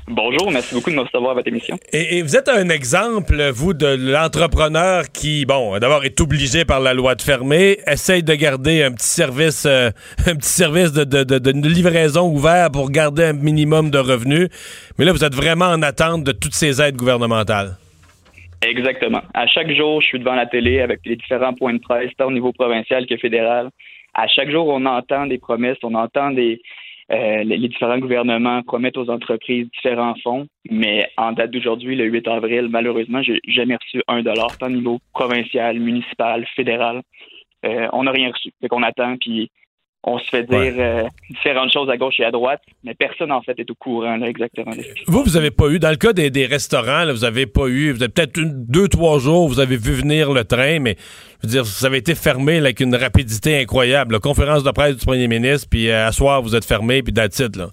Bonjour, 0.08 0.52
merci 0.52 0.76
beaucoup 0.76 0.92
de 0.92 0.96
me 0.96 1.02
recevoir 1.02 1.32
à 1.32 1.34
votre 1.34 1.48
émission. 1.48 1.80
Et, 1.92 2.18
et 2.18 2.22
vous 2.22 2.36
êtes 2.36 2.48
un 2.48 2.70
exemple, 2.70 3.50
vous, 3.50 3.74
de 3.74 3.88
l'entrepreneur 3.88 5.06
qui, 5.12 5.46
bon, 5.48 5.80
d'abord 5.80 6.06
est 6.06 6.22
obligé 6.22 6.64
par 6.64 6.80
la 6.80 6.94
loi 6.94 7.16
de 7.16 7.24
fermer, 7.24 7.80
essaye 7.88 8.22
de 8.22 8.36
garder 8.36 8.84
un 8.84 8.92
petit 8.92 9.08
service, 9.08 9.64
euh, 9.66 9.90
un 10.28 10.36
petit 10.36 10.50
service 10.50 10.92
de, 10.92 11.06
de, 11.06 11.24
de- 11.24 11.40
de 11.40 11.68
livraison 11.70 12.28
ouvert 12.30 12.70
pour 12.70 12.92
garder 12.92 13.24
un 13.24 13.34
minimum 13.34 13.90
de 13.90 13.98
revenus. 13.98 14.50
Mais 15.00 15.06
là, 15.06 15.12
vous 15.12 15.24
êtes 15.24 15.34
vraiment 15.34 15.66
en 15.70 15.82
attente 15.82 16.24
de 16.24 16.34
toutes 16.34 16.54
ces 16.54 16.80
aides 16.84 16.98
gouvernementales. 16.98 17.76
Exactement. 18.62 19.22
À 19.34 19.48
chaque 19.48 19.72
jour, 19.72 20.02
je 20.02 20.08
suis 20.08 20.20
devant 20.20 20.36
la 20.36 20.46
télé 20.46 20.82
avec 20.82 21.02
les 21.06 21.16
différents 21.16 21.54
points 21.54 21.74
de 21.74 21.80
presse, 21.80 22.12
tant 22.18 22.28
au 22.28 22.32
niveau 22.32 22.52
provincial 22.52 23.06
que 23.06 23.18
fédéral. 23.18 23.70
À 24.14 24.28
chaque 24.28 24.50
jour, 24.50 24.68
on 24.68 24.86
entend 24.86 25.28
des 25.28 25.38
promesses, 25.38 25.78
on 25.84 25.94
entend 25.94 26.32
des 26.32 26.62
euh, 27.12 27.44
les 27.44 27.68
différents 27.68 28.00
gouvernements 28.00 28.64
promettent 28.64 28.98
aux 28.98 29.12
entreprises 29.12 29.70
différents 29.70 30.16
fonds, 30.24 30.48
mais 30.72 31.08
en 31.18 31.34
date 31.34 31.52
d'aujourd'hui, 31.52 31.96
le 31.96 32.06
8 32.06 32.28
avril, 32.28 32.68
malheureusement, 32.68 33.22
j'ai 33.22 33.40
jamais 33.48 33.76
reçu 33.76 34.02
un 34.08 34.24
dollar, 34.24 34.58
tant 34.58 34.68
au 34.68 34.72
niveau 34.72 35.00
provincial, 35.14 35.80
municipal, 35.80 36.48
fédéral. 36.56 37.04
Euh, 37.64 37.88
on 37.94 38.04
n'a 38.04 38.12
rien 38.12 38.32
reçu. 38.32 38.52
Fait 38.60 38.68
qu'on 38.68 38.82
attend, 38.82 39.18
puis 39.18 39.52
on 40.08 40.20
se 40.20 40.30
fait 40.30 40.44
dire 40.44 40.74
euh, 40.78 41.04
différentes 41.30 41.74
choses 41.74 41.90
à 41.90 41.98
gauche 41.98 42.20
et 42.20 42.26
à 42.26 42.32
droite, 42.32 42.62
mais 42.84 42.94
personne 42.94 43.32
en 43.32 43.42
fait 43.42 43.58
est 43.60 43.70
au 43.72 43.76
courant 43.76 44.18
là, 44.18 44.28
exactement. 44.28 44.72
Vous, 45.08 45.24
vous 45.24 45.36
avez 45.38 45.52
pas 45.52 45.68
eu, 45.70 45.80
dans 45.80 45.90
le 45.90 45.96
cas 45.96 46.14
des, 46.14 46.30
des 46.30 46.46
restaurants, 46.46 47.04
là, 47.06 47.12
vous 47.12 47.26
avez 47.26 47.46
pas 47.48 47.68
eu, 47.68 47.92
vous 47.92 48.04
avez 48.04 48.12
peut-être 48.12 48.40
deux, 48.44 48.88
trois 48.88 49.18
jours, 49.20 49.48
vous 49.48 49.60
avez 49.60 49.78
vu 49.78 49.94
venir 49.94 50.32
le 50.32 50.44
train, 50.44 50.80
mais 50.80 50.96
je 51.42 51.48
veux 51.48 51.52
dire, 51.52 51.64
vous 51.64 51.86
avez 51.86 51.98
été 51.98 52.14
fermé 52.16 52.60
là, 52.60 52.66
avec 52.68 52.80
une 52.80 52.96
rapidité 52.96 53.60
incroyable. 53.60 54.14
là. 54.14 54.20
Conférence 54.20 54.64
de 54.64 54.72
presse 54.72 54.98
du 54.98 55.06
premier 55.06 55.28
ministre, 55.28 55.68
puis 55.70 55.90
euh, 55.90 56.08
à 56.08 56.12
soir, 56.12 56.42
vous 56.42 56.56
êtes 56.56 56.66
fermé, 56.66 57.02
puis 57.02 57.14
it, 57.18 57.56
là. 57.56 57.68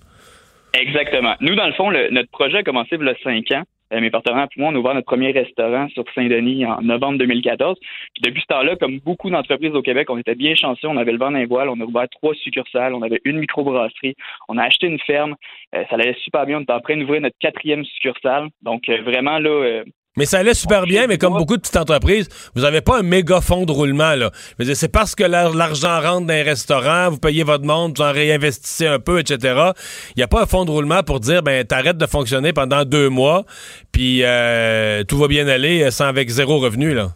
Exactement. 0.74 1.34
Nous, 1.40 1.54
dans 1.54 1.66
le 1.66 1.74
fond, 1.74 1.90
le- 1.90 2.10
notre 2.10 2.30
projet 2.30 2.58
a 2.58 2.62
commencé 2.62 2.96
il 2.98 3.04
y 3.04 3.08
a 3.08 3.14
cinq 3.22 3.50
ans. 3.52 3.62
Euh, 3.92 4.00
mes 4.00 4.10
partenaires 4.10 4.46
et 4.56 4.60
moi, 4.60 4.70
on 4.70 4.74
a 4.74 4.78
ouvert 4.78 4.94
notre 4.94 5.06
premier 5.06 5.32
restaurant 5.32 5.88
sur 5.90 6.04
Saint-Denis 6.14 6.64
en 6.64 6.80
novembre 6.82 7.18
2014. 7.18 7.78
Puis 7.78 8.22
depuis 8.22 8.42
ce 8.42 8.46
temps-là, 8.46 8.76
comme 8.76 8.98
beaucoup 9.00 9.30
d'entreprises 9.30 9.74
au 9.74 9.82
Québec, 9.82 10.08
on 10.10 10.18
était 10.18 10.34
bien 10.34 10.54
chanceux. 10.54 10.88
On 10.88 10.96
avait 10.96 11.12
le 11.12 11.18
vent 11.18 11.30
d'un 11.30 11.46
voile. 11.46 11.68
On 11.68 11.80
a 11.80 11.84
ouvert 11.84 12.08
trois 12.10 12.34
succursales. 12.34 12.94
On 12.94 13.02
avait 13.02 13.20
une 13.24 13.38
microbrasserie. 13.38 14.14
On 14.48 14.58
a 14.58 14.64
acheté 14.64 14.86
une 14.86 15.00
ferme. 15.00 15.36
Euh, 15.74 15.84
ça 15.88 15.96
allait 15.96 16.14
super 16.22 16.46
bien. 16.46 16.58
On 16.58 16.62
était 16.62 16.72
en 16.72 16.80
train 16.80 16.96
d'ouvrir 16.96 17.20
notre 17.20 17.36
quatrième 17.38 17.84
succursale. 17.84 18.48
Donc, 18.62 18.88
euh, 18.88 19.02
vraiment, 19.02 19.38
là, 19.38 19.82
mais 20.16 20.26
ça 20.26 20.38
allait 20.38 20.54
super 20.54 20.84
bien, 20.84 21.06
mais 21.06 21.16
comme 21.16 21.32
beaucoup 21.34 21.56
de 21.56 21.62
petites 21.62 21.76
entreprises, 21.76 22.28
vous 22.54 22.62
n'avez 22.62 22.80
pas 22.82 22.98
un 22.98 23.02
méga 23.02 23.40
fonds 23.40 23.64
de 23.64 23.72
roulement. 23.72 24.14
là. 24.14 24.30
C'est 24.58 24.92
parce 24.92 25.14
que 25.14 25.24
l'argent 25.24 26.00
rentre 26.00 26.26
dans 26.26 26.34
les 26.34 26.42
restaurants, 26.42 27.10
vous 27.10 27.18
payez 27.18 27.44
votre 27.44 27.64
monde, 27.64 27.94
vous 27.96 28.02
en 28.02 28.12
réinvestissez 28.12 28.86
un 28.86 28.98
peu, 28.98 29.20
etc. 29.20 29.70
Il 30.10 30.18
n'y 30.18 30.22
a 30.22 30.28
pas 30.28 30.42
un 30.42 30.46
fonds 30.46 30.64
de 30.64 30.70
roulement 30.70 31.02
pour 31.02 31.20
dire, 31.20 31.42
ben 31.42 31.64
t'arrêtes 31.64 31.96
de 31.96 32.06
fonctionner 32.06 32.52
pendant 32.52 32.84
deux 32.84 33.08
mois, 33.08 33.44
puis 33.92 34.20
euh, 34.22 35.02
tout 35.04 35.16
va 35.16 35.28
bien 35.28 35.48
aller 35.48 35.90
sans 35.90 36.06
avec 36.06 36.28
zéro 36.28 36.58
revenu. 36.58 36.92
là. 36.94 37.08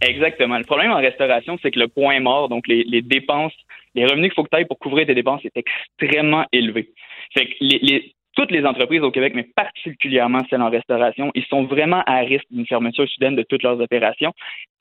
Exactement. 0.00 0.58
Le 0.58 0.64
problème 0.64 0.90
en 0.90 0.96
restauration, 1.00 1.58
c'est 1.62 1.70
que 1.70 1.78
le 1.78 1.88
point 1.88 2.18
mort, 2.20 2.48
donc 2.48 2.66
les, 2.66 2.84
les 2.84 3.02
dépenses, 3.02 3.52
les 3.94 4.04
revenus 4.04 4.30
qu'il 4.30 4.34
faut 4.34 4.42
que 4.42 4.48
tu 4.50 4.56
ailles 4.56 4.66
pour 4.66 4.78
couvrir 4.78 5.06
tes 5.06 5.14
dépenses, 5.14 5.42
est 5.44 5.56
extrêmement 5.56 6.44
élevé. 6.52 6.90
Fait 7.34 7.46
que 7.46 7.52
les, 7.60 7.78
les 7.78 8.14
toutes 8.34 8.50
les 8.50 8.64
entreprises 8.64 9.02
au 9.02 9.10
Québec, 9.10 9.32
mais 9.34 9.46
particulièrement 9.54 10.40
celles 10.48 10.62
en 10.62 10.70
restauration, 10.70 11.30
ils 11.34 11.44
sont 11.44 11.64
vraiment 11.64 12.02
à 12.06 12.18
risque 12.20 12.46
d'une 12.50 12.66
fermeture 12.66 13.08
soudaine 13.08 13.36
de 13.36 13.42
toutes 13.42 13.62
leurs 13.62 13.80
opérations. 13.80 14.32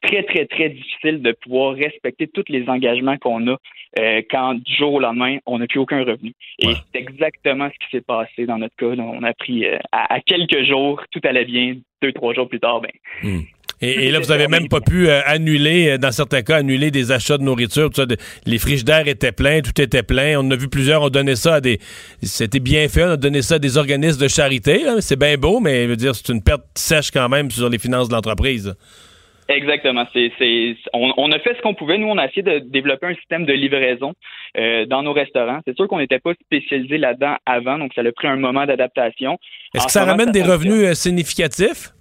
Très, 0.01 0.23
très, 0.23 0.45
très 0.45 0.69
difficile 0.69 1.21
de 1.21 1.31
pouvoir 1.31 1.75
respecter 1.75 2.27
tous 2.27 2.45
les 2.49 2.67
engagements 2.69 3.17
qu'on 3.17 3.47
a 3.47 3.57
euh, 3.99 4.21
quand 4.31 4.55
du 4.55 4.75
jour 4.75 4.93
au 4.93 4.99
lendemain, 4.99 5.37
on 5.45 5.59
n'a 5.59 5.67
plus 5.67 5.79
aucun 5.79 6.03
revenu. 6.03 6.33
Et 6.59 6.73
c'est 6.73 6.99
exactement 6.99 7.69
ce 7.69 7.85
qui 7.85 7.91
s'est 7.91 8.05
passé 8.05 8.45
dans 8.45 8.57
notre 8.57 8.75
cas. 8.75 8.87
On 8.87 9.23
a 9.23 9.33
pris 9.33 9.65
euh, 9.65 9.77
à, 9.91 10.19
quelques 10.21 10.63
jours, 10.63 11.03
tout 11.11 11.21
allait 11.23 11.45
bien. 11.45 11.75
Deux, 12.01 12.13
trois 12.13 12.33
jours 12.33 12.49
plus 12.49 12.59
tard, 12.59 12.81
ben, 12.81 12.91
hmm. 13.21 13.41
Et, 13.81 14.11
là, 14.11 14.19
vous 14.19 14.31
avez 14.31 14.47
même 14.47 14.67
pas 14.67 14.79
pu 14.79 15.09
euh, 15.09 15.21
annuler, 15.25 15.91
euh, 15.91 15.97
dans 15.97 16.11
certains 16.11 16.43
cas, 16.43 16.57
annuler 16.57 16.91
des 16.91 17.11
achats 17.11 17.37
de 17.37 17.43
nourriture. 17.43 17.89
Tout 17.89 18.01
ça, 18.01 18.15
les 18.45 18.57
frigidaires 18.59 19.07
étaient 19.07 19.31
pleins, 19.31 19.61
tout 19.61 19.79
était 19.81 20.03
plein. 20.03 20.39
On 20.39 20.51
a 20.51 20.55
vu 20.55 20.69
plusieurs, 20.69 21.01
on 21.01 21.09
donnait 21.09 21.35
ça 21.35 21.55
à 21.55 21.61
des... 21.61 21.79
C'était 22.21 22.59
bien 22.59 22.87
fait, 22.89 23.03
on 23.03 23.11
a 23.11 23.17
donné 23.17 23.41
ça 23.41 23.55
à 23.55 23.59
des 23.59 23.77
organismes 23.77 24.21
de 24.21 24.27
charité. 24.27 24.83
C'est 24.99 25.17
bien 25.17 25.35
beau, 25.35 25.59
mais 25.59 25.83
je 25.85 25.89
veux 25.89 25.95
dire, 25.95 26.13
c'est 26.13 26.29
une 26.31 26.43
perte 26.43 26.61
sèche 26.75 27.09
quand 27.09 27.27
même 27.27 27.49
sur 27.49 27.69
les 27.69 27.79
finances 27.79 28.07
de 28.07 28.13
l'entreprise. 28.13 28.75
Exactement. 29.51 30.05
C'est, 30.13 30.31
on, 30.93 31.31
a 31.31 31.39
fait 31.39 31.55
ce 31.55 31.61
qu'on 31.61 31.73
pouvait. 31.73 31.97
Nous, 31.97 32.07
on 32.07 32.17
a 32.17 32.25
essayé 32.25 32.43
de 32.43 32.59
développer 32.59 33.07
un 33.07 33.15
système 33.15 33.45
de 33.45 33.53
livraison 33.53 34.13
euh, 34.57 34.85
dans 34.85 35.03
nos 35.03 35.13
restaurants. 35.13 35.59
C'est 35.65 35.75
sûr 35.75 35.87
qu'on 35.87 35.99
n'était 35.99 36.19
pas 36.19 36.33
spécialisé 36.35 36.97
là-dedans 36.97 37.35
avant, 37.45 37.77
donc 37.77 37.91
ça 37.93 38.01
a 38.01 38.11
pris 38.11 38.27
un 38.27 38.37
moment 38.37 38.65
d'adaptation. 38.65 39.37
Est-ce 39.73 39.85
que 39.85 39.91
ça 39.91 40.05
ramène 40.05 40.31
des 40.31 40.43
revenus 40.43 40.93
significatifs? 40.93 41.93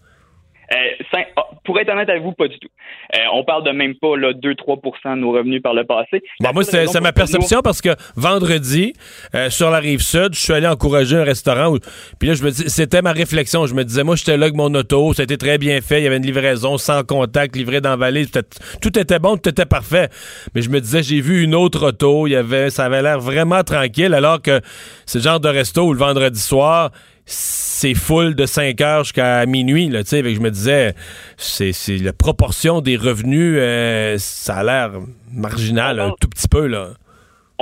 Euh, 0.73 1.19
ah, 1.37 1.43
pour 1.65 1.79
être 1.81 1.91
honnête 1.91 2.09
avec 2.09 2.23
vous, 2.23 2.33
pas 2.33 2.47
du 2.47 2.59
tout. 2.59 2.69
Euh, 3.15 3.19
on 3.35 3.45
parle 3.45 3.65
de 3.65 3.71
même 3.73 3.95
pas 3.97 4.17
2-3% 4.17 5.17
de 5.17 5.21
nos 5.21 5.33
revenus 5.33 5.61
par 5.63 5.75
le 5.75 5.85
passé. 5.85 6.23
Bon, 6.41 6.51
moi, 6.55 6.63
c'est 6.63 7.01
ma 7.01 7.13
perception 7.13 7.61
parce 7.61 7.81
que 7.81 7.91
vendredi, 8.17 8.93
euh, 9.35 9.51
sur 9.51 9.71
la 9.71 9.79
rive 9.79 10.01
sud, 10.01 10.35
je 10.35 10.41
suis 10.41 10.53
allé 10.53 10.69
encourager 10.69 11.17
un 11.17 11.25
restaurant. 11.25 11.77
puis 12.19 12.29
là, 12.29 12.35
je 12.35 12.45
me 12.45 12.51
c'était 12.51 13.03
ma 13.03 13.13
réflexion. 13.13 13.67
Je 13.67 13.75
me 13.75 13.85
disais, 13.85 14.05
moi, 14.05 14.15
j'étais 14.15 14.37
là 14.37 14.45
avec 14.47 14.57
mon 14.57 14.73
auto, 14.75 15.13
ça 15.13 15.23
a 15.23 15.25
été 15.25 15.37
très 15.37 15.59
bien 15.59 15.81
fait. 15.81 16.01
Il 16.01 16.05
y 16.05 16.07
avait 16.07 16.19
une 16.19 16.27
livraison 16.27 16.79
sans 16.79 17.03
contact, 17.03 17.57
livrée 17.57 17.81
dans 17.81 17.91
la 17.91 17.97
vallée. 17.97 18.27
Tout 18.81 18.99
était 18.99 19.19
bon, 19.19 19.37
tout 19.37 19.49
était 19.49 19.67
parfait. 19.67 20.09
Mais 20.55 20.63
je 20.63 20.71
me 20.71 20.81
disais, 20.81 21.03
j'ai 21.03 21.21
vu 21.21 21.43
une 21.43 21.55
autre 21.55 21.89
auto. 21.89 22.27
Il 22.29 22.31
y 22.31 22.37
avait, 22.37 22.71
ça 22.71 22.85
avait 22.85 23.03
l'air 23.03 23.19
vraiment 23.19 23.63
tranquille, 23.65 24.15
alors 24.15 24.41
que 24.41 24.61
c'est 25.05 25.19
le 25.19 25.25
genre 25.25 25.41
de 25.41 25.49
resto 25.49 25.83
où 25.83 25.93
le 25.93 25.99
vendredi 25.99 26.41
soir, 26.41 26.91
c'est 27.31 27.95
full 27.95 28.35
de 28.35 28.45
5 28.45 28.81
heures 28.81 29.05
jusqu'à 29.05 29.47
minuit. 29.47 29.89
Là, 29.89 30.01
je 30.05 30.41
me 30.41 30.51
disais, 30.51 30.95
c'est, 31.37 31.73
la 31.99 32.13
proportion 32.13 32.81
des 32.81 32.97
revenus, 32.97 33.57
euh, 33.59 34.17
ça 34.19 34.57
a 34.57 34.65
l'air 34.65 35.01
marginal 35.33 36.01
un 36.01 36.11
tout 36.21 36.29
petit 36.29 36.49
peu. 36.49 36.67
là. 36.67 36.89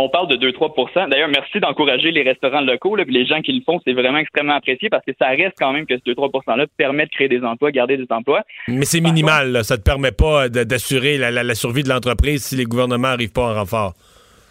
On 0.01 0.09
parle 0.09 0.29
de 0.29 0.37
2-3% 0.37 1.11
D'ailleurs, 1.11 1.29
merci 1.29 1.59
d'encourager 1.59 2.13
les 2.13 2.23
restaurants 2.23 2.61
locaux. 2.61 2.95
Là, 2.95 3.03
les 3.09 3.27
gens 3.27 3.43
qui 3.43 3.53
le 3.53 3.63
font, 3.67 3.81
c'est 3.85 3.93
vraiment 3.93 4.19
extrêmement 4.19 4.55
apprécié 4.55 4.89
parce 4.89 5.05
que 5.05 5.11
ça 5.19 5.27
reste 5.29 5.57
quand 5.59 5.73
même 5.73 5.87
que 5.87 5.97
ce 5.97 6.11
2-3 6.11 6.31
%-là 6.31 6.67
permet 6.77 7.07
de 7.07 7.11
créer 7.11 7.29
des 7.29 7.43
emplois, 7.43 7.73
garder 7.73 7.97
des 7.97 8.07
emplois. 8.11 8.43
Mais 8.69 8.85
c'est 8.85 9.01
minimal. 9.01 9.65
Ça 9.65 9.75
ne 9.75 9.79
te 9.79 9.85
permet 9.85 10.13
pas 10.13 10.49
d'assurer 10.49 11.19
la, 11.19 11.31
la, 11.31 11.55
survie 11.55 11.83
de 11.83 11.89
l'entreprise 11.89 12.45
si 12.45 12.55
les 12.55 12.65
gouvernements 12.65 13.09
n'arrivent 13.09 13.33
pas 13.33 13.51
en 13.51 13.55
renfort. 13.55 13.95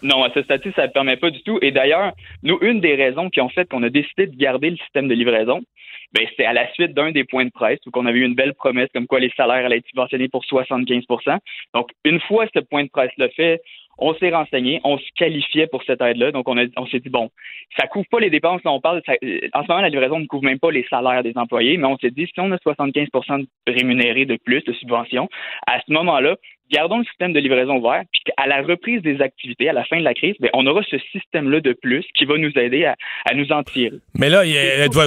Non, 0.04 0.24
à 0.24 0.32
ce 0.32 0.44
statut, 0.44 0.72
ça 0.76 0.88
ne 0.88 0.92
permet 0.92 1.18
pas 1.18 1.32
du 1.32 1.42
tout. 1.44 1.58
Et 1.62 1.72
d'ailleurs, 1.72 2.14
nous, 2.44 2.60
une 2.62 2.80
des 2.80 2.96
raisons 2.96 3.30
qui 3.30 3.42
ont 3.42 3.50
fait 3.50 3.68
qu'on 3.68 3.84
a 3.84 3.90
décidé 3.90 4.28
de 4.28 4.36
garder 4.36 4.70
le 4.70 4.78
système 4.78 5.08
de 5.08 5.16
livraison, 5.16 5.62
ben, 6.14 6.26
c'était 6.30 6.46
à 6.46 6.54
la 6.54 6.72
suite 6.74 6.94
d'un 6.94 7.12
des 7.12 7.24
points 7.24 7.46
de 7.46 7.52
presse 7.52 7.80
où 7.86 7.90
on 7.96 8.06
avait 8.06 8.20
eu 8.20 8.26
une 8.26 8.36
belle 8.36 8.54
promesse 8.54 8.90
comme 8.94 9.08
quoi 9.08 9.20
les 9.20 9.32
salaires 9.36 9.66
allaient 9.66 9.78
être 9.78 9.88
subventionnés 9.88 10.30
pour 10.30 10.44
75% 10.44 11.38
Donc, 11.74 11.90
une 12.06 12.20
fois 12.22 12.46
ce 12.54 12.60
point 12.60 12.84
de 12.84 12.90
presse-là 12.90 13.28
fait, 13.30 13.62
on 13.98 14.14
s'est 14.16 14.30
renseigné, 14.30 14.80
on 14.84 14.98
se 14.98 15.06
qualifiait 15.16 15.68
pour 15.68 15.84
cette 15.84 16.02
aide-là. 16.02 16.32
Donc, 16.32 16.48
on, 16.48 16.58
a, 16.58 16.66
on 16.78 16.86
s'est 16.86 17.00
dit, 17.00 17.10
bon, 17.10 17.30
ça 17.78 17.88
couvre 17.88 18.06
pas 18.10 18.20
les 18.20 18.30
dépenses. 18.30 18.62
on 18.66 18.80
parle, 18.80 19.02
en 19.08 19.64
ce 19.64 19.68
moment, 19.68 19.82
la 19.82 19.90
livraison 19.90 20.20
ne 20.20 20.28
couvre 20.28 20.44
même 20.44 20.60
pas 20.60 20.72
les 20.72 20.86
salaires 20.90 21.24
des 21.24 21.34
employés, 21.36 21.78
mais 21.78 21.88
on 21.88 21.98
s'est 21.98 22.12
dit, 22.12 22.28
si 22.28 22.40
on 22.40 22.52
a 22.52 22.58
75% 22.58 23.46
rémunérés 23.66 24.26
de 24.26 24.38
plus 24.38 24.64
de 24.64 24.74
subventions, 24.74 25.28
à 25.66 25.80
ce 25.80 25.92
moment-là, 25.92 26.36
gardons 26.72 27.00
le 27.00 27.06
système 27.06 27.34
de 27.34 27.40
livraison 27.40 27.78
ouvert, 27.78 28.04
puis 28.12 28.22
à 28.38 28.48
la 28.48 28.62
reprise 28.62 29.02
des 29.02 29.22
activités, 29.22 29.70
à 29.70 29.74
la 29.74 29.84
fin 29.86 29.98
de 30.00 30.04
la 30.04 30.14
crise, 30.14 30.36
bien, 30.40 30.50
on 30.54 30.66
aura 30.66 30.82
ce 30.90 30.98
système-là 31.12 31.62
de 31.62 31.74
plus 31.74 32.06
qui 32.14 32.26
va 32.26 32.38
nous 32.38 32.52
aider 32.58 32.86
à, 32.86 32.96
nous 33.36 33.52
en 33.52 33.64
tirer. 33.64 33.98
Mais 34.18 34.30
là, 34.30 34.44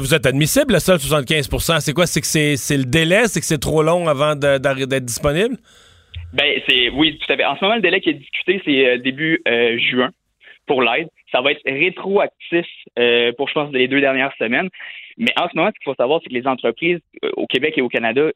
vous 0.01 0.15
êtes 0.15 0.27
admissible, 0.27 0.75
le 0.75 0.79
seul 0.79 0.97
75% 0.97 1.81
C'est 1.81 1.93
quoi? 1.93 2.07
C'est 2.07 2.21
que 2.21 2.27
c'est 2.27 2.77
le 2.77 2.85
délai? 2.85 3.27
C'est 3.27 3.41
que 3.41 3.47
c'est 3.47 3.61
trop 3.61 3.83
long 3.83 4.09
avant 4.09 4.35
d'être 4.37 5.05
disponible? 5.05 5.57
Ben, 6.33 6.61
c'est 6.69 6.91
oui, 6.91 7.19
tout 7.19 7.33
à 7.33 7.37
fait. 7.37 7.45
En 7.45 7.57
ce 7.57 7.65
moment, 7.65 7.77
le 7.77 7.83
délai 7.83 8.01
qui 8.01 8.11
est 8.11 8.15
discuté, 8.15 8.63
c'est 8.65 8.87
euh, 8.87 8.99
début 8.99 9.43
euh, 9.49 9.79
juin 9.79 10.11
pour 10.67 10.83
l'aide. 10.83 11.09
Ça 11.33 11.41
va 11.41 11.51
être 11.51 11.63
rétroactif 11.65 12.67
euh, 12.99 13.33
pour, 13.37 13.49
je 13.49 13.55
pense, 13.55 13.73
les 13.73 13.89
deux 13.89 14.01
dernières 14.01 14.33
semaines. 14.39 14.69
Mais 15.19 15.33
en 15.37 15.49
ce 15.49 15.57
moment, 15.57 15.71
ce 15.71 15.79
qu'il 15.79 15.85
faut 15.85 15.95
savoir, 15.95 16.21
c'est 16.23 16.29
que 16.29 16.35
les 16.35 16.47
entreprises 16.47 17.01
au 17.37 17.47
Québec 17.47 17.75
et 17.77 17.83
au 17.83 17.89
Canada, 17.89 18.31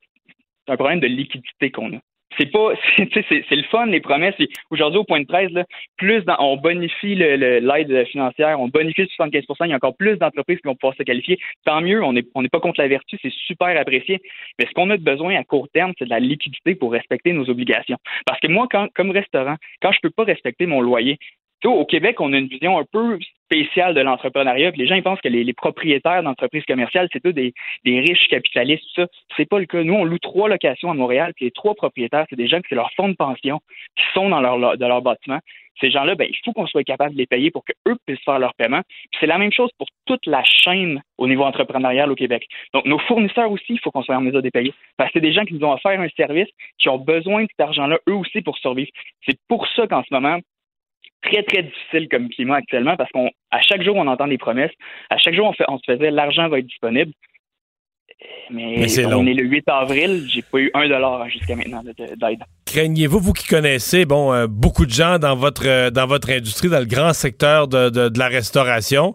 c'est 0.66 0.72
un 0.72 0.76
problème 0.76 1.00
de 1.00 1.06
liquidité 1.06 1.70
qu'on 1.70 1.94
a 1.94 2.00
c'est 2.38 2.50
pas 2.50 2.72
c'est 2.96 3.50
le 3.50 3.62
fun 3.64 3.86
les 3.86 4.00
promesses. 4.00 4.34
Aujourd'hui 4.70 4.98
au 4.98 5.04
point 5.04 5.20
de 5.20 5.26
presse 5.26 5.50
là, 5.52 5.64
plus 5.96 6.22
on 6.38 6.56
bonifie 6.56 7.14
l'aide 7.14 8.06
financière 8.06 8.60
on 8.60 8.68
bonifie 8.68 9.02
le 9.02 9.24
75% 9.24 9.42
il 9.64 9.70
y 9.70 9.72
a 9.72 9.76
encore 9.76 9.96
plus 9.96 10.16
d'entreprises 10.16 10.58
qui 10.58 10.68
vont 10.68 10.74
pouvoir 10.74 10.96
se 10.96 11.02
qualifier. 11.02 11.38
Tant 11.64 11.80
mieux 11.80 12.02
on 12.02 12.12
n'est 12.12 12.24
on 12.34 12.44
pas 12.44 12.60
contre 12.60 12.80
la 12.80 12.88
vertu 12.88 13.18
c'est 13.22 13.32
super 13.32 13.78
apprécié. 13.78 14.20
Mais 14.58 14.66
ce 14.66 14.72
qu'on 14.72 14.90
a 14.90 14.96
besoin 14.96 15.36
à 15.36 15.44
court 15.44 15.68
terme 15.72 15.92
c'est 15.98 16.04
de 16.04 16.10
la 16.10 16.20
liquidité 16.20 16.74
pour 16.74 16.92
respecter 16.92 17.32
nos 17.32 17.48
obligations. 17.48 17.98
Parce 18.26 18.40
que 18.40 18.48
moi 18.48 18.66
quand 18.70 18.88
comme 18.94 19.10
restaurant 19.10 19.56
quand 19.82 19.92
je 19.92 20.00
peux 20.02 20.10
pas 20.10 20.24
respecter 20.24 20.66
mon 20.66 20.80
loyer 20.80 21.18
au 21.70 21.84
Québec, 21.84 22.20
on 22.20 22.32
a 22.32 22.38
une 22.38 22.48
vision 22.48 22.78
un 22.78 22.84
peu 22.84 23.18
spéciale 23.54 23.94
de 23.94 24.00
l'entrepreneuriat. 24.00 24.72
Les 24.74 24.86
gens 24.86 24.96
ils 24.96 25.02
pensent 25.02 25.20
que 25.20 25.28
les, 25.28 25.52
propriétaires 25.52 26.22
d'entreprises 26.22 26.64
commerciales, 26.64 27.08
c'est 27.12 27.20
tous 27.20 27.32
des, 27.32 27.54
riches 27.84 28.28
capitalistes, 28.28 28.82
tout 28.94 29.02
ça. 29.02 29.08
C'est 29.36 29.48
pas 29.48 29.58
le 29.58 29.66
cas. 29.66 29.82
Nous, 29.82 29.94
on 29.94 30.04
loue 30.04 30.18
trois 30.18 30.48
locations 30.48 30.90
à 30.90 30.94
Montréal, 30.94 31.32
puis 31.36 31.46
les 31.46 31.50
trois 31.50 31.74
propriétaires, 31.74 32.26
c'est 32.28 32.36
des 32.36 32.48
gens 32.48 32.58
qui 32.58 32.68
c'est 32.70 32.74
leur 32.74 32.90
fonds 32.96 33.08
de 33.08 33.14
pension, 33.14 33.60
qui 33.96 34.04
sont 34.14 34.28
dans 34.28 34.40
leur, 34.40 34.58
leur 34.58 35.02
bâtiment. 35.02 35.38
Ces 35.80 35.90
gens-là, 35.90 36.14
ben, 36.14 36.28
il 36.28 36.36
faut 36.44 36.52
qu'on 36.52 36.66
soit 36.66 36.84
capable 36.84 37.14
de 37.14 37.18
les 37.18 37.26
payer 37.26 37.50
pour 37.50 37.64
qu'eux 37.64 37.96
puissent 38.06 38.22
faire 38.24 38.38
leur 38.38 38.54
paiement. 38.54 38.82
c'est 39.18 39.26
la 39.26 39.38
même 39.38 39.52
chose 39.52 39.70
pour 39.76 39.88
toute 40.06 40.24
la 40.26 40.42
chaîne 40.44 41.02
au 41.18 41.26
niveau 41.26 41.42
entrepreneurial 41.42 42.10
au 42.12 42.14
Québec. 42.14 42.46
Donc, 42.72 42.84
nos 42.84 42.98
fournisseurs 42.98 43.50
aussi, 43.50 43.74
il 43.74 43.80
faut 43.80 43.90
qu'on 43.90 44.02
soit 44.02 44.16
en 44.16 44.20
mesure 44.20 44.40
de 44.40 44.44
les 44.44 44.50
payer. 44.52 44.72
Parce 44.96 45.10
que 45.10 45.18
c'est 45.18 45.26
des 45.26 45.32
gens 45.32 45.44
qui 45.44 45.54
nous 45.54 45.66
ont 45.66 45.72
offert 45.72 46.00
un 46.00 46.08
service, 46.16 46.48
qui 46.78 46.88
ont 46.88 46.98
besoin 46.98 47.42
de 47.42 47.48
cet 47.50 47.60
argent-là, 47.60 47.98
eux 48.08 48.14
aussi, 48.14 48.40
pour 48.40 48.56
survivre. 48.58 48.90
C'est 49.26 49.38
pour 49.48 49.66
ça 49.68 49.86
qu'en 49.86 50.02
ce 50.04 50.14
moment, 50.14 50.38
très, 51.24 51.42
très 51.42 51.62
difficile 51.62 52.08
comme 52.08 52.28
climat 52.28 52.56
actuellement 52.56 52.96
parce 52.96 53.10
qu'à 53.10 53.60
chaque 53.60 53.82
jour, 53.82 53.96
on 53.96 54.06
entend 54.06 54.28
des 54.28 54.38
promesses. 54.38 54.72
À 55.10 55.18
chaque 55.18 55.34
jour, 55.34 55.46
on, 55.46 55.52
fait, 55.52 55.64
on 55.68 55.78
se 55.78 55.84
faisait 55.86 56.10
l'argent 56.10 56.48
va 56.48 56.58
être 56.58 56.66
disponible. 56.66 57.12
Mais, 58.50 58.86
on 59.06 59.26
est 59.26 59.34
le 59.34 59.44
8 59.44 59.64
avril, 59.68 60.26
j'ai 60.28 60.42
pas 60.42 60.58
eu 60.58 60.70
un 60.74 60.88
dollar 60.88 61.28
jusqu'à 61.28 61.56
maintenant 61.56 61.82
d'aide. 61.82 62.38
Craignez-vous, 62.66 63.18
vous 63.18 63.32
qui 63.32 63.46
connaissez 63.46 64.04
bon 64.04 64.32
euh, 64.32 64.46
beaucoup 64.46 64.86
de 64.86 64.90
gens 64.90 65.18
dans 65.18 65.34
votre 65.34 65.66
euh, 65.66 65.90
dans 65.90 66.06
votre 66.06 66.30
industrie, 66.30 66.68
dans 66.68 66.78
le 66.78 66.86
grand 66.86 67.12
secteur 67.12 67.68
de, 67.68 67.88
de, 67.90 68.18
la 68.18 68.28
restauration, 68.28 69.14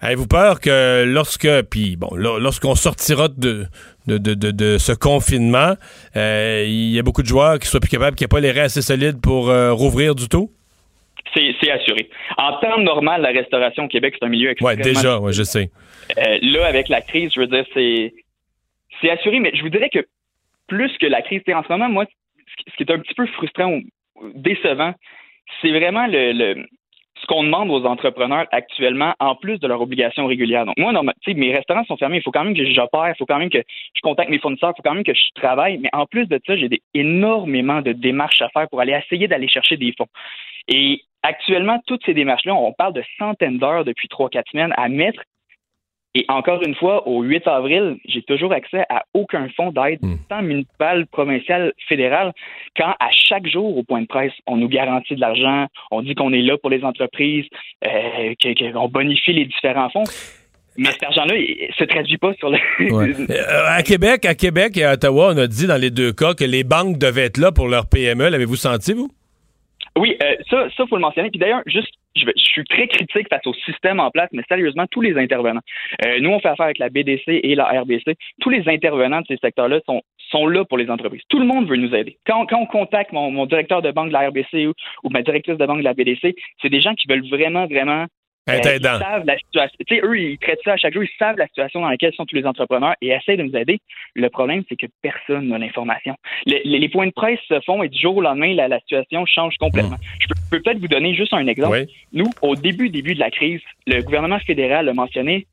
avez-vous 0.00 0.26
peur 0.26 0.60
que 0.60 1.04
lorsque 1.04 1.48
puis 1.70 1.96
bon 1.96 2.14
lorsqu'on 2.14 2.74
sortira 2.74 3.28
de 3.28 3.66
de, 4.06 4.18
de, 4.18 4.34
de, 4.34 4.78
ce 4.78 4.92
confinement, 4.92 5.74
euh, 6.16 6.64
il 6.66 6.90
y 6.90 6.98
a 6.98 7.02
beaucoup 7.02 7.22
de 7.22 7.28
joueurs 7.28 7.58
qui 7.58 7.68
soient 7.68 7.80
plus 7.80 7.90
capables, 7.90 8.16
qui 8.16 8.24
n'aient 8.24 8.28
pas 8.28 8.40
les 8.40 8.52
reins 8.52 8.64
assez 8.64 8.82
solides 8.82 9.20
pour 9.20 9.46
rouvrir 9.46 10.14
du 10.14 10.28
tout? 10.28 10.50
C'est 11.34 11.70
assuré. 11.70 12.08
En 12.36 12.54
temps 12.58 12.78
normal, 12.78 13.22
la 13.22 13.30
restauration 13.30 13.84
au 13.84 13.88
Québec, 13.88 14.14
c'est 14.18 14.24
un 14.26 14.30
milieu 14.30 14.50
extrêmement... 14.50 14.82
Oui, 14.82 14.94
déjà, 14.94 15.18
ouais, 15.18 15.32
je 15.32 15.42
sais. 15.42 15.70
Euh, 16.16 16.38
là, 16.42 16.66
avec 16.66 16.88
la 16.88 17.00
crise, 17.00 17.32
je 17.34 17.40
veux 17.40 17.46
dire, 17.46 17.64
c'est 17.74 18.12
c'est 19.00 19.10
assuré, 19.10 19.38
mais 19.38 19.52
je 19.54 19.62
vous 19.62 19.68
dirais 19.68 19.90
que 19.90 20.04
plus 20.66 20.96
que 20.98 21.06
la 21.06 21.22
crise, 21.22 21.42
en 21.48 21.62
ce 21.62 21.68
moment, 21.68 21.88
moi, 21.88 22.04
ce 22.66 22.76
qui 22.76 22.82
est 22.82 22.92
un 22.92 22.98
petit 22.98 23.14
peu 23.14 23.26
frustrant 23.26 23.72
ou 23.72 23.82
décevant, 24.34 24.94
c'est 25.62 25.70
vraiment 25.70 26.06
le, 26.08 26.66
ce 27.20 27.26
qu'on 27.26 27.44
demande 27.44 27.70
aux 27.70 27.84
entrepreneurs 27.84 28.46
actuellement, 28.52 29.14
en 29.20 29.34
plus 29.34 29.58
de 29.58 29.66
leurs 29.66 29.80
obligations 29.80 30.26
régulières. 30.26 30.66
Donc, 30.66 30.76
moi, 30.78 30.92
normal, 30.92 31.14
mes 31.26 31.54
restaurants 31.54 31.84
sont 31.84 31.96
fermés. 31.96 32.18
Il 32.18 32.22
faut 32.22 32.30
quand 32.30 32.44
même 32.44 32.56
que 32.56 32.64
j'opère, 32.64 33.08
il 33.08 33.16
faut 33.16 33.26
quand 33.26 33.38
même 33.38 33.50
que 33.50 33.62
je 33.94 34.00
contacte 34.02 34.30
mes 34.30 34.38
fournisseurs, 34.38 34.72
il 34.74 34.76
faut 34.76 34.82
quand 34.82 34.94
même 34.94 35.04
que 35.04 35.14
je 35.14 35.40
travaille. 35.40 35.78
Mais 35.78 35.90
en 35.92 36.06
plus 36.06 36.26
de 36.26 36.40
ça, 36.46 36.56
j'ai 36.56 36.68
énormément 36.94 37.80
de 37.80 37.92
démarches 37.92 38.42
à 38.42 38.48
faire 38.50 38.68
pour 38.68 38.80
aller 38.80 38.92
essayer 38.92 39.28
d'aller 39.28 39.48
chercher 39.48 39.76
des 39.76 39.92
fonds. 39.96 40.08
Et 40.68 41.02
actuellement, 41.22 41.80
toutes 41.86 42.04
ces 42.04 42.14
démarches-là, 42.14 42.54
on 42.54 42.72
parle 42.72 42.92
de 42.92 43.04
centaines 43.18 43.58
d'heures 43.58 43.84
depuis 43.84 44.08
trois, 44.08 44.28
quatre 44.28 44.50
semaines 44.50 44.74
à 44.76 44.88
mettre 44.88 45.22
et 46.14 46.24
encore 46.28 46.62
une 46.64 46.74
fois, 46.74 47.06
au 47.06 47.22
8 47.22 47.46
avril, 47.46 47.96
j'ai 48.06 48.22
toujours 48.22 48.52
accès 48.52 48.84
à 48.88 49.04
aucun 49.14 49.48
fonds 49.56 49.70
d'aide, 49.70 50.00
hmm. 50.02 50.16
tant 50.28 50.42
municipal, 50.42 51.06
provincial, 51.06 51.72
fédéral, 51.88 52.32
quand 52.76 52.94
à 52.98 53.10
chaque 53.12 53.46
jour 53.46 53.76
au 53.76 53.84
point 53.84 54.00
de 54.00 54.06
presse, 54.06 54.32
on 54.46 54.56
nous 54.56 54.68
garantit 54.68 55.14
de 55.14 55.20
l'argent, 55.20 55.66
on 55.90 56.02
dit 56.02 56.14
qu'on 56.14 56.32
est 56.32 56.42
là 56.42 56.56
pour 56.58 56.70
les 56.70 56.82
entreprises, 56.82 57.44
euh, 57.86 58.34
qu'on 58.42 58.88
bonifie 58.88 59.32
les 59.32 59.44
différents 59.44 59.90
fonds. 59.90 60.04
Mais 60.76 60.90
cet 60.92 61.04
argent-là, 61.04 61.36
il 61.36 61.72
se 61.76 61.84
traduit 61.84 62.18
pas 62.18 62.32
sur 62.34 62.50
le. 62.50 62.58
Euh, 63.30 63.64
à 63.66 63.82
Québec, 63.82 64.24
à 64.24 64.34
Québec 64.34 64.76
et 64.76 64.84
à 64.84 64.94
Ottawa, 64.94 65.32
on 65.34 65.38
a 65.38 65.46
dit 65.46 65.66
dans 65.66 65.80
les 65.80 65.90
deux 65.90 66.12
cas 66.12 66.34
que 66.34 66.44
les 66.44 66.64
banques 66.64 66.98
devaient 66.98 67.26
être 67.26 67.38
là 67.38 67.52
pour 67.52 67.68
leur 67.68 67.88
PME. 67.88 68.28
L'avez-vous 68.28 68.56
senti, 68.56 68.92
vous? 68.92 69.10
Oui, 69.96 70.16
euh, 70.22 70.36
ça, 70.50 70.68
ça 70.76 70.86
faut 70.86 70.96
le 70.96 71.02
mentionner. 71.02 71.30
Puis 71.30 71.38
d'ailleurs, 71.38 71.62
juste, 71.66 71.92
je, 72.16 72.24
suis 72.36 72.64
très 72.64 72.88
critique 72.88 73.28
face 73.28 73.46
au 73.46 73.54
système 73.54 74.00
en 74.00 74.10
place, 74.10 74.28
mais 74.32 74.42
sérieusement, 74.48 74.86
tous 74.90 75.00
les 75.00 75.16
intervenants. 75.16 75.60
Euh, 76.04 76.20
nous, 76.20 76.30
on 76.30 76.40
fait 76.40 76.48
affaire 76.48 76.66
avec 76.66 76.78
la 76.78 76.88
BDC 76.88 77.40
et 77.42 77.54
la 77.54 77.80
RBC. 77.80 78.16
Tous 78.40 78.50
les 78.50 78.68
intervenants 78.68 79.20
de 79.20 79.26
ces 79.26 79.36
secteurs-là 79.38 79.80
sont 79.86 80.02
sont 80.30 80.46
là 80.46 80.64
pour 80.64 80.76
les 80.76 80.90
entreprises. 80.90 81.22
Tout 81.28 81.38
le 81.38 81.46
monde 81.46 81.68
veut 81.68 81.76
nous 81.76 81.94
aider. 81.94 82.18
Quand, 82.26 82.44
quand 82.46 82.60
on 82.60 82.66
contacte 82.66 83.12
mon, 83.12 83.46
directeur 83.46 83.80
de 83.80 83.90
banque 83.90 84.08
de 84.08 84.12
la 84.12 84.28
RBC 84.28 84.66
ou 84.66 85.08
ma 85.10 85.22
directrice 85.22 85.56
de 85.56 85.64
banque 85.66 85.78
de 85.78 85.84
la 85.84 85.94
BDC, 85.94 86.34
c'est 86.60 86.68
des 86.68 86.82
gens 86.82 86.94
qui 86.94 87.08
veulent 87.08 87.26
vraiment, 87.28 87.66
vraiment 87.66 88.04
euh, 88.48 88.76
ils 88.76 88.82
savent 88.82 89.24
la 89.24 89.38
situation. 89.38 89.76
Tu 89.86 89.96
sais, 89.96 90.00
eux, 90.04 90.18
ils 90.18 90.38
traitent 90.38 90.60
ça 90.64 90.72
à 90.72 90.76
chaque 90.76 90.94
jour. 90.94 91.02
Ils 91.02 91.18
savent 91.18 91.36
la 91.36 91.46
situation 91.46 91.80
dans 91.80 91.88
laquelle 91.88 92.12
sont 92.14 92.26
tous 92.26 92.36
les 92.36 92.46
entrepreneurs 92.46 92.94
et 93.00 93.08
essayent 93.08 93.36
de 93.36 93.42
nous 93.42 93.56
aider. 93.56 93.80
Le 94.14 94.28
problème, 94.30 94.62
c'est 94.68 94.76
que 94.76 94.86
personne 95.02 95.48
n'a 95.48 95.58
l'information. 95.58 96.16
Les, 96.46 96.88
points 96.88 97.06
de 97.06 97.12
presse 97.12 97.40
se 97.48 97.60
font 97.60 97.82
et 97.82 97.88
du 97.88 97.98
jour 97.98 98.16
au 98.16 98.20
lendemain, 98.20 98.54
la, 98.54 98.80
situation 98.80 99.26
change 99.26 99.56
complètement. 99.58 99.96
Hmm. 99.96 100.20
Je 100.20 100.28
peux, 100.50 100.60
peut-être 100.60 100.78
vous 100.78 100.88
donner 100.88 101.14
juste 101.14 101.34
un 101.34 101.46
exemple. 101.46 101.84
Nous, 102.12 102.30
au 102.42 102.54
début, 102.54 102.88
début 102.88 103.14
de 103.14 103.20
la 103.20 103.30
crise, 103.30 103.60
le 103.86 104.02
gouvernement 104.02 104.38
fédéral 104.40 104.88
a 104.88 104.94
mentionné 104.94 105.46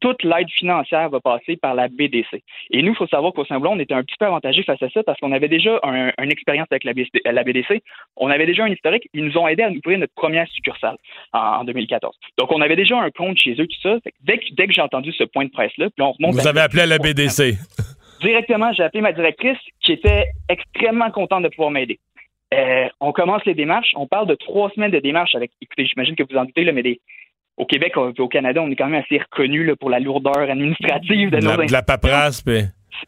toute 0.00 0.22
l'aide 0.22 0.50
financière 0.50 1.08
va 1.08 1.20
passer 1.20 1.56
par 1.56 1.74
la 1.74 1.88
BDC. 1.88 2.42
Et 2.70 2.82
nous, 2.82 2.92
il 2.92 2.96
faut 2.96 3.06
savoir 3.06 3.32
qu'au 3.32 3.44
Saint-Blanc, 3.44 3.74
on 3.76 3.78
était 3.78 3.94
un 3.94 4.02
petit 4.02 4.16
peu 4.18 4.26
avantagé 4.26 4.62
face 4.62 4.82
à 4.82 4.90
ça 4.90 5.02
parce 5.02 5.18
qu'on 5.20 5.32
avait 5.32 5.48
déjà 5.48 5.80
une 5.82 6.30
expérience 6.30 6.68
avec 6.70 6.84
la 6.84 6.92
BDC, 6.92 7.82
On 8.16 8.28
avait 8.28 8.46
déjà 8.46 8.64
un 8.64 8.68
historique. 8.68 9.08
Ils 9.14 9.24
nous 9.24 9.36
ont 9.38 9.48
aidé 9.48 9.62
à 9.62 9.70
nous 9.70 9.78
ouvrir 9.78 9.98
notre 9.98 10.14
première 10.14 10.46
succursale 10.48 10.96
en, 11.32 11.64
2014. 11.64 12.16
Donc, 12.38 12.52
on 12.52 12.60
avait 12.60 12.76
déjà 12.76 12.98
un 12.98 13.10
compte 13.10 13.38
chez 13.38 13.52
eux, 13.52 13.66
tout 13.66 13.80
ça. 13.82 13.96
Dès 14.22 14.38
que, 14.38 14.44
dès 14.52 14.66
que 14.66 14.72
j'ai 14.72 14.82
entendu 14.82 15.12
ce 15.12 15.24
point 15.24 15.44
de 15.44 15.50
presse-là, 15.50 15.88
puis 15.90 16.02
on 16.02 16.12
remonte... 16.12 16.34
Vous 16.34 16.46
avez 16.46 16.60
appelé 16.60 16.82
à 16.82 16.86
la 16.86 16.98
BDC. 16.98 17.54
Directement, 18.20 18.72
j'ai 18.72 18.82
appelé 18.82 19.02
ma 19.02 19.12
directrice 19.12 19.58
qui 19.80 19.92
était 19.92 20.26
extrêmement 20.48 21.10
contente 21.10 21.42
de 21.42 21.48
pouvoir 21.48 21.70
m'aider. 21.70 21.98
Euh, 22.54 22.88
on 23.00 23.12
commence 23.12 23.44
les 23.44 23.54
démarches. 23.54 23.92
On 23.96 24.06
parle 24.06 24.26
de 24.26 24.34
trois 24.34 24.70
semaines 24.70 24.90
de 24.90 25.00
démarches 25.00 25.34
avec, 25.34 25.50
écoutez, 25.60 25.84
j'imagine 25.84 26.16
que 26.16 26.22
vous 26.22 26.36
en 26.36 26.44
doutez, 26.44 26.64
là, 26.64 26.72
mais 26.72 26.82
des, 26.82 27.00
au 27.56 27.64
Québec 27.64 27.96
au 27.96 28.28
Canada, 28.28 28.62
on 28.62 28.70
est 28.70 28.76
quand 28.76 28.88
même 28.88 29.02
assez 29.02 29.18
reconnu 29.18 29.74
pour 29.76 29.90
la 29.90 29.98
lourdeur 30.00 30.50
administrative 30.50 31.30
de, 31.30 31.38
nos 31.38 31.64
de 31.64 31.72
la 31.72 31.82
paperasse, 31.82 32.44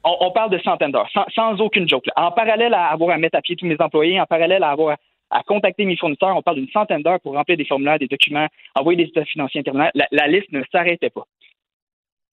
on, 0.05 0.31
parle 0.31 0.51
de 0.51 0.59
centaines 0.59 0.93
d'heures, 0.93 1.11
sans, 1.35 1.61
aucune 1.61 1.89
joke. 1.89 2.07
En 2.17 2.31
parallèle 2.31 2.75
à 2.75 2.87
avoir 2.87 3.11
à 3.11 3.19
mettre 3.19 3.39
à 3.39 3.43
pied 3.43 3.57
tous 3.57 3.67
mes 3.67 3.81
employés, 3.81 4.21
en 4.21 4.27
parallèle 4.27 4.63
à 4.63 4.71
avoir 4.71 4.97
à, 5.31 5.43
contacter 5.43 5.85
mes 5.85 5.97
fournisseurs, 5.97 6.37
on 6.37 6.43
parle 6.43 6.59
d'une 6.59 6.69
centaine 6.69 7.03
d'heures 7.03 7.21
pour 7.21 7.35
remplir 7.35 7.57
des 7.57 7.65
formulaires, 7.65 7.99
des 7.99 8.07
documents, 8.07 8.49
envoyer 8.75 9.05
des 9.05 9.11
états 9.11 9.25
financiers 9.25 9.61
internet. 9.61 9.91
La, 10.11 10.27
liste 10.27 10.51
ne 10.53 10.63
s'arrêtait 10.73 11.11
pas. 11.11 11.25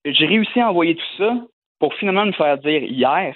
J'ai 0.06 0.26
réussi 0.26 0.60
à 0.60 0.70
envoyer 0.70 0.96
tout 0.96 1.18
ça 1.18 1.36
pour 1.80 1.94
finalement 1.96 2.26
me 2.26 2.32
faire 2.32 2.58
dire 2.58 2.84
hier 2.84 3.36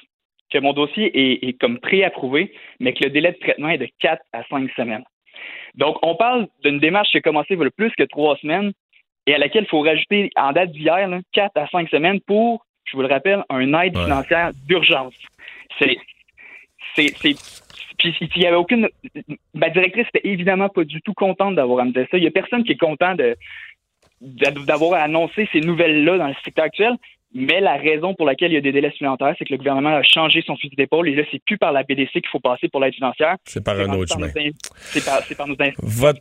que 0.51 0.57
mon 0.59 0.73
dossier 0.73 1.11
est, 1.13 1.47
est 1.47 1.53
comme 1.53 1.80
préapprouvé, 1.80 2.53
mais 2.80 2.93
que 2.93 3.03
le 3.03 3.09
délai 3.09 3.32
de 3.32 3.38
traitement 3.38 3.69
est 3.69 3.77
de 3.77 3.88
4 3.99 4.21
à 4.34 4.43
5 4.49 4.69
semaines. 4.75 5.03
Donc, 5.76 5.97
on 6.01 6.15
parle 6.15 6.47
d'une 6.63 6.80
démarche 6.80 7.09
qui 7.09 7.17
a 7.17 7.22
commencé 7.22 7.53
il 7.53 7.59
y 7.59 7.65
a 7.65 7.70
plus 7.70 7.91
que 7.91 8.03
trois 8.03 8.36
semaines 8.38 8.72
et 9.26 9.36
à 9.36 9.38
laquelle 9.38 9.63
il 9.63 9.70
faut 9.70 9.82
rajouter, 9.82 10.30
en 10.36 10.51
date 10.51 10.72
d'hier, 10.72 11.07
quatre 11.32 11.57
à 11.57 11.67
cinq 11.67 11.89
semaines 11.89 12.20
pour, 12.22 12.65
je 12.86 12.95
vous 12.95 13.03
le 13.03 13.07
rappelle, 13.07 13.43
un 13.49 13.74
aide 13.82 13.97
financière 13.97 14.51
d'urgence. 14.67 15.13
C'est. 15.78 15.97
C'est. 16.95 17.13
Puis 17.97 18.15
il 18.20 18.41
y 18.41 18.47
avait 18.47 18.55
aucune. 18.55 18.88
Ma 19.53 19.70
directrice 19.70 20.07
n'était 20.13 20.28
évidemment 20.28 20.70
pas 20.70 20.84
du 20.84 21.01
tout 21.01 21.13
contente 21.13 21.55
d'avoir 21.55 21.82
amené 21.82 22.07
ça. 22.09 22.17
Il 22.17 22.22
n'y 22.22 22.28
a 22.28 22.32
personne 22.32 22.63
qui 22.63 22.72
est 22.72 22.78
content 22.78 23.15
de 23.15 23.36
d'avoir 24.22 25.01
annoncé 25.01 25.47
ces 25.51 25.61
nouvelles-là 25.61 26.17
dans 26.17 26.28
le 26.28 26.36
secteur 26.43 26.65
actuel. 26.65 26.97
Mais 27.34 27.61
la 27.61 27.75
raison 27.75 28.15
pour 28.15 28.25
laquelle 28.25 28.51
il 28.51 28.55
y 28.55 28.57
a 28.57 28.61
des 28.61 28.71
délais 28.71 28.89
supplémentaires, 28.91 29.36
c'est 29.38 29.45
que 29.45 29.51
le 29.51 29.57
gouvernement 29.57 29.95
a 29.97 30.03
changé 30.03 30.43
son 30.45 30.55
fusil 30.55 30.75
d'épaule 30.75 31.09
et 31.09 31.15
là, 31.15 31.23
c'est 31.32 31.41
plus 31.45 31.57
par 31.57 31.71
la 31.71 31.84
BDC 31.84 32.11
qu'il 32.11 32.30
faut 32.32 32.39
passer 32.39 32.67
pour 32.69 32.82
l'aide 32.82 32.95
financière. 32.95 33.36
C'est 33.45 33.63
par 33.63 33.80
un 33.80 33.93
autre 33.93 34.13
chemin. 34.13 34.30
C'est 34.73 35.05
par, 35.05 35.21
par, 35.38 35.47
nos 35.47 35.55
votre, 35.84 36.19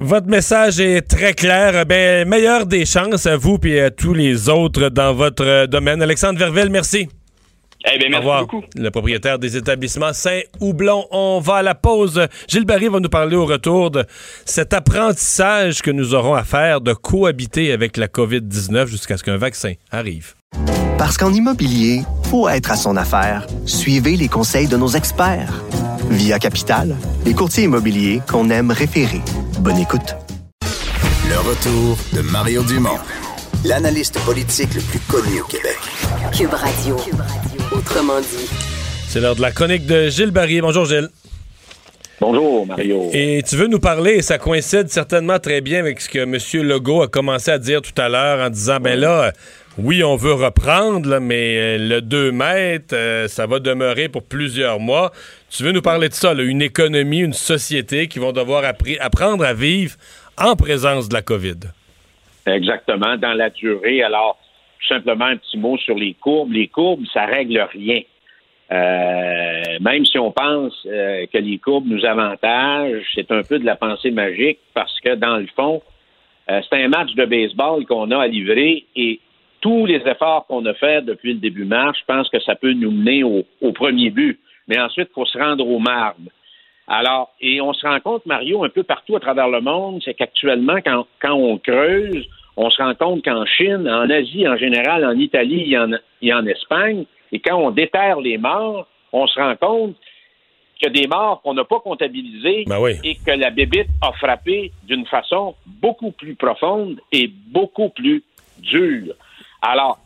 votre 0.00 0.26
message 0.26 0.80
est 0.80 1.02
très 1.02 1.34
clair. 1.34 1.86
Ben, 1.86 2.28
meilleur 2.28 2.66
des 2.66 2.84
chances 2.84 3.26
à 3.26 3.36
vous 3.36 3.58
et 3.64 3.80
à 3.80 3.90
tous 3.90 4.14
les 4.14 4.48
autres 4.48 4.88
dans 4.88 5.14
votre 5.14 5.66
domaine. 5.66 6.02
Alexandre 6.02 6.38
Vervelle, 6.38 6.70
merci. 6.70 7.08
Eh 7.84 7.98
bien, 7.98 8.08
merci 8.10 8.26
beaucoup. 8.40 8.64
Le 8.76 8.90
propriétaire 8.90 9.38
des 9.38 9.56
établissements 9.56 10.12
Saint-Houblon. 10.12 11.06
On 11.10 11.40
va 11.40 11.56
à 11.56 11.62
la 11.62 11.74
pause. 11.74 12.26
Gilles 12.48 12.64
Barry 12.64 12.88
va 12.88 13.00
nous 13.00 13.08
parler 13.08 13.36
au 13.36 13.46
retour 13.46 13.90
de 13.90 14.04
cet 14.44 14.72
apprentissage 14.74 15.80
que 15.80 15.90
nous 15.90 16.14
aurons 16.14 16.34
à 16.34 16.44
faire 16.44 16.80
de 16.80 16.92
cohabiter 16.92 17.72
avec 17.72 17.96
la 17.96 18.08
COVID-19 18.08 18.86
jusqu'à 18.86 19.16
ce 19.16 19.22
qu'un 19.22 19.36
vaccin 19.36 19.74
arrive. 19.90 20.34
Parce 20.98 21.16
qu'en 21.16 21.32
immobilier, 21.32 22.02
pour 22.30 22.50
être 22.50 22.72
à 22.72 22.76
son 22.76 22.96
affaire, 22.96 23.46
suivez 23.64 24.16
les 24.16 24.28
conseils 24.28 24.66
de 24.66 24.76
nos 24.76 24.88
experts. 24.88 25.62
Via 26.10 26.38
Capital, 26.38 26.96
les 27.24 27.34
courtiers 27.34 27.64
immobiliers 27.64 28.20
qu'on 28.28 28.50
aime 28.50 28.72
référer. 28.72 29.20
Bonne 29.60 29.78
écoute. 29.78 30.16
Le 31.28 31.38
retour 31.38 31.98
de 32.14 32.22
Mario 32.22 32.64
Dumont, 32.64 32.98
l'analyste 33.64 34.18
politique 34.24 34.74
le 34.74 34.80
plus 34.80 35.00
connu 35.00 35.40
au 35.40 35.44
Québec. 35.44 35.78
Cube 36.32 36.54
Radio. 36.54 36.96
Cube 36.96 37.20
Radio. 37.20 37.47
Autrement 37.78 38.18
dit. 38.18 38.48
C'est 39.06 39.20
l'heure 39.20 39.36
de 39.36 39.40
la 39.40 39.52
chronique 39.52 39.86
de 39.86 40.08
Gilles 40.08 40.32
Barry. 40.32 40.60
Bonjour 40.60 40.84
Gilles. 40.84 41.10
Bonjour 42.20 42.66
Mario. 42.66 43.08
Et, 43.12 43.40
tu 43.48 43.54
veux 43.54 43.68
nous 43.68 43.78
parler, 43.78 44.14
et 44.14 44.22
ça 44.22 44.36
coïncide 44.36 44.88
certainement 44.88 45.38
très 45.38 45.60
bien 45.60 45.78
avec 45.78 46.00
ce 46.00 46.08
que 46.08 46.18
M. 46.18 46.66
Legault 46.66 47.02
a 47.02 47.06
commencé 47.06 47.52
à 47.52 47.58
dire 47.58 47.80
tout 47.80 47.94
à 47.96 48.08
l'heure 48.08 48.44
en 48.44 48.50
disant, 48.50 48.80
ben 48.80 48.98
là, 48.98 49.30
oui, 49.78 50.02
on 50.02 50.16
veut 50.16 50.32
reprendre, 50.32 51.20
mais 51.20 51.56
euh, 51.56 51.78
le 51.78 52.00
2 52.00 52.32
mètres, 52.32 52.96
euh, 52.96 53.28
ça 53.28 53.46
va 53.46 53.60
demeurer 53.60 54.08
pour 54.08 54.24
plusieurs 54.24 54.80
mois. 54.80 55.12
Tu 55.48 55.62
veux 55.62 55.70
nous 55.70 55.80
parler 55.80 56.08
de 56.08 56.14
ça, 56.14 56.32
une 56.32 56.62
économie, 56.62 57.20
une 57.20 57.32
société 57.32 58.08
qui 58.08 58.18
vont 58.18 58.32
devoir 58.32 58.64
apprendre 58.98 59.44
à 59.44 59.54
vivre 59.54 59.94
en 60.36 60.56
présence 60.56 61.08
de 61.08 61.14
la 61.14 61.22
COVID? 61.22 61.60
Exactement, 62.44 63.16
dans 63.18 63.34
la 63.34 63.50
durée. 63.50 64.02
Alors, 64.02 64.36
simplement 64.86 65.26
un 65.26 65.36
petit 65.36 65.58
mot 65.58 65.76
sur 65.78 65.96
les 65.96 66.14
courbes. 66.14 66.52
Les 66.52 66.68
courbes, 66.68 67.04
ça 67.12 67.26
règle 67.26 67.66
rien. 67.72 68.00
Euh, 68.70 69.78
même 69.80 70.04
si 70.04 70.18
on 70.18 70.30
pense 70.30 70.74
euh, 70.86 71.26
que 71.32 71.38
les 71.38 71.58
courbes 71.58 71.86
nous 71.86 72.04
avantagent, 72.04 73.06
c'est 73.14 73.30
un 73.30 73.42
peu 73.42 73.58
de 73.58 73.64
la 73.64 73.76
pensée 73.76 74.10
magique 74.10 74.58
parce 74.74 75.00
que 75.00 75.14
dans 75.14 75.38
le 75.38 75.46
fond, 75.56 75.82
euh, 76.50 76.60
c'est 76.68 76.82
un 76.82 76.88
match 76.88 77.14
de 77.14 77.24
baseball 77.24 77.86
qu'on 77.86 78.10
a 78.10 78.22
à 78.22 78.26
livrer 78.26 78.84
et 78.94 79.20
tous 79.60 79.86
les 79.86 80.06
efforts 80.06 80.46
qu'on 80.46 80.64
a 80.66 80.74
faits 80.74 81.04
depuis 81.06 81.32
le 81.32 81.40
début 81.40 81.64
mars, 81.64 81.98
je 81.98 82.04
pense 82.04 82.28
que 82.28 82.40
ça 82.40 82.54
peut 82.54 82.72
nous 82.72 82.90
mener 82.90 83.24
au, 83.24 83.72
premier 83.72 84.10
but. 84.10 84.38
Mais 84.68 84.78
ensuite, 84.78 85.08
il 85.10 85.14
faut 85.14 85.24
se 85.24 85.38
rendre 85.38 85.66
au 85.66 85.78
marbre. 85.78 86.30
Alors, 86.86 87.34
et 87.40 87.60
on 87.60 87.72
se 87.72 87.86
rend 87.86 87.98
compte, 88.00 88.24
Mario, 88.26 88.64
un 88.64 88.68
peu 88.68 88.82
partout 88.82 89.16
à 89.16 89.20
travers 89.20 89.48
le 89.48 89.60
monde, 89.60 90.00
c'est 90.04 90.14
qu'actuellement, 90.14 90.78
quand 90.84 91.32
on 91.32 91.58
creuse, 91.58 92.26
on 92.58 92.70
se 92.70 92.82
rend 92.82 92.94
compte 92.96 93.24
qu'en 93.24 93.46
Chine, 93.46 93.88
en 93.88 94.10
Asie 94.10 94.46
en 94.48 94.56
général, 94.56 95.04
en 95.04 95.16
Italie 95.16 95.74
et 96.20 96.32
en, 96.32 96.46
Espagne, 96.46 97.04
et 97.30 97.38
quand 97.38 97.56
on 97.56 97.70
déterre 97.70 98.20
les 98.20 98.36
morts, 98.36 98.88
on 99.12 99.28
se 99.28 99.38
rend 99.38 99.54
compte 99.54 99.94
qu'il 100.76 100.88
y 100.88 100.90
a 100.90 101.02
des 101.02 101.06
morts 101.06 101.40
qu'on 101.42 101.54
n'a 101.54 101.64
pas 101.64 101.78
comptabilisées 101.78 102.64
ben 102.66 102.84
et 103.04 103.14
que 103.14 103.30
la 103.30 103.50
bébite 103.50 103.88
a 104.02 104.12
frappé 104.12 104.72
d'une 104.82 105.06
façon 105.06 105.54
beaucoup 105.66 106.10
plus 106.10 106.34
profonde 106.34 107.00
et 107.12 107.28
beaucoup 107.28 107.90
plus 107.90 108.24
dure. 108.58 109.14
Alors, 109.62 109.98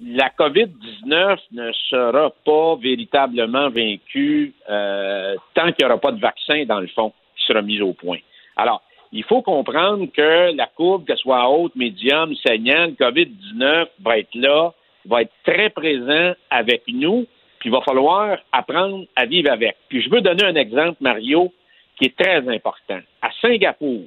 la 0.00 0.28
COVID-19 0.28 1.38
ne 1.52 1.72
sera 1.72 2.30
pas 2.44 2.76
véritablement 2.76 3.68
vaincue 3.68 4.54
euh, 4.70 5.34
tant 5.54 5.72
qu'il 5.72 5.84
n'y 5.84 5.86
aura 5.86 5.98
pas 5.98 6.12
de 6.12 6.20
vaccin, 6.20 6.64
dans 6.66 6.80
le 6.80 6.88
fond, 6.88 7.12
qui 7.36 7.46
sera 7.46 7.62
mis 7.62 7.80
au 7.80 7.94
point. 7.94 8.18
Alors, 8.56 8.82
il 9.16 9.24
faut 9.24 9.42
comprendre 9.42 10.06
que 10.12 10.56
la 10.56 10.66
courbe, 10.66 11.06
qu'elle 11.06 11.16
soit 11.18 11.48
haute, 11.48 11.76
médium, 11.76 12.34
saignante, 12.44 12.98
COVID-19 12.98 13.86
va 14.00 14.18
être 14.18 14.34
là, 14.34 14.74
va 15.06 15.22
être 15.22 15.32
très 15.44 15.70
présent 15.70 16.32
avec 16.50 16.82
nous, 16.88 17.26
puis 17.60 17.68
il 17.68 17.72
va 17.72 17.80
falloir 17.82 18.38
apprendre 18.50 19.06
à 19.14 19.24
vivre 19.24 19.52
avec. 19.52 19.76
Puis 19.88 20.02
je 20.02 20.10
veux 20.10 20.20
donner 20.20 20.44
un 20.44 20.56
exemple, 20.56 20.96
Mario, 21.00 21.52
qui 21.96 22.06
est 22.06 22.16
très 22.16 22.48
important. 22.48 22.98
À 23.22 23.30
Singapour, 23.40 24.02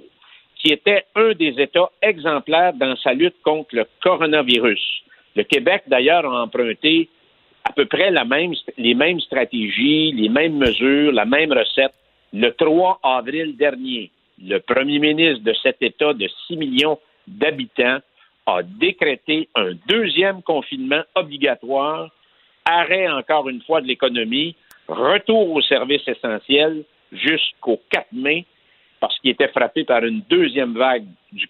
qui 0.58 0.74
était 0.74 1.05
un 1.16 1.32
des 1.32 1.55
États 1.58 1.89
exemplaires 2.01 2.74
dans 2.74 2.97
sa 2.97 3.14
lutte 3.14 3.41
contre 3.43 3.76
le 3.76 3.86
coronavirus. 4.03 5.03
Le 5.38 5.43
Québec, 5.43 5.84
d'ailleurs, 5.88 6.26
a 6.26 6.43
emprunté 6.43 7.08
à 7.64 7.72
peu 7.72 7.86
près 7.86 8.12
les 8.78 8.93
mêmes 8.93 9.20
stratégies, 9.22 10.12
les 10.12 10.28
mêmes 10.30 10.58
mesures, 10.58 11.14
la 11.14 11.26
même 11.26 11.53
recette. 11.53 11.93
Le 12.34 12.49
3 12.51 12.99
avril 13.03 13.55
dernier, 13.55 14.12
le 14.43 14.59
premier 14.59 14.99
ministre 14.99 15.43
de 15.43 15.53
cet 15.61 15.81
État 15.81 16.13
de 16.13 16.27
6 16.47 16.57
millions 16.57 16.99
d'habitants 17.27 17.99
a 18.45 18.63
décrété 18.63 19.49
un 19.55 19.73
deuxième 19.88 20.41
confinement 20.41 21.03
obligatoire, 21.15 22.09
arrêt 22.65 23.07
encore 23.09 23.49
une 23.49 23.61
fois 23.61 23.81
de 23.81 23.88
l'économie, 23.88 24.55
retour 24.88 25.51
aux 25.51 25.61
services 25.61 26.07
essentiels 26.07 26.83
jusqu'au 27.11 27.81
4 27.91 28.07
mai, 28.13 28.45
parce 28.99 29.17
qu'il 29.19 29.31
était 29.31 29.49
frappé 29.49 29.83
par 29.83 30.03
une 30.03 30.21
deuxième 30.29 30.77
vague 30.77 31.05
du 31.31 31.47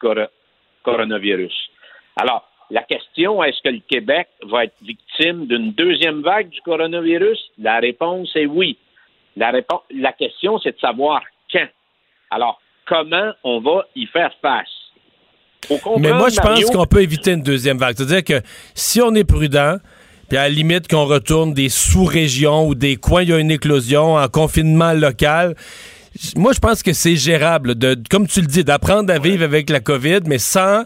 coronavirus. 0.83 1.69
Alors, 2.15 2.49
la 2.69 2.83
question, 2.83 3.43
est-ce 3.43 3.61
que 3.61 3.69
le 3.69 3.79
Québec 3.87 4.27
va 4.43 4.65
être 4.65 4.75
victime 4.81 5.45
d'une 5.45 5.71
deuxième 5.71 6.21
vague 6.21 6.49
du 6.49 6.61
coronavirus? 6.61 7.39
La 7.59 7.79
réponse 7.79 8.35
est 8.35 8.45
oui. 8.45 8.77
La, 9.37 9.53
la 9.91 10.11
question, 10.13 10.59
c'est 10.59 10.73
de 10.73 10.79
savoir 10.79 11.21
quand. 11.51 11.67
Alors, 12.31 12.59
comment 12.87 13.31
on 13.43 13.61
va 13.61 13.85
y 13.95 14.05
faire 14.07 14.31
face? 14.41 14.67
Mais 15.99 16.13
moi, 16.13 16.29
je 16.29 16.39
pense 16.39 16.65
qu'on 16.65 16.85
peut 16.85 17.01
éviter 17.01 17.31
une 17.31 17.41
deuxième 17.41 17.77
vague. 17.77 17.95
C'est-à-dire 17.97 18.23
que 18.23 18.45
si 18.73 19.01
on 19.01 19.13
est 19.15 19.23
prudent, 19.23 19.77
puis 20.29 20.37
à 20.37 20.43
la 20.43 20.49
limite 20.49 20.87
qu'on 20.87 21.05
retourne 21.05 21.53
des 21.53 21.69
sous-régions 21.69 22.67
ou 22.67 22.75
des 22.75 22.95
coins 22.95 23.21
où 23.21 23.23
il 23.23 23.29
y 23.29 23.33
a 23.33 23.39
une 23.39 23.51
éclosion 23.51 24.15
en 24.15 24.27
confinement 24.27 24.93
local, 24.93 25.55
moi, 26.35 26.53
je 26.53 26.59
pense 26.59 26.83
que 26.83 26.93
c'est 26.93 27.15
gérable, 27.15 27.75
de, 27.75 27.97
comme 28.09 28.27
tu 28.27 28.41
le 28.41 28.47
dis, 28.47 28.63
d'apprendre 28.63 29.13
à 29.13 29.19
vivre 29.19 29.43
avec 29.43 29.69
la 29.69 29.79
COVID, 29.79 30.21
mais 30.25 30.39
sans 30.39 30.83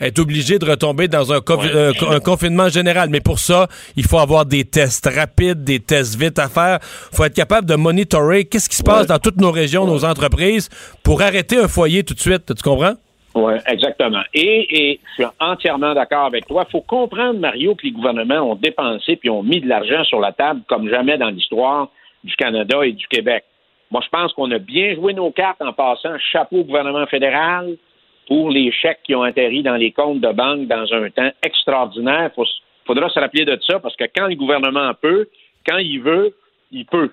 être 0.00 0.18
obligé 0.18 0.58
de 0.58 0.64
retomber 0.64 1.08
dans 1.08 1.32
un, 1.32 1.40
euh, 1.48 1.92
un, 2.08 2.20
confinement 2.20 2.68
général. 2.68 3.08
Mais 3.10 3.20
pour 3.20 3.38
ça, 3.38 3.68
il 3.96 4.04
faut 4.04 4.18
avoir 4.18 4.46
des 4.46 4.64
tests 4.64 5.06
rapides, 5.06 5.64
des 5.64 5.80
tests 5.80 6.18
vite 6.18 6.38
à 6.38 6.48
faire. 6.48 6.78
Il 7.12 7.16
faut 7.16 7.24
être 7.24 7.34
capable 7.34 7.66
de 7.66 7.74
monitorer 7.74 8.44
qu'est-ce 8.44 8.68
qui 8.68 8.76
se 8.76 8.82
passe 8.82 9.06
dans 9.06 9.18
toutes 9.18 9.40
nos 9.40 9.50
régions, 9.50 9.86
nos 9.86 10.04
entreprises, 10.04 10.68
pour 11.02 11.22
arrêter 11.22 11.58
un 11.58 11.68
foyer 11.68 12.04
tout 12.04 12.14
de 12.14 12.20
suite. 12.20 12.54
Tu 12.54 12.62
comprends? 12.62 12.94
Oui, 13.34 13.54
exactement. 13.66 14.22
Et, 14.34 14.66
et, 14.70 15.00
je 15.10 15.22
suis 15.22 15.32
entièrement 15.38 15.94
d'accord 15.94 16.26
avec 16.26 16.46
toi. 16.46 16.64
Il 16.66 16.72
faut 16.72 16.80
comprendre, 16.80 17.38
Mario, 17.38 17.74
que 17.74 17.84
les 17.84 17.92
gouvernements 17.92 18.50
ont 18.50 18.56
dépensé 18.56 19.16
puis 19.16 19.30
ont 19.30 19.42
mis 19.42 19.60
de 19.60 19.68
l'argent 19.68 20.02
sur 20.04 20.18
la 20.18 20.32
table 20.32 20.62
comme 20.68 20.88
jamais 20.88 21.18
dans 21.18 21.28
l'histoire 21.28 21.88
du 22.24 22.34
Canada 22.36 22.84
et 22.84 22.92
du 22.92 23.06
Québec. 23.06 23.44
Moi, 23.90 24.02
je 24.04 24.08
pense 24.08 24.32
qu'on 24.32 24.50
a 24.50 24.58
bien 24.58 24.94
joué 24.94 25.14
nos 25.14 25.30
cartes 25.30 25.62
en 25.62 25.72
passant 25.72 26.18
chapeau 26.32 26.58
au 26.58 26.64
gouvernement 26.64 27.06
fédéral, 27.06 27.76
pour 28.28 28.50
les 28.50 28.70
chèques 28.70 29.00
qui 29.04 29.14
ont 29.14 29.22
atterri 29.22 29.62
dans 29.62 29.76
les 29.76 29.90
comptes 29.90 30.20
de 30.20 30.32
banque 30.32 30.68
dans 30.68 30.92
un 30.92 31.10
temps 31.10 31.30
extraordinaire. 31.42 32.30
Il 32.36 32.44
faudra 32.86 33.08
se 33.08 33.18
rappeler 33.18 33.44
de 33.44 33.58
ça 33.66 33.80
parce 33.80 33.96
que 33.96 34.04
quand 34.14 34.26
le 34.26 34.36
gouvernement 34.36 34.92
peut, 35.00 35.28
quand 35.66 35.78
il 35.78 36.00
veut, 36.00 36.36
il 36.70 36.84
peut. 36.84 37.10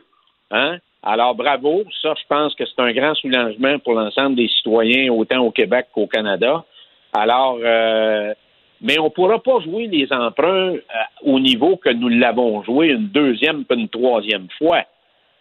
Hein? 0.51 0.78
Alors, 1.01 1.36
bravo. 1.36 1.84
Ça, 2.01 2.13
je 2.18 2.28
pense 2.28 2.53
que 2.55 2.66
c'est 2.66 2.82
un 2.82 2.91
grand 2.91 3.16
soulagement 3.16 3.80
pour 3.80 3.93
l'ensemble 3.93 4.36
des 4.36 4.49
citoyens, 4.49 5.11
autant 5.13 5.39
au 5.39 5.51
Québec 5.51 5.88
qu'au 5.93 6.07
Canada. 6.07 6.66
Alors, 7.13 7.59
euh, 7.63 8.34
mais 8.82 8.99
on 8.99 9.05
ne 9.05 9.09
pourra 9.09 9.39
pas 9.39 9.59
jouer 9.61 9.88
les 9.88 10.11
emprunts 10.11 10.74
euh, 10.74 10.80
au 11.24 11.39
niveau 11.39 11.78
que 11.78 11.89
nous 11.89 12.09
l'avons 12.09 12.61
joué 12.63 12.88
une 12.88 13.07
deuxième 13.07 13.63
puis 13.63 13.80
une 13.80 13.88
troisième 13.88 14.47
fois. 14.57 14.84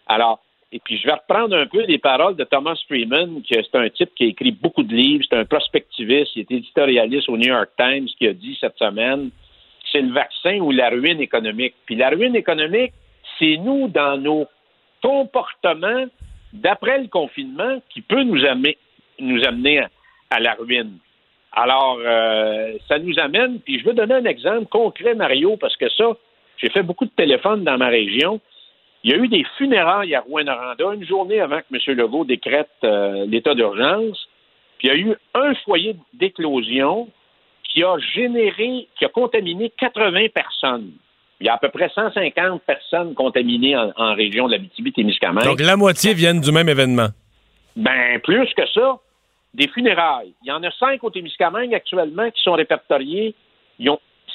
Alors, 0.07 0.39
et 0.75 0.79
puis, 0.83 0.97
je 0.97 1.07
vais 1.07 1.13
reprendre 1.13 1.55
un 1.55 1.67
peu 1.67 1.85
les 1.85 1.99
paroles 1.99 2.35
de 2.35 2.43
Thomas 2.43 2.77
Freeman, 2.89 3.41
qui 3.43 3.53
c'est 3.53 3.77
un 3.77 3.87
type 3.87 4.09
qui 4.13 4.25
a 4.25 4.27
écrit 4.27 4.51
beaucoup 4.51 4.83
de 4.83 4.93
livres, 4.93 5.23
c'est 5.29 5.37
un 5.37 5.45
prospectiviste, 5.45 6.35
il 6.35 6.41
est 6.41 6.51
éditorialiste 6.51 7.29
au 7.29 7.37
New 7.37 7.47
York 7.47 7.69
Times, 7.77 8.07
qui 8.17 8.27
a 8.27 8.33
dit 8.33 8.57
cette 8.59 8.77
semaine, 8.77 9.29
c'est 9.89 10.01
le 10.01 10.11
vaccin 10.11 10.57
ou 10.59 10.71
la 10.71 10.89
ruine 10.89 11.21
économique. 11.21 11.75
Puis 11.85 11.95
la 11.95 12.09
ruine 12.09 12.35
économique, 12.35 12.91
c'est 13.39 13.55
nous, 13.55 13.87
dans 13.87 14.17
nos 14.17 14.47
comportements 15.01 16.07
d'après 16.51 16.99
le 16.99 17.07
confinement, 17.07 17.81
qui 17.89 18.01
peut 18.01 18.23
nous 18.23 18.43
amener, 18.43 18.77
nous 19.17 19.45
amener 19.45 19.79
à, 20.29 20.41
la 20.41 20.55
ruine. 20.55 20.97
Alors, 21.53 21.99
euh, 22.01 22.73
ça 22.89 22.99
nous 22.99 23.17
amène, 23.17 23.61
puis 23.61 23.79
je 23.79 23.85
veux 23.85 23.93
donner 23.93 24.15
un 24.15 24.25
exemple 24.25 24.65
concret, 24.65 25.15
Mario, 25.15 25.55
parce 25.55 25.77
que 25.77 25.87
ça, 25.87 26.17
j'ai 26.57 26.69
fait 26.69 26.83
beaucoup 26.83 27.05
de 27.05 27.15
téléphones 27.15 27.63
dans 27.63 27.77
ma 27.77 27.87
région. 27.87 28.41
Il 29.05 29.11
y 29.11 29.13
a 29.13 29.17
eu 29.17 29.27
des 29.27 29.45
funérailles 29.59 30.15
à 30.15 30.21
Rouen-Noranda 30.21 30.95
une 30.95 31.05
journée 31.05 31.39
avant 31.39 31.59
que 31.59 31.65
M. 31.71 31.95
Legault 31.95 32.25
décrète 32.25 32.71
euh, 32.83 33.27
l'état 33.27 33.53
d'urgence. 33.53 34.17
Puis 34.79 34.87
il 34.87 34.91
y 34.91 34.93
a 34.93 34.97
eu 34.97 35.15
un 35.35 35.53
foyer 35.63 35.95
d'éclosion 36.15 37.07
qui 37.63 37.83
a 37.83 37.99
généré, 37.99 38.87
qui 38.97 39.05
a 39.05 39.09
contaminé 39.09 39.71
80 39.77 40.29
personnes. 40.33 40.89
Il 41.39 41.45
y 41.45 41.49
a 41.49 41.53
à 41.53 41.57
peu 41.59 41.69
près 41.69 41.89
150 41.93 42.63
personnes 42.63 43.13
contaminées 43.13 43.77
en, 43.77 44.15
région 44.15 44.47
de 44.47 44.53
la 44.53 44.91
témiscamingue 44.91 45.43
Donc 45.43 45.61
la 45.61 45.77
moitié 45.77 46.15
viennent 46.15 46.41
du 46.41 46.51
même 46.51 46.69
événement. 46.69 47.09
Ben, 47.75 48.19
plus 48.23 48.51
que 48.55 48.65
ça, 48.73 48.97
des 49.53 49.67
funérailles. 49.67 50.33
Il 50.43 50.47
y 50.47 50.51
en 50.51 50.63
a 50.63 50.71
cinq 50.71 51.03
au 51.03 51.11
Témiscamingue 51.11 51.75
actuellement 51.75 52.31
qui 52.31 52.41
sont 52.41 52.53
répertoriés. 52.53 53.35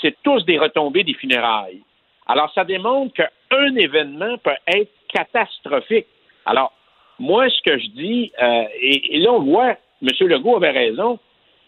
C'est 0.01 0.16
tous 0.23 0.45
des 0.45 0.59
retombées 0.59 1.03
des 1.03 1.14
funérailles. 1.14 1.83
Alors, 2.31 2.53
ça 2.55 2.62
démontre 2.62 3.12
qu'un 3.14 3.74
événement 3.74 4.39
peut 4.39 4.55
être 4.68 4.93
catastrophique. 5.09 6.07
Alors, 6.47 6.72
moi, 7.18 7.49
ce 7.51 7.61
que 7.62 7.76
je 7.76 7.89
dis, 7.89 8.33
euh, 8.41 8.64
et, 8.81 9.18
là, 9.18 9.33
on 9.33 9.41
voit, 9.41 9.76
M. 10.01 10.09
Legault 10.28 10.57
avait 10.57 10.70
raison, 10.70 11.18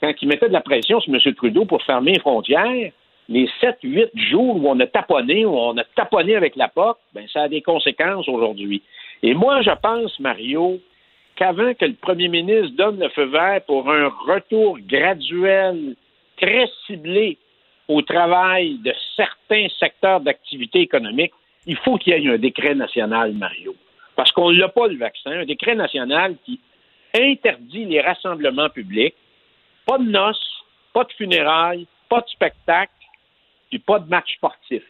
quand 0.00 0.12
il 0.22 0.28
mettait 0.28 0.46
de 0.46 0.52
la 0.52 0.60
pression 0.60 1.00
sur 1.00 1.12
M. 1.12 1.34
Trudeau 1.34 1.64
pour 1.64 1.82
fermer 1.82 2.12
les 2.12 2.20
frontières, 2.20 2.92
les 3.28 3.48
7-8 3.60 4.10
jours 4.30 4.54
où 4.56 4.68
on 4.68 4.78
a 4.78 4.86
taponné, 4.86 5.44
où 5.44 5.58
on 5.58 5.76
a 5.78 5.84
taponné 5.96 6.36
avec 6.36 6.54
la 6.54 6.68
porte, 6.68 7.00
ben, 7.12 7.26
ça 7.32 7.42
a 7.42 7.48
des 7.48 7.62
conséquences 7.62 8.28
aujourd'hui. 8.28 8.82
Et 9.24 9.34
moi, 9.34 9.62
je 9.62 9.70
pense, 9.82 10.18
Mario, 10.20 10.78
qu'avant 11.34 11.74
que 11.74 11.86
le 11.86 11.94
premier 11.94 12.28
ministre 12.28 12.76
donne 12.76 13.00
le 13.00 13.08
feu 13.08 13.24
vert 13.24 13.62
pour 13.66 13.90
un 13.90 14.12
retour 14.28 14.78
graduel, 14.78 15.96
très 16.40 16.68
ciblé 16.86 17.36
au 17.92 18.02
travail 18.02 18.78
de 18.78 18.94
certains 19.16 19.68
secteurs 19.78 20.20
d'activité 20.20 20.80
économique, 20.80 21.32
il 21.66 21.76
faut 21.76 21.96
qu'il 21.96 22.14
y 22.14 22.26
ait 22.26 22.34
un 22.34 22.38
décret 22.38 22.74
national, 22.74 23.32
Mario. 23.32 23.74
Parce 24.16 24.32
qu'on 24.32 24.52
n'a 24.52 24.68
pas 24.68 24.88
le 24.88 24.96
vaccin, 24.96 25.30
un 25.30 25.44
décret 25.44 25.74
national 25.74 26.36
qui 26.44 26.60
interdit 27.14 27.84
les 27.84 28.00
rassemblements 28.00 28.70
publics, 28.70 29.14
pas 29.86 29.98
de 29.98 30.04
noces, 30.04 30.64
pas 30.92 31.04
de 31.04 31.12
funérailles, 31.12 31.86
pas 32.08 32.20
de 32.20 32.28
spectacle, 32.28 32.92
puis 33.70 33.78
pas 33.78 33.98
de 33.98 34.08
match 34.08 34.34
sportif. 34.36 34.82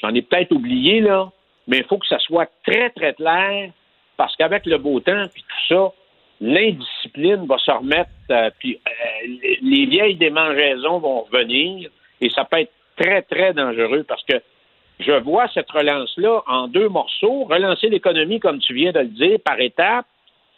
J'en 0.00 0.14
ai 0.14 0.22
peut-être 0.22 0.52
oublié, 0.52 1.00
là, 1.00 1.30
mais 1.66 1.78
il 1.78 1.84
faut 1.84 1.98
que 1.98 2.06
ça 2.06 2.18
soit 2.18 2.50
très, 2.66 2.90
très 2.90 3.14
clair, 3.14 3.70
parce 4.16 4.36
qu'avec 4.36 4.66
le 4.66 4.78
beau 4.78 5.00
temps, 5.00 5.26
puis 5.32 5.42
tout 5.42 5.74
ça, 5.74 5.92
l'indiscipline 6.40 7.46
va 7.46 7.58
se 7.58 7.70
remettre, 7.70 8.10
euh, 8.30 8.50
puis 8.58 8.78
euh, 8.86 9.26
les 9.62 9.86
vieilles 9.86 10.16
démangeaisons 10.16 10.98
vont 10.98 11.22
revenir, 11.22 11.90
et 12.20 12.30
ça 12.30 12.44
peut 12.44 12.60
être 12.60 12.72
très, 12.96 13.22
très 13.22 13.52
dangereux 13.52 14.04
parce 14.06 14.22
que 14.24 14.40
je 15.00 15.12
vois 15.12 15.46
cette 15.52 15.70
relance-là 15.70 16.42
en 16.46 16.68
deux 16.68 16.88
morceaux, 16.88 17.44
relancer 17.44 17.88
l'économie, 17.88 18.40
comme 18.40 18.58
tu 18.60 18.72
viens 18.72 18.92
de 18.92 19.00
le 19.00 19.08
dire, 19.08 19.38
par 19.44 19.60
étapes. 19.60 20.06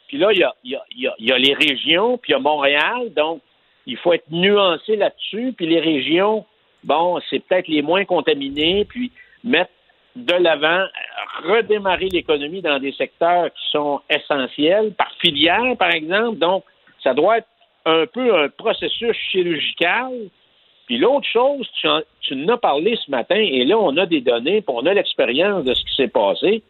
Puis 0.06 0.16
là, 0.16 0.32
il 0.32 0.38
y 0.38 0.44
a, 0.44 0.54
y, 0.64 0.76
a, 0.76 1.14
y 1.18 1.32
a, 1.32 1.38
les 1.38 1.54
régions, 1.54 2.18
puis 2.18 2.32
il 2.32 2.32
y 2.32 2.36
a 2.36 2.38
Montréal, 2.38 3.12
donc 3.14 3.42
il 3.86 3.96
faut 3.96 4.12
être 4.12 4.30
nuancé 4.30 4.96
là-dessus. 4.96 5.52
Puis 5.56 5.66
les 5.66 5.80
régions, 5.80 6.46
bon, 6.84 7.20
c'est 7.28 7.40
peut-être 7.40 7.68
les 7.68 7.82
moins 7.82 8.04
contaminés, 8.04 8.84
puis 8.84 9.10
mettre 9.42 9.72
de 10.14 10.34
l'avant, 10.34 10.84
redémarrer 11.44 12.08
l'économie 12.08 12.62
dans 12.62 12.78
des 12.78 12.92
secteurs 12.92 13.52
qui 13.52 13.70
sont 13.70 14.00
essentiels, 14.08 14.92
par 14.94 15.12
filière, 15.20 15.76
par 15.78 15.90
exemple. 15.90 16.38
Donc, 16.38 16.64
ça 17.02 17.12
doit 17.12 17.38
être 17.38 17.48
un 17.84 18.06
peu 18.06 18.34
un 18.36 18.48
processus 18.48 19.16
chirurgical 19.30 20.12
puis 20.88 20.96
l'autre 20.96 21.26
chose, 21.30 21.68
tu, 21.78 21.86
en, 21.86 22.48
as 22.48 22.56
parlé 22.56 22.96
ce 22.96 23.10
matin, 23.10 23.36
et 23.36 23.66
là, 23.66 23.78
on 23.78 23.94
a 23.98 24.06
des 24.06 24.22
données, 24.22 24.62
puis 24.62 24.74
on 24.74 24.86
a 24.86 24.94
l'expérience 24.94 25.62
de 25.64 25.74
ce 25.74 25.84
qui 25.84 25.94
s'est 25.94 26.08
passé. 26.08 26.62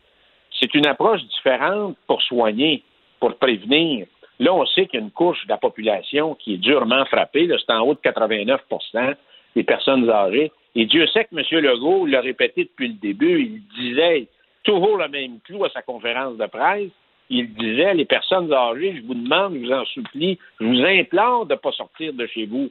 C'est 0.58 0.74
une 0.74 0.88
approche 0.88 1.22
différente 1.22 1.96
pour 2.08 2.20
soigner, 2.22 2.82
pour 3.20 3.36
prévenir. 3.36 4.08
Là, 4.40 4.52
on 4.52 4.66
sait 4.66 4.86
qu'il 4.86 4.98
y 4.98 5.02
a 5.02 5.06
une 5.06 5.12
couche 5.12 5.44
de 5.44 5.50
la 5.50 5.56
population 5.56 6.34
qui 6.34 6.54
est 6.54 6.58
durement 6.58 7.04
frappée. 7.04 7.48
C'est 7.48 7.72
en 7.72 7.82
haut 7.82 7.94
de 7.94 8.00
89% 8.00 9.14
des 9.54 9.62
personnes 9.62 10.10
âgées. 10.10 10.50
Et 10.74 10.86
Dieu 10.86 11.06
sait 11.06 11.24
que 11.26 11.36
M. 11.38 11.62
Legault 11.62 12.06
l'a 12.06 12.20
répété 12.20 12.64
depuis 12.64 12.88
le 12.88 12.94
début. 12.94 13.40
Il 13.40 13.62
disait 13.80 14.26
toujours 14.64 14.96
le 14.96 15.06
même 15.06 15.38
clou 15.44 15.64
à 15.64 15.70
sa 15.70 15.82
conférence 15.82 16.36
de 16.36 16.46
presse. 16.46 16.90
Il 17.30 17.54
disait 17.54 17.94
les 17.94 18.04
personnes 18.04 18.52
âgées, 18.52 18.96
je 18.96 19.06
vous 19.06 19.14
demande, 19.14 19.54
je 19.54 19.60
vous 19.60 19.72
en 19.72 19.84
supplie, 19.84 20.38
je 20.60 20.66
vous 20.66 20.82
implore 20.82 21.46
de 21.46 21.54
ne 21.54 21.58
pas 21.58 21.72
sortir 21.72 22.12
de 22.14 22.26
chez 22.26 22.46
vous. 22.46 22.68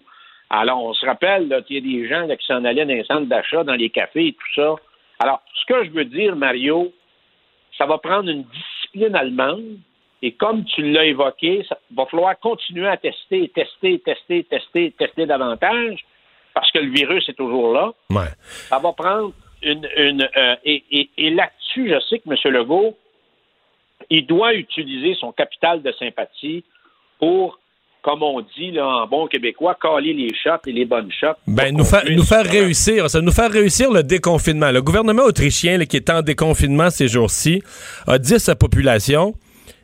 Alors, 0.49 0.84
on 0.84 0.94
se 0.94 1.06
rappelle 1.06 1.64
qu'il 1.68 1.76
y 1.76 1.80
a 1.80 2.02
des 2.02 2.07
gens 2.07 2.28
qui 2.36 2.45
s'en 2.45 2.64
allaient 2.64 2.86
dans 2.86 2.94
les 2.94 3.03
centres 3.03 3.28
d'achat, 3.28 3.64
dans 3.64 3.74
les 3.76 3.90
cafés 3.90 4.28
et 4.28 4.34
tout 4.34 4.53
ça. 4.56 4.76
Alors, 5.19 5.41
ce 5.53 5.65
que 5.65 5.84
je 5.86 5.90
veux 5.91 6.06
dire, 6.06 6.36
Mario, 6.36 6.94
ça 7.78 7.86
va 7.86 7.98
prendre 7.98 8.30
une 8.30 8.44
discipline 8.44 9.15
allemande, 9.15 9.78
Et 10.24 10.32
comme 10.32 10.64
tu 10.65 10.82
l'as 10.91 11.06
évoqué, 11.06 11.64
ça 11.69 11.78
va 11.95 12.06
falloir 12.07 12.40
continuer 12.40 12.88
à 12.88 12.98
tester, 12.98 13.49
tester, 13.49 13.99
tester, 13.99 14.44
tester, 14.45 14.91
tester 14.98 15.26
davantage, 15.28 16.03
parce 16.56 16.72
que 16.72 16.80
le 16.80 16.90
virus 16.91 17.28
est 17.30 17.34
toujours 17.38 17.72
là. 17.74 17.91
Ouais. 18.10 18.32
Ça 18.69 18.80
va 18.80 18.94
prendre 18.94 19.34
une... 19.61 19.88
une 19.95 20.28
euh, 20.36 20.56
et 20.65 20.84
et- 20.90 21.10
et 21.18 21.30
là-dessus, 21.30 21.90
je 21.94 21.99
sais 22.07 22.18
que 22.19 22.30
M. 22.32 22.36
Legault, 22.53 22.98
il 24.10 24.26
doit 24.26 24.53
utiliser 24.56 25.14
son 25.15 25.32
capital 25.32 25.82
de 25.84 25.91
sympathie 25.94 26.64
pour, 27.19 27.60
comme 28.08 28.24
on 28.24 28.40
dit 28.58 28.72
là, 28.72 28.88
en 28.88 29.08
bon 29.08 29.28
québécois, 29.28 29.76
caler 29.82 30.14
les 30.14 30.30
shots 30.34 30.66
et 30.66 30.72
les 30.72 30.86
bonnes 30.86 31.12
shots. 31.12 31.36
Ben, 31.46 31.76
nous, 31.76 31.84
puisse 31.84 32.16
nous 32.16 32.24
faire 32.24 32.46
réussir, 32.46 33.10
ça 33.10 33.20
nous 33.20 33.34
faire 33.34 33.52
réussir 33.52 33.92
le 33.92 34.02
déconfinement. 34.02 34.72
Le 34.72 34.82
gouvernement 34.82 35.24
autrichien, 35.24 35.78
là, 35.78 35.86
qui 35.86 35.98
est 35.98 36.10
en 36.10 36.22
déconfinement 36.22 36.90
ces 36.90 37.10
jours-ci, 37.10 37.62
a 38.08 38.18
dit 38.18 38.36
à 38.36 38.40
sa 38.40 38.56
population, 38.56 39.34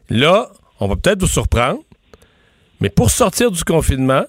là, 0.09 0.47
on 0.79 0.87
va 0.87 0.95
peut-être 0.95 1.19
vous 1.19 1.27
surprendre, 1.27 1.81
mais 2.79 2.87
pour 2.87 3.09
sortir 3.09 3.51
du 3.51 3.61
confinement, 3.65 4.23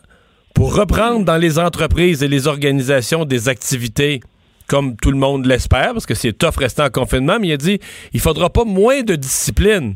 pour 0.57 0.75
reprendre 0.75 1.25
dans 1.25 1.37
les 1.37 1.61
entreprises 1.61 2.25
et 2.25 2.29
les 2.29 2.49
organisations 2.49 3.25
des 3.25 3.49
activités 3.49 4.19
comme 4.67 4.97
tout 4.97 5.13
le 5.13 5.19
monde 5.19 5.47
l'espère, 5.47 5.93
parce 5.93 6.07
que 6.07 6.15
c'est 6.15 6.33
tough 6.33 6.57
rester 6.57 6.83
en 6.83 6.91
confinement, 6.91 7.39
mais 7.41 7.49
il 7.49 7.53
a 7.53 7.59
dit, 7.59 7.79
il 8.13 8.19
faudra 8.19 8.51
pas 8.51 8.65
moins 8.65 9.03
de 9.03 9.15
discipline. 9.15 9.95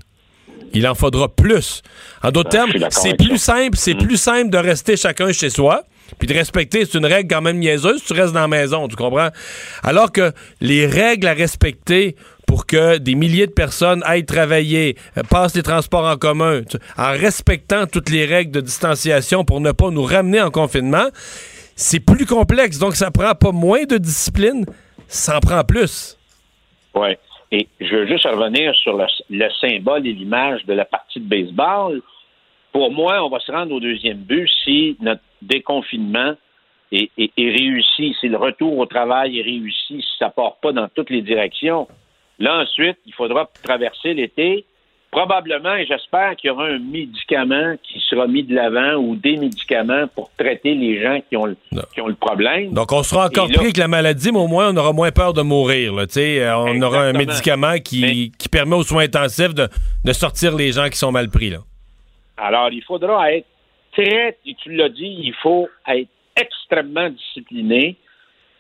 Il 0.74 0.86
en 0.86 0.94
faudra 0.94 1.28
plus. 1.28 1.82
En 2.22 2.30
d'autres 2.30 2.50
Ah, 2.52 2.66
termes, 2.66 2.90
c'est 2.90 3.16
plus 3.16 3.38
simple, 3.38 3.76
c'est 3.76 3.94
plus 3.94 4.16
simple 4.16 4.50
de 4.50 4.58
rester 4.58 4.96
chacun 4.96 5.32
chez 5.32 5.50
soi, 5.50 5.82
puis 6.18 6.26
de 6.28 6.34
respecter, 6.34 6.84
c'est 6.84 6.98
une 6.98 7.06
règle 7.06 7.32
quand 7.34 7.42
même 7.42 7.58
niaiseuse, 7.58 8.02
tu 8.04 8.12
restes 8.12 8.32
dans 8.34 8.40
la 8.40 8.48
maison, 8.48 8.86
tu 8.88 8.96
comprends? 8.96 9.28
Alors 9.82 10.12
que 10.12 10.32
les 10.60 10.86
règles 10.86 11.26
à 11.26 11.32
respecter 11.34 12.16
pour 12.46 12.64
que 12.66 12.96
des 12.98 13.14
milliers 13.14 13.46
de 13.46 13.52
personnes 13.52 14.02
aillent 14.06 14.24
travailler, 14.24 14.96
euh, 15.18 15.22
passent 15.22 15.54
les 15.54 15.62
transports 15.62 16.06
en 16.06 16.16
commun, 16.16 16.62
tu- 16.62 16.78
en 16.96 17.10
respectant 17.12 17.86
toutes 17.86 18.08
les 18.08 18.24
règles 18.24 18.52
de 18.52 18.60
distanciation 18.62 19.44
pour 19.44 19.60
ne 19.60 19.72
pas 19.72 19.90
nous 19.90 20.02
ramener 20.04 20.40
en 20.40 20.50
confinement, 20.50 21.08
c'est 21.76 22.00
plus 22.00 22.24
complexe. 22.26 22.78
Donc, 22.78 22.96
ça 22.96 23.10
prend 23.10 23.34
pas 23.34 23.52
moins 23.52 23.84
de 23.84 23.98
discipline, 23.98 24.64
ça 25.08 25.36
en 25.36 25.40
prend 25.40 25.62
plus. 25.62 26.16
Oui. 26.94 27.16
Et 27.50 27.66
je 27.80 27.96
veux 27.96 28.06
juste 28.06 28.26
revenir 28.26 28.74
sur 28.74 28.96
le, 28.96 29.06
le 29.30 29.48
symbole 29.60 30.06
et 30.06 30.12
l'image 30.12 30.64
de 30.66 30.74
la 30.74 30.84
partie 30.84 31.20
de 31.20 31.28
baseball. 31.28 32.02
Pour 32.72 32.92
moi, 32.92 33.24
on 33.24 33.28
va 33.28 33.40
se 33.40 33.50
rendre 33.50 33.74
au 33.74 33.80
deuxième 33.80 34.18
but 34.18 34.48
si 34.64 34.96
notre 35.00 35.22
déconfinement 35.40 36.34
est 36.92 37.10
réussi, 37.36 38.16
si 38.20 38.28
le 38.28 38.36
retour 38.36 38.78
au 38.78 38.86
travail 38.86 39.38
est 39.38 39.42
réussi, 39.42 40.02
si 40.02 40.18
ça 40.18 40.30
part 40.30 40.56
pas 40.56 40.72
dans 40.72 40.88
toutes 40.88 41.10
les 41.10 41.22
directions. 41.22 41.86
Là, 42.38 42.60
ensuite, 42.60 42.98
il 43.06 43.12
faudra 43.12 43.50
traverser 43.62 44.14
l'été. 44.14 44.64
Probablement, 45.10 45.74
et 45.74 45.86
j'espère 45.86 46.36
qu'il 46.36 46.48
y 46.48 46.50
aura 46.50 46.66
un 46.66 46.78
médicament 46.78 47.76
qui 47.82 47.98
sera 48.10 48.26
mis 48.26 48.42
de 48.42 48.54
l'avant 48.54 48.96
ou 48.96 49.16
des 49.16 49.36
médicaments 49.38 50.06
pour 50.14 50.30
traiter 50.36 50.74
les 50.74 51.00
gens 51.02 51.18
qui 51.28 51.36
ont 51.36 51.46
le, 51.46 51.56
qui 51.94 52.02
ont 52.02 52.08
le 52.08 52.14
problème. 52.14 52.72
Donc, 52.74 52.92
on 52.92 53.02
sera 53.02 53.26
encore 53.26 53.46
là- 53.48 53.54
pris 53.54 53.64
avec 53.64 53.76
la 53.78 53.88
maladie, 53.88 54.30
mais 54.30 54.38
au 54.38 54.46
moins, 54.48 54.70
on 54.70 54.76
aura 54.76 54.92
moins 54.92 55.10
peur 55.10 55.32
de 55.32 55.40
mourir. 55.40 55.94
là. 55.94 56.04
Euh, 56.14 56.52
on 56.56 56.82
aura 56.82 57.04
un 57.04 57.12
médicament 57.14 57.78
qui, 57.82 58.32
qui 58.38 58.48
permet 58.50 58.76
aux 58.76 58.82
soins 58.82 59.04
intensifs 59.04 59.54
de, 59.54 59.68
de 60.04 60.12
sortir 60.12 60.54
les 60.54 60.72
gens 60.72 60.88
qui 60.90 60.98
sont 60.98 61.10
mal 61.10 61.30
pris. 61.30 61.48
Là. 61.50 61.58
Alors, 62.36 62.68
il 62.70 62.82
faudra 62.84 63.32
être 63.32 63.46
très, 63.92 64.36
et 64.44 64.54
tu 64.62 64.74
l'as 64.74 64.90
dit, 64.90 65.16
il 65.22 65.34
faut 65.42 65.68
être 65.88 66.10
extrêmement 66.36 67.08
discipliné. 67.08 67.96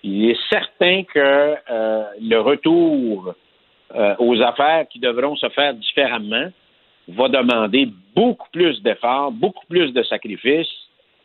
Il 0.02 0.30
est 0.30 0.38
certain 0.50 1.02
que 1.12 1.54
euh, 1.70 2.04
le 2.22 2.38
retour 2.40 3.34
euh, 3.94 4.14
aux 4.18 4.40
affaires 4.42 4.86
qui 4.88 4.98
devront 4.98 5.36
se 5.36 5.48
faire 5.50 5.74
différemment 5.74 6.48
va 7.08 7.28
demander 7.28 7.88
beaucoup 8.14 8.48
plus 8.52 8.82
d'efforts, 8.82 9.32
beaucoup 9.32 9.64
plus 9.68 9.92
de 9.92 10.02
sacrifices 10.02 10.68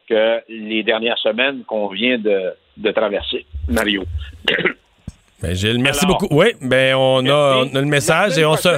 que 0.08 0.40
les 0.48 0.84
dernières 0.84 1.18
semaines 1.18 1.64
qu'on 1.66 1.88
vient 1.88 2.18
de, 2.18 2.54
de 2.78 2.92
traverser. 2.92 3.46
Mario. 3.68 4.04
Ben, 5.42 5.54
Gilles, 5.54 5.80
merci 5.80 6.06
Alors, 6.06 6.20
beaucoup. 6.20 6.34
Oui, 6.34 6.54
ben, 6.62 6.96
on, 6.96 7.26
a, 7.26 7.66
on 7.66 7.76
a 7.76 7.82
le 7.82 7.86
message 7.86 8.38
et 8.38 8.46
on 8.46 8.56
se, 8.56 8.70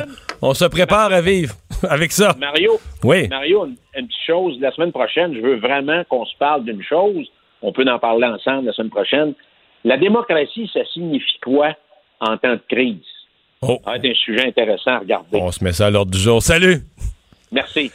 on 0.41 0.55
se 0.55 0.65
prépare 0.65 1.13
à 1.13 1.21
vivre 1.21 1.53
avec 1.87 2.11
ça. 2.11 2.33
Mario, 2.39 2.79
Oui. 3.03 3.27
Mario, 3.27 3.67
une, 3.67 3.75
une 3.95 4.07
petite 4.07 4.25
chose. 4.25 4.57
La 4.59 4.71
semaine 4.71 4.91
prochaine, 4.91 5.35
je 5.35 5.41
veux 5.41 5.57
vraiment 5.57 6.03
qu'on 6.09 6.25
se 6.25 6.35
parle 6.39 6.63
d'une 6.63 6.81
chose. 6.81 7.27
On 7.61 7.71
peut 7.71 7.85
en 7.87 7.99
parler 7.99 8.25
ensemble 8.25 8.65
la 8.65 8.73
semaine 8.73 8.89
prochaine. 8.89 9.33
La 9.83 9.97
démocratie, 9.97 10.67
ça 10.73 10.79
signifie 10.91 11.37
quoi 11.43 11.75
en 12.19 12.35
temps 12.37 12.53
de 12.53 12.61
crise? 12.67 12.97
Oh. 13.67 13.79
Ça 13.83 13.91
va 13.91 13.97
être 13.97 14.05
un 14.05 14.13
sujet 14.13 14.47
intéressant 14.47 14.91
à 14.91 14.99
regarder. 14.99 15.37
On 15.39 15.51
se 15.51 15.63
met 15.63 15.73
ça 15.73 15.87
à 15.87 15.89
l'ordre 15.89 16.11
du 16.11 16.19
jour. 16.19 16.41
Salut! 16.41 16.83
Merci. 17.51 17.91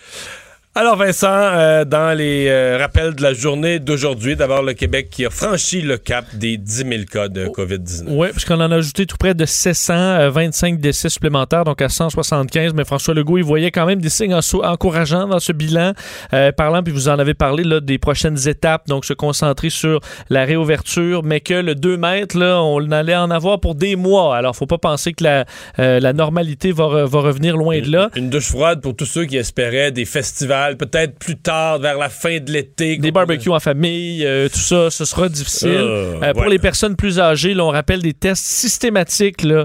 Alors 0.76 0.94
Vincent, 0.96 1.26
euh, 1.28 1.84
dans 1.84 2.16
les 2.16 2.46
euh, 2.48 2.78
rappels 2.78 3.16
de 3.16 3.22
la 3.24 3.32
journée 3.34 3.80
d'aujourd'hui, 3.80 4.36
d'abord 4.36 4.62
le 4.62 4.72
Québec 4.72 5.08
qui 5.10 5.26
a 5.26 5.30
franchi 5.30 5.82
le 5.82 5.98
cap 5.98 6.24
des 6.36 6.58
10 6.58 6.72
000 6.88 6.88
cas 7.10 7.26
de 7.26 7.46
COVID-19. 7.48 8.04
Oui, 8.06 8.28
puisqu'on 8.30 8.60
en 8.60 8.70
a 8.70 8.76
ajouté 8.76 9.04
tout 9.04 9.16
près 9.18 9.34
de 9.34 9.44
725 9.44 10.78
décès 10.78 11.08
supplémentaires, 11.08 11.64
donc 11.64 11.82
à 11.82 11.88
175. 11.88 12.72
Mais 12.74 12.84
François 12.84 13.14
Legault, 13.14 13.38
il 13.38 13.42
voyait 13.44 13.72
quand 13.72 13.84
même 13.84 14.00
des 14.00 14.08
signes 14.10 14.32
en- 14.32 14.38
encourageants 14.62 15.26
dans 15.26 15.40
ce 15.40 15.50
bilan, 15.52 15.92
euh, 16.34 16.52
parlant, 16.52 16.84
puis 16.84 16.92
vous 16.92 17.08
en 17.08 17.18
avez 17.18 17.34
parlé, 17.34 17.64
là, 17.64 17.80
des 17.80 17.98
prochaines 17.98 18.38
étapes, 18.48 18.86
donc 18.86 19.04
se 19.04 19.12
concentrer 19.12 19.70
sur 19.70 19.98
la 20.28 20.44
réouverture, 20.44 21.24
mais 21.24 21.40
que 21.40 21.54
le 21.54 21.74
2 21.74 21.96
mètres, 21.96 22.38
là, 22.38 22.62
on 22.62 22.92
allait 22.92 23.16
en 23.16 23.32
avoir 23.32 23.58
pour 23.58 23.74
des 23.74 23.96
mois. 23.96 24.36
Alors, 24.36 24.54
faut 24.54 24.66
pas 24.66 24.78
penser 24.78 25.14
que 25.14 25.24
la, 25.24 25.46
euh, 25.80 25.98
la 25.98 26.12
normalité 26.12 26.70
va, 26.70 26.84
re- 26.84 27.06
va 27.06 27.20
revenir 27.22 27.56
loin 27.56 27.80
de 27.80 27.90
là. 27.90 28.08
Une 28.14 28.30
douche 28.30 28.46
froide 28.50 28.80
pour 28.80 28.94
tous 28.94 29.04
ceux 29.06 29.24
qui 29.24 29.36
espéraient 29.36 29.90
des 29.90 30.04
festivals, 30.04 30.59
peut-être 30.78 31.18
plus 31.18 31.36
tard, 31.36 31.78
vers 31.78 31.98
la 31.98 32.08
fin 32.08 32.38
de 32.38 32.50
l'été. 32.50 32.96
Des 32.98 33.10
barbecues 33.10 33.50
en 33.50 33.60
famille, 33.60 34.24
euh, 34.24 34.48
tout 34.48 34.58
ça, 34.58 34.90
ce 34.90 35.04
sera 35.04 35.28
difficile. 35.28 35.68
Euh, 35.70 36.14
Euh, 36.22 36.32
pour 36.32 36.42
ouais. 36.42 36.50
les 36.50 36.58
personnes 36.58 36.96
plus 36.96 37.18
âgées, 37.20 37.54
là, 37.54 37.64
on 37.64 37.70
rappelle 37.70 38.02
des 38.02 38.14
tests 38.14 38.44
systématiques 38.44 39.42
là, 39.42 39.64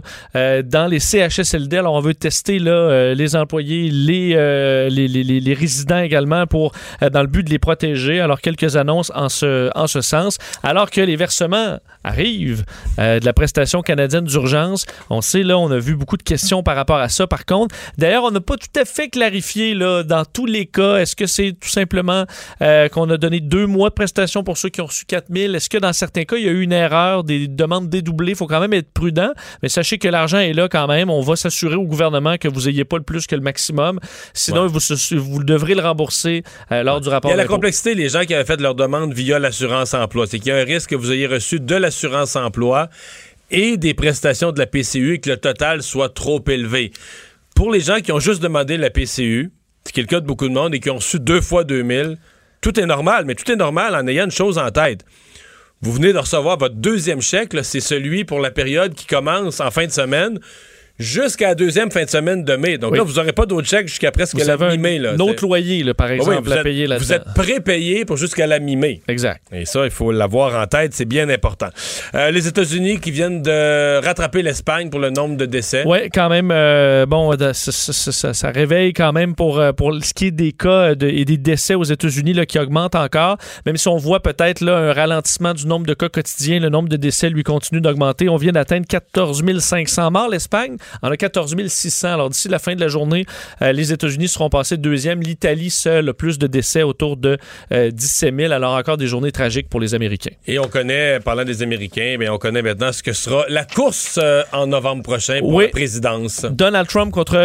dans 0.63 0.87
les 0.87 0.99
CHSLD. 0.99 1.77
Alors, 1.77 1.93
on 1.93 1.99
veut 2.01 2.13
tester 2.13 2.59
là, 2.59 3.13
les 3.13 3.35
employés, 3.35 3.89
les, 3.91 4.29
les, 4.89 5.07
les- 5.07 5.23
les- 5.23 5.39
les 5.39 5.53
résidents 5.53 5.99
également, 5.99 6.45
pour 6.47 6.71
dans 7.11 7.21
le 7.21 7.27
but 7.27 7.43
de 7.43 7.49
les 7.49 7.59
protéger. 7.59 8.19
Alors, 8.19 8.41
quelques 8.41 8.75
annonces 8.75 9.11
en 9.15 9.29
ce, 9.29 9.69
en 9.75 9.87
ce 9.87 10.01
sens. 10.01 10.37
Alors 10.63 10.89
que 10.91 11.01
les 11.01 11.15
versements 11.15 11.79
arrivent 12.03 12.63
de 12.97 13.25
la 13.25 13.33
prestation 13.33 13.81
canadienne 13.81 14.25
d'urgence, 14.25 14.85
on 15.09 15.21
sait, 15.21 15.43
là, 15.43 15.57
on 15.57 15.71
a 15.71 15.79
vu 15.79 15.95
beaucoup 15.95 16.17
de 16.17 16.23
questions 16.23 16.63
par 16.63 16.75
rapport 16.75 16.97
à 16.97 17.09
ça. 17.09 17.27
Par 17.27 17.45
contre, 17.45 17.75
d'ailleurs, 17.97 18.23
on 18.23 18.31
n'a 18.31 18.41
pas 18.41 18.55
tout 18.57 18.79
à 18.79 18.85
fait 18.85 19.09
clarifié 19.09 19.73
là, 19.73 20.03
dans 20.03 20.23
tous 20.25 20.45
les 20.45 20.65
cas. 20.65 20.84
Est-ce 20.97 21.15
que 21.15 21.25
c'est 21.25 21.53
tout 21.59 21.69
simplement 21.69 22.25
euh, 22.61 22.89
qu'on 22.89 23.09
a 23.09 23.17
donné 23.17 23.39
deux 23.39 23.65
mois 23.65 23.89
de 23.89 23.93
prestation 23.93 24.43
pour 24.43 24.57
ceux 24.57 24.69
qui 24.69 24.81
ont 24.81 24.85
reçu 24.85 25.05
4000? 25.05 25.55
Est-ce 25.55 25.69
que 25.69 25.77
dans 25.77 25.93
certains 25.93 26.23
cas, 26.23 26.37
il 26.37 26.45
y 26.45 26.47
a 26.47 26.51
eu 26.51 26.61
une 26.61 26.71
erreur, 26.71 27.23
des 27.23 27.47
demandes 27.47 27.89
dédoublées? 27.89 28.33
Il 28.33 28.35
faut 28.35 28.47
quand 28.47 28.59
même 28.59 28.73
être 28.73 28.91
prudent, 28.91 29.31
mais 29.61 29.69
sachez 29.69 29.97
que 29.97 30.07
l'argent 30.07 30.39
est 30.39 30.53
là 30.53 30.67
quand 30.69 30.87
même. 30.87 31.09
On 31.09 31.21
va 31.21 31.35
s'assurer 31.35 31.75
au 31.75 31.85
gouvernement 31.85 32.37
que 32.37 32.47
vous 32.47 32.61
n'ayez 32.61 32.85
pas 32.85 32.97
le 32.97 33.03
plus 33.03 33.27
que 33.27 33.35
le 33.35 33.41
maximum. 33.41 33.99
Sinon, 34.33 34.67
vous, 34.67 34.79
vous 35.17 35.43
devrez 35.43 35.75
le 35.75 35.81
rembourser 35.81 36.43
euh, 36.71 36.83
lors 36.83 37.01
du 37.01 37.09
rapport 37.09 37.31
Il 37.31 37.33
y 37.33 37.39
a 37.39 37.41
la 37.41 37.45
complexité, 37.45 37.95
les 37.95 38.09
gens 38.09 38.23
qui 38.23 38.33
avaient 38.33 38.45
fait 38.45 38.61
leur 38.61 38.75
demande 38.75 39.13
via 39.13 39.39
l'assurance-emploi. 39.39 40.27
C'est 40.27 40.39
qu'il 40.39 40.49
y 40.49 40.51
a 40.51 40.57
un 40.57 40.63
risque 40.63 40.91
que 40.91 40.95
vous 40.95 41.11
ayez 41.11 41.27
reçu 41.27 41.59
de 41.59 41.75
l'assurance-emploi 41.75 42.89
et 43.51 43.77
des 43.77 43.93
prestations 43.93 44.51
de 44.51 44.59
la 44.59 44.65
PCU 44.65 45.15
et 45.15 45.19
que 45.19 45.29
le 45.29 45.37
total 45.37 45.83
soit 45.83 46.09
trop 46.09 46.43
élevé. 46.47 46.91
Pour 47.55 47.71
les 47.71 47.79
gens 47.79 47.99
qui 48.01 48.11
ont 48.11 48.19
juste 48.19 48.41
demandé 48.41 48.77
la 48.77 48.89
PCU, 48.89 49.51
ce 49.87 49.93
qui 49.93 50.01
le 50.01 50.07
cas 50.07 50.19
de 50.19 50.25
beaucoup 50.25 50.47
de 50.47 50.53
monde 50.53 50.73
et 50.73 50.79
qui 50.79 50.89
ont 50.89 50.95
reçu 50.95 51.19
deux 51.19 51.41
fois 51.41 51.63
2000, 51.63 52.17
tout 52.61 52.79
est 52.79 52.85
normal, 52.85 53.25
mais 53.25 53.35
tout 53.35 53.49
est 53.51 53.55
normal 53.55 53.95
en 53.95 54.07
ayant 54.07 54.25
une 54.25 54.31
chose 54.31 54.57
en 54.57 54.71
tête. 54.71 55.05
Vous 55.81 55.91
venez 55.91 56.13
de 56.13 56.17
recevoir 56.17 56.57
votre 56.57 56.75
deuxième 56.75 57.21
chèque, 57.21 57.55
c'est 57.63 57.79
celui 57.79 58.25
pour 58.25 58.39
la 58.39 58.49
période 58.49 58.95
qui 58.95 59.05
commence 59.05 59.59
en 59.59 59.69
fin 59.71 59.85
de 59.85 59.91
semaine 59.91 60.39
jusqu'à 60.99 61.49
la 61.49 61.55
deuxième 61.55 61.91
fin 61.91 62.03
de 62.03 62.09
semaine 62.09 62.43
de 62.43 62.55
mai. 62.55 62.77
Donc 62.77 62.91
Oui. 62.91 62.97
là, 62.97 63.03
vous 63.03 63.13
n'aurez 63.13 63.33
pas 63.33 63.45
d'autre 63.45 63.67
chèque 63.67 63.87
jusqu'à 63.87 64.11
presque 64.11 64.37
Vous 64.37 64.45
la 64.47 64.57
mi-mai. 64.57 64.99
là. 64.99 65.11
un 65.13 65.19
autre 65.19 65.43
loyer, 65.45 65.83
là, 65.83 65.93
par 65.93 66.07
Ah 66.07 66.11
oui, 66.11 66.15
exemple, 66.17 66.41
vous 66.43 66.53
à 66.53 66.57
êtes- 66.57 66.63
payer 66.63 66.87
là-dedans. 66.87 67.05
Vous 67.05 67.13
êtes 67.13 67.23
prépayé 67.35 68.05
pour 68.05 68.17
jusqu'à 68.17 68.47
la 68.47 68.59
mi-mai. 68.59 69.01
Exact. 69.07 69.41
Et 69.51 69.65
ça, 69.65 69.83
il 69.85 69.91
faut 69.91 70.11
l'avoir 70.11 70.61
en 70.61 70.67
tête, 70.67 70.93
c'est 70.93 71.05
bien 71.05 71.27
important. 71.29 71.67
Euh, 72.15 72.31
les 72.31 72.47
États-Unis 72.47 72.99
qui 72.99 73.11
viennent 73.11 73.41
de 73.41 74.03
rattraper 74.03 74.41
l'Espagne 74.41 74.89
pour 74.89 74.99
le 74.99 75.09
nombre 75.09 75.37
de 75.37 75.45
décès. 75.45 75.83
Oui, 75.85 76.09
quand 76.13 76.29
même, 76.29 76.49
euh, 76.51 77.05
bon, 77.05 77.33
euh, 77.33 77.53
ça, 77.53 77.71
ça- 77.71 78.11
ça- 78.11 78.33
ça- 78.33 78.51
réveille 78.51 78.93
quand 78.93 79.11
même 79.11 79.35
pour, 79.35 79.59
euh, 79.59 79.71
pour 79.73 79.93
ce 80.01 80.13
qui 80.13 80.27
est 80.27 80.31
des 80.31 80.51
cas 80.53 80.95
de- 80.95 81.07
et 81.07 81.25
des 81.25 81.37
décès 81.37 81.75
aux 81.75 81.83
États-Unis 81.83 82.33
là, 82.33 82.45
qui 82.45 82.57
augmentent 82.59 82.95
encore. 82.95 83.37
Même 83.65 83.77
si 83.77 83.87
on 83.87 83.97
voit 83.97 84.21
peut-être 84.21 84.61
là, 84.61 84.77
un 84.77 84.93
ralentissement 84.93 85.53
du 85.53 85.67
nombre 85.67 85.85
de 85.85 85.93
cas 85.93 86.09
quotidiens, 86.09 86.59
le 86.59 86.69
nombre 86.69 86.87
de 86.89 86.95
décès 86.97 87.29
lui 87.29 87.43
continue 87.43 87.81
d'augmenter. 87.81 88.29
On 88.29 88.37
vient 88.37 88.51
d'atteindre 88.53 88.85
14 88.87 89.43
500 89.59 90.11
morts, 90.11 90.29
l'Espagne. 90.29 90.77
En 91.01 91.11
a 91.11 91.17
14 91.17 91.55
600. 91.67 92.13
Alors 92.13 92.29
d'ici 92.29 92.47
la 92.47 92.59
fin 92.59 92.75
de 92.75 92.81
la 92.81 92.87
journée, 92.87 93.25
euh, 93.61 93.71
les 93.71 93.91
États-Unis 93.91 94.27
seront 94.27 94.49
passés 94.49 94.77
deuxième. 94.77 95.21
L'Italie 95.21 95.69
seule 95.69 96.13
plus 96.13 96.37
de 96.37 96.47
décès, 96.47 96.83
autour 96.83 97.17
de 97.17 97.37
17 97.71 98.35
000. 98.35 98.51
Alors 98.51 98.75
encore 98.75 98.97
des 98.97 99.07
journées 99.07 99.31
tragiques 99.31 99.69
pour 99.69 99.79
les 99.79 99.93
Américains. 99.93 100.31
Et 100.47 100.59
on 100.59 100.67
connaît, 100.67 101.19
parlant 101.19 101.43
des 101.43 101.63
Américains, 101.63 102.15
bien, 102.19 102.33
on 102.33 102.37
connaît 102.37 102.61
maintenant 102.61 102.91
ce 102.91 103.03
que 103.03 103.13
sera 103.13 103.45
la 103.49 103.65
course 103.65 104.19
en 104.51 104.67
novembre 104.67 105.03
prochain 105.03 105.39
pour 105.39 105.61
la 105.61 105.67
présidence. 105.69 106.45
Donald 106.49 106.87
Trump 106.87 107.11
contre 107.11 107.35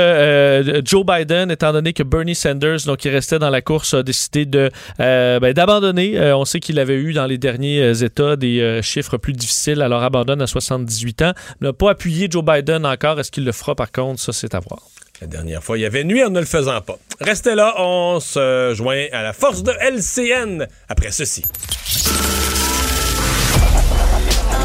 Joe 0.85 1.05
Biden, 1.05 1.51
étant 1.51 1.73
donné 1.73 1.93
que 1.93 2.03
Bernie 2.03 2.35
Sanders, 2.35 2.79
donc 2.87 2.99
qui 2.99 3.09
restait 3.09 3.39
dans 3.39 3.51
la 3.51 3.63
course, 3.63 3.95
a 3.95 4.03
décidé 4.03 4.47
de 4.47 4.71
ben, 4.99 5.53
d'abandonner. 5.53 6.19
on 6.33 6.45
sait 6.45 6.61
qu'il 6.61 6.79
avait 6.79 6.97
eu 6.97 7.13
dans 7.13 7.27
les 7.27 7.39
derniers 7.39 8.03
États 8.03 8.37
des 8.37 8.81
chiffres 8.83 9.17
plus 9.17 9.33
difficiles, 9.33 9.83
alors 9.83 10.03
abandonne 10.03 10.43
à 10.43 10.47
78 10.47 11.23
ans. 11.23 11.33
N'a 11.61 11.73
pas 11.73 11.91
appuyé 11.91 12.29
Joe 12.31 12.45
Biden 12.45 12.87
encore. 12.87 13.19
Est-ce 13.31 13.35
qu'il 13.37 13.45
le 13.45 13.53
fera 13.53 13.77
par 13.77 13.93
contre? 13.93 14.21
Ça, 14.21 14.33
c'est 14.33 14.57
à 14.57 14.59
voir. 14.59 14.81
La 15.21 15.29
dernière 15.29 15.63
fois, 15.63 15.79
il 15.79 15.83
y 15.83 15.87
avait 15.87 16.03
nuit 16.03 16.25
en 16.25 16.31
ne 16.31 16.41
le 16.41 16.47
faisant 16.47 16.81
pas. 16.81 16.99
Restez 17.21 17.55
là, 17.55 17.75
on 17.79 18.19
se 18.19 18.75
joint 18.75 19.07
à 19.13 19.23
la 19.23 19.33
force 19.33 19.63
de 19.63 19.71
LCN 19.71 20.67
après 20.89 21.13
ceci. 21.13 21.45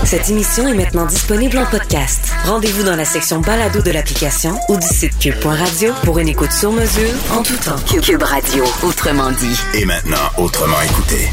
Cette 0.04 0.32
émission 0.32 0.68
est 0.68 0.74
maintenant 0.74 1.06
disponible 1.06 1.60
en 1.60 1.68
podcast. 1.68 2.32
Rendez-vous 2.46 2.82
dans 2.82 2.96
la 2.96 3.06
section 3.06 3.40
balado 3.40 3.84
de 3.84 3.92
l'application 3.92 4.58
ou 4.70 4.80
du 4.80 4.88
site 4.88 5.20
cube.radio 5.20 5.94
pour 6.04 6.18
une 6.18 6.30
écoute 6.30 6.52
sur 6.52 6.72
mesure 6.72 7.14
en 7.34 7.44
tout 7.44 7.58
temps. 7.58 8.02
Cube 8.02 8.24
Radio, 8.24 8.64
autrement 8.82 9.30
dit. 9.30 9.60
Et 9.76 9.86
maintenant, 9.86 10.32
autrement 10.40 10.82
écouté. 10.82 11.30